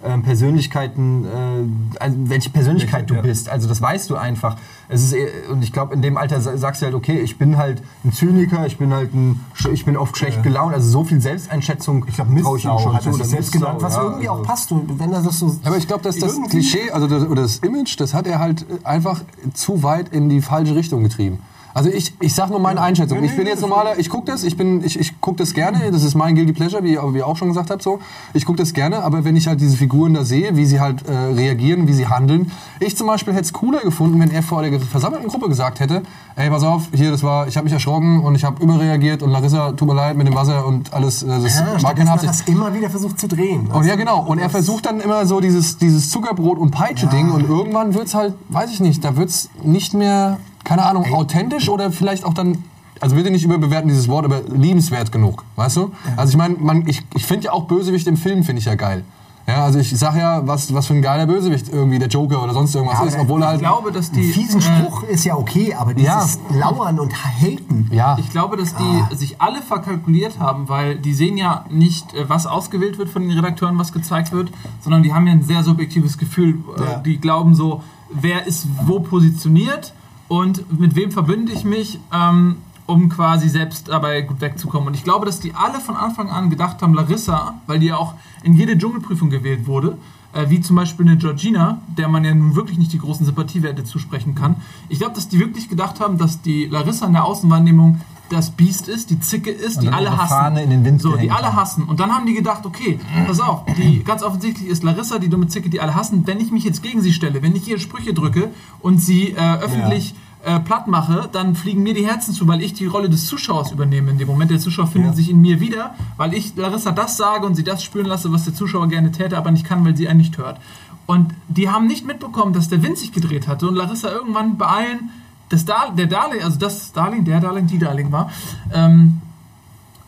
ähm, 0.05 0.23
Persönlichkeiten, 0.23 1.25
äh, 1.25 1.99
also 2.01 2.17
welche 2.31 2.51
Persönlichkeit 2.51 3.01
Welche, 3.03 3.07
du 3.07 3.15
ja. 3.15 3.23
bist. 3.23 3.49
Also 3.49 3.69
das 3.69 3.81
weißt 3.83 4.09
du 4.11 4.17
einfach. 4.17 4.57
Es 4.89 5.03
ist 5.03 5.13
eher, 5.13 5.29
und 5.51 5.63
ich 5.63 5.73
glaube, 5.73 5.95
in 5.95 6.03
dem 6.03 6.17
Alter 6.17 6.41
sa- 6.41 6.57
sagst 6.57 6.83
du 6.83 6.87
halt, 6.87 6.95
okay, 6.95 7.19
ich 7.19 7.37
bin 7.39 7.57
halt 7.57 7.83
ein 8.05 8.13
Zyniker, 8.13 8.65
ich 8.67 8.79
bin 8.79 8.93
halt 8.95 9.13
ein, 9.13 9.41
ich 9.73 9.85
bin 9.85 9.97
oft 9.97 10.17
schlecht 10.17 10.43
gelaunt. 10.43 10.73
Also 10.75 10.89
so 10.89 11.05
viel 11.05 11.21
Selbsteinschätzung 11.21 12.05
ich 12.09 12.17
traue 12.17 12.59
ich 12.59 12.65
ihm 12.65 12.79
schon 12.79 12.95
hat 12.95 13.03
zu. 13.03 13.13
sich 13.13 13.25
selbst 13.27 13.53
genannt, 13.53 13.83
was 13.83 13.97
ja, 13.97 14.03
irgendwie 14.03 14.29
also- 14.29 14.43
auch 14.43 14.47
passt. 14.47 14.71
Und 14.73 14.99
wenn 15.01 15.13
er 15.13 15.23
das 15.23 15.39
so 15.41 15.57
aber 15.65 15.77
ich 15.77 15.87
glaube, 15.89 16.03
dass 16.05 16.19
das 16.19 16.41
Klischee, 16.49 16.91
also 16.93 17.07
das, 17.07 17.25
oder 17.27 17.43
das 17.43 17.59
Image, 17.59 17.99
das 17.99 18.15
hat 18.15 18.27
er 18.27 18.39
halt 18.39 18.65
einfach 18.85 19.23
zu 19.55 19.83
weit 19.83 20.11
in 20.11 20.29
die 20.29 20.41
falsche 20.41 20.75
Richtung 20.77 21.03
getrieben. 21.03 21.41
Also 21.79 21.91
ich, 21.91 22.13
ich 22.19 22.35
sag 22.35 22.51
nur 22.51 22.59
meine 22.59 22.81
Einschätzung. 22.81 23.23
Ich 23.23 23.37
bin 23.37 23.47
jetzt 23.47 23.61
normaler, 23.61 24.01
ich 24.01 24.11
gucke 24.11 24.27
das, 24.27 24.43
ich, 24.43 24.57
bin, 24.57 24.83
ich, 24.83 24.99
ich 24.99 25.21
gucke 25.21 25.37
das 25.37 25.55
gerne, 25.55 25.93
das 25.93 26.03
ist 26.03 26.17
mein 26.17 26.35
Guilty 26.35 26.53
Pleasure, 26.53 26.83
wie, 26.83 26.99
wie 27.15 27.19
ihr 27.19 27.25
auch 27.25 27.37
schon 27.37 27.47
gesagt 27.47 27.71
habt. 27.71 27.83
So. 27.83 28.01
Ich 28.35 28.45
gucke 28.45 28.59
das 28.59 28.73
gerne, 28.73 29.05
aber 29.05 29.25
wenn 29.25 29.37
ich 29.37 29.47
halt 29.47 29.61
diese 29.61 29.77
Figuren 29.77 30.13
da 30.13 30.25
sehe, 30.25 30.57
wie 30.57 30.67
sie 30.67 30.81
halt 30.81 31.07
äh, 31.09 31.13
reagieren, 31.13 31.87
wie 31.87 31.93
sie 31.93 32.09
handeln. 32.09 32.51
Ich 32.81 32.97
zum 32.97 33.07
Beispiel 33.07 33.33
hätte 33.33 33.45
es 33.45 33.53
cooler 33.53 33.79
gefunden, 33.79 34.19
wenn 34.19 34.33
er 34.33 34.43
vor 34.43 34.63
der 34.63 34.81
versammelten 34.81 35.29
Gruppe 35.29 35.49
gesagt 35.49 35.79
hätte, 35.79 36.03
ey, 36.35 36.51
pass 36.51 36.65
auf, 36.65 36.89
hier, 36.93 37.13
das 37.13 37.23
war, 37.23 37.47
ich 37.47 37.57
habe 37.57 37.63
mich 37.67 37.73
erschrocken 37.73 38.25
und 38.25 38.35
ich 38.35 38.43
habe 38.43 38.61
überreagiert 38.61 39.23
und 39.23 39.31
Larissa, 39.31 39.71
tut 39.71 39.87
mir 39.87 39.95
leid 39.95 40.17
mit 40.17 40.27
dem 40.27 40.35
Wasser 40.35 40.67
und 40.67 40.93
alles, 40.93 41.23
äh, 41.23 41.29
das 41.29 41.61
Ja, 41.61 41.79
stattdessen 41.79 41.95
keine 41.97 42.11
Absicht. 42.11 42.31
das 42.33 42.41
immer 42.49 42.75
wieder 42.75 42.91
versucht 42.91 43.21
zu 43.21 43.29
drehen. 43.29 43.69
Und 43.69 43.87
ja, 43.87 43.95
genau. 43.95 44.25
Und 44.27 44.41
er 44.41 44.51
versucht 44.51 44.87
dann 44.87 44.99
immer 44.99 45.27
so 45.27 45.39
dieses, 45.39 45.79
dieses 45.79 46.13
Zuckerbrot- 46.13 46.59
und 46.59 46.73
Peitsche-Ding. 46.73 47.31
Und 47.31 47.49
irgendwann 47.49 47.95
wird's 47.95 48.17
halt, 48.17 48.35
weiß 48.49 48.73
ich 48.73 48.81
nicht, 48.81 49.05
da 49.05 49.17
wird's 49.17 49.49
nicht 49.63 49.95
mehr, 49.95 50.39
keine 50.69 50.85
Ahnung, 50.85 51.13
authentisch 51.15 51.69
oder 51.71 51.91
vielleicht 51.91 52.25
auch 52.25 52.35
dann, 52.35 52.63
also 53.01 53.17
will 53.17 53.25
ich 53.25 53.33
nicht 53.33 53.45
überbewerten 53.45 53.89
dieses 53.89 54.07
Wort, 54.09 54.27
aber 54.27 54.43
liebenswert 54.55 55.11
genug, 55.11 55.45
weißt 55.57 55.77
du? 55.79 55.93
Also 56.17 56.31
ich 56.33 56.37
meine, 56.37 56.83
ich, 56.87 57.03
ich 57.15 57.25
finde 57.25 57.47
ja 57.47 57.53
auch 57.53 57.65
Bösewicht 57.65 58.07
im 58.07 58.19
Film, 58.19 58.45
finde 58.45 58.61
ich 58.61 58.67
ja 58.67 58.75
geil. 58.75 59.03
Ja, 59.47 59.65
also 59.65 59.79
ich 59.79 59.99
sag 59.99 60.15
ja, 60.15 60.47
was, 60.47 60.75
was 60.75 60.89
für 60.89 60.93
ein 60.93 61.01
geiler 61.01 61.27
Bösewicht 61.27 61.71
irgendwie 61.73 61.99
der 61.99 62.09
Joker 62.09 62.45
oder 62.45 62.53
sonst 62.53 62.75
irgendwas 62.75 62.99
Ja, 62.99 63.07
ist, 63.07 63.19
obwohl 63.19 63.41
Ich 63.41 63.47
halt... 63.47 63.61
glaube, 63.61 63.93
dass 63.93 64.11
die. 64.11 64.25
fiesen 64.25 64.61
äh, 64.61 64.63
Spruch 64.63 65.05
ist 65.05 65.25
ja 65.25 65.37
okay, 65.37 65.73
aber 65.73 65.95
dieses 65.95 66.39
Lauern 66.51 66.99
und 67.01 67.15
Haten. 67.25 67.89
ja, 67.91 68.19
Ich 68.21 68.29
glaube, 68.29 68.59
dass 68.59 68.75
die 68.75 69.17
sich 69.17 69.41
alle 69.41 69.63
verkalkuliert 69.63 70.39
haben, 70.39 70.69
weil 70.69 70.97
die 70.97 71.15
sehen 71.15 71.39
ja 71.39 71.65
nicht, 71.71 72.13
äh, 72.13 72.29
was 72.29 72.47
ausgewählt 72.47 72.99
wird 72.99 73.09
von 73.09 73.23
den 73.23 73.31
Redakteuren, 73.33 73.79
was 73.79 73.95
gezeigt 73.95 74.33
wird, 74.33 74.51
sondern 74.83 75.03
die 75.03 75.15
haben 75.15 75.27
ja 75.27 75.33
ein 75.33 75.43
sehr 75.43 75.63
subjektives 75.63 76.19
Gefühl. 76.19 76.59
Äh, 76.77 76.83
Ja. 76.83 76.99
Die 76.99 77.17
glauben 77.19 77.55
so, 77.55 77.83
wer 78.11 78.47
ist 78.47 78.67
wo 78.85 79.01
positioniert 79.01 79.95
und 80.29 80.79
mit 80.79 80.95
wem 80.95 81.11
verbinde 81.11 81.53
ich 81.53 81.65
mich, 81.65 81.99
ähm, 82.13 82.59
um 82.87 83.09
quasi 83.09 83.49
selbst 83.49 83.89
dabei 83.89 84.23
gut 84.23 84.41
wegzukommen. 84.41 84.89
Und 84.89 84.95
ich 84.95 85.05
glaube, 85.05 85.27
dass 85.27 85.41
die 85.41 85.55
alle 85.55 85.81
von 85.81 85.97
Anfang 85.97 86.31
an 86.31 86.49
gedacht 86.49 86.81
haben, 86.81 86.95
Larissa, 86.95 87.61
weil 87.67 87.79
die 87.79 87.87
ja 87.87 87.97
auch 87.97 88.15
in 88.43 88.55
jede 88.55 88.79
Dschungelprüfung 88.79 89.29
gewählt 89.29 89.67
wurde, 89.67 89.99
äh, 90.33 90.49
wie 90.49 90.61
zum 90.61 90.77
Beispiel 90.77 91.07
eine 91.07 91.17
Georgina, 91.17 91.81
der 91.97 92.09
man 92.09 92.25
ja 92.25 92.35
nun 92.35 92.55
wirklich 92.55 92.79
nicht 92.79 92.93
die 92.93 92.99
großen 92.99 93.27
Sympathiewerte 93.27 93.85
zusprechen 93.85 94.35
kann. 94.35 94.57
Ich 94.89 94.99
glaube, 94.99 95.15
dass 95.15 95.29
die 95.29 95.39
wirklich 95.39 95.69
gedacht 95.69 96.01
haben, 96.01 96.19
dass 96.19 96.43
die 96.43 96.67
Larissa 96.67 97.07
in 97.07 97.13
der 97.13 97.25
Außenwahrnehmung 97.25 98.01
das 98.31 98.51
Biest 98.51 98.89
ist, 98.89 99.11
die 99.11 99.21
Zicke 99.21 99.51
ist, 99.51 99.77
Und 99.79 99.85
die 99.85 99.89
alle 99.89 100.17
hassen. 100.17 100.29
Fahne 100.29 100.63
in 100.63 100.71
den 100.71 100.85
Wind 100.85 101.01
so, 101.03 101.17
die 101.17 101.31
alle 101.31 101.55
hassen. 101.57 101.85
Und 101.85 102.01
dann 102.01 102.13
haben 102.15 102.27
die 102.27 102.35
gedacht, 102.35 102.67
okay, 102.67 102.99
pass 103.27 103.41
auf, 103.41 103.63
die, 103.77 104.03
ganz 104.05 104.23
offensichtlich 104.23 104.69
ist 104.69 104.83
Larissa 104.83 105.19
die 105.19 105.29
dumme 105.29 105.49
Zicke, 105.49 105.71
die 105.71 105.81
alle 105.81 105.95
hassen. 105.95 106.27
Wenn 106.27 106.41
ich 106.41 106.51
mich 106.53 106.65
jetzt 106.65 106.83
gegen 106.83 107.01
sie 107.01 107.13
stelle, 107.13 107.43
wenn 107.43 107.57
ich 107.57 107.67
ihr 107.69 107.79
Sprüche 107.79 108.15
drücke 108.15 108.51
und 108.81 108.99
sie 108.99 109.31
äh, 109.33 109.55
öffentlich 109.59 110.15
äh, 110.45 110.61
platt 110.61 110.87
mache, 110.87 111.29
dann 111.33 111.57
fliegen 111.57 111.83
mir 111.83 111.95
die 111.95 112.07
Herzen 112.07 112.33
zu, 112.33 112.47
weil 112.47 112.63
ich 112.63 112.73
die 112.75 112.87
Rolle 112.87 113.09
des 113.09 113.27
Zuschauers 113.27 113.73
übernehme. 113.73 114.11
In 114.13 114.19
dem 114.19 114.29
Moment, 114.29 114.51
der 114.51 114.59
Zuschauer 114.61 114.87
findet 114.87 115.11
Ja. 115.13 115.17
sich 115.17 115.31
in 115.31 115.41
mir 115.41 115.59
wieder, 115.61 115.95
weil 116.17 116.33
ich 116.35 116.55
Larissa 116.55 116.93
das 116.93 117.17
sage 117.17 117.45
und 117.47 117.55
sie 117.57 117.65
das 117.65 117.83
spüren 117.83 118.07
lasse, 118.07 118.31
was 118.33 118.45
der 118.45 118.55
Zuschauer 118.55 118.89
gerne 118.89 119.11
täte, 119.11 119.37
aber 119.37 119.51
nicht 119.51 119.65
kann, 119.67 119.85
weil 119.85 119.97
sie 119.97 120.07
einen 120.09 120.19
nicht 120.19 120.39
hört. 120.39 120.61
Und 121.07 121.33
die 121.49 121.71
haben 121.71 121.87
nicht 121.87 122.07
mitbekommen, 122.07 122.53
dass 122.53 122.69
der 122.69 122.83
Wind 122.83 122.99
sich 122.99 123.13
gedreht 123.13 123.49
hatte 123.49 123.67
und 123.67 123.75
Larissa 123.75 124.11
irgendwann 124.13 124.59
bei 124.59 124.67
allen 124.67 125.11
das 125.49 125.65
Dar 125.65 125.93
der 125.97 126.07
Darling, 126.07 126.43
also 126.43 126.59
das 126.59 126.93
Darling, 126.93 127.25
der 127.25 127.41
Darling, 127.41 127.67
die 127.67 127.79
Darling 127.79 128.13
war, 128.13 128.31
ähm, 128.73 129.21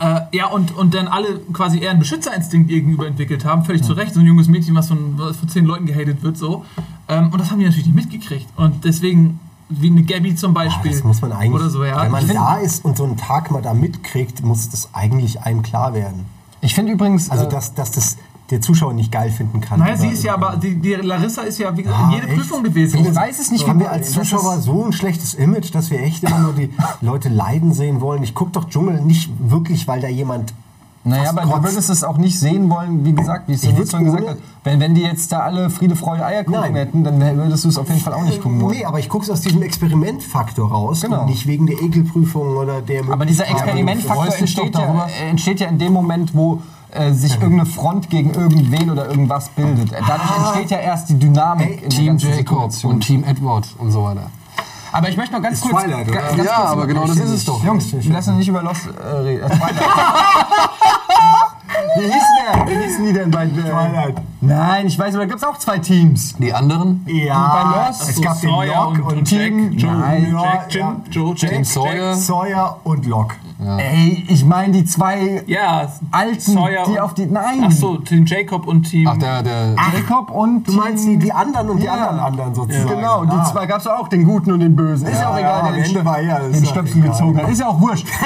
äh, 0.01 0.21
ja, 0.33 0.47
und, 0.47 0.75
und 0.77 0.95
dann 0.95 1.09
alle 1.09 1.41
quasi 1.53 1.79
eher 1.79 1.91
einen 1.91 1.99
Beschützerinstinkt 1.99 2.71
ihr 2.71 2.79
gegenüber 2.79 3.07
entwickelt 3.07 3.45
haben, 3.45 3.65
völlig 3.65 3.83
zu 3.83 3.93
Recht, 3.93 4.15
so 4.15 4.21
ein 4.21 4.27
junges 4.27 4.49
Mädchen, 4.49 4.75
was 4.75 4.89
von, 4.89 5.19
was 5.19 5.37
von 5.37 5.49
zehn 5.49 5.67
Leuten 5.67 5.85
gehatet 5.85 6.23
wird, 6.23 6.39
so. 6.39 6.65
Ähm, 7.09 7.31
und 7.31 7.39
das 7.39 7.51
haben 7.51 7.59
die 7.59 7.67
natürlich 7.67 7.87
nicht 7.87 7.97
mitgekriegt. 7.97 8.47
Und 8.57 8.85
deswegen, 8.85 9.41
wie 9.69 9.91
eine 9.91 10.03
Gabby 10.03 10.35
zum 10.35 10.55
Beispiel. 10.55 10.91
Das 10.93 11.05
muss 11.05 11.21
man 11.21 11.33
eigentlich, 11.33 11.61
Oder 11.61 11.69
so, 11.69 11.85
ja. 11.85 12.03
wenn 12.03 12.11
man 12.11 12.27
da 12.27 12.57
ist 12.57 12.83
und 12.83 12.97
so 12.97 13.05
einen 13.05 13.19
Tag 13.19 13.51
mal 13.51 13.61
da 13.61 13.75
mitkriegt, 13.75 14.43
muss 14.43 14.71
das 14.71 14.89
eigentlich 14.95 15.43
einem 15.43 15.63
klar 15.63 15.93
werden. 15.93 16.25
Ich 16.63 16.75
finde 16.75 16.93
übrigens, 16.93 17.31
Also, 17.31 17.45
äh, 17.45 17.49
dass, 17.51 17.75
dass 17.75 17.91
das 17.91 18.17
der 18.51 18.61
Zuschauer 18.61 18.93
nicht 18.93 19.11
geil 19.13 19.31
finden 19.31 19.61
kann. 19.61 19.79
Naja, 19.81 19.97
sie 19.97 20.09
ist 20.09 20.25
ja 20.25 20.35
aber, 20.35 20.57
die, 20.57 20.77
die 20.77 20.95
Larissa 20.95 21.43
ist 21.43 21.59
ja 21.59 21.77
wie 21.77 21.83
gesagt, 21.83 22.01
Ah, 22.01 22.07
in 22.09 22.15
jede 22.17 22.27
echt? 22.29 22.37
Prüfung 22.37 22.63
gewesen. 22.63 23.05
Ich 23.05 23.15
weiß 23.15 23.39
es 23.39 23.51
nicht, 23.51 23.67
haben 23.69 23.79
wir 23.79 23.87
das 23.87 23.95
als 23.97 24.13
Zuschauer 24.13 24.59
so 24.61 24.85
ein 24.85 24.93
schlechtes 24.93 25.35
Image, 25.35 25.75
dass 25.75 25.91
wir 25.91 26.01
echt 26.03 26.25
immer 26.25 26.39
nur 26.39 26.53
die 26.53 26.71
Leute 27.01 27.29
leiden 27.29 27.73
sehen 27.73 28.01
wollen. 28.01 28.23
Ich 28.23 28.35
gucke 28.35 28.51
doch 28.53 28.69
Dschungel 28.69 29.01
nicht 29.03 29.31
wirklich, 29.39 29.87
weil 29.89 30.01
da 30.01 30.09
jemand 30.09 30.53
Naja, 31.05 31.31
aber 31.31 31.43
du 31.43 31.63
würdest 31.65 31.89
es 31.89 32.05
auch 32.05 32.19
nicht 32.19 32.39
sehen 32.39 32.69
wollen, 32.69 33.05
wie 33.07 33.15
gesagt, 33.15 33.49
wie 33.49 33.55
es 33.55 33.65
würd's 33.77 33.91
schon 33.93 34.05
gesagt 34.05 34.29
hat. 34.29 34.37
Wenn, 34.65 34.81
wenn 34.81 34.95
die 34.95 35.01
jetzt 35.03 35.33
da 35.33 35.41
alle 35.41 35.71
Friede, 35.71 35.97
Freude, 35.97 36.27
Eierkuchen 36.27 36.61
Nein. 36.61 36.75
hätten, 36.75 37.05
dann 37.05 37.19
würdest 37.39 37.65
du 37.65 37.69
es 37.71 37.79
auf 37.79 37.89
jeden 37.89 38.01
Fall 38.01 38.13
auch 38.13 38.23
nicht 38.25 38.43
gucken 38.43 38.61
wollen. 38.61 38.77
Nee, 38.77 38.85
aber 38.85 38.99
ich 38.99 39.09
gucke 39.09 39.25
es 39.25 39.31
aus 39.31 39.41
diesem 39.41 39.63
Experimentfaktor 39.63 40.71
raus 40.71 41.01
Genau. 41.01 41.25
nicht 41.25 41.47
wegen 41.47 41.67
der 41.67 41.81
Ekelprüfung 41.81 42.57
oder 42.57 42.83
der 42.83 43.03
Aber 43.11 43.25
dieser 43.25 43.49
Experimentfaktor 43.49 44.35
entsteht 44.37 44.75
ja, 44.75 45.07
entsteht 45.31 45.61
ja 45.61 45.69
in 45.69 45.79
dem 45.79 45.93
Moment, 45.95 46.35
wo 46.35 46.61
äh, 46.93 47.13
sich 47.13 47.33
irgendeine 47.35 47.67
Front 47.67 48.11
gegen 48.11 48.35
irgendwen 48.35 48.91
oder 48.91 49.07
irgendwas 49.09 49.49
bildet. 49.51 49.93
Äh, 49.93 50.01
Dadurch 50.07 50.37
entsteht 50.37 50.71
ja 50.71 50.79
erst 50.79 51.09
die 51.11 51.19
Dynamik 51.19 51.69
Ey, 51.69 51.75
in 51.75 51.81
der 51.81 51.89
Team 51.91 52.17
Jacob 52.19 52.37
Situation. 52.37 52.93
und 52.93 53.01
Team 53.01 53.25
Edward 53.25 53.69
und 53.79 53.91
so 53.91 54.05
weiter. 54.05 54.31
Aber 54.93 55.09
ich 55.09 55.17
möchte 55.17 55.35
noch 55.35 55.43
ganz 55.43 55.59
Ist 55.59 55.71
kurz... 55.71 55.85
Twilight, 55.85 56.09
oder? 56.09 56.21
ganz 56.21 56.37
Ja, 56.37 56.55
kurz 56.57 56.69
aber 56.71 56.87
genau 56.87 57.07
das 57.07 57.17
ist 57.17 57.31
es 57.31 57.45
doch. 57.45 57.63
Jungs, 57.65 57.93
wir 57.93 58.13
lassen 58.13 58.37
nicht 58.39 58.49
über 58.49 58.63
Lost 58.63 58.89
äh, 58.89 59.17
reden. 59.19 59.47
Twilight. 59.49 59.85
Wie 61.97 62.03
hieß 62.05 62.25
der? 62.43 62.67
Wie 62.67 62.85
hießen 62.85 63.07
die 63.07 63.13
denn 63.13 63.31
bei... 63.31 63.45
Äh, 63.45 63.49
Twilight. 63.51 64.17
Nein, 64.43 64.87
ich 64.87 64.99
weiß, 64.99 65.15
aber 65.15 65.25
da 65.25 65.29
gibt 65.29 65.43
es 65.43 65.47
auch 65.47 65.59
zwei 65.59 65.79
Teams. 65.79 66.35
Die 66.39 66.53
anderen? 66.53 67.05
Ja, 67.07 67.73
bei 67.73 67.89
Lost- 67.89 68.09
es 68.09 68.21
gab 68.23 68.41
den 68.41 68.49
Locke 68.51 69.03
und, 69.03 69.25
Team- 69.25 69.73
Jack, 69.73 69.81
Joe, 69.83 69.93
Nein. 69.97 70.33
Jack, 70.33 70.75
Ja, 70.75 70.81
Jim, 70.89 70.97
Joe, 71.11 71.35
Jack, 71.37 71.51
Team 71.51 71.65
Sawyer. 71.65 72.11
Jack. 72.13 72.17
Sawyer 72.17 72.77
und 72.85 73.07
Locke. 73.07 73.35
Ey, 73.77 74.25
ich 74.27 74.43
meine 74.47 74.73
die 74.73 74.87
zwei 74.87 75.43
Ja, 75.47 75.89
Alten, 76.11 76.41
Sawyer 76.41 76.85
die 76.87 76.93
und- 76.93 77.01
auf 77.01 77.13
die... 77.13 77.27
Nein! 77.27 77.63
Ach 77.67 77.71
so, 77.71 77.97
Team 77.99 78.25
Jacob 78.25 78.67
und 78.67 78.85
Team. 78.85 79.07
Ach, 79.07 79.19
der, 79.19 79.43
der. 79.43 79.75
Jacob 79.95 80.31
und... 80.31 80.67
Du 80.67 80.73
meinst 80.73 81.07
die, 81.07 81.19
die 81.19 81.31
anderen 81.31 81.69
und 81.69 81.79
die 81.81 81.85
Ja. 81.85 81.93
anderen 81.93 82.19
anderen 82.21 82.55
sozusagen. 82.55 82.89
Genau, 82.89 83.27
die 83.27 83.33
Ah. 83.37 83.45
zwei 83.45 83.67
gab 83.67 83.81
es 83.81 83.87
auch, 83.87 84.09
den 84.09 84.25
Guten 84.25 84.53
und 84.53 84.61
den 84.61 84.75
Bösen. 84.75 85.07
Ist 85.09 85.21
ja, 85.21 85.29
auch 85.29 85.35
Ja, 85.35 85.41
egal, 85.41 85.59
ja, 85.59 85.63
der 85.65 85.73
den, 85.73 85.85
Ende 85.85 86.05
war 86.07 86.21
ja- 86.23 86.37
ist 86.39 86.55
den 86.57 86.65
ja 86.65 86.71
Stöpsel 86.71 87.03
gezogen 87.03 87.37
hat. 87.37 87.51
Ist 87.51 87.61
ja 87.61 87.67
auch 87.69 87.79
wurscht. 87.81 88.07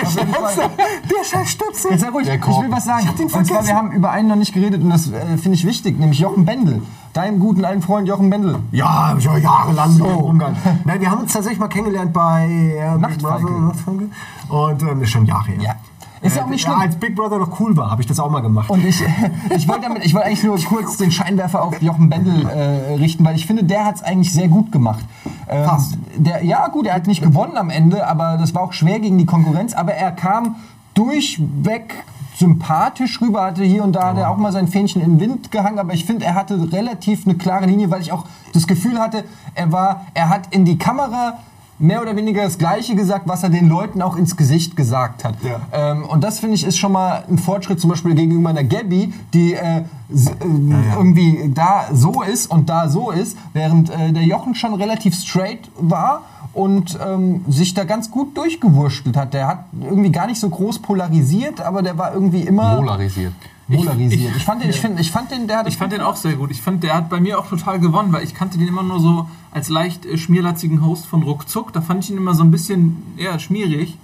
Der 0.54 1.24
scheiß 1.24 1.50
Stöpsel. 1.50 1.90
Jetzt 1.92 2.00
sei 2.02 2.08
ruhig, 2.10 2.28
ich 2.28 2.46
will 2.46 2.70
was 2.70 2.84
sagen. 2.84 3.00
Ich 3.02 3.08
hab 3.08 3.16
den 3.16 3.24
und 3.24 3.30
zwar, 3.30 3.44
vergessen. 3.44 3.66
wir 3.68 3.74
haben 3.76 3.90
über 3.92 4.10
einen 4.10 4.28
noch 4.28 4.36
nicht 4.36 4.52
geredet 4.54 4.82
und 4.82 4.90
das 4.90 5.08
äh, 5.10 5.36
finde 5.36 5.56
ich 5.56 5.66
wichtig, 5.66 5.98
nämlich 6.04 6.20
Jochen 6.20 6.44
Bendel. 6.44 6.82
Deinem 7.12 7.38
guten 7.38 7.64
alten 7.64 7.82
Freund 7.82 8.08
Jochen 8.08 8.28
Bendel. 8.30 8.58
Ja, 8.72 9.08
hab 9.10 9.18
ich 9.18 9.24
ja 9.24 9.36
jahrelang 9.36 9.90
mit 9.90 9.98
So. 9.98 10.04
dem 10.06 10.16
Umgang. 10.16 10.56
Nein, 10.84 11.00
wir 11.00 11.10
haben 11.10 11.20
uns 11.20 11.32
tatsächlich 11.32 11.60
mal 11.60 11.68
kennengelernt 11.68 12.12
bei 12.12 12.46
äh, 12.76 12.96
Nachtfalke. 12.98 13.46
Und 14.48 14.82
ähm, 14.82 15.02
ist 15.02 15.10
schon 15.10 15.24
Jahre 15.26 15.46
her. 15.52 15.60
Ja. 15.62 15.74
Ist 16.22 16.36
ja 16.36 16.42
auch 16.42 16.46
Äh, 16.48 16.50
nicht 16.50 16.62
schlimm. 16.62 16.74
als 16.78 16.96
Big 16.96 17.14
Brother 17.14 17.38
noch 17.38 17.60
cool 17.60 17.76
war, 17.76 17.90
habe 17.90 18.00
ich 18.02 18.08
das 18.08 18.18
auch 18.18 18.30
mal 18.30 18.40
gemacht. 18.40 18.68
Und 18.70 18.84
ich, 18.84 19.00
ich 19.56 19.68
wollte 19.68 19.88
wollte 19.88 20.22
eigentlich 20.24 20.42
nur 20.42 20.58
kurz 20.58 20.96
den 20.96 21.12
Scheinwerfer 21.12 21.62
auf 21.62 21.80
Jochen 21.82 22.08
Bendel 22.10 22.48
äh, 22.48 22.94
richten, 22.94 23.24
weil 23.24 23.36
ich 23.36 23.46
finde, 23.46 23.62
der 23.62 23.84
hat 23.84 23.96
es 23.96 24.02
eigentlich 24.02 24.32
sehr 24.32 24.48
gut 24.48 24.72
gemacht. 24.72 25.04
Ähm, 25.48 25.64
Fast. 25.66 25.96
Der, 26.16 26.42
ja, 26.44 26.66
gut, 26.68 26.86
er 26.86 26.94
hat 26.94 27.06
nicht 27.06 27.22
gewonnen 27.22 27.56
am 27.56 27.70
Ende, 27.70 28.06
aber 28.08 28.38
das 28.38 28.54
war 28.54 28.62
auch 28.62 28.72
schwer 28.72 28.98
gegen 28.98 29.18
die 29.18 29.26
Konkurrenz. 29.26 29.72
Aber 29.74 29.92
er 29.94 30.10
kam 30.12 30.56
durchweg 30.94 31.94
sympathisch 32.44 33.20
rüber, 33.22 33.42
hatte 33.42 33.64
hier 33.64 33.82
und 33.82 33.92
da 33.92 34.08
hat 34.08 34.18
er 34.18 34.30
auch 34.30 34.36
mal 34.36 34.52
sein 34.52 34.68
Fähnchen 34.68 35.00
in 35.00 35.18
den 35.18 35.20
Wind 35.20 35.50
gehangen, 35.50 35.78
aber 35.78 35.94
ich 35.94 36.04
finde, 36.04 36.26
er 36.26 36.34
hatte 36.34 36.72
relativ 36.72 37.26
eine 37.26 37.36
klare 37.36 37.64
Linie, 37.64 37.90
weil 37.90 38.02
ich 38.02 38.12
auch 38.12 38.26
das 38.52 38.66
Gefühl 38.66 38.98
hatte, 38.98 39.24
er 39.54 39.72
war, 39.72 40.06
er 40.12 40.28
hat 40.28 40.54
in 40.54 40.66
die 40.66 40.76
Kamera 40.76 41.38
mehr 41.78 42.02
oder 42.02 42.14
weniger 42.16 42.44
das 42.44 42.58
Gleiche 42.58 42.94
gesagt, 42.94 43.26
was 43.26 43.42
er 43.42 43.48
den 43.48 43.68
Leuten 43.68 44.02
auch 44.02 44.16
ins 44.16 44.36
Gesicht 44.36 44.76
gesagt 44.76 45.24
hat. 45.24 45.34
Ja. 45.42 45.60
Ähm, 45.72 46.04
und 46.04 46.22
das 46.22 46.38
finde 46.38 46.54
ich 46.54 46.64
ist 46.64 46.76
schon 46.76 46.92
mal 46.92 47.24
ein 47.28 47.38
Fortschritt 47.38 47.80
zum 47.80 47.90
Beispiel 47.90 48.14
gegenüber 48.14 48.50
einer 48.50 48.62
Gabby, 48.62 49.12
die 49.32 49.54
äh, 49.54 49.78
äh, 49.78 49.84
irgendwie 50.96 51.50
da 51.52 51.86
so 51.92 52.22
ist 52.22 52.50
und 52.50 52.68
da 52.68 52.88
so 52.88 53.10
ist, 53.10 53.36
während 53.54 53.90
äh, 53.90 54.12
der 54.12 54.22
Jochen 54.22 54.54
schon 54.54 54.74
relativ 54.74 55.14
straight 55.16 55.70
war 55.78 56.22
und 56.54 56.98
ähm, 57.04 57.44
sich 57.48 57.74
da 57.74 57.84
ganz 57.84 58.10
gut 58.10 58.36
durchgewurschtelt 58.36 59.16
hat. 59.16 59.34
Der 59.34 59.48
hat 59.48 59.64
irgendwie 59.80 60.10
gar 60.10 60.26
nicht 60.26 60.40
so 60.40 60.48
groß 60.48 60.78
polarisiert, 60.78 61.60
aber 61.60 61.82
der 61.82 61.98
war 61.98 62.14
irgendwie 62.14 62.42
immer 62.42 62.76
Polarisiert. 62.76 63.32
polarisiert. 63.70 64.36
Ich, 64.36 64.44
fand 64.44 64.62
den, 64.62 64.70
ich, 64.70 64.80
find, 64.80 65.00
ich 65.00 65.10
fand 65.10 65.30
den, 65.30 65.48
der 65.48 65.58
hat 65.58 65.68
Ich 65.68 65.76
fand 65.76 65.92
den 65.92 66.00
auch 66.00 66.16
sehr 66.16 66.34
gut. 66.34 66.50
Ich 66.50 66.62
fand, 66.62 66.82
der 66.82 66.94
hat 66.94 67.10
bei 67.10 67.20
mir 67.20 67.38
auch 67.38 67.48
total 67.48 67.80
gewonnen, 67.80 68.12
weil 68.12 68.22
ich 68.22 68.34
kannte 68.34 68.56
den 68.56 68.68
immer 68.68 68.84
nur 68.84 69.00
so 69.00 69.28
als 69.50 69.68
leicht 69.68 70.06
äh, 70.06 70.16
schmierlatzigen 70.16 70.84
Host 70.84 71.06
von 71.06 71.22
Ruckzuck. 71.24 71.72
Da 71.72 71.80
fand 71.80 72.04
ich 72.04 72.10
ihn 72.10 72.16
immer 72.16 72.34
so 72.34 72.44
ein 72.44 72.50
bisschen 72.50 73.02
eher 73.16 73.38
schmierig. 73.38 73.98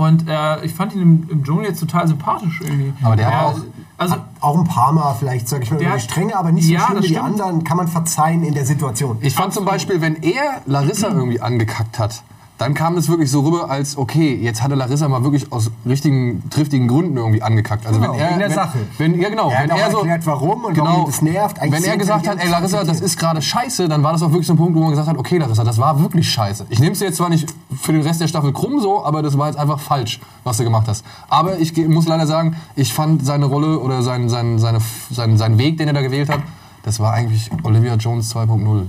Und 0.00 0.26
äh, 0.28 0.64
ich 0.64 0.72
fand 0.74 0.94
ihn 0.94 1.02
im, 1.02 1.28
im 1.30 1.44
Dschungel 1.44 1.66
jetzt 1.66 1.80
total 1.80 2.08
sympathisch 2.08 2.60
irgendwie. 2.62 2.92
Aber 3.02 3.16
der 3.16 3.26
hat 3.26 3.44
auch- 3.54 3.60
Also, 3.98 4.16
Auch 4.40 4.56
ein 4.58 4.64
paar 4.64 4.92
Mal 4.92 5.14
vielleicht, 5.18 5.46
sag 5.46 5.62
ich 5.62 5.70
mal, 5.70 5.76
über 5.76 5.84
die 5.84 5.90
hat- 5.90 6.00
Stränge, 6.00 6.34
aber 6.34 6.52
nicht 6.52 6.66
so 6.66 6.72
Ja, 6.72 6.86
schlimm 6.86 6.98
wie 7.02 7.08
die 7.08 7.14
stimmt. 7.14 7.26
anderen, 7.26 7.64
kann 7.64 7.76
man 7.76 7.86
verzeihen 7.86 8.42
in 8.44 8.54
der 8.54 8.64
Situation. 8.64 9.18
Ich 9.20 9.34
fand 9.34 9.52
zum 9.52 9.66
Beispiel, 9.66 10.00
wenn 10.00 10.22
er 10.22 10.62
Larissa 10.64 11.08
irgendwie 11.08 11.42
angekackt 11.42 11.98
hat, 11.98 12.22
dann 12.60 12.74
kam 12.74 12.98
es 12.98 13.08
wirklich 13.08 13.30
so 13.30 13.40
rüber, 13.40 13.70
als 13.70 13.96
okay, 13.96 14.34
jetzt 14.34 14.62
hatte 14.62 14.74
Larissa 14.74 15.08
mal 15.08 15.24
wirklich 15.24 15.50
aus 15.50 15.70
richtigen, 15.86 16.42
triftigen 16.50 16.88
Gründen 16.88 17.16
irgendwie 17.16 17.40
angekackt. 17.40 17.86
Also 17.86 17.98
Genau, 17.98 18.12
wenn 18.12 18.20
er, 18.20 18.36
der 18.36 18.48
wenn, 18.48 18.54
Sache. 18.54 18.78
Wenn, 18.98 19.18
ja 19.18 19.30
genau, 19.30 19.48
Er 19.48 19.62
wenn 19.62 19.70
er 19.70 19.90
so 19.90 19.98
erklärt, 20.00 20.26
warum 20.26 20.64
und 20.64 20.74
genau, 20.74 20.86
warum 20.86 21.06
das 21.06 21.22
nervt. 21.22 21.58
Eigentlich 21.58 21.82
Wenn 21.82 21.90
er 21.90 21.96
gesagt 21.96 22.28
hat, 22.28 22.38
ey 22.38 22.50
Larissa, 22.50 22.84
das 22.84 23.00
ist 23.00 23.18
gerade 23.18 23.40
scheiße, 23.40 23.88
dann 23.88 24.02
war 24.02 24.12
das 24.12 24.22
auch 24.22 24.28
wirklich 24.28 24.46
so 24.46 24.52
ein 24.52 24.58
Punkt, 24.58 24.74
wo 24.74 24.80
man 24.80 24.90
gesagt 24.90 25.08
hat, 25.08 25.16
okay 25.16 25.38
Larissa, 25.38 25.64
das 25.64 25.78
war 25.78 26.00
wirklich 26.02 26.30
scheiße. 26.30 26.66
Ich 26.68 26.80
nehme 26.80 26.92
es 26.92 27.00
jetzt 27.00 27.16
zwar 27.16 27.30
nicht 27.30 27.48
für 27.80 27.92
den 27.92 28.02
Rest 28.02 28.20
der 28.20 28.28
Staffel 28.28 28.52
krumm 28.52 28.78
so, 28.78 29.02
aber 29.06 29.22
das 29.22 29.38
war 29.38 29.46
jetzt 29.46 29.58
einfach 29.58 29.80
falsch, 29.80 30.20
was 30.44 30.58
du 30.58 30.64
gemacht 30.64 30.86
hast. 30.86 31.02
Aber 31.30 31.58
ich 31.58 31.74
muss 31.88 32.06
leider 32.06 32.26
sagen, 32.26 32.56
ich 32.76 32.92
fand 32.92 33.24
seine 33.24 33.46
Rolle 33.46 33.78
oder 33.78 34.02
sein, 34.02 34.28
sein, 34.28 34.58
seine, 34.58 34.80
sein, 35.10 35.38
sein 35.38 35.56
Weg, 35.56 35.78
den 35.78 35.88
er 35.88 35.94
da 35.94 36.02
gewählt 36.02 36.28
hat, 36.28 36.40
das 36.82 37.00
war 37.00 37.14
eigentlich 37.14 37.50
Olivia 37.62 37.94
Jones 37.94 38.36
2.0. 38.36 38.84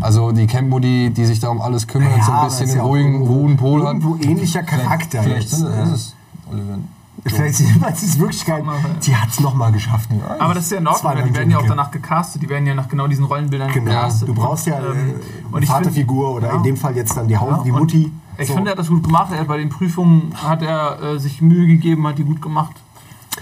Also 0.00 0.32
die 0.32 0.46
Camp-Mutti, 0.46 1.10
die 1.10 1.24
sich 1.24 1.40
da 1.40 1.48
um 1.48 1.60
alles 1.60 1.86
kümmert, 1.86 2.16
Ja, 2.16 2.24
so 2.24 2.32
ein 2.32 2.44
bisschen 2.46 2.66
den 2.68 2.76
ja 2.78 2.82
ruhigen, 2.82 3.22
ruhen 3.22 3.56
Pol 3.56 3.80
hat. 3.86 3.94
Irgendwo 3.94 4.16
ähnlicher 4.16 4.62
Charakter. 4.62 5.22
Vielleicht 5.22 5.50
jetzt, 5.52 5.62
ja. 5.62 5.82
ist 5.84 5.90
es 5.92 6.14
Oliver. 6.50 6.78
Vielleicht 7.26 7.60
ist 7.60 8.02
es 8.02 8.18
wirklich 8.18 8.44
geil. 8.44 8.62
Die 9.06 9.16
hat 9.16 9.30
es 9.30 9.40
nochmal 9.40 9.72
geschafft. 9.72 10.10
aber 10.38 10.52
das 10.52 10.64
ist 10.64 10.72
ja 10.72 10.78
in 10.78 10.86
Ordnung, 10.86 11.14
weil 11.14 11.22
die 11.22 11.34
werden 11.34 11.50
ja 11.50 11.58
auch 11.58 11.66
danach 11.66 11.90
gecastet. 11.90 12.42
Die 12.42 12.48
werden 12.48 12.66
ja 12.66 12.74
nach 12.74 12.88
genau 12.88 13.06
diesen 13.06 13.24
Rollenbildern 13.24 13.70
Genau. 13.72 13.86
gecastet. 13.90 14.28
Du 14.28 14.34
brauchst 14.34 14.66
ja 14.66 14.74
äh, 14.78 14.84
Ähm, 14.84 14.90
eine 14.92 15.14
und 15.52 15.62
ich 15.62 15.68
Vaterfigur 15.70 16.26
find- 16.34 16.36
oder 16.38 16.48
ja. 16.48 16.56
in 16.58 16.62
dem 16.64 16.76
Fall 16.76 16.94
jetzt 16.96 17.16
dann 17.16 17.28
die, 17.28 17.36
Haus, 17.38 17.58
Ja, 17.58 17.62
die 17.64 17.72
Mutti. 17.72 18.12
Ich 18.36 18.48
So. 18.48 18.54
finde, 18.54 18.70
er 18.70 18.72
hat 18.72 18.78
das 18.80 18.88
gut 18.88 19.04
gemacht. 19.04 19.32
Er 19.32 19.40
hat 19.40 19.46
bei 19.46 19.56
den 19.58 19.68
Prüfungen 19.70 20.32
hat 20.34 20.60
er 20.60 21.00
äh, 21.02 21.18
sich 21.18 21.40
Mühe 21.40 21.66
gegeben, 21.68 22.06
hat 22.06 22.18
die 22.18 22.24
gut 22.24 22.42
gemacht. 22.42 22.74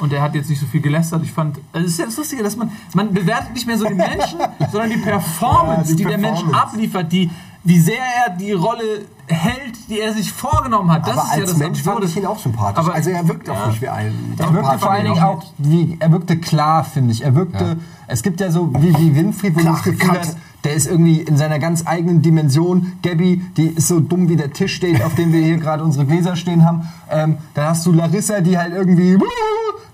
Und 0.01 0.13
er 0.13 0.23
hat 0.23 0.35
jetzt 0.35 0.49
nicht 0.51 0.61
so 0.61 0.67
viel 0.67 0.81
gelästert. 0.81 1.23
Ich 1.23 1.33
fand, 1.33 1.59
also 1.73 1.87
es 1.87 1.93
ist 1.93 1.99
ja 1.99 2.07
das 2.07 2.17
Lustige, 2.17 2.43
dass 2.43 2.57
man, 2.57 2.71
man 2.95 3.13
bewertet 3.13 3.53
nicht 3.55 3.67
mehr 3.67 3.77
so 3.79 3.85
den 3.85 3.97
Menschen, 3.99 4.39
sondern 4.73 4.91
die 4.91 4.97
Performance, 4.97 5.91
Ja, 5.93 5.97
die 5.97 6.03
die, 6.03 6.09
der 6.09 6.19
Mensch 6.19 6.41
Performance. 6.41 6.67
abliefert, 6.69 7.13
die, 7.13 7.31
wie 7.65 7.79
sehr 7.79 7.99
er 8.27 8.31
die 8.37 8.53
Rolle 8.53 9.05
hält, 9.29 9.89
die 9.89 10.01
er 10.01 10.13
sich 10.15 10.33
vorgenommen 10.33 10.91
hat. 10.91 11.07
Das 11.07 11.17
aber 11.17 11.23
ist 11.23 11.29
ja 11.35 11.41
als 11.43 11.51
das 11.51 11.59
Mensch 11.59 11.83
fand 11.83 12.05
ich 12.05 12.17
ihn 12.17 12.27
auch 12.27 12.39
sympathisch. 12.39 12.79
Aber- 12.85 12.95
also 12.95 13.11
er 13.11 13.29
wirkt 13.29 13.49
auch 13.51 13.55
Ja. 13.61 13.67
nicht 13.69 13.81
wie 13.83 13.89
ein. 13.89 14.35
Er 14.39 14.53
wirkte 14.53 14.79
vor 14.79 14.91
allen 14.91 15.05
Dingen 15.05 15.23
auch, 15.23 15.45
wie, 15.59 15.97
er 16.01 16.11
wirkte 16.11 16.39
klar, 16.39 16.83
finde 16.85 17.13
ich. 17.13 17.23
Er 17.23 17.35
wirkte, 17.37 17.65
Ja. 17.65 17.77
es 18.09 18.23
gibt 18.23 18.41
ja 18.41 18.51
so 18.51 18.73
wie, 18.83 18.97
wie 18.99 19.15
Winfried, 19.15 19.55
wo 19.55 19.59
du 19.59 19.65
Klar, 19.65 19.75
das 19.75 19.85
Gefühl 19.85 20.19
hast, 20.19 20.37
der 20.65 20.75
ist 20.75 20.87
irgendwie 20.87 21.21
in 21.21 21.37
seiner 21.37 21.59
ganz 21.59 21.87
eigenen 21.87 22.23
Dimension. 22.23 22.93
Gabby, 23.03 23.43
die 23.57 23.69
ist 23.69 23.89
so 23.89 24.01
dumm 24.01 24.29
wie 24.29 24.37
der 24.37 24.53
Tisch 24.53 24.75
steht, 24.75 25.03
auf 25.03 25.15
dem 25.15 25.33
wir 25.33 25.43
hier 25.43 25.59
gerade 25.59 25.83
unsere 25.83 26.07
Gläser 26.07 26.37
stehen 26.37 26.65
haben. 26.65 26.89
Ähm, 27.11 27.39
dann 27.55 27.67
hast 27.67 27.85
du 27.87 27.93
Larissa, 27.93 28.41
die 28.41 28.57
halt 28.59 28.73
irgendwie 28.73 29.19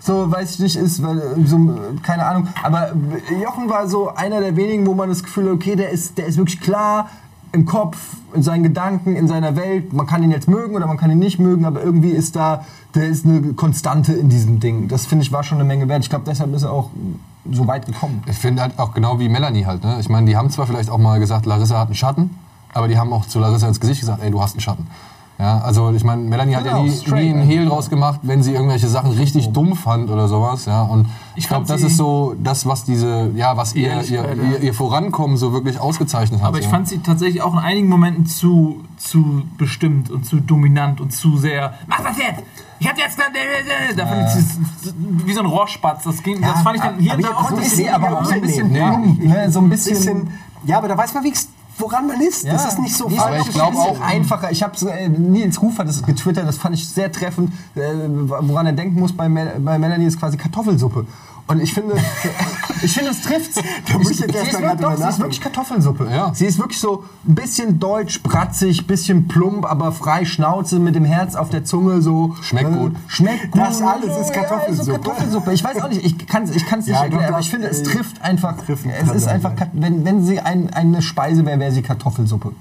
so, 0.01 0.31
weiß 0.31 0.55
ich 0.55 0.59
nicht, 0.61 0.77
ist, 0.77 1.03
weil, 1.03 1.19
äh, 1.19 1.47
so, 1.47 1.59
keine 2.03 2.25
Ahnung. 2.25 2.49
Aber 2.63 2.93
Jochen 3.43 3.69
war 3.69 3.89
so 3.89 4.15
einer 4.15 4.41
der 4.41 4.57
wenigen, 4.57 4.87
wo 4.87 4.95
man 4.95 5.09
das 5.09 5.23
Gefühl 5.23 5.51
okay, 5.51 5.77
der 5.77 5.91
ist, 5.91 6.19
der 6.19 6.27
ist 6.27 6.37
wirklich 6.37 6.61
klar 6.61 7.09
im 7.53 7.65
Kopf, 7.67 8.17
in 8.35 8.43
seinen 8.43 8.63
Gedanken, 8.63 9.17
in 9.17 9.29
seiner 9.29 9.57
Welt. 9.57 9.93
Man 9.93 10.07
kann 10.07 10.23
ihn 10.23 10.31
jetzt 10.31 10.49
mögen 10.49 10.77
oder 10.77 10.87
man 10.87 10.97
kann 10.97 11.11
ihn 11.11 11.19
nicht 11.19 11.39
mögen, 11.39 11.65
aber 11.65 11.83
irgendwie 11.83 12.11
ist 12.11 12.37
da, 12.37 12.65
der 12.95 13.07
ist 13.07 13.25
eine 13.25 13.55
Konstante 13.55 14.13
in 14.13 14.29
diesem 14.29 14.61
Ding. 14.61 14.89
Das 14.89 15.07
finde 15.07 15.25
ich 15.25 15.33
war 15.33 15.43
schon 15.43 15.59
eine 15.59 15.67
Menge 15.67 15.89
wert. 15.89 16.03
Ich 16.03 16.11
glaube, 16.11 16.25
deshalb 16.27 16.55
ist 16.55 16.63
er 16.63 16.73
auch 16.73 16.91
so 17.51 17.67
weit 17.67 17.87
gekommen. 17.87 18.23
Ich 18.27 18.37
finde 18.37 18.63
halt 18.63 18.79
auch 18.79 18.93
genau 18.93 19.19
wie 19.19 19.29
Melanie 19.29 19.65
halt. 19.65 19.83
Ne? 19.83 19.97
Ich 20.01 20.09
meine, 20.09 20.27
die 20.27 20.37
haben 20.37 20.51
zwar 20.51 20.67
vielleicht 20.67 20.91
auch 20.91 20.99
mal 20.99 21.19
gesagt, 21.21 21.47
Larissa 21.47 21.79
hat 21.79 21.89
einen 21.89 21.95
Schatten, 21.95 22.37
aber 22.75 22.89
die 22.89 22.99
haben 22.99 23.13
auch 23.13 23.27
zu 23.27 23.39
Larissa 23.39 23.69
ins 23.69 23.81
Gesicht 23.81 24.01
gesagt, 24.01 24.23
ey, 24.23 24.31
du 24.31 24.43
hast 24.43 24.53
einen 24.53 24.61
Schatten. 24.61 24.87
Ja, 25.39 25.59
also 25.61 25.93
ich 25.93 26.03
meine, 26.03 26.23
Melanie 26.23 26.57
hat 26.57 26.65
Genau, 26.65 26.79
ja 26.79 26.83
nie, 26.83 26.91
straight 26.91 27.23
nie 27.23 27.31
einen. 27.31 27.43
Hehl 27.43 27.67
draus 27.67 27.89
gemacht, 27.91 28.19
wenn 28.25 28.43
sie 28.43 28.55
irgendwelche 28.55 28.89
Sachen 28.89 29.13
richtig 29.13 29.51
dumm 29.53 29.77
fand 29.77 30.11
oder 30.11 30.27
sowas. 30.27 30.67
Ja, 30.67 30.83
und 30.83 31.07
ich, 31.37 31.45
Ich 31.45 31.49
glaube, 31.49 31.65
das 31.67 31.83
ist 31.83 31.97
so 31.97 32.35
das, 32.43 32.67
was 32.67 32.83
diese, 32.85 33.31
ja, 33.37 33.57
was 33.57 33.75
ihr, 33.77 34.03
ihr, 34.03 34.03
ja. 34.03 34.25
ihr, 34.35 34.61
ihr 34.61 34.75
Vorankommen 34.75 35.37
so 35.37 35.53
wirklich 35.53 35.79
ausgezeichnet 35.81 36.41
hat. 36.41 36.49
Aber 36.49 36.59
ich 36.59 36.65
ja. 36.65 36.71
fand 36.71 36.89
sie 36.89 36.99
tatsächlich 36.99 37.41
auch 37.43 37.53
in 37.53 37.61
einigen 37.61 37.89
Momenten 37.89 38.27
zu, 38.27 38.83
zu 38.97 39.43
bestimmt 39.57 40.11
und 40.11 40.27
zu 40.27 40.41
dominant 40.41 41.01
und 41.01 41.13
zu 41.13 41.37
sehr. 41.37 41.75
Mach 41.87 42.01
das 42.01 42.19
jetzt! 42.19 42.43
Ich 42.81 42.89
hab 42.89 42.99
jetzt. 42.99 43.17
Da 43.97 44.07
fand 44.07 44.27
ich 44.29 44.45
sie 44.45 44.95
wie 45.25 45.33
so 45.33 45.41
ein 45.41 45.47
Rohrspatz. 45.47 46.03
Das, 46.05 46.23
ging, 46.23 46.41
das 46.41 46.63
fand 46.63 46.77
ich 46.77 46.83
dann 46.83 46.99
hier 46.99 47.13
aber 47.13 47.23
da 47.23 47.29
ich- 47.31 47.35
auch 47.37 47.49
so 47.51 47.55
ein 47.57 47.61
bisschen. 47.61 47.89
aber 47.89 48.21
auch 48.21 48.25
so 48.25 48.33
ein 48.33 48.41
bisschen 48.41 48.69
Nee. 48.73 48.81
ne? 49.29 49.51
so 49.51 49.61
ein 49.61 49.69
bisschen, 49.69 50.31
ja, 50.65 50.79
aber 50.79 50.89
da 50.89 50.97
weiß 50.99 51.15
man 51.15 51.23
wenigstens, 51.23 51.53
woran 51.79 52.07
man 52.07 52.21
ist. 52.21 52.47
das 52.47 52.67
ist 52.67 52.79
nicht 52.79 52.95
so 52.97 53.07
Aber 53.07 53.15
auch 53.41 53.47
ich 53.47 53.53
glaub 53.53 53.69
ein 53.69 53.75
bisschen 53.75 53.97
auch- 53.97 54.01
einfacher. 54.01 54.51
Ich 54.51 54.63
habe 54.63 54.75
äh, 54.91 55.09
Nils 55.09 55.61
Ruf 55.63 55.79
hat 55.79 55.89
das 55.89 56.03
getwittert, 56.03 56.47
das 56.47 56.59
fand 56.59 56.75
ich 56.75 56.89
sehr 56.89 57.11
treffend. 57.13 57.53
Äh, 57.75 57.81
woran 58.27 58.67
er 58.67 58.73
denken 58.73 58.99
muss 59.01 59.13
bei, 59.13 59.29
Mel 59.29 59.57
bei 59.61 59.79
Melanie 59.79 60.07
ist 60.07 60.19
quasi 60.19 60.37
Kartoffelsuppe. 60.37 61.07
Und 61.49 61.61
ich 61.63 61.73
finde, 61.73 61.95
ich 62.83 62.93
finde, 62.93 63.11
es 63.11 63.23
trifft's. 63.23 63.57
muss 63.95 64.11
ich 64.11 64.21
Ich- 64.21 64.27
jetzt 64.27 64.35
erst 64.35 64.51
sie, 64.51 64.51
ist 64.51 64.53
wirklich, 64.53 64.61
grad 64.61 64.83
doch, 64.83 64.85
drüber 64.85 64.89
sie 64.89 64.93
ist 64.95 65.01
nachdenken. 65.01 65.23
wirklich 65.23 65.41
Kartoffelsuppe. 65.41 66.09
Ja. 66.11 66.31
Sie 66.35 66.45
ist 66.47 66.59
wirklich 66.59 66.79
so 66.79 67.05
ein 67.27 67.35
bisschen 67.35 67.79
deutsch, 67.81 68.23
bratzig, 68.23 68.87
bisschen 68.87 69.29
plump, 69.29 69.65
aber 69.65 69.91
frei 69.93 70.25
Schnauze 70.27 70.79
mit 70.79 70.95
dem 70.95 71.05
Herz 71.07 71.35
auf 71.35 71.49
der 71.49 71.65
Zunge 71.65 72.03
so. 72.03 72.37
Schmeckt 72.43 72.71
gut. 72.73 72.93
Schmeckt 73.07 73.51
gut. 73.51 73.61
Das 73.63 73.81
alles 73.81 74.17
ist 74.19 74.29
Ja, 74.35 74.43
Kartoffelsuppe. 74.43 74.85
so 74.85 74.93
Kartoffelsuppe. 74.93 75.53
Ich 75.55 75.65
weiß 75.65 75.81
auch 75.83 75.89
nicht, 75.89 76.05
ich 76.05 76.27
kann 76.27 76.43
es 76.45 76.51
ich 76.55 76.67
kann's 76.67 76.87
nicht 76.87 76.95
Ja, 76.95 77.03
erklären, 77.05 77.23
doch, 77.25 77.31
aber 77.31 77.41
ich 77.41 77.51
finde, 77.51 77.69
es 77.69 77.81
äh, 77.81 77.83
trifft 77.85 78.21
einfach. 78.23 78.57
Treffen 78.59 78.91
es 78.91 79.11
ist 79.13 79.27
einfach, 79.27 79.53
ja. 79.59 79.67
Wenn, 79.73 80.05
wenn 80.05 80.25
sie 80.25 80.41
ein, 80.41 80.71
eine 80.75 81.01
Speise 81.03 81.47
wäre, 81.47 81.59
wäre 81.59 81.73
sie 81.73 81.83
Kartoffelsuppe. 81.83 82.53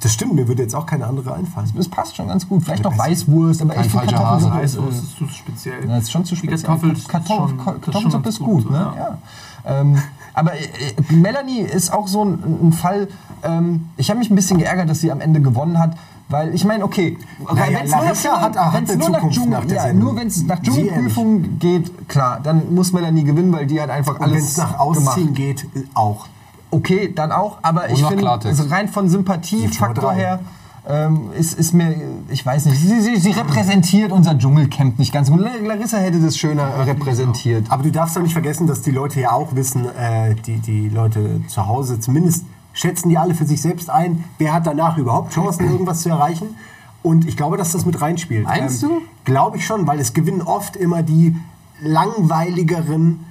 Das 0.00 0.12
stimmt, 0.12 0.34
mir 0.34 0.46
würde 0.46 0.62
jetzt 0.62 0.74
auch 0.74 0.86
keine 0.86 1.06
andere 1.06 1.34
einfallen. 1.34 1.70
Das 1.76 1.88
passt 1.88 2.16
schon 2.16 2.28
ganz 2.28 2.48
gut. 2.48 2.62
Vielleicht 2.64 2.84
noch 2.84 2.96
Weißwurst, 2.96 3.62
aber 3.62 3.74
Kein 3.74 3.84
ich 3.86 3.90
finde 3.90 4.06
falscher 4.06 4.22
Kartoffelsuppe 4.22 4.54
Hase. 4.62 4.78
äh, 4.78 4.82
das 4.86 4.96
ist 5.02 5.16
zu 5.16 5.28
speziell. 5.28 5.86
Das 5.86 6.02
ist 6.04 6.12
schon 6.12 6.24
zu 6.24 6.36
speziell. 6.36 6.58
Kartoffel 6.62 6.92
ist 6.92 7.08
Kartoffel, 7.08 7.56
Kartoffelsuppe 7.56 8.28
ist 8.28 8.38
gut, 8.38 8.62
gut, 8.64 8.70
ne? 8.70 8.92
ja. 8.96 9.18
Ja. 9.64 9.80
Ähm, 9.80 9.98
aber 10.34 10.54
äh, 10.54 10.64
Melanie 11.10 11.60
ist 11.60 11.92
auch 11.92 12.06
so 12.08 12.24
ein, 12.24 12.38
ein 12.68 12.72
Fall. 12.72 13.08
Ähm, 13.42 13.88
ich 13.96 14.08
habe 14.10 14.18
mich 14.20 14.30
ein 14.30 14.36
bisschen 14.36 14.58
geärgert, 14.58 14.88
dass 14.88 15.00
sie 15.00 15.10
am 15.10 15.20
Ende 15.20 15.40
gewonnen 15.40 15.78
hat. 15.78 15.96
Weil 16.30 16.54
ich 16.54 16.64
meine, 16.66 16.84
okay, 16.84 17.16
Naja, 17.54 17.78
wenn's 17.78 17.90
nur 17.90 18.00
nach 18.00 18.04
Larissa 18.04 18.28
Dschungel- 18.28 18.40
hat- 18.42 18.56
hat 18.58 18.74
wenn's 18.74 18.90
eine 18.90 18.98
nur 18.98 19.08
nach 19.08 19.22
Dschungel- 19.22 19.48
nach 19.48 19.64
der 19.64 19.76
ja, 19.78 19.82
Sendung. 19.84 20.04
nur 20.12 20.16
wenn 20.20 20.26
es 20.28 20.42
nach 20.44 20.58
Sie 20.58 20.62
Dschungelprüfung 20.70 21.58
geht, 21.58 22.08
klar, 22.08 22.40
dann 22.42 22.74
muss 22.74 22.92
Melanie 22.92 23.24
gewinnen, 23.24 23.50
weil 23.50 23.66
die 23.66 23.80
hat 23.80 23.88
einfach 23.88 24.14
Und 24.14 24.20
wenn 24.26 24.32
alles 24.32 24.50
es 24.50 24.56
nach 24.58 24.78
gemacht. 24.78 25.08
Ausziehen 25.08 25.32
geht, 25.32 25.64
äh, 25.74 25.84
auch. 25.94 26.26
Okay, 26.70 27.12
dann 27.14 27.32
auch, 27.32 27.58
aber 27.62 27.88
ich 27.90 28.02
nach 28.02 28.08
finde, 28.10 28.28
also 28.30 28.64
rein 28.64 28.88
von 28.88 29.08
Sympathiefaktor 29.08 30.12
her 30.12 30.40
ähm, 30.86 31.30
ist, 31.38 31.58
ist 31.58 31.72
mir, 31.72 31.94
ich 32.28 32.44
weiß 32.44 32.66
nicht, 32.66 32.78
sie, 32.80 33.00
sie, 33.00 33.16
sie 33.16 33.30
repräsentiert 33.30 34.12
unser 34.12 34.36
Dschungelcamp 34.38 34.98
nicht 34.98 35.12
ganz 35.12 35.30
gut. 35.30 35.40
La- 35.40 35.50
Larissa 35.66 35.98
hätte 35.98 36.20
das 36.20 36.36
schöner 36.36 36.86
repräsentiert. 36.86 37.66
Aber 37.70 37.82
du 37.82 37.90
darfst 37.90 38.16
doch 38.16 38.22
nicht 38.22 38.32
vergessen, 38.32 38.66
dass 38.66 38.82
die 38.82 38.90
Leute 38.90 39.20
ja 39.20 39.32
auch 39.32 39.54
wissen, 39.54 39.84
äh, 39.96 40.34
die, 40.34 40.58
die 40.58 40.88
Leute 40.88 41.40
zu 41.48 41.66
Hause, 41.66 42.00
zumindest 42.00 42.44
schätzen 42.74 43.08
die 43.08 43.18
alle 43.18 43.34
für 43.34 43.44
sich 43.46 43.60
selbst 43.62 43.90
ein, 43.90 44.24
wer 44.38 44.52
hat 44.52 44.66
danach 44.66 44.96
überhaupt 44.98 45.32
Chancen, 45.34 45.64
irgendwas 45.70 46.02
zu 46.02 46.10
erreichen. 46.10 46.54
Und 47.02 47.26
ich 47.26 47.36
glaube, 47.36 47.56
dass 47.56 47.72
das 47.72 47.86
mit 47.86 48.00
reinspielt. 48.00 48.46
Ähm, 48.50 48.60
Meinst 48.60 48.82
du? 48.82 49.00
Glaube 49.24 49.56
ich 49.56 49.66
schon, 49.66 49.86
weil 49.86 50.00
es 50.00 50.12
gewinnen 50.14 50.42
oft 50.42 50.76
immer 50.76 51.02
die 51.02 51.34
langweiligeren, 51.80 53.24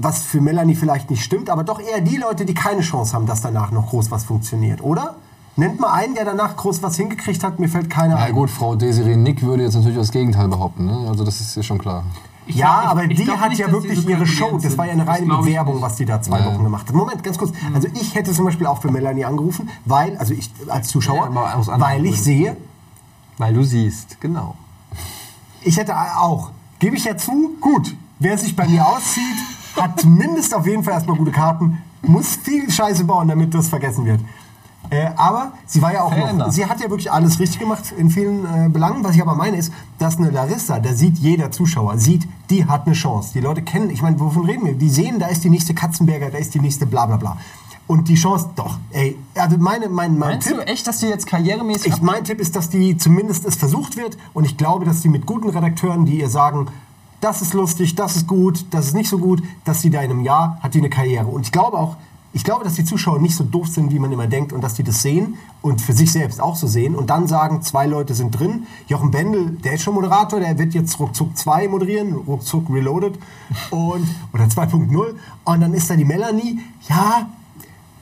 was 0.00 0.22
für 0.22 0.40
Melanie 0.40 0.74
vielleicht 0.76 1.10
nicht 1.10 1.22
stimmt, 1.22 1.50
aber 1.50 1.64
doch 1.64 1.80
eher 1.80 2.00
die 2.00 2.16
Leute, 2.16 2.44
die 2.46 2.54
keine 2.54 2.80
Chance 2.80 3.12
haben, 3.14 3.26
dass 3.26 3.40
danach 3.42 3.70
noch 3.72 3.88
groß 3.90 4.10
was 4.10 4.24
funktioniert, 4.24 4.80
oder? 4.82 5.16
Nennt 5.56 5.80
mal 5.80 5.92
einen, 5.92 6.14
der 6.14 6.24
danach 6.24 6.56
groß 6.56 6.82
was 6.84 6.96
hingekriegt 6.96 7.42
hat, 7.42 7.58
mir 7.58 7.68
fällt 7.68 7.90
keiner 7.90 8.16
Ja 8.16 8.24
ein. 8.26 8.32
gut, 8.32 8.48
Frau 8.48 8.76
Desiree 8.76 9.16
Nick 9.16 9.42
würde 9.42 9.64
jetzt 9.64 9.74
natürlich 9.74 9.98
das 9.98 10.12
Gegenteil 10.12 10.46
behaupten. 10.48 10.86
Ne? 10.86 11.06
Also 11.08 11.24
das 11.24 11.40
ist 11.40 11.56
ja 11.56 11.62
schon 11.64 11.78
klar. 11.78 12.04
Ich 12.46 12.54
ja, 12.54 12.66
glaub- 12.66 12.82
ich- 12.84 12.90
aber 12.90 13.04
ich 13.10 13.16
die 13.18 13.24
glaub 13.24 13.40
hat 13.40 13.50
nicht, 13.50 13.58
ja 13.58 13.66
die 13.66 13.72
wirklich 13.72 14.00
so 14.00 14.08
ihre 14.08 14.24
Show. 14.26 14.58
Das 14.62 14.78
war 14.78 14.86
ja 14.86 14.92
eine 14.92 15.04
reine 15.06 15.26
ich 15.26 15.28
Bewerbung, 15.40 15.82
was 15.82 15.96
die 15.96 16.04
da 16.04 16.22
zwei 16.22 16.38
Ja. 16.38 16.46
Wochen 16.46 16.62
gemacht 16.62 16.86
hat. 16.88 16.94
Moment, 16.94 17.22
ganz 17.24 17.36
kurz. 17.36 17.50
Also 17.74 17.88
ich 17.92 18.14
hätte 18.14 18.32
zum 18.32 18.44
Beispiel 18.44 18.66
auch 18.68 18.80
für 18.80 18.90
Melanie 18.92 19.24
angerufen, 19.24 19.68
weil, 19.84 20.16
also 20.18 20.32
ich 20.32 20.48
als 20.68 20.86
Zuschauer, 20.88 21.28
Ja, 21.34 21.80
weil 21.80 22.04
ich 22.06 22.12
Gründen. 22.12 22.22
sehe, 22.22 22.56
Weil 23.36 23.52
du 23.52 23.64
siehst, 23.64 24.20
genau. 24.20 24.54
ich 25.62 25.76
hätte 25.76 25.94
auch, 25.96 26.50
gebe 26.78 26.96
ich 26.96 27.04
ja 27.04 27.16
zu, 27.16 27.50
gut, 27.60 27.94
wer 28.20 28.38
sich 28.38 28.54
bei 28.56 28.66
mir 28.68 28.86
auszieht, 28.86 29.36
hat 29.80 30.00
zumindest 30.00 30.54
auf 30.54 30.66
jeden 30.66 30.82
Fall 30.82 30.94
erstmal 30.94 31.16
gute 31.16 31.30
Karten, 31.30 31.82
muss 32.02 32.36
viel 32.36 32.70
Scheiße 32.70 33.04
bauen, 33.04 33.28
damit 33.28 33.54
das 33.54 33.68
vergessen 33.68 34.04
wird. 34.04 34.20
Äh, 34.90 35.10
aber 35.16 35.52
sie 35.66 35.82
war 35.82 35.92
ja 35.92 36.02
auch 36.02 36.16
noch, 36.16 36.50
sie 36.50 36.64
hat 36.64 36.80
ja 36.80 36.88
wirklich 36.88 37.12
alles 37.12 37.38
richtig 37.38 37.58
gemacht 37.58 37.92
in 37.96 38.08
vielen 38.08 38.44
äh, 38.44 38.68
Belangen. 38.70 39.04
Was 39.04 39.14
ich 39.16 39.20
aber 39.20 39.34
meine 39.34 39.56
ist, 39.58 39.72
dass 39.98 40.16
eine 40.16 40.30
Larissa, 40.30 40.78
da 40.78 40.94
sieht 40.94 41.18
jeder 41.18 41.50
Zuschauer, 41.50 41.98
sieht, 41.98 42.26
die 42.48 42.64
hat 42.64 42.86
eine 42.86 42.94
Chance. 42.94 43.32
Die 43.34 43.40
Leute 43.40 43.60
kennen, 43.62 43.90
ich 43.90 44.00
meine, 44.00 44.18
wovon 44.18 44.46
reden 44.46 44.64
wir? 44.64 44.74
Die 44.74 44.88
sehen, 44.88 45.18
da 45.18 45.26
ist 45.26 45.44
die 45.44 45.50
nächste 45.50 45.74
Katzenberger, 45.74 46.30
da 46.30 46.38
ist 46.38 46.54
die 46.54 46.60
nächste 46.60 46.86
bla 46.86 47.04
bla 47.04 47.16
bla. 47.16 47.36
Und 47.86 48.08
die 48.08 48.14
Chance, 48.14 48.50
doch, 48.54 48.78
ey, 48.90 49.18
also 49.34 49.56
meine, 49.58 49.88
mein, 49.88 50.16
mein 50.18 50.30
Meinst 50.30 50.48
Tipp, 50.48 50.56
du 50.56 50.66
echt, 50.66 50.86
dass 50.86 50.98
die 50.98 51.06
jetzt 51.06 51.26
karrieremäßig 51.26 51.94
ich, 51.94 52.02
mein 52.02 52.24
Tipp 52.24 52.38
ist, 52.38 52.54
dass 52.54 52.70
die 52.70 52.96
zumindest 52.96 53.44
es 53.46 53.56
versucht 53.56 53.96
wird 53.96 54.16
und 54.34 54.44
ich 54.44 54.56
glaube, 54.56 54.84
dass 54.84 55.00
die 55.00 55.08
mit 55.08 55.26
guten 55.26 55.48
Redakteuren, 55.48 56.04
die 56.04 56.20
ihr 56.20 56.28
sagen, 56.28 56.68
das 57.20 57.42
ist 57.42 57.54
lustig, 57.54 57.94
das 57.94 58.16
ist 58.16 58.26
gut, 58.26 58.64
das 58.70 58.86
ist 58.86 58.94
nicht 58.94 59.08
so 59.08 59.18
gut, 59.18 59.42
dass 59.64 59.80
die 59.80 59.90
da 59.90 60.00
in 60.02 60.10
einem 60.10 60.20
Jahr 60.20 60.58
hat 60.60 60.74
die 60.74 60.78
eine 60.78 60.90
Karriere. 60.90 61.26
Und 61.26 61.42
ich 61.42 61.52
glaube 61.52 61.76
auch, 61.76 61.96
ich 62.32 62.44
glaube, 62.44 62.62
dass 62.62 62.74
die 62.74 62.84
Zuschauer 62.84 63.20
nicht 63.20 63.34
so 63.34 63.42
doof 63.42 63.68
sind, 63.68 63.90
wie 63.92 63.98
man 63.98 64.12
immer 64.12 64.26
denkt 64.26 64.52
und 64.52 64.62
dass 64.62 64.74
die 64.74 64.82
das 64.82 65.02
sehen 65.02 65.36
und 65.62 65.80
für 65.80 65.94
sich 65.94 66.12
selbst 66.12 66.40
auch 66.40 66.56
so 66.56 66.66
sehen 66.66 66.94
und 66.94 67.08
dann 67.08 67.26
sagen, 67.26 67.62
zwei 67.62 67.86
Leute 67.86 68.14
sind 68.14 68.38
drin. 68.38 68.66
Jochen 68.86 69.10
Bendel, 69.10 69.56
der 69.64 69.72
ist 69.72 69.82
schon 69.82 69.94
Moderator, 69.94 70.38
der 70.38 70.58
wird 70.58 70.74
jetzt 70.74 71.00
ruckzuck 71.00 71.36
2 71.36 71.68
moderieren, 71.68 72.12
ruckzuck 72.14 72.68
Reloaded 72.70 73.18
und, 73.70 74.06
oder 74.32 74.44
2.0 74.44 75.14
und 75.44 75.60
dann 75.60 75.72
ist 75.72 75.88
da 75.88 75.96
die 75.96 76.04
Melanie, 76.04 76.60
ja, 76.88 77.28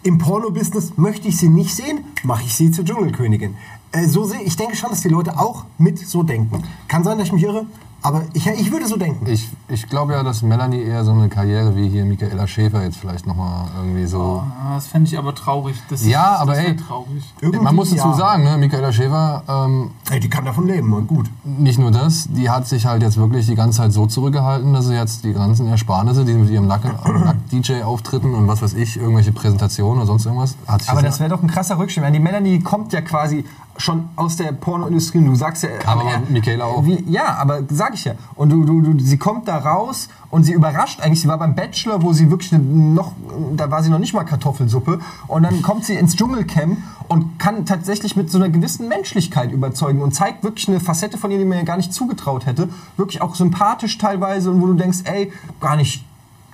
im 0.02 0.18
Porno-Business 0.18 0.96
möchte 0.96 1.28
ich 1.28 1.36
sie 1.36 1.48
nicht 1.48 1.74
sehen, 1.74 2.04
mache 2.22 2.44
ich 2.44 2.54
sie 2.54 2.70
zur 2.70 2.84
Dschungelkönigin. 2.84 3.56
Äh, 3.92 4.06
so 4.06 4.24
sehe 4.24 4.42
ich 4.42 4.56
denke 4.56 4.76
schon, 4.76 4.90
dass 4.90 5.00
die 5.00 5.08
Leute 5.08 5.38
auch 5.38 5.64
mit 5.78 5.98
so 5.98 6.22
denken. 6.22 6.62
Kann 6.88 7.04
sein, 7.04 7.18
dass 7.18 7.28
ich 7.28 7.32
mich 7.32 7.42
irre, 7.44 7.66
aber 8.06 8.22
ich, 8.34 8.46
ich 8.46 8.70
würde 8.70 8.86
so 8.86 8.96
denken. 8.96 9.26
Ich, 9.26 9.48
ich 9.68 9.88
glaube 9.88 10.12
ja, 10.12 10.22
dass 10.22 10.42
Melanie 10.42 10.80
eher 10.82 11.04
so 11.04 11.10
eine 11.12 11.28
Karriere 11.28 11.74
wie 11.74 11.88
hier 11.88 12.04
Michaela 12.04 12.46
Schäfer 12.46 12.82
jetzt 12.84 12.98
vielleicht 12.98 13.26
nochmal 13.26 13.66
irgendwie 13.76 14.06
so... 14.06 14.42
Ah, 14.62 14.74
Das 14.76 14.86
fände 14.86 15.08
ich 15.10 15.18
aber 15.18 15.34
traurig. 15.34 15.76
Das 15.90 16.06
Ja, 16.06 16.34
ist, 16.36 16.40
aber 16.42 16.52
das 16.54 16.64
ey. 16.64 16.76
traurig. 16.76 17.24
Irgendwie, 17.40 17.64
Man 17.64 17.74
muss 17.74 17.90
dazu 17.90 18.08
ja. 18.08 18.14
sagen, 18.14 18.44
ne, 18.44 18.56
Michaela 18.58 18.92
Schäfer, 18.92 19.42
ähm, 19.48 19.90
Ey, 20.10 20.20
die 20.20 20.28
kann 20.30 20.44
davon 20.44 20.66
leben 20.68 20.92
und 20.92 21.08
gut. 21.08 21.28
nicht 21.44 21.78
nur 21.78 21.90
das, 21.90 22.28
die 22.30 22.48
hat 22.48 22.68
sich 22.68 22.86
halt 22.86 23.02
jetzt 23.02 23.16
wirklich 23.16 23.46
die 23.46 23.56
ganze 23.56 23.78
Zeit 23.78 23.92
so 23.92 24.06
zurückgehalten, 24.06 24.72
dass 24.72 24.86
sie 24.86 24.94
jetzt 24.94 25.24
die 25.24 25.32
ganzen 25.32 25.66
Ersparnisse, 25.68 26.24
die 26.24 26.34
mit 26.34 26.48
ihrem 26.48 26.68
Nack-DJ-Auftritten 26.68 28.34
und 28.36 28.46
was 28.48 28.62
weiß 28.62 28.74
ich, 28.74 28.96
irgendwelche 28.96 29.32
Präsentationen 29.32 29.98
oder 29.98 30.06
sonst 30.06 30.26
irgendwas, 30.26 30.54
hat 30.66 30.82
sich 30.82 30.90
Aber 30.90 31.02
das 31.02 31.18
wäre 31.20 31.30
doch 31.30 31.42
ein 31.42 31.48
krasser 31.48 31.78
Rückschritt. 31.78 32.04
Die 32.14 32.20
Melanie 32.20 32.60
kommt 32.60 32.92
ja 32.92 33.00
quasi 33.00 33.44
schon 33.78 34.08
aus 34.16 34.36
der 34.36 34.52
Pornoindustrie. 34.52 35.24
Du 35.24 35.34
sagst 35.34 35.62
ja. 35.62 35.70
Aber 35.86 36.04
ja, 36.04 36.22
Michaela 36.28 36.64
auch. 36.64 36.84
Wie, 36.84 37.04
ja, 37.08 37.36
aber 37.36 37.62
sag 37.70 37.94
ich 37.94 38.04
ja. 38.04 38.14
Und 38.34 38.50
du, 38.50 38.64
du, 38.64 38.80
du, 38.80 38.98
sie 38.98 39.18
kommt 39.18 39.48
da 39.48 39.58
raus 39.58 40.08
und 40.30 40.44
sie 40.44 40.52
überrascht 40.52 41.00
eigentlich. 41.00 41.22
Sie 41.22 41.28
war 41.28 41.38
beim 41.38 41.54
Bachelor, 41.54 42.02
wo 42.02 42.12
sie 42.12 42.30
wirklich 42.30 42.52
noch, 42.52 43.12
da 43.56 43.70
war 43.70 43.82
sie 43.82 43.90
noch 43.90 43.98
nicht 43.98 44.14
mal 44.14 44.24
Kartoffelsuppe. 44.24 45.00
Und 45.26 45.42
dann 45.42 45.62
kommt 45.62 45.84
sie 45.84 45.94
ins 45.94 46.16
Dschungelcamp 46.16 46.78
und 47.08 47.38
kann 47.38 47.66
tatsächlich 47.66 48.16
mit 48.16 48.30
so 48.30 48.38
einer 48.38 48.48
gewissen 48.48 48.88
Menschlichkeit 48.88 49.52
überzeugen 49.52 50.02
und 50.02 50.14
zeigt 50.14 50.42
wirklich 50.42 50.68
eine 50.68 50.80
Facette 50.80 51.18
von 51.18 51.30
ihr, 51.30 51.38
die 51.38 51.44
mir 51.44 51.62
gar 51.64 51.76
nicht 51.76 51.92
zugetraut 51.92 52.46
hätte. 52.46 52.68
Wirklich 52.96 53.22
auch 53.22 53.34
sympathisch 53.34 53.98
teilweise 53.98 54.50
und 54.50 54.60
wo 54.60 54.66
du 54.66 54.74
denkst, 54.74 54.98
ey, 55.04 55.32
gar 55.60 55.76
nicht 55.76 56.04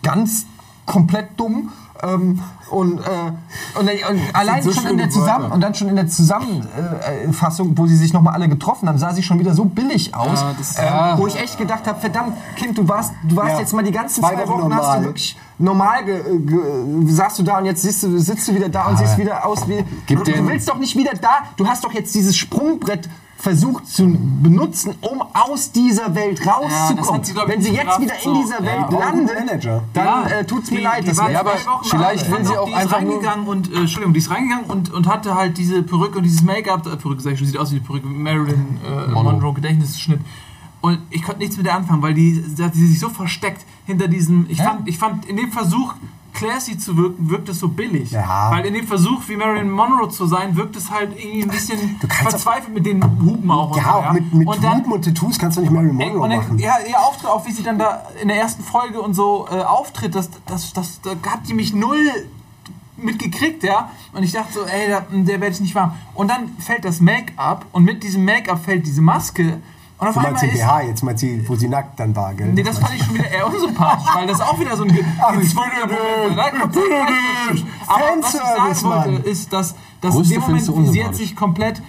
ganz 0.02 0.46
komplett 0.86 1.28
dumm. 1.38 1.70
Ähm, 2.04 2.40
und, 2.70 2.98
äh, 3.00 3.02
und, 3.78 3.88
und 3.88 4.20
allein 4.34 4.62
so 4.62 4.72
schon 4.72 4.86
in 4.86 4.98
der 4.98 5.08
Zusammen 5.10 5.52
und 5.52 5.60
dann 5.60 5.74
schon 5.74 5.88
in 5.88 5.94
der 5.96 6.08
Zusammenfassung, 6.08 7.76
wo 7.78 7.86
sie 7.86 7.96
sich 7.96 8.12
nochmal 8.12 8.34
alle 8.34 8.48
getroffen 8.48 8.88
haben, 8.88 8.98
sah 8.98 9.12
sie 9.12 9.22
schon 9.22 9.38
wieder 9.38 9.54
so 9.54 9.64
billig 9.64 10.14
aus, 10.14 10.40
Ja, 10.40 10.54
das- 10.56 10.78
ähm, 10.78 10.84
ja. 10.84 11.18
wo 11.18 11.26
ich 11.26 11.36
echt 11.38 11.58
gedacht 11.58 11.86
habe, 11.86 12.00
verdammt, 12.00 12.36
Kind, 12.56 12.76
du 12.78 12.88
warst, 12.88 13.12
du 13.28 13.36
warst 13.36 13.52
Ja. 13.54 13.60
jetzt 13.60 13.72
mal 13.72 13.82
die 13.84 13.92
ganzen 13.92 14.20
Zwei 14.22 14.34
zwei, 14.34 14.48
Wochen 14.48 14.62
Wochen, 14.62 14.74
hast 14.74 14.82
normal. 14.82 14.98
du 15.00 15.04
wirklich 15.06 15.38
normal 15.58 16.04
ge, 16.04 16.22
ge, 16.46 16.58
saßt 17.12 17.38
du 17.38 17.42
da 17.44 17.58
und 17.58 17.66
jetzt 17.66 17.82
siehst 17.82 18.02
du, 18.02 18.18
sitzt 18.18 18.48
du 18.48 18.54
wieder 18.54 18.68
da 18.68 18.86
und 18.86 18.98
siehst 18.98 19.18
wieder 19.18 19.46
aus 19.46 19.68
wie. 19.68 19.84
Gib 20.06 20.24
du 20.24 20.24
den- 20.32 20.48
willst 20.48 20.68
doch 20.68 20.78
nicht 20.78 20.96
wieder 20.96 21.12
da. 21.20 21.28
Du 21.56 21.66
hast 21.68 21.84
doch 21.84 21.92
jetzt 21.92 22.14
dieses 22.14 22.36
Sprungbrett 22.36 23.08
versucht 23.42 23.88
zu 23.88 24.16
benutzen, 24.40 24.94
um 25.00 25.20
aus 25.34 25.72
dieser 25.72 26.14
Welt 26.14 26.40
rauszukommen. 26.46 27.24
sie, 27.24 27.32
ich, 27.32 27.48
Wenn 27.48 27.60
sie 27.60 27.72
jetzt 27.72 28.00
wieder 28.00 28.14
in 28.24 28.34
dieser 28.34 28.60
Ja, 28.60 28.66
Welt 28.66 28.84
ein 28.84 28.98
landet, 28.98 29.34
Manager. 29.46 29.82
dann 29.94 30.06
Ja, 30.06 30.26
äh, 30.28 30.44
tut's 30.44 30.70
mir 30.70 30.76
die- 30.76 30.82
leid. 30.84 31.02
die 31.02 31.08
Das 31.08 31.18
Ja, 31.18 31.40
aber 31.40 31.54
vielleicht 31.82 32.30
will 32.30 32.44
sie 32.44 32.56
auch 32.56 32.66
die 32.66 32.70
ist 32.70 32.78
einfach 32.78 33.00
nur- 33.00 33.10
reingegangen 33.14 33.46
und 33.48 33.72
äh, 33.72 33.76
Entschuldigung, 33.80 34.12
die 34.14 34.20
ist 34.20 34.30
reingegangen 34.30 34.66
und, 34.70 34.92
und 34.92 35.08
hatte 35.08 35.34
halt 35.34 35.58
diese 35.58 35.82
Perücke 35.82 36.18
und 36.18 36.24
dieses 36.24 36.42
Make-up, 36.44 36.86
äh, 36.86 36.96
Perücke 36.96 37.20
sag 37.20 37.32
ich 37.32 37.38
schon, 37.40 37.48
sieht 37.48 37.58
aus 37.58 37.72
wie 37.72 37.80
die 37.80 37.84
Perücke 37.84 38.06
Marilyn 38.06 38.78
äh, 38.86 39.10
Monroe. 39.10 39.52
Gedächtnisschnitt. 39.54 40.20
Und 40.80 40.98
ich 41.10 41.22
konnte 41.24 41.40
nichts 41.40 41.56
mit 41.56 41.66
der 41.66 41.74
anfangen, 41.74 42.00
weil 42.02 42.14
die, 42.14 42.40
die 42.42 42.86
sich 42.86 43.00
so 43.00 43.08
versteckt 43.08 43.64
hinter 43.86 44.06
diesem. 44.06 44.46
Ich 44.48 44.58
Ja. 44.58 44.64
fand, 44.66 44.88
ich 44.88 44.98
fand 44.98 45.24
in 45.26 45.36
dem 45.36 45.50
Versuch 45.50 45.94
classy 46.32 46.78
zu 46.78 46.96
wirken, 46.96 47.30
wirkt 47.30 47.48
es 47.48 47.58
so 47.58 47.68
billig. 47.68 48.10
Ja. 48.10 48.50
Weil 48.50 48.66
in 48.66 48.74
dem 48.74 48.86
Versuch, 48.86 49.22
wie 49.28 49.36
Marilyn 49.36 49.70
Monroe 49.70 50.08
zu 50.08 50.26
sein, 50.26 50.56
wirkt 50.56 50.76
es 50.76 50.90
halt 50.90 51.10
irgendwie 51.16 51.42
ein 51.42 51.48
bisschen 51.48 52.00
verzweifelt 52.08 52.74
mit 52.74 52.86
den 52.86 53.02
Hupen 53.02 53.50
auch. 53.50 53.70
und 53.70 53.76
Ja, 53.76 53.82
so, 53.82 53.88
auch 53.90 54.12
mit, 54.12 54.34
mit 54.34 54.48
und 54.48 54.64
dann, 54.64 54.78
Hupen 54.78 54.92
und 54.92 55.04
Tattoos 55.04 55.38
kannst 55.38 55.58
du 55.58 55.62
nicht 55.62 55.72
Marilyn 55.72 55.96
Monroe 55.96 56.20
und 56.20 56.30
dann, 56.30 56.38
machen. 56.38 56.58
ja, 56.58 56.76
ihr 56.88 56.98
Auftritt, 56.98 57.30
auch 57.30 57.46
wie 57.46 57.52
sie 57.52 57.62
dann 57.62 57.78
da 57.78 58.06
in 58.20 58.28
der 58.28 58.38
ersten 58.38 58.62
Folge 58.62 59.00
und 59.00 59.14
so 59.14 59.46
äh, 59.50 59.62
auftritt, 59.62 60.14
das, 60.14 60.30
das, 60.46 60.72
das, 60.72 61.00
da 61.02 61.10
hat 61.30 61.48
die 61.48 61.54
mich 61.54 61.74
null 61.74 61.98
mitgekriegt, 62.96 63.62
ja. 63.62 63.90
Und 64.12 64.22
ich 64.22 64.32
dachte 64.32 64.52
so, 64.52 64.64
ey, 64.64 64.88
da, 64.88 65.04
der 65.10 65.40
werde 65.40 65.54
ich 65.54 65.60
nicht 65.60 65.74
warm. 65.74 65.94
Und 66.14 66.28
dann 66.28 66.56
fällt 66.58 66.84
das 66.84 67.00
Make-up 67.00 67.66
und 67.72 67.84
mit 67.84 68.02
diesem 68.02 68.24
Make-up 68.24 68.64
fällt 68.64 68.86
diese 68.86 69.02
Maske. 69.02 69.60
Und 70.02 70.08
auf 70.08 70.14
Du 70.14 70.20
meinst 70.20 70.42
einmal 70.42 70.56
den 70.56 70.60
ist. 70.60 70.66
BH, 70.66 70.80
jetzt 70.82 71.02
meinst 71.04 71.22
du, 71.22 71.48
wo 71.48 71.54
sie 71.54 71.68
nackt 71.68 72.00
dann 72.00 72.16
war, 72.16 72.34
gell? 72.34 72.52
Nee, 72.52 72.64
das 72.64 72.78
fand 72.78 72.94
ich 72.96 73.04
schon 73.04 73.14
wieder 73.14 73.30
eher 73.30 73.46
unsympathisch, 73.46 74.08
weil 74.14 74.26
das 74.26 74.40
auch 74.40 74.58
wieder 74.58 74.76
so 74.76 74.82
ein. 74.82 74.98
Ach, 75.20 75.32
ich 75.40 75.54
der 75.54 75.58
Fanservice. 75.58 77.64
Aber 77.86 78.20
was 78.20 78.34
ich 78.34 78.40
sagen 78.82 79.12
wollte, 79.14 79.28
ist, 79.30 79.52
dass, 79.52 79.74
dass 80.00 80.16
in 80.16 80.28
dem 80.28 80.40
Moment, 80.40 80.92
sie 80.92 81.04
hat 81.04 81.14
sich 81.14 81.36
komplett. 81.36 81.80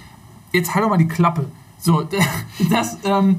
Jetzt 0.51 0.75
halt 0.75 0.85
doch 0.85 0.89
mal 0.89 0.97
die 0.97 1.07
Klappe. 1.07 1.49
So, 1.79 2.03
das, 2.69 2.97
ähm, 3.03 3.37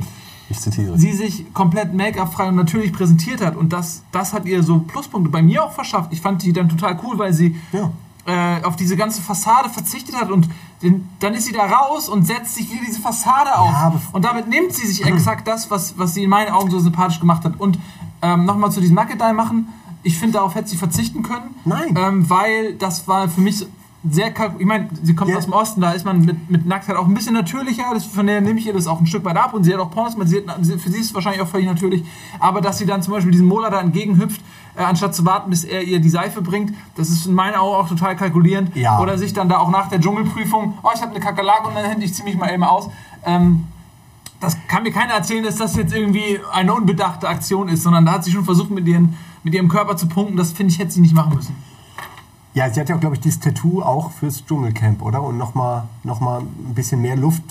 Ich 0.51 0.59
zitiere. 0.59 0.99
sie 0.99 1.13
sich 1.13 1.53
komplett 1.55 1.95
Make-up-frei 1.95 2.49
und 2.49 2.57
natürlich 2.57 2.93
präsentiert 2.93 3.41
hat. 3.45 3.55
Und 3.57 3.73
das, 3.73 4.03
das 4.11 4.33
hat 4.33 4.45
ihr 4.47 4.65
so 4.65 4.81
Pluspunkte 4.81 5.31
bei 5.31 5.41
mir 5.43 5.63
auch 5.65 5.73
verschafft. 5.73 6.13
Ich 6.13 6.21
fand 6.21 6.43
die 6.43 6.53
dann 6.53 6.69
total 6.69 6.99
cool, 7.05 7.17
weil 7.19 7.33
sie 7.33 7.57
Ja. 7.73 7.91
äh, 8.27 8.65
auf 8.65 8.75
diese 8.75 8.97
ganze 8.97 9.23
Fassade 9.23 9.69
verzichtet 9.71 10.17
hat 10.17 10.33
und 10.33 10.49
den, 10.85 11.09
dann 11.19 11.35
ist 11.35 11.47
sie 11.47 11.53
da 11.53 11.65
raus 11.65 12.09
und 12.09 12.27
setzt 12.27 12.55
sich 12.55 12.71
wieder 12.71 12.83
diese 12.87 13.01
Fassade 13.01 13.59
auf. 13.59 13.75
aber- 13.75 14.01
und 14.13 14.25
damit 14.25 14.49
nimmt 14.49 14.73
sie 14.73 14.87
sich 14.87 15.05
exakt 15.05 15.49
das, 15.49 15.71
was, 15.71 15.99
was 15.99 16.15
sie 16.15 16.25
in 16.25 16.31
meinen 16.31 16.53
Augen 16.53 16.71
so 16.71 16.79
sympathisch 16.79 17.19
gemacht 17.19 17.45
hat. 17.45 17.59
Und 17.59 17.79
ähm, 18.23 18.45
nochmal 18.45 18.71
zu 18.71 18.81
diesem 18.81 18.95
Nugget 18.95 19.19
machen. 19.35 19.69
Ich 20.03 20.19
finde, 20.19 20.35
darauf 20.35 20.55
hätte 20.55 20.69
sie 20.69 20.77
verzichten 20.77 21.23
können. 21.23 21.55
Nein. 21.65 21.95
Ähm, 21.97 22.31
weil 22.31 22.75
das 22.75 23.09
war 23.09 23.29
für 23.29 23.41
mich 23.41 23.67
sehr 24.09 24.33
Ich 24.59 24.67
meine, 24.67 24.89
sie 25.03 25.15
kommt 25.15 25.31
Ja. 25.31 25.39
aus 25.39 25.45
dem 25.45 25.53
Osten, 25.55 25.81
da 25.81 25.93
ist 25.93 26.05
man 26.05 26.21
mit, 26.25 26.51
mit 26.51 26.67
Nacktheit 26.67 26.97
auch 26.97 27.07
ein 27.07 27.15
bisschen 27.15 27.33
natürlicher. 27.35 27.85
Das, 27.95 28.05
von 28.05 28.27
der 28.27 28.41
nehme 28.41 28.59
ich 28.59 28.67
ihr 28.67 28.73
das 28.75 28.87
auch 28.87 29.01
ein 29.01 29.07
Stück 29.07 29.25
weit 29.25 29.37
ab. 29.37 29.55
Und 29.55 29.65
sie 29.65 29.73
hat 29.73 29.81
auch 29.81 29.91
Pornos 29.91 30.13
gemacht. 30.15 30.29
Sie 30.29 30.45
hat, 30.47 30.59
sie- 30.63 30.79
für 30.79 30.91
sie 30.91 30.99
ist 30.99 31.07
es 31.07 31.15
wahrscheinlich 31.15 31.41
auch 31.41 31.49
völlig 31.49 31.67
natürlich. 31.67 32.05
Aber 32.39 32.61
dass 32.61 32.79
sie 32.79 32.87
dann 32.87 33.03
zum 33.03 33.15
Beispiel 33.15 33.33
diesem 33.33 33.47
Mola 33.47 33.71
da 33.71 33.81
entgegenhüpft, 33.81 34.41
äh, 34.77 34.83
anstatt 34.83 35.15
zu 35.15 35.25
warten, 35.25 35.49
bis 35.51 35.65
er 35.65 35.83
ihr 35.83 36.01
die 36.01 36.11
Seife 36.11 36.43
bringt, 36.43 36.75
das 36.97 37.09
ist 37.09 37.27
in 37.27 37.35
meinen 37.35 37.55
Augen 37.55 37.77
auch 37.77 37.89
total 37.89 38.15
kalkulierend. 38.17 38.77
Ja. 38.77 39.01
Oder 39.01 39.17
sich 39.17 39.33
dann 39.33 39.49
da 39.49 39.59
auch 39.59 39.71
nach 39.71 39.89
der 39.89 40.01
Dschungelprüfung, 40.01 40.79
oh, 40.83 40.89
ich 40.95 41.01
habe 41.01 41.13
eine 41.13 41.21
Kakerlake 41.21 41.67
und 41.69 41.75
dann 41.75 41.85
hände 41.85 42.05
ich 42.05 42.13
ziemlich 42.15 42.37
mal 42.37 42.53
eben 42.53 42.65
aus. 42.65 42.91
Ähm, 43.25 43.65
das 44.41 44.59
kann 44.69 44.83
mir 44.83 44.93
keiner 44.93 45.15
erzählen, 45.15 45.43
dass 45.45 45.57
das 45.57 45.77
jetzt 45.77 45.95
irgendwie 45.95 46.39
eine 46.53 46.75
unbedachte 46.75 47.27
Aktion 47.27 47.69
ist, 47.69 47.83
sondern 47.83 48.05
da 48.05 48.13
hat 48.13 48.25
sie 48.25 48.33
schon 48.33 48.45
versucht, 48.45 48.71
mit, 48.71 48.87
ihren, 48.87 49.17
mit 49.43 49.55
ihrem 49.55 49.69
Körper 49.69 49.97
zu 49.97 50.07
punkten. 50.09 50.37
Das 50.37 50.53
finde 50.53 50.73
ich, 50.73 50.79
hätte 50.79 50.91
sie 50.91 51.01
nicht 51.01 51.15
machen 51.15 51.35
müssen. 51.35 51.55
Ja, 52.55 52.71
sie 52.73 52.81
hat 52.81 52.89
ja, 52.89 52.97
glaube 52.97 53.17
ich, 53.17 53.21
dieses 53.21 53.41
Tattoo 53.41 53.83
auch 53.83 54.13
fürs 54.13 54.45
Dschungelcamp, 54.47 55.03
oder? 55.03 55.23
Und 55.23 55.37
nochmal 55.39 55.85
noch 56.05 56.21
mal 56.21 56.41
ein 56.41 56.75
bisschen 56.75 57.03
mehr 57.03 57.17
Luft 57.17 57.43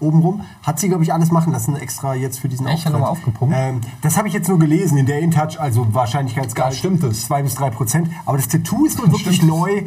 obenrum. 0.00 0.42
Hat 0.62 0.78
sie, 0.78 0.88
glaube 0.88 1.02
ich, 1.04 1.12
alles 1.12 1.30
machen 1.30 1.52
lassen, 1.52 1.76
extra 1.76 2.14
jetzt 2.14 2.40
für 2.40 2.48
diesen 2.48 2.66
Echt? 2.66 2.86
Hat 2.86 2.92
nochmal 2.92 3.10
aufgepumpt? 3.10 3.54
Ähm, 3.56 3.80
das 4.00 4.16
habe 4.16 4.28
ich 4.28 4.34
jetzt 4.34 4.48
nur 4.48 4.58
gelesen 4.58 4.96
in 4.96 5.06
der 5.06 5.20
InTouch, 5.20 5.58
also 5.60 5.92
Wahrscheinlichkeitsgrad 5.92 6.72
Ja, 6.72 6.78
stimmt 6.78 7.02
es. 7.04 7.26
2 7.26 7.42
bis 7.42 7.54
3 7.56 7.70
Prozent. 7.70 8.10
Aber 8.24 8.36
das 8.38 8.48
Tattoo 8.48 8.86
ist 8.86 8.98
wohl 8.98 9.06
wirklich 9.12 9.36
Stimmt 9.36 9.42
es. 9.52 9.58
neu. 9.58 9.82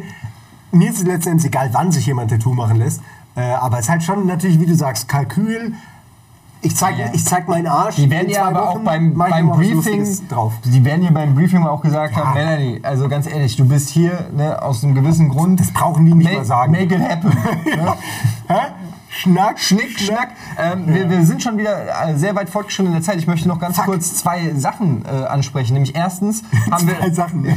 Mir 0.70 0.90
ist 0.90 0.98
es 0.98 1.04
letztendlich 1.04 1.46
egal, 1.46 1.70
wann 1.72 1.90
sich 1.90 2.06
jemand 2.06 2.32
ein 2.32 2.38
Tattoo 2.38 2.54
machen 2.54 2.76
lässt. 2.76 3.00
Äh, 3.34 3.40
aber 3.42 3.78
es 3.78 3.86
ist 3.86 3.90
halt 3.90 4.02
schon 4.04 4.26
natürlich, 4.26 4.60
wie 4.60 4.66
du 4.66 4.74
sagst, 4.76 5.08
Kalkül. 5.08 5.74
Ich 6.64 6.76
zeig, 6.76 6.94
ich 7.12 7.24
zeig 7.24 7.48
meinen 7.48 7.66
Arsch. 7.66 7.96
Die 7.96 8.08
werden 8.08 8.30
ja 8.30 8.44
aber 8.44 8.68
auch 8.68 8.74
Wochen, 8.76 8.84
beim, 8.84 9.10
ich 9.12 9.18
beim 9.18 9.50
was 9.50 9.56
Briefing 9.56 10.28
drauf. 10.28 10.52
Die 10.64 10.84
werden 10.84 11.02
ja 11.02 11.10
beim 11.10 11.34
Briefing 11.34 11.66
auch 11.66 11.82
gesagt 11.82 12.16
Ja. 12.16 12.24
haben, 12.26 12.34
Melanie, 12.34 12.80
also 12.84 13.08
ganz 13.08 13.26
ehrlich, 13.26 13.56
du 13.56 13.64
bist 13.64 13.90
hier 13.90 14.28
ne, 14.32 14.62
aus 14.62 14.84
einem 14.84 14.94
gewissen 14.94 15.28
Grund. 15.28 15.58
Das 15.58 15.72
brauchen 15.72 16.06
die 16.06 16.14
nicht 16.14 16.24
make, 16.24 16.38
mal 16.38 16.44
sagen. 16.44 16.70
Make 16.70 16.94
it 16.94 17.02
happen. 17.02 17.30
ne? 17.64 17.94
Hä? 18.46 18.60
Schnack, 19.14 19.58
Schnick, 19.58 19.98
schnack. 19.98 20.30
Ähm, 20.58 20.84
wir, 20.86 21.10
wir 21.10 21.26
sind 21.26 21.42
schon 21.42 21.58
wieder 21.58 22.08
äh, 22.08 22.16
sehr 22.16 22.34
weit 22.34 22.48
fortgeschritten 22.48 22.92
in 22.94 22.98
der 22.98 23.02
Zeit. 23.02 23.18
Ich 23.18 23.26
möchte 23.26 23.46
noch 23.46 23.58
ganz 23.58 23.76
Zack. 23.76 23.84
kurz 23.84 24.14
zwei 24.14 24.54
Sachen 24.54 25.04
äh, 25.04 25.24
ansprechen. 25.26 25.74
Nämlich 25.74 25.94
erstens 25.94 26.42
haben 26.70 26.86
wir 26.86 26.96
Zwei 26.98 27.10
Sachen. 27.10 27.44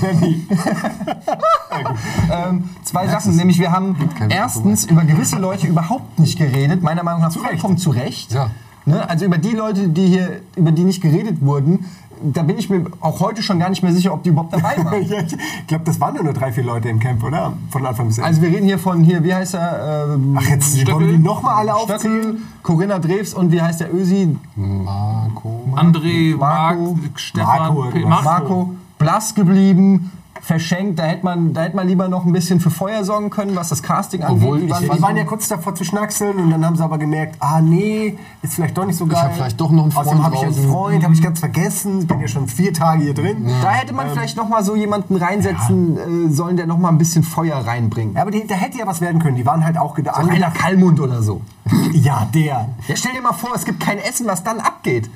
Ähm, 2.31 2.69
zwei 2.83 3.07
Sachen. 3.07 3.35
Nämlich 3.35 3.59
wir 3.59 3.71
haben 3.71 3.95
erstens 4.29 4.85
über 4.85 5.03
gewisse 5.03 5.37
Leute 5.37 5.67
überhaupt 5.67 6.19
nicht 6.19 6.37
geredet. 6.37 6.81
Meiner 6.81 7.03
Meinung 7.03 7.21
nach 7.21 7.33
vollkommen 7.33 7.77
zu 7.77 7.89
Recht. 7.89 8.31
Ja. 8.33 8.49
Ne? 8.85 9.09
Also 9.09 9.25
über 9.25 9.37
die 9.37 9.51
Leute, 9.51 9.87
die 9.89 10.07
hier, 10.07 10.41
über 10.55 10.71
die 10.71 10.83
nicht 10.83 11.01
geredet 11.01 11.41
wurden, 11.41 11.85
da 12.21 12.43
bin 12.43 12.57
ich 12.57 12.69
mir 12.69 12.85
auch 13.01 13.19
heute 13.19 13.41
schon 13.41 13.59
gar 13.59 13.69
nicht 13.69 13.83
mehr 13.83 13.91
sicher, 13.91 14.13
ob 14.13 14.23
die 14.23 14.29
überhaupt 14.29 14.53
dabei 14.53 14.77
waren. 14.83 15.01
Ich 15.61 15.67
glaube, 15.67 15.83
das 15.83 15.99
waren 15.99 16.15
nur 16.23 16.33
drei, 16.33 16.51
vier 16.51 16.63
Leute 16.63 16.89
im 16.89 16.99
Camp, 16.99 17.23
oder? 17.23 17.53
Von 17.71 17.85
Anfang 17.85 18.07
bis 18.07 18.17
Ende. 18.17 18.27
Also 18.27 18.41
wir 18.41 18.49
reden 18.49 18.65
hier 18.65 18.79
von 18.79 19.03
hier, 19.03 19.23
wie 19.23 19.33
heißt 19.33 19.55
er? 19.55 20.13
Ähm, 20.13 20.37
Ach, 20.39 20.47
jetzt 20.47 20.75
Stöckel. 20.77 20.93
wollen 20.93 21.07
die 21.09 21.17
nochmal 21.17 21.55
alle 21.55 21.75
aufzählen? 21.75 21.99
Stöckel, 21.99 22.37
Corinna 22.63 22.99
Drews 22.99 23.33
und 23.33 23.51
wie 23.51 23.61
heißt 23.61 23.81
der 23.81 23.93
Ösi? 23.93 24.37
Marco. 24.55 25.63
André, 25.75 26.37
Marc, 26.37 26.77
Marco, 26.79 26.97
Stefan, 27.15 27.57
Marco, 27.57 27.85
irgendwas. 27.85 28.23
Marco, 28.23 28.75
blass 28.97 29.35
geblieben, 29.35 30.11
verschenkt. 30.45 30.99
Da 30.99 31.03
hätte 31.03 31.25
man, 31.25 31.53
da 31.53 31.63
hätte 31.63 31.75
man 31.75 31.87
lieber 31.87 32.07
noch 32.07 32.25
ein 32.25 32.31
bisschen 32.31 32.59
für 32.59 32.69
Feuer 32.69 33.03
sorgen 33.03 33.29
können, 33.29 33.55
was 33.55 33.69
das 33.69 33.81
Casting 33.83 34.23
Obwohl 34.23 34.57
angeht. 34.61 34.71
ich- 34.71 34.89
Die 34.89 34.95
Die 34.95 35.01
waren 35.01 35.17
ja 35.17 35.23
kurz 35.23 35.47
davor 35.47 35.73
zu 35.75 35.83
schnackseln 35.83 36.37
und 36.37 36.49
dann 36.51 36.65
haben 36.65 36.75
sie 36.75 36.83
aber 36.83 36.97
gemerkt, 36.97 37.35
ah 37.39 37.61
nee, 37.61 38.17
ist 38.41 38.53
vielleicht 38.53 38.77
doch 38.77 38.85
nicht 38.85 38.97
so 38.97 39.05
geil. 39.07 39.21
hab 39.23 39.33
vielleicht 39.35 39.59
doch 39.59 39.71
noch 39.71 39.83
einen 39.83 39.91
Außerdem 39.95 40.19
Freund 40.21 40.23
habe 40.23 40.35
ich 40.35 40.43
einen. 40.57 40.69
Freund, 40.69 41.03
habe 41.03 41.13
ich 41.13 41.21
ganz 41.21 41.39
vergessen. 41.39 41.99
Ich 42.01 42.07
bin 42.07 42.19
ja 42.21 42.27
schon 42.27 42.47
vier 42.47 42.73
Tage 42.73 43.03
hier 43.03 43.13
drin. 43.13 43.47
Da 43.61 43.71
hätte 43.71 43.93
man 43.93 44.09
vielleicht 44.11 44.37
noch 44.37 44.47
mal 44.47 44.63
so 44.63 44.75
jemanden 44.75 45.15
reinsetzen 45.15 46.27
äh, 46.27 46.31
sollen, 46.31 46.57
der 46.57 46.67
noch 46.67 46.77
mal 46.77 46.89
ein 46.89 46.97
bisschen 46.97 47.23
Feuer 47.23 47.57
reinbringt. 47.57 48.15
Ja, 48.15 48.21
aber 48.21 48.31
die, 48.31 48.45
da 48.45 48.55
hätte 48.55 48.77
ja 48.77 48.85
was 48.87 49.01
werden 49.01 49.21
können. 49.21 49.35
Die 49.35 49.45
waren 49.45 49.65
halt 49.65 49.77
auch 49.77 49.95
gedacht. 49.95 50.17
Rainer 50.27 50.51
Kallmund 50.51 50.99
oder 50.99 51.21
so. 51.21 51.41
Ja, 51.93 52.27
der. 52.33 52.69
Ja, 52.87 52.95
stell 52.95 53.13
dir 53.13 53.21
mal 53.21 53.33
vor, 53.33 53.51
es 53.55 53.65
gibt 53.65 53.79
kein 53.79 53.97
Essen, 53.97 54.27
was 54.27 54.43
dann 54.43 54.59
abgeht. 54.59 55.09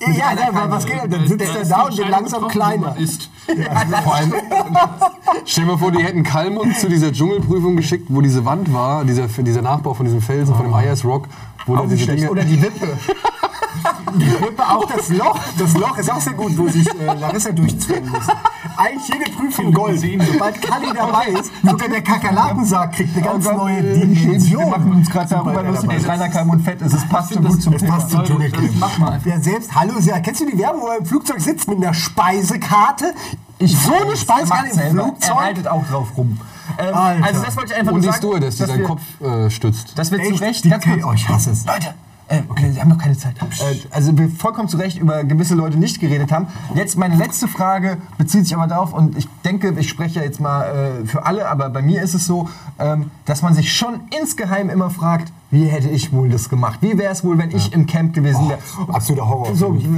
Ja, 0.00 0.32
ja, 0.32 0.32
ja 0.34 0.70
was 0.70 0.84
geht? 0.84 1.00
Dann 1.10 1.26
sitzt 1.26 1.54
er 1.54 1.64
da 1.64 1.82
und 1.82 1.96
wird 1.96 2.08
langsam 2.08 2.48
kleiner. 2.48 2.96
Ist. 2.98 3.30
Vor 4.04 4.14
allem, 4.14 4.34
stell 5.44 5.64
dir 5.64 5.70
mal 5.70 5.78
vor, 5.78 5.90
die 5.90 6.02
hätten 6.02 6.22
Kalmund 6.22 6.76
zu 6.78 6.88
dieser 6.88 7.12
Dschungelprüfung 7.12 7.76
geschickt, 7.76 8.06
wo 8.08 8.20
diese 8.20 8.44
Wand 8.44 8.72
war, 8.72 9.04
dieser, 9.04 9.26
dieser 9.28 9.62
Nachbau 9.62 9.94
von 9.94 10.04
diesem 10.04 10.20
Felsen, 10.20 10.54
von 10.54 10.66
dem 10.66 10.74
Ayers 10.74 11.04
Rock, 11.04 11.28
wo 11.64 11.76
Auch 11.76 11.88
diese. 11.88 12.06
Dinge. 12.06 12.30
Oder 12.30 12.44
die 12.44 12.60
Wippe. 12.60 12.98
Wippe 14.14 14.62
auch 14.62 14.84
das 14.84 15.08
Loch. 15.08 15.38
Das 15.58 15.74
Loch 15.76 15.96
ist 15.98 16.10
auch 16.10 16.20
sehr 16.20 16.32
gut, 16.34 16.56
wo 16.56 16.68
sich 16.68 16.86
äh, 16.88 17.14
Larissa 17.18 17.52
durchzwingen 17.52 18.10
muss. 18.10 18.26
Eigentlich 18.76 19.08
jede 19.08 19.30
Prüfung 19.30 19.72
Gold. 19.72 20.00
Sobald 20.00 20.60
Kali 20.62 20.86
dabei 20.94 21.26
ist, 21.28 21.50
sogar 21.62 21.88
der 21.88 22.02
Kakerlakensack 22.02 22.92
kriegt 22.92 23.16
eine 23.16 23.24
ganz 23.24 23.44
neue 23.46 23.82
Dimension. 23.82 24.64
Wir 24.64 24.66
machen 24.70 24.92
uns 24.92 25.10
gerade 25.10 25.28
darüber 25.30 25.54
er 25.62 25.62
lustig, 25.70 25.90
dass. 25.90 26.08
Rainer 26.08 26.28
Kallmund 26.28 26.62
fett 26.64 26.82
ist. 26.82 26.92
Es 26.92 27.08
passt 27.08 27.32
so 27.32 27.40
das- 27.40 27.52
gut 27.52 27.62
zum 27.62 27.72
Das 27.72 27.82
Thema. 27.82 27.94
passt 27.96 28.10
zum 28.10 28.20
das 28.20 28.98
man 28.98 29.12
einfach. 29.14 29.24
Der 29.24 29.40
selbst, 29.40 29.74
hallo, 29.74 29.94
ja, 30.00 30.20
kennst 30.20 30.40
du 30.42 30.46
die 30.46 30.58
Werbung, 30.58 30.82
wo 30.82 30.86
er 30.88 30.98
im 30.98 31.06
Flugzeug 31.06 31.40
sitzt 31.40 31.68
mit 31.68 31.78
einer 31.78 31.94
Speisekarte? 31.94 33.14
Ich 33.58 33.76
so 33.78 33.92
eine 33.94 34.16
Speisekarte 34.16 34.68
im 34.68 34.74
selber. 34.74 35.00
Er 35.00 35.04
Flugzeug? 35.06 35.36
haltet 35.36 35.68
auch 35.68 35.86
drauf 35.86 36.08
rum. 36.16 36.38
Ähm, 36.78 36.94
also 37.22 37.42
das 37.42 37.56
wollte 37.56 37.72
ich 37.72 37.78
einfach 37.78 37.92
Und 37.92 38.00
nur 38.00 38.00
die 38.02 38.06
sagen. 38.08 38.18
Stewardess, 38.18 38.54
die 38.56 38.60
dass 38.60 38.68
seinen 38.70 38.80
wir- 38.80 38.86
Kopf 38.86 39.02
äh, 39.22 39.50
stützt. 39.50 39.98
Dass 39.98 40.10
wir 40.10 40.18
zu 40.18 40.24
Echt? 40.32 40.40
Recht, 40.42 40.64
Die 40.64 40.68
ganz 40.68 40.84
kurz, 40.84 41.04
oh, 41.04 41.12
ich 41.14 41.28
hasse 41.28 41.50
es. 41.52 41.64
Leute, 41.64 41.94
äh, 42.28 42.42
okay, 42.48 42.72
Sie 42.72 42.80
haben 42.80 42.88
noch 42.88 42.98
keine 42.98 43.16
Zeit. 43.16 43.36
Äh, 43.40 43.76
also 43.90 44.16
wir 44.18 44.28
vollkommen 44.28 44.68
zu 44.68 44.76
Recht 44.78 44.98
über 44.98 45.22
gewisse 45.22 45.54
Leute 45.54 45.78
nicht 45.78 46.00
geredet 46.00 46.32
haben. 46.32 46.48
Jetzt 46.74 46.98
meine 46.98 47.14
letzte 47.14 47.46
Frage 47.46 47.98
bezieht 48.18 48.44
sich 48.44 48.56
aber 48.56 48.66
darauf 48.66 48.92
und 48.92 49.16
ich 49.16 49.28
denke, 49.44 49.72
ich 49.78 49.88
spreche 49.88 50.20
ja 50.20 50.24
jetzt 50.24 50.40
mal 50.40 51.02
äh, 51.02 51.06
für 51.06 51.24
alle, 51.24 51.48
aber 51.48 51.70
bei 51.70 51.82
mir 51.82 52.02
ist 52.02 52.14
es 52.14 52.26
so, 52.26 52.48
ähm, 52.80 53.10
dass 53.26 53.42
man 53.42 53.54
sich 53.54 53.72
schon 53.72 54.00
insgeheim 54.20 54.70
immer 54.70 54.90
fragt, 54.90 55.32
wie 55.52 55.66
hätte 55.66 55.88
ich 55.88 56.12
wohl 56.12 56.28
das 56.28 56.48
gemacht? 56.48 56.80
Wie 56.82 56.98
wäre 56.98 57.12
es 57.12 57.22
wohl, 57.22 57.38
wenn 57.38 57.52
ich 57.52 57.72
im 57.72 57.86
Camp 57.86 58.12
gewesen 58.12 58.48
wäre? 58.48 58.58
Absoluter 58.88 59.28
Horror. 59.28 59.54
So, 59.54 59.76
wie, 59.78 59.88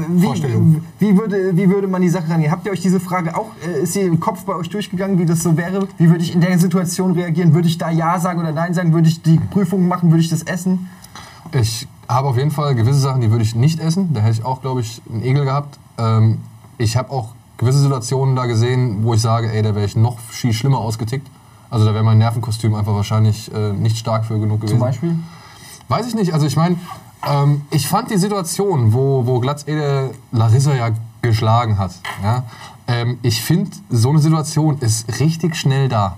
wie, 0.99 1.17
würde, 1.17 1.57
wie 1.57 1.71
würde 1.71 1.89
man 1.89 2.03
die 2.03 2.11
Sache 2.11 2.29
rangehen? 2.29 2.53
Habt 2.53 2.67
ihr 2.67 2.73
euch 2.73 2.83
diese 2.83 3.01
Frage 3.01 3.35
auch, 3.35 3.53
äh, 3.67 3.85
ist 3.85 3.95
sie 3.95 4.03
im 4.03 4.21
Kopf 4.21 4.45
bei 4.45 4.55
euch 4.55 4.69
durchgegangen, 4.69 5.19
wie 5.19 5.25
das 5.25 5.43
so 5.43 5.57
wäre? 5.57 5.89
Wie 5.97 6.11
würde 6.11 6.23
ich 6.23 6.35
in 6.35 6.43
der 6.43 6.59
Situation 6.59 7.13
reagieren? 7.13 7.55
Würde 7.55 7.69
ich 7.69 7.79
da 7.79 7.89
Ja 7.89 8.21
sagen 8.21 8.39
oder 8.39 8.53
Nein 8.53 8.75
sagen? 8.75 8.93
Würde 8.93 9.09
ich 9.09 9.23
die 9.23 9.39
Prüfung 9.39 9.89
machen? 9.89 10.11
Würde 10.11 10.21
ich 10.21 10.29
das 10.29 10.43
essen? 10.43 10.91
Ich 11.53 11.89
habe 12.09 12.29
auf 12.29 12.37
jeden 12.37 12.51
Fall 12.51 12.75
gewisse 12.75 13.01
Sachen, 13.01 13.21
die 13.21 13.31
würde 13.31 13.45
ich 13.45 13.55
nicht 13.55 13.81
essen. 13.81 14.15
Da 14.15 14.21
hätte 14.21 14.39
ich 14.39 14.45
auch, 14.45 14.61
glaube 14.61 14.81
ich, 14.81 15.03
einen 15.11 15.23
Egel 15.23 15.45
gehabt. 15.45 15.79
Ähm, 15.99 16.41
ich 16.79 16.97
habe 16.97 17.11
auch 17.11 17.31
gewisse 17.59 17.81
Situationen 17.81 18.37
da 18.37 18.47
gesehen, 18.47 19.05
wo 19.05 19.15
ich 19.15 19.21
sage, 19.21 19.53
ey, 19.53 19.63
da 19.63 19.75
wäre 19.75 19.85
ich 19.85 19.97
noch 19.97 20.19
viel 20.19 20.53
schlimmer 20.53 20.79
ausgetickt. 20.79 21.29
Also 21.71 21.85
da 21.85 21.93
wäre 21.93 22.05
mein 22.05 22.19
Nervenkostüm 22.19 22.75
einfach 22.75 22.95
wahrscheinlich 22.95 23.53
äh, 23.53 23.73
nicht 23.73 23.99
stark 23.99 24.25
für 24.25 24.39
genug 24.39 24.61
gewesen. 24.61 24.79
Zum 24.79 24.87
Beispiel? 24.87 25.19
Weiß 25.89 26.07
ich 26.07 26.15
nicht. 26.15 26.33
Also 26.33 26.47
ich 26.47 26.57
meine, 26.57 26.77
ähm, 27.27 27.63
ich 27.71 27.89
fand 27.89 28.11
die 28.11 28.17
Situation, 28.17 28.93
wo, 28.93 29.27
wo 29.27 29.41
Glatzede 29.41 30.13
Larissa 30.33 30.75
ja 30.75 30.91
geschlagen 31.21 31.79
hat, 31.79 31.93
ja, 32.23 32.45
ähm, 32.87 33.19
ich 33.23 33.43
finde, 33.43 33.71
so 33.91 34.11
eine 34.11 34.21
Situation 34.21 34.79
ist 34.79 35.21
richtig 35.21 35.57
schnell 35.57 35.89
da. 35.89 36.17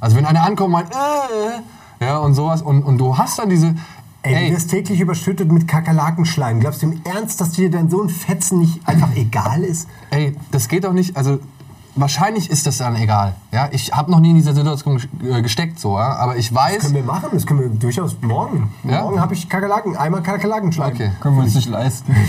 Also 0.00 0.16
wenn 0.16 0.26
einer 0.26 0.44
ankommt 0.44 0.66
und 0.66 0.72
meint, 0.72 0.90
äh, 0.92 2.04
ja, 2.04 2.18
und 2.18 2.34
sowas, 2.34 2.62
und, 2.62 2.82
und 2.82 2.98
du 2.98 3.16
hast 3.16 3.38
dann 3.38 3.48
diese, 3.48 3.74
Ey, 4.24 4.48
du 4.48 4.56
wirst 4.56 4.70
täglich 4.70 5.00
überschüttet 5.00 5.52
mit 5.52 5.68
Kakerlakenschleim. 5.68 6.60
Glaubst 6.60 6.82
du 6.82 6.86
im 6.86 7.00
Ernst, 7.04 7.40
dass 7.40 7.50
dir 7.50 7.70
dann 7.70 7.90
so 7.90 8.02
ein 8.02 8.08
Fetzen 8.08 8.58
nicht 8.58 8.80
einfach 8.88 9.14
egal 9.14 9.62
ist? 9.62 9.88
Ey, 10.10 10.34
das 10.50 10.68
geht 10.68 10.84
doch 10.84 10.92
nicht. 10.94 11.16
Also 11.16 11.38
wahrscheinlich 11.94 12.50
ist 12.50 12.66
das 12.66 12.78
dann 12.78 12.96
egal. 12.96 13.34
Ja, 13.52 13.68
ich 13.70 13.92
habe 13.92 14.10
noch 14.10 14.20
nie 14.20 14.30
in 14.30 14.36
dieser 14.36 14.54
Situation 14.54 15.00
äh, 15.22 15.42
gesteckt, 15.42 15.78
so. 15.78 15.98
Ja? 15.98 16.16
Aber 16.16 16.36
ich 16.36 16.48
Das 16.48 16.56
weiß. 16.56 16.78
können 16.80 16.94
wir 16.94 17.02
machen, 17.04 17.28
das 17.32 17.46
können 17.46 17.60
wir 17.60 17.68
durchaus 17.68 18.16
morgen. 18.22 18.72
Ja? 18.84 19.02
Morgen 19.02 19.20
habe 19.20 19.34
ich 19.34 19.48
Kakerlaken, 19.48 19.96
einmal 19.96 20.22
Kakerlakenschleim. 20.22 20.94
Okay. 20.94 21.10
Können 21.20 21.36
wir 21.36 21.44
uns 21.44 21.54
nicht 21.54 21.68
leisten. 21.68 22.14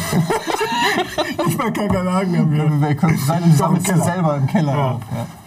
Ich 1.47 1.57
mal 1.57 1.71
Kakerlaken 1.71 2.37
haben 2.37 2.51
wir. 2.51 2.81
wir 2.81 2.95
können 2.95 3.17
sammeln 3.17 3.83
Keller. 3.83 4.03
selber 4.03 4.37
im 4.37 4.47
Keller. 4.47 4.73
Ja. 4.73 4.99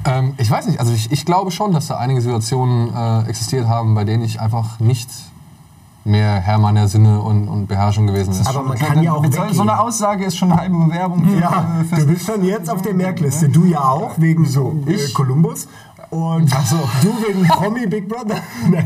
Ja. 0.07 0.19
Ähm, 0.19 0.35
ich 0.37 0.51
weiß 0.51 0.67
nicht. 0.67 0.79
Also 0.79 0.93
ich, 0.93 1.11
ich 1.11 1.25
glaube 1.25 1.51
schon, 1.51 1.73
dass 1.73 1.87
da 1.89 1.97
einige 1.97 2.21
Situationen 2.21 2.95
äh, 2.95 3.29
existiert 3.29 3.67
haben, 3.67 3.95
bei 3.95 4.05
denen 4.05 4.23
ich 4.23 4.41
einfach 4.41 4.79
nicht 4.79 5.09
mehr 6.09 6.41
Herr 6.41 6.59
meiner 6.59 6.89
Sinne 6.89 7.21
und, 7.21 7.47
und 7.49 7.67
Beherrschung 7.67 8.07
gewesen 8.07 8.33
bin. 8.33 8.47
Aber 8.47 8.63
man 8.63 8.77
kann 8.79 9.03
ja 9.03 9.13
auch 9.13 9.23
Mit 9.23 9.35
so, 9.35 9.41
weggehen. 9.41 9.55
so 9.57 9.63
eine 9.63 9.79
Aussage 9.81 10.25
ist 10.25 10.37
schon 10.37 10.51
eine 10.51 10.61
halbe 10.61 10.77
Bewerbung. 10.77 11.25
für- 11.25 11.39
Ja, 11.41 11.67
fürs- 11.89 12.01
du 12.01 12.07
bist 12.13 12.27
schon 12.27 12.45
jetzt 12.45 12.69
auf 12.71 12.83
der 12.83 12.95
Merkliste. 12.95 13.49
Du 13.49 13.65
ja 13.65 13.81
auch, 13.81 14.13
wegen 14.17 14.45
so 14.47 14.75
äh, 14.87 14.97
Columbus. 15.13 15.69
Und 16.11 16.51
du 16.51 17.09
wegen 17.27 17.47
Promi 17.47 17.87
Big 17.87 18.09
Brother. 18.09 18.37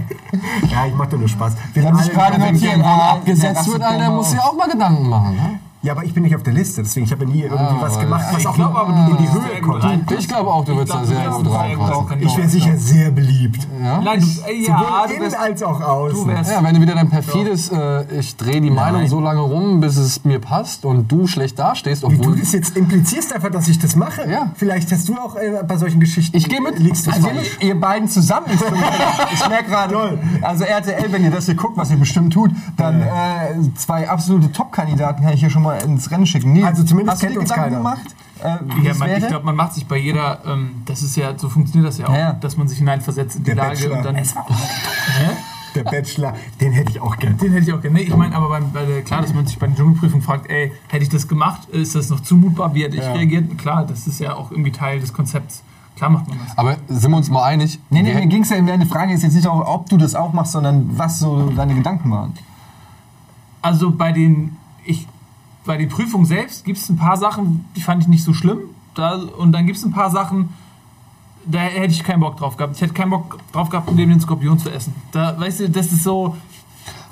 Ja, 0.70 0.86
ich 0.86 0.94
mach 0.96 1.06
doch 1.06 1.18
nur 1.18 1.28
Spaß. 1.28 1.52
Wir 1.74 1.86
haben 1.86 1.98
sich 1.98 2.12
gerade. 2.12 2.36
Wenn 2.40 2.82
Ah, 2.82 3.12
abgesetzt 3.12 3.68
wird, 3.70 3.82
Alter, 3.82 4.10
muss 4.10 4.32
ich 4.32 4.40
auch 4.40 4.56
mal 4.56 4.68
Gedanken 4.68 5.08
machen. 5.08 5.36
Ne? 5.36 5.60
Ja, 5.82 5.92
aber 5.94 6.04
ich 6.04 6.14
bin 6.14 6.22
nicht 6.22 6.36
auf 6.36 6.44
der 6.44 6.52
Liste, 6.52 6.82
deswegen 6.82 7.06
ich 7.06 7.12
habe 7.12 7.24
ja 7.24 7.30
nie 7.30 7.42
irgendwie 7.42 7.62
Ah, 7.64 7.76
was 7.80 7.98
gemacht, 7.98 8.24
was 8.30 8.40
Ich 8.40 8.46
auch 8.46 8.54
glaube 8.54 8.78
aber, 8.78 8.92
du 8.92 9.10
in 9.10 9.16
die 9.18 9.32
Höhe 9.32 9.60
kommt. 9.60 10.12
Ich 10.12 10.28
glaube 10.28 10.50
auch, 10.50 10.64
du 10.64 10.76
würdest 10.76 10.94
da 10.94 11.04
sehr 11.04 11.28
gut 11.28 11.52
reinpassen. 11.52 12.20
Ich 12.20 12.36
wäre 12.36 12.48
sicher 12.48 12.76
sehr 12.76 13.10
beliebt. 13.10 13.66
Ja? 13.82 14.00
Nein, 14.00 14.20
du, 14.20 14.26
äh, 14.48 14.62
ja, 14.62 14.78
Sowohl 14.78 15.08
du 15.08 15.14
innen 15.14 15.34
als 15.34 15.62
auch 15.64 15.80
außen. 15.80 16.26
wärst 16.28 16.52
Ja, 16.52 16.62
wenn 16.62 16.74
du 16.76 16.80
wieder 16.80 16.94
dein 16.94 17.10
perfides, 17.10 17.70
äh, 17.72 18.04
ich 18.20 18.36
drehe 18.36 18.60
die 18.60 18.70
Meinung 18.70 19.08
so 19.08 19.20
lange 19.20 19.40
rum, 19.40 19.80
bis 19.80 19.96
es 19.96 20.24
mir 20.24 20.38
passt 20.38 20.84
und 20.84 21.10
du 21.10 21.26
schlecht 21.26 21.58
dastehst, 21.58 22.08
Wie 22.08 22.16
du 22.16 22.20
obwohl... 22.22 22.38
das 22.38 22.52
jetzt 22.52 22.76
implizierst 22.76 23.32
einfach, 23.34 23.50
dass 23.50 23.66
ich 23.66 23.80
das 23.80 23.96
mache. 23.96 24.30
Ja. 24.30 24.52
Vielleicht 24.54 24.92
hast 24.92 25.08
du 25.08 25.14
auch 25.16 25.34
äh, 25.34 25.64
bei 25.66 25.76
solchen 25.78 25.98
Geschichten. 25.98 26.36
Ich 26.36 26.48
geh 26.48 26.60
mit. 26.60 26.78
Liegst 26.78 27.08
du 27.08 27.10
Also 27.10 27.26
falsch. 27.26 27.56
ihr, 27.60 27.68
ihr 27.68 27.80
beiden 27.80 28.08
zusammen. 28.08 28.46
ich 29.32 29.48
merke 29.48 29.68
gerade, 29.68 30.18
also 30.42 30.62
RTL, 30.62 31.10
wenn 31.10 31.24
ihr 31.24 31.32
das 31.32 31.46
hier 31.46 31.56
guckt, 31.56 31.76
was 31.76 31.90
ihr 31.90 31.96
bestimmt 31.96 32.32
tut, 32.32 32.52
dann 32.76 33.00
äh, 33.02 33.06
zwei 33.74 34.08
absolute 34.08 34.52
Top-Kandidaten 34.52 35.24
kann 35.24 35.34
ich 35.34 35.40
hier 35.40 35.50
schon 35.50 35.62
mal 35.62 35.71
ins 35.78 36.10
Rennen 36.10 36.26
schicken. 36.26 36.52
Nils, 36.52 36.66
Also 36.66 36.84
zumindest 36.84 37.14
hast 37.14 37.22
du 37.22 37.26
kennt 37.26 37.36
dir 37.36 37.40
uns 37.40 37.50
Gedanken 37.50 37.70
keiner. 37.76 37.78
gemacht? 37.96 38.16
Äh, 38.40 38.84
Ja, 38.86 38.94
man, 38.94 39.10
ich 39.10 39.26
glaube, 39.28 39.44
man 39.46 39.56
macht 39.56 39.74
sich 39.74 39.86
bei 39.86 39.96
jeder, 39.98 40.40
ähm, 40.46 40.82
das 40.84 41.02
ist 41.02 41.16
ja, 41.16 41.38
so 41.38 41.48
funktioniert 41.48 41.88
das 41.88 41.98
ja 41.98 42.08
auch, 42.08 42.14
Ja, 42.14 42.32
dass 42.32 42.56
man 42.56 42.68
sich 42.68 42.78
hineinversetzt 42.78 43.36
in 43.36 43.42
die 43.44 43.54
Der 43.54 43.56
Lage 43.56 43.70
Bachelor. 43.76 43.96
und 43.98 44.04
dann. 44.04 44.16
Es 44.16 44.34
Der 45.74 45.84
Bachelor, 45.84 46.34
den 46.60 46.72
hätte 46.72 46.90
ich 46.90 47.00
auch 47.00 47.16
gern. 47.16 47.38
Den 47.38 47.52
hätte 47.52 47.64
ich 47.68 47.72
auch 47.72 47.80
gerne. 47.80 47.96
Nee, 47.96 48.02
ich 48.04 48.14
meine, 48.16 48.34
aber 48.36 48.48
beim, 48.50 48.72
bei 48.72 48.84
der, 48.84 49.02
klar, 49.02 49.22
dass 49.22 49.32
man 49.32 49.46
sich 49.46 49.58
bei 49.58 49.66
der 49.68 49.76
Dschungelprüfung 49.76 50.20
fragt, 50.20 50.50
ey, 50.50 50.70
hätte 50.88 51.02
ich 51.02 51.08
das 51.08 51.26
gemacht? 51.28 51.66
Ist 51.70 51.94
das 51.94 52.10
noch 52.10 52.20
zumutbar? 52.20 52.74
Wie 52.74 52.82
hätte 52.84 52.96
ich 52.96 53.02
Ja. 53.02 53.12
reagiert? 53.12 53.56
Klar, 53.58 53.86
das 53.86 54.06
ist 54.06 54.18
ja 54.20 54.34
auch 54.34 54.50
irgendwie 54.50 54.70
Teil 54.72 55.00
des 55.00 55.12
Konzepts. 55.14 55.62
Klar 55.96 56.10
macht 56.10 56.28
man 56.28 56.38
das. 56.44 56.58
Aber 56.58 56.76
sind 56.88 57.10
wir 57.10 57.16
uns 57.16 57.30
mal 57.30 57.44
einig? 57.44 57.78
Nee, 57.90 58.02
nee, 58.02 58.08
wir 58.12 58.20
mir 58.20 58.26
ging 58.26 58.42
es 58.42 58.50
ja, 58.50 58.60
meine 58.60 58.84
Frage 58.86 59.12
ist 59.14 59.22
jetzt 59.22 59.34
nicht 59.34 59.46
auch, 59.46 59.66
ob 59.66 59.88
du 59.88 59.96
das 59.96 60.14
auch 60.14 60.32
machst, 60.34 60.52
sondern 60.52 60.90
was 60.98 61.20
so 61.20 61.50
deine 61.50 61.74
Gedanken 61.74 62.10
waren. 62.10 62.34
Also 63.62 63.92
bei 63.92 64.10
den, 64.12 64.56
bei 65.64 65.76
den 65.76 65.88
Prüfungen 65.88 66.26
selbst 66.26 66.64
gibt 66.64 66.78
es 66.78 66.88
ein 66.88 66.96
paar 66.96 67.16
Sachen, 67.16 67.64
die 67.76 67.80
fand 67.82 68.02
ich 68.02 68.08
nicht 68.08 68.24
so 68.24 68.32
schlimm. 68.34 68.58
Da, 68.94 69.14
und 69.14 69.52
dann 69.52 69.66
gibt 69.66 69.78
es 69.78 69.84
ein 69.84 69.92
paar 69.92 70.10
Sachen, 70.10 70.50
da 71.46 71.58
hätte 71.60 71.92
ich 71.94 72.04
keinen 72.04 72.20
Bock 72.20 72.36
drauf 72.36 72.56
gehabt. 72.56 72.76
Ich 72.76 72.82
hätte 72.82 72.92
keinen 72.94 73.10
Bock 73.10 73.38
drauf 73.52 73.68
gehabt, 73.70 73.90
neben 73.92 74.10
den 74.10 74.20
Skorpion 74.20 74.58
zu 74.58 74.70
essen. 74.70 74.94
Da, 75.12 75.38
weißt 75.38 75.60
du, 75.60 75.70
das 75.70 75.86
ist 75.92 76.02
so. 76.02 76.36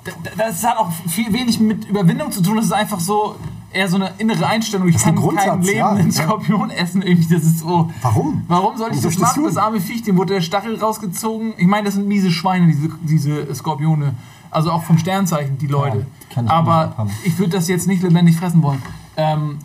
da- 0.04 0.12
da- 0.24 0.30
Das 0.48 0.62
hat 0.64 0.76
auch 0.76 0.90
viel 1.08 1.32
wenig 1.32 1.58
mit 1.58 1.86
Überwindung 1.88 2.30
zu 2.32 2.42
tun. 2.42 2.56
Das 2.56 2.66
ist 2.66 2.72
einfach 2.72 3.00
so 3.00 3.36
eher 3.72 3.88
so 3.88 3.96
eine 3.96 4.12
innere 4.18 4.46
Einstellung. 4.46 4.88
Ich 4.88 4.96
kann 4.98 5.14
keinen 5.14 5.22
Grundsatz, 5.22 5.70
ja. 5.72 5.96
Skorpion 6.10 6.70
essen. 6.70 7.02
Irgendwie, 7.02 7.34
das 7.34 7.44
ist 7.44 7.60
so. 7.60 7.90
Warum? 8.02 8.42
Warum 8.48 8.76
soll 8.76 8.90
ich 8.90 8.96
das 9.00 9.14
das 9.14 9.18
machen? 9.18 9.34
tun? 9.36 9.44
Das 9.44 9.56
arme 9.56 9.80
Viech, 9.80 10.02
dem 10.02 10.16
wurde 10.16 10.34
der 10.34 10.40
Stachel 10.42 10.76
rausgezogen. 10.76 11.54
Ich 11.56 11.66
meine, 11.66 11.84
das 11.86 11.94
sind 11.94 12.06
miese 12.08 12.30
Schweine, 12.30 12.66
diese, 12.66 12.88
diese 13.02 13.54
Skorpione. 13.54 14.14
Also 14.50 14.70
auch 14.72 14.82
vom 14.82 14.98
Sternzeichen, 14.98 15.58
die 15.58 15.66
Leute. 15.68 16.06
nicht 16.36 16.50
Aber 16.50 17.06
ich 17.24 17.38
würde 17.38 17.52
das 17.52 17.68
jetzt 17.68 17.86
nicht 17.86 18.02
lebendig 18.02 18.36
fressen 18.36 18.62
wollen. 18.62 18.82
Ähm, 19.16 19.58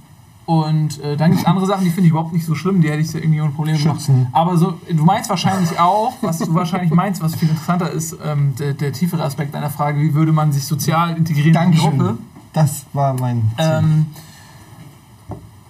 und 0.45 0.99
äh, 1.01 1.17
dann 1.17 1.31
gibt 1.31 1.41
es 1.41 1.47
andere 1.47 1.65
Sachen, 1.65 1.85
die 1.85 1.89
finde 1.89 2.03
ich 2.05 2.11
überhaupt 2.11 2.31
nicht 2.33 2.45
so 2.45 2.53
schlimm, 2.53 2.79
die 2.81 2.87
hätte 2.89 2.99
ich 2.99 3.09
so 3.09 3.17
irgendwie 3.17 3.41
ohne 3.41 3.49
Probleme 3.49 3.79
gemacht. 3.79 3.99
Aber 4.31 4.57
so, 4.57 4.75
du 4.87 5.03
meinst 5.03 5.27
wahrscheinlich 5.29 5.79
auch, 5.79 6.13
was 6.21 6.37
du 6.37 6.53
wahrscheinlich 6.53 6.91
meinst, 6.91 7.19
was 7.23 7.33
viel 7.35 7.49
interessanter 7.49 7.89
ist, 7.89 8.15
ähm, 8.23 8.53
der, 8.59 8.73
der 8.73 8.93
tiefere 8.93 9.23
Aspekt 9.23 9.55
deiner 9.55 9.71
Frage, 9.71 9.99
wie 10.01 10.13
würde 10.13 10.31
man 10.31 10.51
sich 10.51 10.65
sozial 10.65 11.17
integrieren 11.17 11.55
in 11.65 11.71
die 11.71 11.77
Gruppe? 11.79 11.97
Dankeschön. 11.97 12.17
Das 12.53 12.85
war 12.93 13.13
mein 13.19 13.41
Ziel. 13.57 13.65
Ähm, 13.71 14.05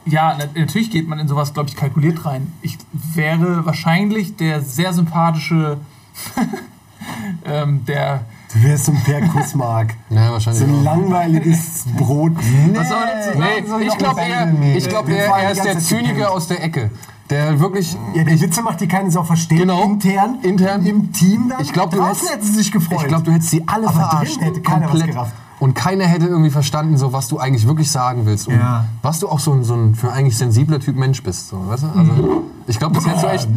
ja, 0.06 0.36
na- 0.38 0.60
natürlich 0.60 0.92
geht 0.92 1.08
man 1.08 1.20
in 1.20 1.28
sowas, 1.30 1.54
glaube 1.54 1.70
ich, 1.70 1.78
kalkuliert 1.78 2.26
rein. 2.26 2.52
Ich 2.62 2.78
wäre 2.92 3.66
wahrscheinlich 3.66 4.36
der 4.36 4.62
sehr 4.62 4.92
sympathische, 4.92 5.78
ähm, 7.46 7.86
der. 7.86 8.26
Du 8.56 8.64
wärst 8.64 8.86
so 8.86 8.92
ein 8.94 9.04
Per 9.04 9.22
Kussmark. 9.28 9.94
Ja, 10.10 10.32
wahrscheinlich. 10.32 10.64
So 10.64 10.68
ein 10.74 10.84
langweiliges 10.84 11.86
Brot. 11.98 12.32
Was 12.36 12.44
soll 12.90 12.98
man 13.00 13.08
dazu 13.08 13.28
sagen? 13.28 13.40
Nee, 13.40 13.68
soll 13.68 13.82
Ich 13.84 13.98
glaube, 13.98 14.22
er, 14.22 14.78
ich 14.78 14.90
glaub, 14.90 15.10
er, 15.10 15.26
er 15.28 15.52
ist 15.52 15.64
der 15.66 15.80
Zyniker 15.80 16.32
aus 16.32 16.48
der 16.48 16.64
Ecke. 16.64 16.90
Der 17.30 17.60
wirklich. 17.60 17.98
Ja, 18.14 18.24
die 18.24 18.40
Witze 18.40 18.62
macht 18.62 18.80
die 18.82 18.88
keine 18.88 19.10
Sau 19.12 19.24
verstehen. 19.24 19.58
Genau. 19.58 19.84
Intern. 19.84 20.38
Intern. 20.44 20.86
Im 20.86 21.12
Team 21.12 21.50
dann. 21.50 21.60
Ich 21.62 21.74
glaub, 21.74 21.90
du 21.92 22.04
hättest- 22.06 22.32
hätten 22.32 22.46
sie 22.46 22.54
sich 22.54 22.72
gefreut. 22.72 23.00
Ich 23.02 23.08
glaube, 23.08 23.24
du 23.24 23.32
hättest 23.32 23.50
sie 23.50 23.64
alle 23.68 23.88
Aber 23.88 23.98
drin 24.00 24.10
verarscht. 24.10 24.42
hätte 24.42 24.62
keiner 24.62 24.82
was 24.86 24.92
komplett. 24.92 25.12
gerafft. 25.12 25.34
Und 25.66 25.74
keiner 25.74 26.04
hätte 26.06 26.28
irgendwie 26.28 26.52
verstanden, 26.52 26.96
so, 26.96 27.12
was 27.12 27.28
du 27.28 27.40
eigentlich 27.40 27.66
wirklich 27.66 27.90
sagen 27.90 28.28
willst. 28.28 28.48
Und 28.48 28.54
Ja. 28.54 28.86
was 29.02 29.20
du 29.20 29.28
auch 29.28 29.40
so 29.40 29.52
ein, 29.52 29.64
so 29.64 29.74
ein 29.74 29.96
für 29.96 30.12
eigentlich 30.12 30.38
sensibler 30.38 30.80
Typ 30.80 30.96
Mensch 30.96 31.24
bist. 31.24 31.48
So, 31.50 31.58
weißt 31.68 31.82
du? 31.84 31.88
also, 32.00 32.44
ich 32.68 32.78
glaube, 32.78 32.94
das 32.94 33.08
hättest 33.08 33.24
du 33.24 33.28
echt. 33.30 33.50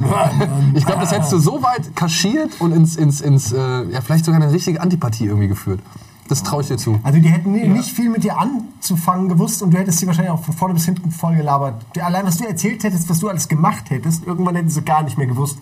ich 0.74 0.86
glaube, 0.86 1.02
das 1.02 1.12
hättest 1.12 1.32
du 1.32 1.38
so 1.38 1.62
weit 1.62 1.94
kaschiert 1.94 2.58
und 2.62 2.72
ins, 2.72 2.96
ins, 2.96 3.20
ins 3.20 3.52
äh, 3.52 3.82
ja, 3.92 4.00
vielleicht 4.00 4.24
sogar 4.24 4.40
eine 4.40 4.50
richtige 4.50 4.80
Antipathie 4.80 5.26
irgendwie 5.26 5.48
geführt. 5.48 5.80
Das 6.28 6.42
traue 6.42 6.62
ich 6.62 6.68
dir 6.68 6.78
zu. 6.78 6.98
Also 7.02 7.20
die 7.20 7.28
hätten 7.28 7.52
nie- 7.52 7.68
nicht 7.68 7.90
viel 7.90 8.08
mit 8.08 8.24
dir 8.24 8.38
anzufangen 8.38 9.28
gewusst 9.28 9.62
und 9.62 9.72
du 9.74 9.76
hättest 9.78 9.98
sie 9.98 10.06
wahrscheinlich 10.06 10.32
auch 10.32 10.42
von 10.42 10.54
vorne 10.54 10.72
bis 10.72 10.86
hinten 10.86 11.10
voll 11.10 11.36
gelabert. 11.36 11.74
Allein 12.00 12.24
was 12.26 12.38
du 12.38 12.44
erzählt 12.46 12.84
hättest, 12.84 13.10
was 13.10 13.18
du 13.18 13.28
alles 13.28 13.48
gemacht 13.48 13.90
hättest, 13.90 14.26
irgendwann 14.26 14.54
hätten 14.56 14.70
sie 14.70 14.80
gar 14.80 15.02
nicht 15.02 15.18
mehr 15.18 15.26
gewusst, 15.26 15.58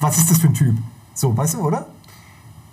was 0.00 0.16
ist 0.16 0.30
das 0.30 0.38
für 0.38 0.46
ein 0.46 0.54
Typ. 0.54 0.76
So, 1.14 1.36
weißt 1.36 1.54
du, 1.54 1.58
oder? 1.58 1.86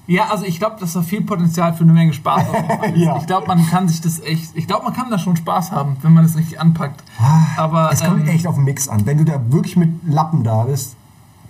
Ja, 0.08 0.30
also 0.30 0.46
ich 0.46 0.58
glaube, 0.60 0.78
dass 0.80 0.94
da 0.94 1.02
viel 1.02 1.22
Potenzial 1.22 1.74
für 1.74 1.84
eine 1.84 1.94
Menge 1.94 2.14
Spaß. 2.14 2.48
Ja. 2.96 3.18
Ich 3.18 3.28
glaube, 3.28 3.48
man 3.48 3.66
kann 3.68 3.88
sich 3.88 4.02
das 4.02 4.20
echt. 4.22 4.56
Ich 4.56 4.68
glaube, 4.68 4.86
man 4.86 4.94
kann 4.94 5.10
da 5.10 5.20
schon 5.20 5.36
Spaß 5.36 5.72
haben, 5.72 5.98
wenn 6.02 6.14
man 6.14 6.24
das 6.24 6.36
richtig 6.36 6.60
anpackt. 6.60 7.04
Aber 7.58 7.92
Es 7.92 8.04
kommt 8.04 8.22
ähm, 8.22 8.28
echt 8.30 8.48
auf 8.48 8.56
den 8.56 8.64
Mix 8.64 8.88
an. 8.88 9.06
Wenn 9.06 9.18
du 9.18 9.26
da 9.26 9.40
wirklich 9.52 9.76
mit 9.76 9.90
Lappen 10.08 10.44
da 10.44 10.64
bist, 10.64 10.96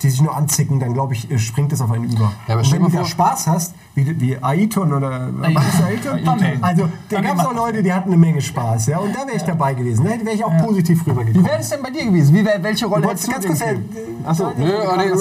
die 0.01 0.09
sich 0.09 0.21
nur 0.21 0.35
anzicken, 0.35 0.79
dann 0.79 0.93
glaube 0.93 1.13
ich, 1.13 1.29
äh, 1.31 1.39
springt 1.39 1.71
das 1.71 1.81
auf 1.81 1.91
einen 1.91 2.05
über. 2.05 2.31
Ja, 2.47 2.53
aber 2.55 2.61
und 2.63 2.71
wenn 2.71 2.83
du 2.83 2.89
vor- 2.89 3.05
Spaß 3.05 3.47
hast, 3.47 3.73
wie, 3.95 4.19
wie 4.21 4.37
Aiton 4.43 4.93
oder 4.93 5.29
was 5.39 5.73
ist 5.73 5.81
Aiton? 5.83 6.13
Aiton. 6.27 6.63
Also 6.63 6.87
da 7.09 7.21
gab 7.21 7.39
es 7.39 7.45
auch 7.45 7.53
Leute, 7.55 7.81
die 7.81 7.91
hatten 7.91 8.09
eine 8.09 8.17
Menge 8.17 8.39
Spaß, 8.41 8.87
ja, 8.87 8.99
und 8.99 9.15
da 9.15 9.25
wäre 9.25 9.37
ich 9.37 9.41
dabei 9.43 9.73
gewesen. 9.73 10.03
Da 10.05 10.11
wäre 10.11 10.35
ich 10.35 10.43
auch 10.45 10.55
positiv 10.57 11.03
Wie 11.05 11.09
rübergekommen. 11.09 11.47
wäre 11.47 11.59
es 11.59 11.69
denn 11.69 11.81
bei 11.81 11.89
dir 11.89 12.05
gewesen? 12.05 12.35
Wie 12.35 12.45
wär, 12.45 12.61
welche 12.61 12.85
Rolle 12.85 13.01
Du 13.03 13.09
hättest 13.09 13.27
du 13.27 13.31
ganz 13.31 13.45
kurz 13.47 13.61
äh, 13.61 13.75
Achso, 14.23 14.45
ah, 14.45 14.53
nee, 14.57 14.65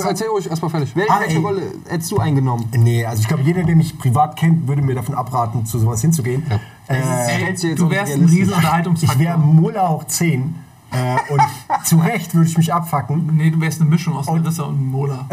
erzähl 0.07 0.29
ruhig, 0.29 0.49
erstmal 0.51 0.71
fertig. 0.71 0.95
Wel 0.95 1.07
Ah, 1.09 1.21
welche 1.21 1.37
ey. 1.39 1.43
Rolle 1.43 1.63
hättest 1.89 2.11
du 2.13 2.19
eingenommen? 2.19 2.67
Nee, 2.77 3.05
also 3.07 3.23
ich 3.23 3.29
glaube, 3.29 3.43
jeder, 3.45 3.63
der 3.65 3.77
mich 3.77 3.99
privat 3.99 4.37
kennt, 4.37 4.69
würde 4.69 4.83
mir 4.83 4.95
davon 4.95 5.15
abraten, 5.15 5.65
zu 5.65 5.79
sowas 5.79 6.01
hinzugehen. 6.03 6.43
Äh, 6.89 6.97
stellst 7.25 7.65
du 7.81 7.87
auch 7.87 7.91
wärst 7.91 8.13
ein 8.15 8.21
riesen 8.25 8.35
ich 8.35 8.47
wäre 8.49 8.57
Unterhaltungsfaktor. 8.57 9.37
Muller 9.39 9.89
hoch 9.89 10.05
10 10.05 10.55
äh, 10.93 11.33
und 11.33 11.43
zu 11.85 11.97
Recht 11.99 12.35
würde 12.35 12.49
ich 12.49 12.57
mich 12.57 12.73
abfacken. 12.73 13.31
Nee, 13.37 13.51
du 13.51 13.61
wärst 13.61 13.81
eine 13.81 13.91
Mischung 13.91 14.17
aus 14.17 14.27
Larissa 14.27 14.65
und 14.65 14.91
Mola. 14.91 15.27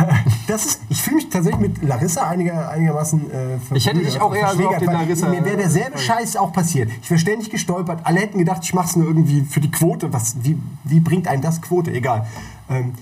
Das 0.48 0.66
ist, 0.66 0.82
ich 0.90 1.02
fühle 1.02 1.18
mich 1.18 1.30
tatsächlich 1.30 1.62
mit 1.62 1.84
Larissa 1.84 2.28
einiger, 2.28 2.70
einigermaßen 2.70 3.32
äh, 3.32 3.58
Ich 3.74 3.86
hätte 3.88 4.00
dich 4.00 4.20
auch 4.20 4.34
eher 4.36 4.54
so 4.56 4.68
auf 4.68 4.78
den 4.78 4.90
Larissa- 4.90 5.30
Mir 5.30 5.46
wäre 5.46 5.58
derselbe 5.58 5.98
Scheiß 5.98 6.36
auch 6.38 6.52
passiert. 6.52 6.92
Ich 7.02 7.10
wäre 7.10 7.20
ständig 7.20 7.50
gestolpert. 7.50 8.02
Alle 8.04 8.20
hätten 8.22 8.38
gedacht, 8.40 8.62
ich 8.64 8.74
mache 8.74 8.88
es 8.88 8.96
nur 8.96 9.08
irgendwie 9.08 9.42
für 9.42 9.60
die 9.62 9.72
Quote. 9.72 10.12
Was, 10.12 10.36
wie, 10.44 10.58
wie 10.84 11.00
bringt 11.00 11.28
einen 11.28 11.42
das 11.42 11.62
Quote? 11.62 11.92
Egal. 11.92 12.26
Ähm, 12.70 12.94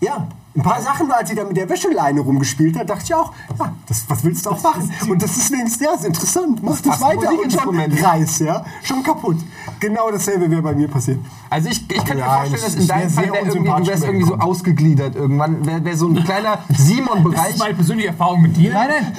ja, 0.00 0.28
ein 0.56 0.62
paar 0.62 0.80
Sachen, 0.80 1.10
als 1.12 1.28
sie 1.28 1.34
da 1.36 1.44
mit 1.44 1.56
der 1.56 1.68
Wäscheleine 1.68 2.20
rumgespielt 2.20 2.76
hat, 2.78 2.88
dachte 2.88 3.04
ich 3.04 3.14
auch, 3.14 3.32
ja, 3.58 3.72
das, 3.86 4.04
was 4.08 4.24
willst 4.24 4.46
du 4.46 4.50
auch 4.50 4.62
machen? 4.62 4.90
Und 5.08 5.22
das 5.22 5.36
ist 5.36 5.50
wenigstens, 5.52 5.84
ja, 5.84 5.92
ist 5.94 6.04
interessant. 6.04 6.62
Mach 6.62 6.72
das 6.72 6.82
passt 6.82 7.02
weiter 7.02 7.30
und 7.32 7.52
schon. 7.52 7.76
Reis, 8.04 8.38
ja. 8.38 8.64
Schon 8.82 9.02
kaputt. 9.02 9.36
Genau 9.80 10.10
dasselbe 10.10 10.50
wäre 10.50 10.62
bei 10.62 10.74
mir 10.74 10.88
passiert. 10.88 11.18
Also 11.50 11.68
ich, 11.68 11.88
ich 11.90 12.04
kann 12.04 12.16
mir 12.16 12.22
Ja, 12.24 12.38
vorstellen, 12.38 12.54
ich- 12.56 12.62
dass 12.64 12.74
in 12.76 12.86
deinem 12.88 13.10
Fall 13.10 13.24
wär 13.32 13.34
irgendwie, 13.46 13.68
du 13.70 13.86
wärst 13.86 14.04
irgendwie 14.04 14.26
so 14.26 14.34
ausgegliedert 14.36 15.14
irgendwann. 15.16 15.64
Wäre 15.66 15.84
wär 15.84 15.96
so 15.96 16.08
ein 16.08 16.24
kleiner 16.24 16.58
Das 16.68 16.78
ist 16.78 16.86
Simon-Bereich. 16.88 17.56
meine 17.58 17.74
persönliche 17.74 18.08
Erfahrung 18.08 18.42
mit 18.42 18.56
dir. 18.56 18.72
Nein, 18.72 18.88
nein. 18.90 19.12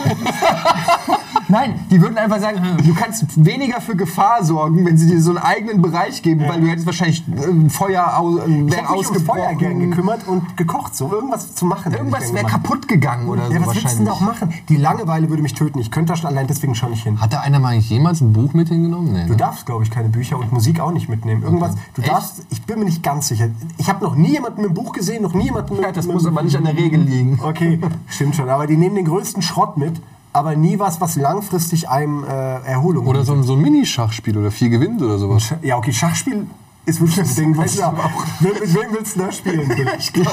nein, 1.50 1.80
die 1.92 2.02
würden 2.02 2.18
einfach 2.18 2.40
sagen, 2.40 2.62
du 2.86 2.94
kannst 2.94 3.44
weniger 3.44 3.82
für 3.82 3.96
Gefahr 3.96 4.44
sorgen, 4.44 4.86
wenn 4.86 4.98
sie 4.98 5.08
dir 5.08 5.22
so 5.22 5.32
einen 5.32 5.40
eigenen 5.40 5.82
Bereich 5.82 6.22
geben, 6.22 6.46
weil 6.48 6.62
du 6.62 6.68
hättest 6.68 6.86
wahrscheinlich 6.86 7.24
äh, 7.28 7.70
Feuer 7.70 8.18
au, 8.18 8.38
äh, 8.38 8.72
wär 8.72 8.90
ausgebrochen. 8.92 9.26
Feuer 9.42 9.54
gern 9.56 9.80
gekümmert 9.80 10.28
und 10.28 10.56
gekocht, 10.58 10.96
so 10.96 11.12
irgendwas 11.12 11.56
zu 11.56 11.66
machen. 11.66 11.92
Irgendwas 11.94 12.34
wäre 12.34 12.46
kaputt 12.48 12.88
gegangen 12.88 13.28
oder 13.28 13.50
Ja, 13.50 13.60
so 13.60 13.68
was 13.68 13.76
willst 13.76 13.94
du 13.94 13.98
denn 13.98 14.06
da 14.06 14.12
auch 14.14 14.22
machen? 14.22 14.54
Die 14.70 14.78
Langeweile 14.78 15.30
würde 15.30 15.44
mich 15.44 15.54
töten. 15.54 15.80
Ich 15.80 15.92
könnte 15.92 16.14
da 16.14 16.16
schon 16.18 16.28
allein 16.30 16.48
deswegen 16.48 16.76
schon 16.76 16.92
nicht 16.92 17.04
hin. 17.04 17.20
Hat 17.20 17.34
da 17.34 17.42
einer 17.42 17.60
mal 17.60 17.74
eigentlich 17.74 17.90
jemals 17.90 18.22
ein 18.22 18.32
Buch 18.34 18.54
mit 18.54 18.70
hingenommen? 18.70 19.12
Nee, 19.14 19.24
Du 19.26 19.32
ne? 19.32 19.38
darfst, 19.38 19.66
glaube 19.66 19.84
ich, 19.84 19.92
keine 19.92 20.10
Bücher 20.10 20.38
und 20.40 20.52
Musik 20.54 20.80
auch 20.80 20.92
nicht 20.92 21.10
mitnehmen. 21.10 21.44
Irgendwas, 21.44 21.76
du 21.96 22.02
darfst, 22.02 22.44
ich 22.50 22.64
bin 22.64 22.80
mir 22.80 22.86
nicht 22.86 23.04
ganz 23.04 23.28
sicher. 23.28 23.48
Ich 23.78 23.90
habe 23.90 24.04
noch 24.04 24.16
nie 24.16 24.32
jemanden 24.32 24.62
mit 24.62 24.68
einem 24.70 24.74
Buch 24.76 24.94
gesehen, 24.94 25.24
noch 25.24 25.34
nie 25.34 25.46
jemanden 25.46 25.74
mit 25.76 25.84
Ja, 25.84 25.92
das 25.92 26.06
mit- 26.06 26.16
muss 26.16 26.26
aber 26.26 26.44
nicht 26.44 26.56
an 26.56 26.64
der 26.66 26.76
Regel 26.78 27.02
liegen. 27.02 27.40
Okay, 27.44 27.80
stimmt 28.08 28.36
schon. 28.36 28.50
Aber 28.50 28.68
die 28.68 28.78
nehmen 28.78 28.96
den 28.96 29.06
größten 29.06 29.42
Schrott 29.42 29.78
mit, 29.78 30.00
aber 30.40 30.56
nie 30.56 30.80
was, 30.80 31.00
was 31.02 31.16
langfristig 31.16 31.90
einem 31.90 32.24
äh, 32.24 32.28
Erholung 32.28 33.08
Oder 33.08 33.24
so 33.24 33.34
ein, 33.34 33.44
so 33.44 33.54
ein 33.54 33.62
Minischachspiel 33.62 34.38
oder 34.38 34.52
vier 34.52 34.70
gewinnt 34.70 35.02
oder 35.02 35.18
sowas. 35.18 35.54
Ja, 35.62 35.78
okay, 35.78 35.92
Schachspiel 35.92 36.48
ist 36.86 37.00
wirklich 37.02 37.20
ein 37.20 37.36
Ding. 37.36 37.58
Was 37.58 37.76
da, 37.78 37.94
mit, 38.40 38.60
mit 38.60 38.74
wem 38.74 38.94
willst 38.94 39.16
du 39.16 39.20
da 39.20 39.32
spielen? 39.32 39.70
Ich 40.00 40.14
glaube, 40.14 40.32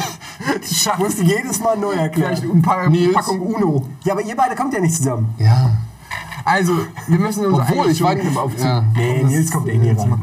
Schach 0.73 0.99
musst 0.99 1.19
du 1.19 1.25
jedes 1.25 1.61
Mal 1.61 1.77
neu 1.77 1.93
erklären. 1.93 2.37
Vielleicht 2.37 2.55
ein 2.55 2.63
paar 2.63 2.89
Nils. 2.89 3.13
Packung 3.13 3.41
Uno. 3.41 3.87
Ja, 4.05 4.13
aber 4.13 4.23
ihr 4.23 4.37
beide 4.37 4.55
kommt 4.55 4.73
ja 4.73 4.81
nicht 4.81 4.95
zusammen. 4.95 5.35
Ja. 5.39 5.71
Also, 6.47 6.73
wir 7.09 7.19
müssen 7.19 7.45
uns 7.45 7.59
Obwohl, 7.59 7.91
ich 7.91 8.01
weiß 8.01 8.19
ja, 8.59 8.85
Nee, 8.95 9.25
Nils 9.25 9.51
kommt 9.51 9.69
eh 9.69 9.77
nie 9.77 9.91
rein. 9.91 10.15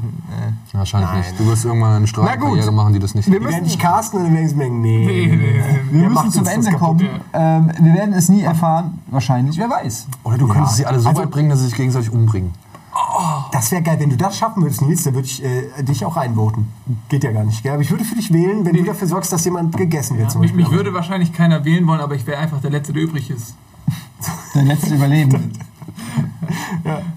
Wahrscheinlich 0.72 1.12
nicht. 1.12 1.40
Du 1.40 1.46
wirst 1.46 1.66
irgendwann 1.66 1.98
eine. 1.98 2.08
Strafkarriere 2.08 2.72
machen, 2.72 2.94
die 2.94 3.00
das 3.00 3.14
nicht 3.14 3.28
Wir 3.28 3.34
werden 3.34 3.44
müssen, 3.46 3.64
dich 3.66 3.78
casten 3.78 4.20
und 4.20 4.26
dann 4.26 4.34
werden 4.36 4.48
sie 4.50 4.56
merken, 4.56 4.82
nee. 4.82 5.06
Nee, 5.06 5.28
nee, 5.28 5.36
nee. 5.36 5.80
wir 5.92 6.00
Der 6.02 6.10
müssen 6.10 6.32
zum 6.32 6.48
Ende 6.48 6.72
kommen. 6.72 7.08
Ähm, 7.34 7.72
wir 7.80 7.94
werden 7.94 8.14
es 8.14 8.30
nie 8.30 8.42
erfahren, 8.42 9.00
wahrscheinlich. 9.08 9.58
Wer 9.58 9.70
weiß. 9.70 10.08
Oder 10.24 10.38
du 10.38 10.48
könntest 10.48 10.78
sie 10.78 10.86
alle 10.86 11.00
so 11.00 11.10
Also- 11.10 11.22
weit 11.22 11.30
bringen, 11.30 11.50
dass 11.50 11.60
sie 11.60 11.66
sich 11.66 11.76
gegenseitig 11.76 12.12
umbringen. 12.12 12.52
Das 13.52 13.72
wäre 13.72 13.82
geil, 13.82 14.00
wenn 14.00 14.10
du 14.12 14.18
das 14.18 14.38
schaffen 14.38 14.64
würdest, 14.64 14.82
Nils, 14.82 15.04
dann 15.04 15.14
würde 15.16 15.28
ich 15.28 15.44
äh, 15.44 15.84
dich 15.84 16.06
auch 16.06 16.16
einvoten. 16.16 16.72
Geht 17.10 17.24
ja 17.24 17.32
gar 17.32 17.44
nicht, 17.44 17.62
gell? 17.64 17.74
Aber 17.74 17.82
ich 17.82 17.92
würde 17.92 18.06
für 18.06 18.16
dich 18.16 18.32
wählen, 18.32 18.66
wenn 18.66 18.74
du 18.76 18.84
dafür 18.84 19.08
sorgst, 19.08 19.34
dass 19.34 19.44
jemand 19.46 19.76
gegessen 19.76 20.18
wird. 20.18 20.32
zum 20.32 20.42
Mich, 20.42 20.54
mich 20.54 20.72
würde 20.72 20.94
wahrscheinlich 20.94 21.34
keiner 21.34 21.66
wählen 21.66 21.86
wollen, 21.88 22.02
aber 22.02 22.16
ich 22.16 22.26
wäre 22.26 22.38
einfach 22.40 22.62
der 22.62 22.70
Letzte, 22.72 22.94
der 22.94 23.04
übrig 23.04 23.30
ist. 23.30 23.56
Der 24.56 24.64
letzte 24.64 24.96
Überlebende. 24.96 25.50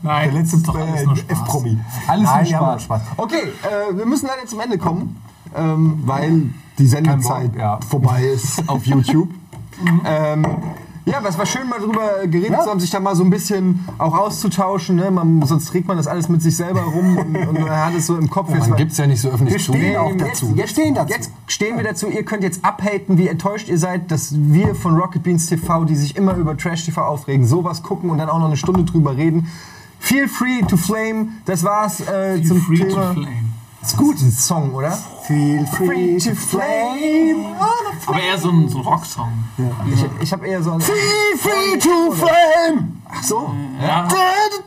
Nein, 0.03 0.31
der 0.31 0.41
letzte 0.41 0.57
äh, 0.57 0.61
Spaß. 0.61 1.19
F-Promi. 1.29 1.79
Alles 2.07 2.25
Nein, 2.25 2.55
haben 2.55 2.81
Spaß. 2.81 3.03
Okay, 3.17 3.43
äh, 3.63 3.97
wir 3.97 4.07
müssen 4.07 4.27
leider 4.27 4.47
zum 4.47 4.61
Ende 4.61 4.79
kommen, 4.79 5.21
ähm, 5.55 6.03
weil 6.05 6.51
die 6.79 6.87
Sendezeit 6.87 7.55
ja. 7.57 7.81
vorbei 7.89 8.23
ist 8.23 8.69
auf 8.69 8.87
YouTube. 8.87 9.29
ähm, 10.05 10.47
ja, 11.07 11.19
aber 11.19 11.29
es 11.31 11.39
war 11.39 11.47
schön, 11.47 11.69
mal 11.69 11.79
drüber 11.81 12.27
geredet 12.27 12.51
Ja. 12.51 12.61
zu 12.63 12.71
haben, 12.71 12.81
sich 12.81 12.91
da 12.91 13.01
mal 13.01 13.15
so 13.17 13.23
ein 13.25 13.31
bisschen 13.31 13.85
auch 13.97 14.15
auszutauschen. 14.19 14.97
Ne? 14.97 15.11
Man, 15.11 15.41
sonst 15.47 15.67
trägt 15.67 15.87
man 15.89 15.97
das 15.97 16.07
alles 16.07 16.29
mit 16.29 16.43
sich 16.43 16.57
selber 16.57 16.83
rum 16.83 17.17
und, 17.17 17.37
und 17.37 17.71
hat 17.71 17.95
es 17.95 18.07
so 18.07 18.17
im 18.17 18.29
Kopf. 18.29 18.51
Jetzt 18.53 18.69
Man 18.69 18.77
gibt 18.77 18.93
es 18.93 18.99
ja 18.99 19.07
nicht 19.07 19.21
so 19.21 19.29
öffentlich 19.31 19.55
Wir 19.55 19.61
zu. 19.65 19.73
stehen 19.73 19.97
auch 19.97 20.11
jetzt, 20.11 20.21
dazu. 20.23 20.47
Jetzt, 20.47 20.57
Wir 20.57 20.67
stehen 20.69 20.95
dazu. 20.95 21.13
Jetzt 21.15 21.31
stehen 21.47 21.77
wir 21.77 21.85
dazu. 21.85 22.09
Ihr 22.09 22.25
könnt 22.25 22.43
jetzt 22.43 22.65
abhaten, 22.65 23.17
wie 23.19 23.29
enttäuscht 23.29 23.69
ihr 23.69 23.79
seid, 23.79 24.11
dass 24.11 24.35
wir 24.37 24.75
von 24.75 24.97
Rocket 24.97 25.23
Beans 25.23 25.47
TV, 25.47 25.85
die 25.85 25.95
sich 25.97 26.17
immer 26.17 26.35
über 26.35 26.57
Trash 26.57 26.85
TV 26.85 27.01
aufregen, 27.03 27.47
sowas 27.47 27.83
gucken 27.83 28.11
und 28.11 28.19
dann 28.19 28.29
auch 28.29 28.39
noch 28.39 28.47
eine 28.47 28.57
Stunde 28.57 28.85
drüber 28.85 29.17
reden. 29.17 29.47
Feel 30.01 30.29
free 30.29 30.61
to 30.69 30.77
flame. 30.77 31.29
Das 31.47 31.65
war's 31.65 32.01
äh, 32.01 32.43
zum 32.43 32.61
Free 32.61 32.79
to 32.79 32.85
Thema. 32.87 33.13
flame. 33.13 33.29
Ist 33.83 33.97
gut, 33.97 34.21
ein 34.21 34.33
Song, 34.33 34.75
oder? 34.75 34.99
Feel 35.27 35.67
free 35.67 36.19
to 36.19 36.35
flame. 36.37 37.57
Aber 38.07 38.21
eher 38.21 38.39
so 38.39 38.51
ein, 38.51 38.69
so 38.69 38.79
ein 38.79 38.85
Rocksong. 38.85 39.33
Ich, 39.93 40.23
ich 40.23 40.33
habe 40.33 40.47
eher 40.47 40.63
so 40.63 40.73
ein. 40.73 40.81
Feel 40.81 40.95
free 41.37 41.79
to 41.79 42.13
flame. 42.13 42.93
Ach 43.09 43.23
so. 43.25 43.51
Ja. 43.81 44.07
Da, 44.09 44.17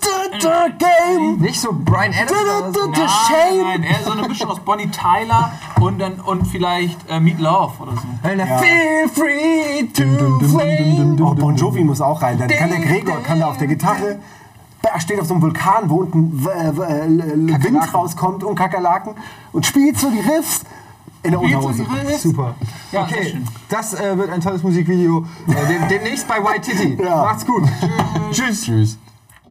da, 0.02 0.38
da, 0.38 0.68
da, 0.68 0.68
game. 0.78 1.38
Nicht 1.40 1.62
so 1.62 1.70
Brian 1.72 2.14
Adams. 2.14 2.32
Da, 2.32 2.72
da, 2.72 2.88
Nein, 2.88 3.10
shame. 3.28 3.64
nein, 3.64 3.84
eher 3.84 4.04
so 4.04 4.12
eine 4.12 4.28
Mischung 4.28 4.50
aus 4.50 4.60
Bonnie 4.60 4.90
Tyler 4.92 5.54
und, 5.80 6.00
dann, 6.00 6.20
und 6.20 6.46
vielleicht 6.46 7.10
äh, 7.10 7.22
Meat 7.22 7.40
Love 7.40 7.74
oder 7.82 7.94
so. 7.94 8.08
Na, 8.24 8.46
Feel 8.58 9.08
free 9.14 9.88
to 9.94 10.48
flame. 10.50 11.18
Oh, 11.22 11.36
Bon 11.36 11.56
Jovi 11.56 11.86
muss 11.86 12.02
auch 12.02 12.22
rein. 12.22 12.38
Dann 12.38 12.50
kann 12.50 12.70
der 12.70 12.80
Gregor 12.80 13.22
kann 13.24 13.40
da 13.40 13.48
auf 13.48 13.58
der 13.58 13.68
Gitarre 13.68 14.20
da 14.20 14.39
steht 15.00 15.20
auf 15.20 15.28
so 15.28 15.34
einem 15.34 15.42
Vulkan, 15.42 15.90
wo 15.90 15.98
unten 15.98 16.46
äh, 16.48 16.70
äh, 16.70 17.64
Wind 17.64 17.94
rauskommt 17.94 18.44
und 18.44 18.56
Kakerlaken 18.56 19.16
und 19.52 19.66
spielt 19.66 19.98
so 20.00 20.10
die 20.10 20.20
Riffs 20.20 20.62
in 21.24 21.32
der 21.32 21.42
Unterhose. 21.42 21.86
Super. 22.18 22.56
Ja, 22.92 23.04
okay, 23.04 23.42
das 23.70 23.94
äh, 23.94 24.18
wird 24.18 24.30
ein 24.30 24.42
tolles 24.42 24.64
Musikvideo. 24.64 25.26
Äh, 25.48 25.68
dem, 25.68 25.88
demnächst 25.90 26.28
bei 26.28 26.36
White 26.44 26.62
Titty. 26.62 26.98
Ja. 27.04 27.24
Macht's 27.24 27.46
gut. 27.46 27.64
Tschüss. 28.32 28.64
Tschüss. 28.64 28.98